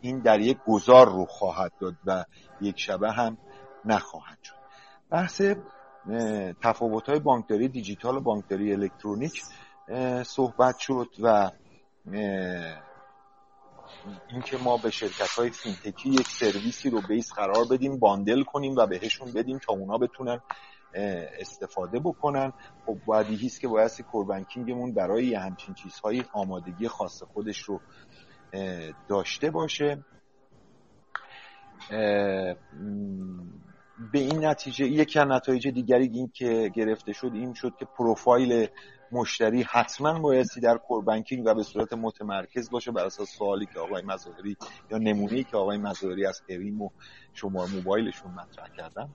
[0.00, 2.24] این در یک گذار رو خواهد داد و
[2.60, 3.38] یک شبه هم
[3.84, 4.57] نخواهد شد.
[5.10, 5.42] بحث
[6.62, 9.42] تفاوت های بانکداری دیجیتال و بانکداری الکترونیک
[10.22, 11.50] صحبت شد و
[14.30, 18.74] اینکه ما به شرکت های fintech ی یک سرویسی رو base قرار بدیم bundle کنیم
[18.76, 20.40] و بهشون بدیم تا اونا بتونن
[21.40, 22.52] استفاده بکنن.
[22.86, 27.80] خب بدیهیست که بایستی core banking مون برای یه همچین چیزهایی آمادگی خاص خودش رو
[29.08, 30.04] داشته باشه.
[33.98, 38.68] به این نتیجه یکی از نتایج دیگری این که گرفته شد این شد که پروفایل
[39.10, 43.78] مشتری حتما بایستی در کور بانکینگ و به صورت متمرکز باشه بر اساس سوالی که
[43.78, 44.56] آقای مظاهری
[44.90, 46.90] یا نمونه‌ای که آقای مظاهری از کریم و
[47.32, 49.14] شمار موبایلشون مطرح کردن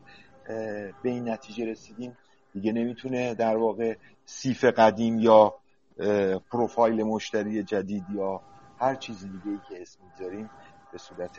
[1.01, 2.17] به این نتیجه رسیدیم.
[2.53, 3.95] دیگه نمی‌تونه در واقع
[4.25, 5.53] سیف قدیم یا
[6.51, 8.43] پروفایل مشتری جدید یا
[8.79, 10.51] هر چیزی دیگه ای که اسم می‌ذاریم
[10.91, 11.35] به صورت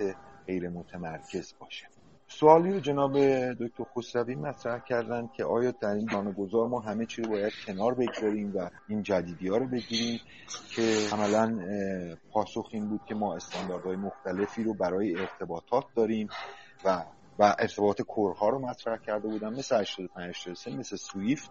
[0.47, 1.87] غیر متمرکز باشه.
[2.41, 3.19] سوالی رو جناب
[3.53, 7.95] دکتر خسروی مطرح کردن که آیا در این گذار ما همه چی رو باید کنار
[7.95, 10.21] بگذاریم و این جدیدی ها رو بگیریم
[10.71, 11.59] که عملا
[12.31, 16.29] پاسخ این بود که ما استانداردهای مختلفی رو برای ارتباطات داریم
[16.85, 17.05] و
[17.39, 20.49] و ارتباط کورها رو مطرح کرده بودم مثل 85
[20.79, 21.51] مثل سویفت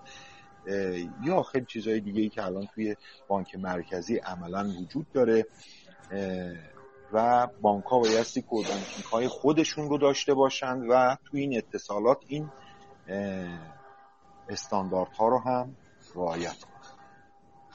[1.24, 2.96] یا خیلی چیزهای دیگه ای که الان توی
[3.28, 5.46] بانک مرکزی عملا وجود داره.
[7.14, 12.50] و بانک ها بایستی کوربانکینگ های خودشون رو داشته باشند و تو این اتصالات این
[14.50, 15.76] استانداردها رو هم
[16.16, 16.74] رعایت کنند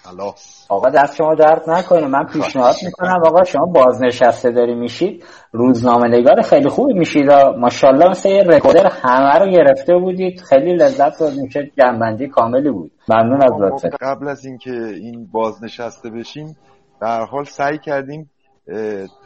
[0.02, 0.67] خلاص.
[0.68, 2.07] آقا دست شما درد نکنه.
[2.07, 3.20] من پیشنهاد می‌کنم.
[3.26, 5.25] آقا شما بازنشسته داری میشید.
[5.52, 7.33] روزنامه نگار خیلی خوبی میشید.
[7.58, 10.41] ماشاءالله مثل یه رکوردر همه رو گرفته بودید.
[10.41, 12.92] خیلی لذت بود میشه جنبندی کاملی بود.
[13.08, 16.57] ممنون از لطفه قبل از اینکه این بازنشسته بشیم
[17.00, 18.31] در حال سعی کردیم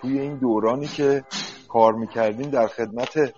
[0.01, 1.25] توی این دورانی که
[1.69, 3.35] کار می‌کردیم در خدمت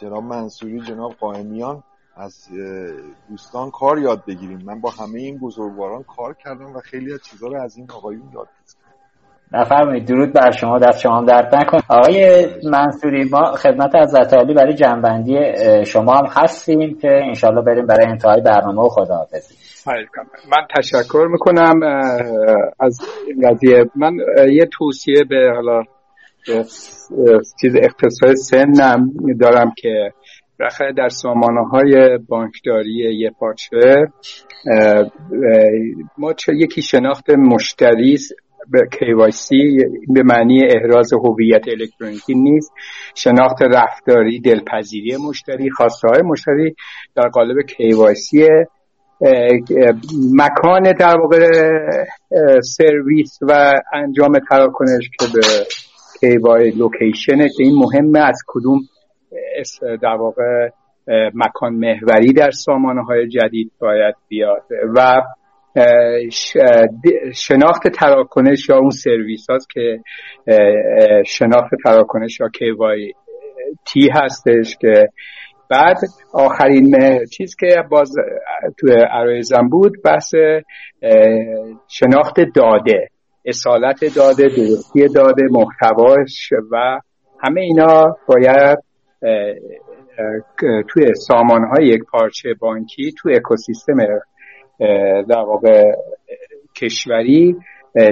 [0.00, 1.82] جناب منصوری جناب قائمیان
[2.16, 2.48] از
[3.28, 4.62] دوستان کار یاد بگیریم.
[4.64, 8.30] من با همه این بزرگواران کار کردم و خیلی از چیزها رو از این آقایون
[8.34, 8.48] یاد
[9.52, 10.08] نفرمایید.
[10.08, 10.78] درود بر شما.
[10.78, 15.36] دست شما درد نکن آقای منصوری ما خدمت از عالی برای جنبندی
[15.84, 19.67] شما هم هستیم که انشالله بریم برای انتهای برنامه و خداحافظی.
[20.50, 21.80] من تشکر می‌کنم
[22.80, 23.84] از این قضیه.
[23.96, 24.16] من
[24.52, 25.82] یه توصیه به حالا
[27.60, 30.12] چیز اقتصاد سنم دارم که
[30.60, 34.06] رخه در سامانه های بانکداری یه پارچه
[36.18, 38.18] ما چه یکی شناخت مشتری
[38.70, 39.48] به KYC
[40.08, 42.72] به معنی احراز هویت الکترونیکی نیست.
[43.14, 46.74] شناخت رفتاری دلپذیری مشتری خواسته های مشتری
[47.14, 48.38] در قالب KYC
[50.32, 51.50] مکان در واقع
[52.60, 55.40] سرویس و انجام تراکنش که به
[56.20, 58.80] KYC لوکیشنه که این مهمه از کدوم
[60.02, 60.68] در واقع
[61.34, 64.62] مکان محوری در سامانه های جدید باید بیاد
[64.96, 65.22] و
[67.34, 70.00] شناخت تراکنش یا اون سرویس هاست که
[71.26, 73.28] شناخت تراکنش یا KYT
[73.86, 75.08] تی هستش که
[75.70, 75.96] بعد
[76.32, 76.94] آخرین
[77.36, 78.14] چیز که باز
[78.78, 80.34] تو عرایزم بود بحث
[81.88, 83.08] شناخت داده
[83.44, 87.00] اصالت داده درستی داده محتواش و
[87.40, 88.78] همه اینا باید
[90.88, 93.96] توی سامان های یک پارچه بانکی توی اکوسیستم
[95.28, 95.82] در واقع
[96.76, 97.56] کشوری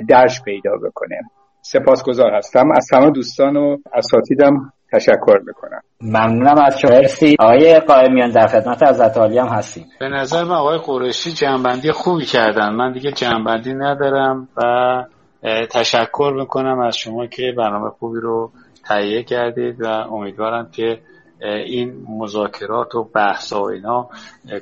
[0.08, 1.20] درش پیدا بکنه.
[1.60, 2.70] سپاسگزار هستم.
[2.76, 5.80] از تمام دوستان و اساتیدم تشکر می‌کنم.
[6.00, 6.90] ممنونم از شما.
[6.90, 7.36] مرسی.
[7.38, 9.86] آقای قائمیان در خدمت از عالی هم هستیم.
[10.00, 12.74] به نظر من آقای قرشی جنبندی خوبی کردن.
[12.74, 14.62] من دیگه جنبندی ندارم و
[15.70, 18.50] تشکر می‌کنم از شما که برنامه خوبی رو
[18.88, 21.00] تهیه کردید و امیدوارم که
[21.66, 24.08] این مذاکرات و بحث و اینا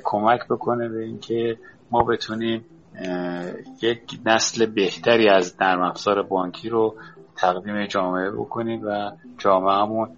[0.03, 1.57] کمک بکنه به اینکه
[1.91, 2.65] ما بتونیم
[3.81, 6.95] یک نسل بهتری از نرم افزار بانکی رو
[7.37, 10.09] تقدیم جامعه بکنیم و جامعهمون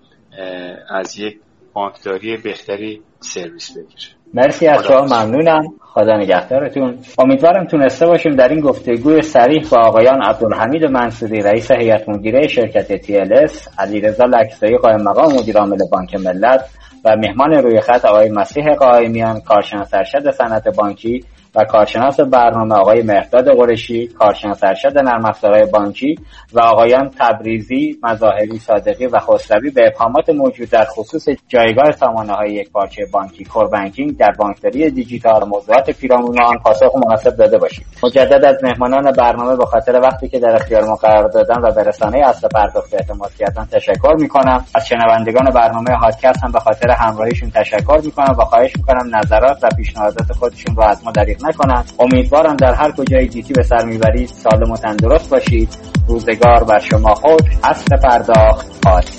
[0.90, 1.40] از یک
[1.74, 4.18] بانکداری بهتری سرویس بگیره.
[4.34, 5.64] مرسی از شما ممنونم.
[5.80, 6.98] خدا نگهدارتون.
[7.20, 12.98] امیدوارم تونسته باشیم در این گفتگوی سریح با آقایان عبدالحمید منصوری رئیس هیئت مدیره شرکت
[12.98, 16.70] TLS علیرضا لکسایی قائم مقام مدیر عامل بانک ملت
[17.06, 21.26] و مهمان روی خط آقای مسیح قائمیان کارشناس ارشد صنعت بانکی
[21.58, 26.16] و کارشناس برنامه آقای مهداد قرشی کارشناس ارشد نرم افزارهای بانکی
[26.54, 32.54] و آقایان تبریزی مظاهری صادقی و خسروی به ابهامات موجود در خصوص جایگاه سامانه های
[32.54, 37.86] یک پارچه بانکی کور بانکینگ در بانکداری دیجیتال موضوعات پیرامون آن پاسخ مناسب داده باشید
[38.04, 41.84] مجدد از مهمانان برنامه به خاطر وقتی که در اختیار ما قرار دادن و به
[41.84, 44.66] رسانه اصل پرداخت اعتماد کردن تشکر می‌کنم.
[44.76, 49.68] از شنوندگان برنامه هادکست هم به خاطر همراهیشون تشکر می‌کنم و خواهش می‌کنم نظرات و
[49.78, 51.92] پیشنهادات خودشون رو از ما دریغ نکنند.
[52.00, 55.70] امیدوارم در هر کجای گیتی به سر می‌برید سالم و تندرست باشید.
[56.08, 58.68] روزگار بر شما خود اصل پرداخت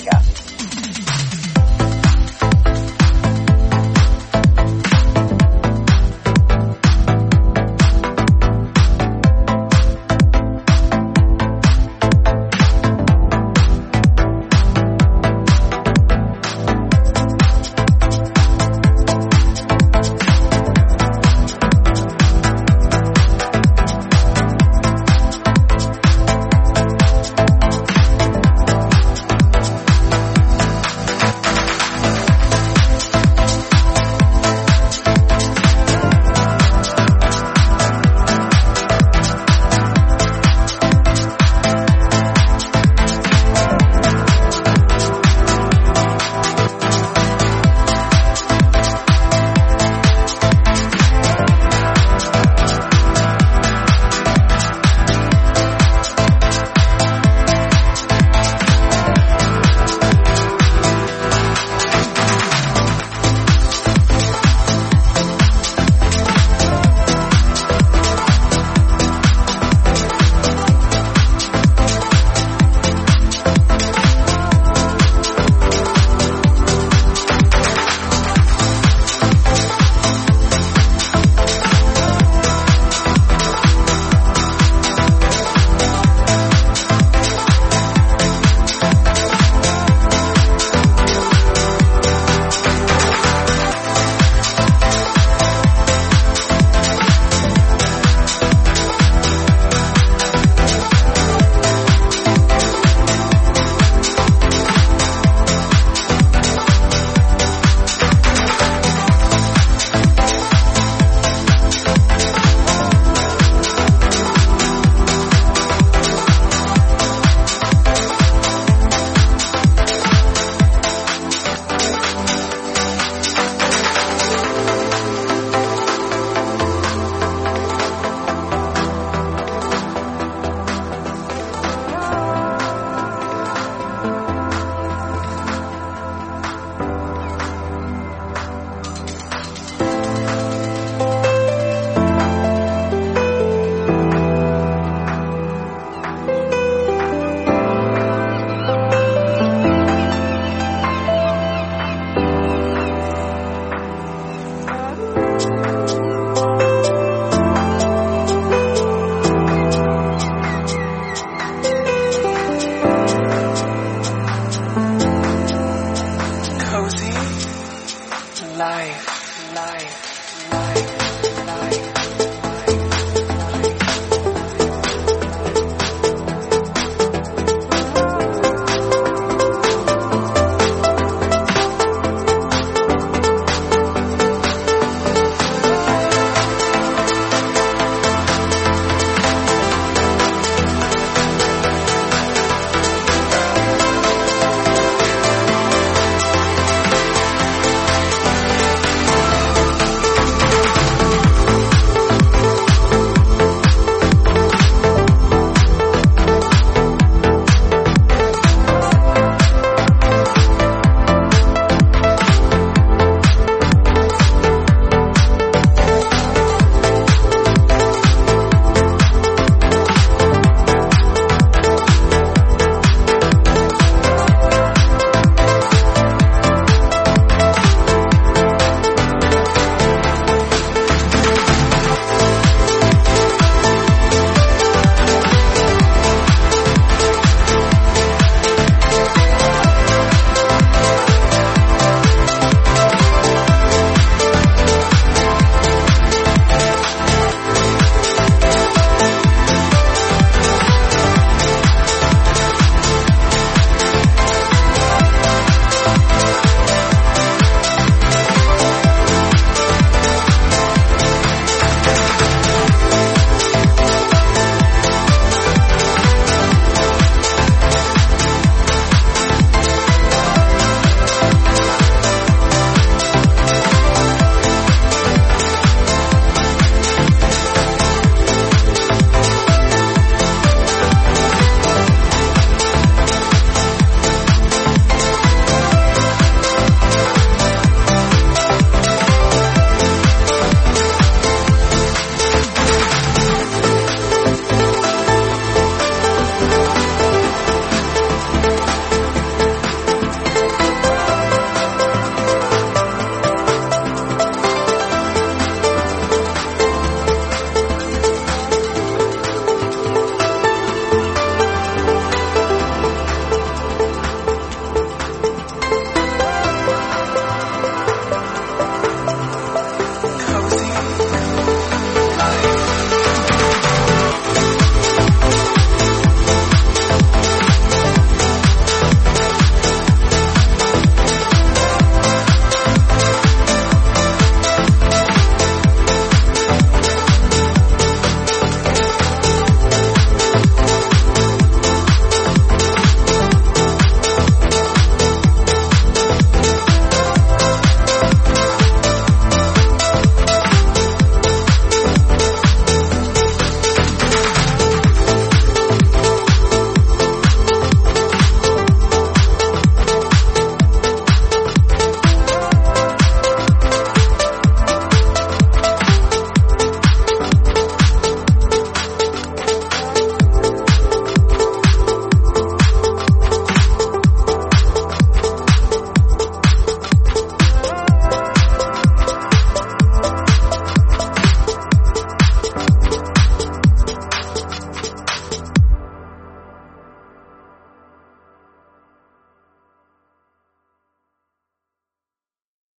[0.05, 0.38] کرد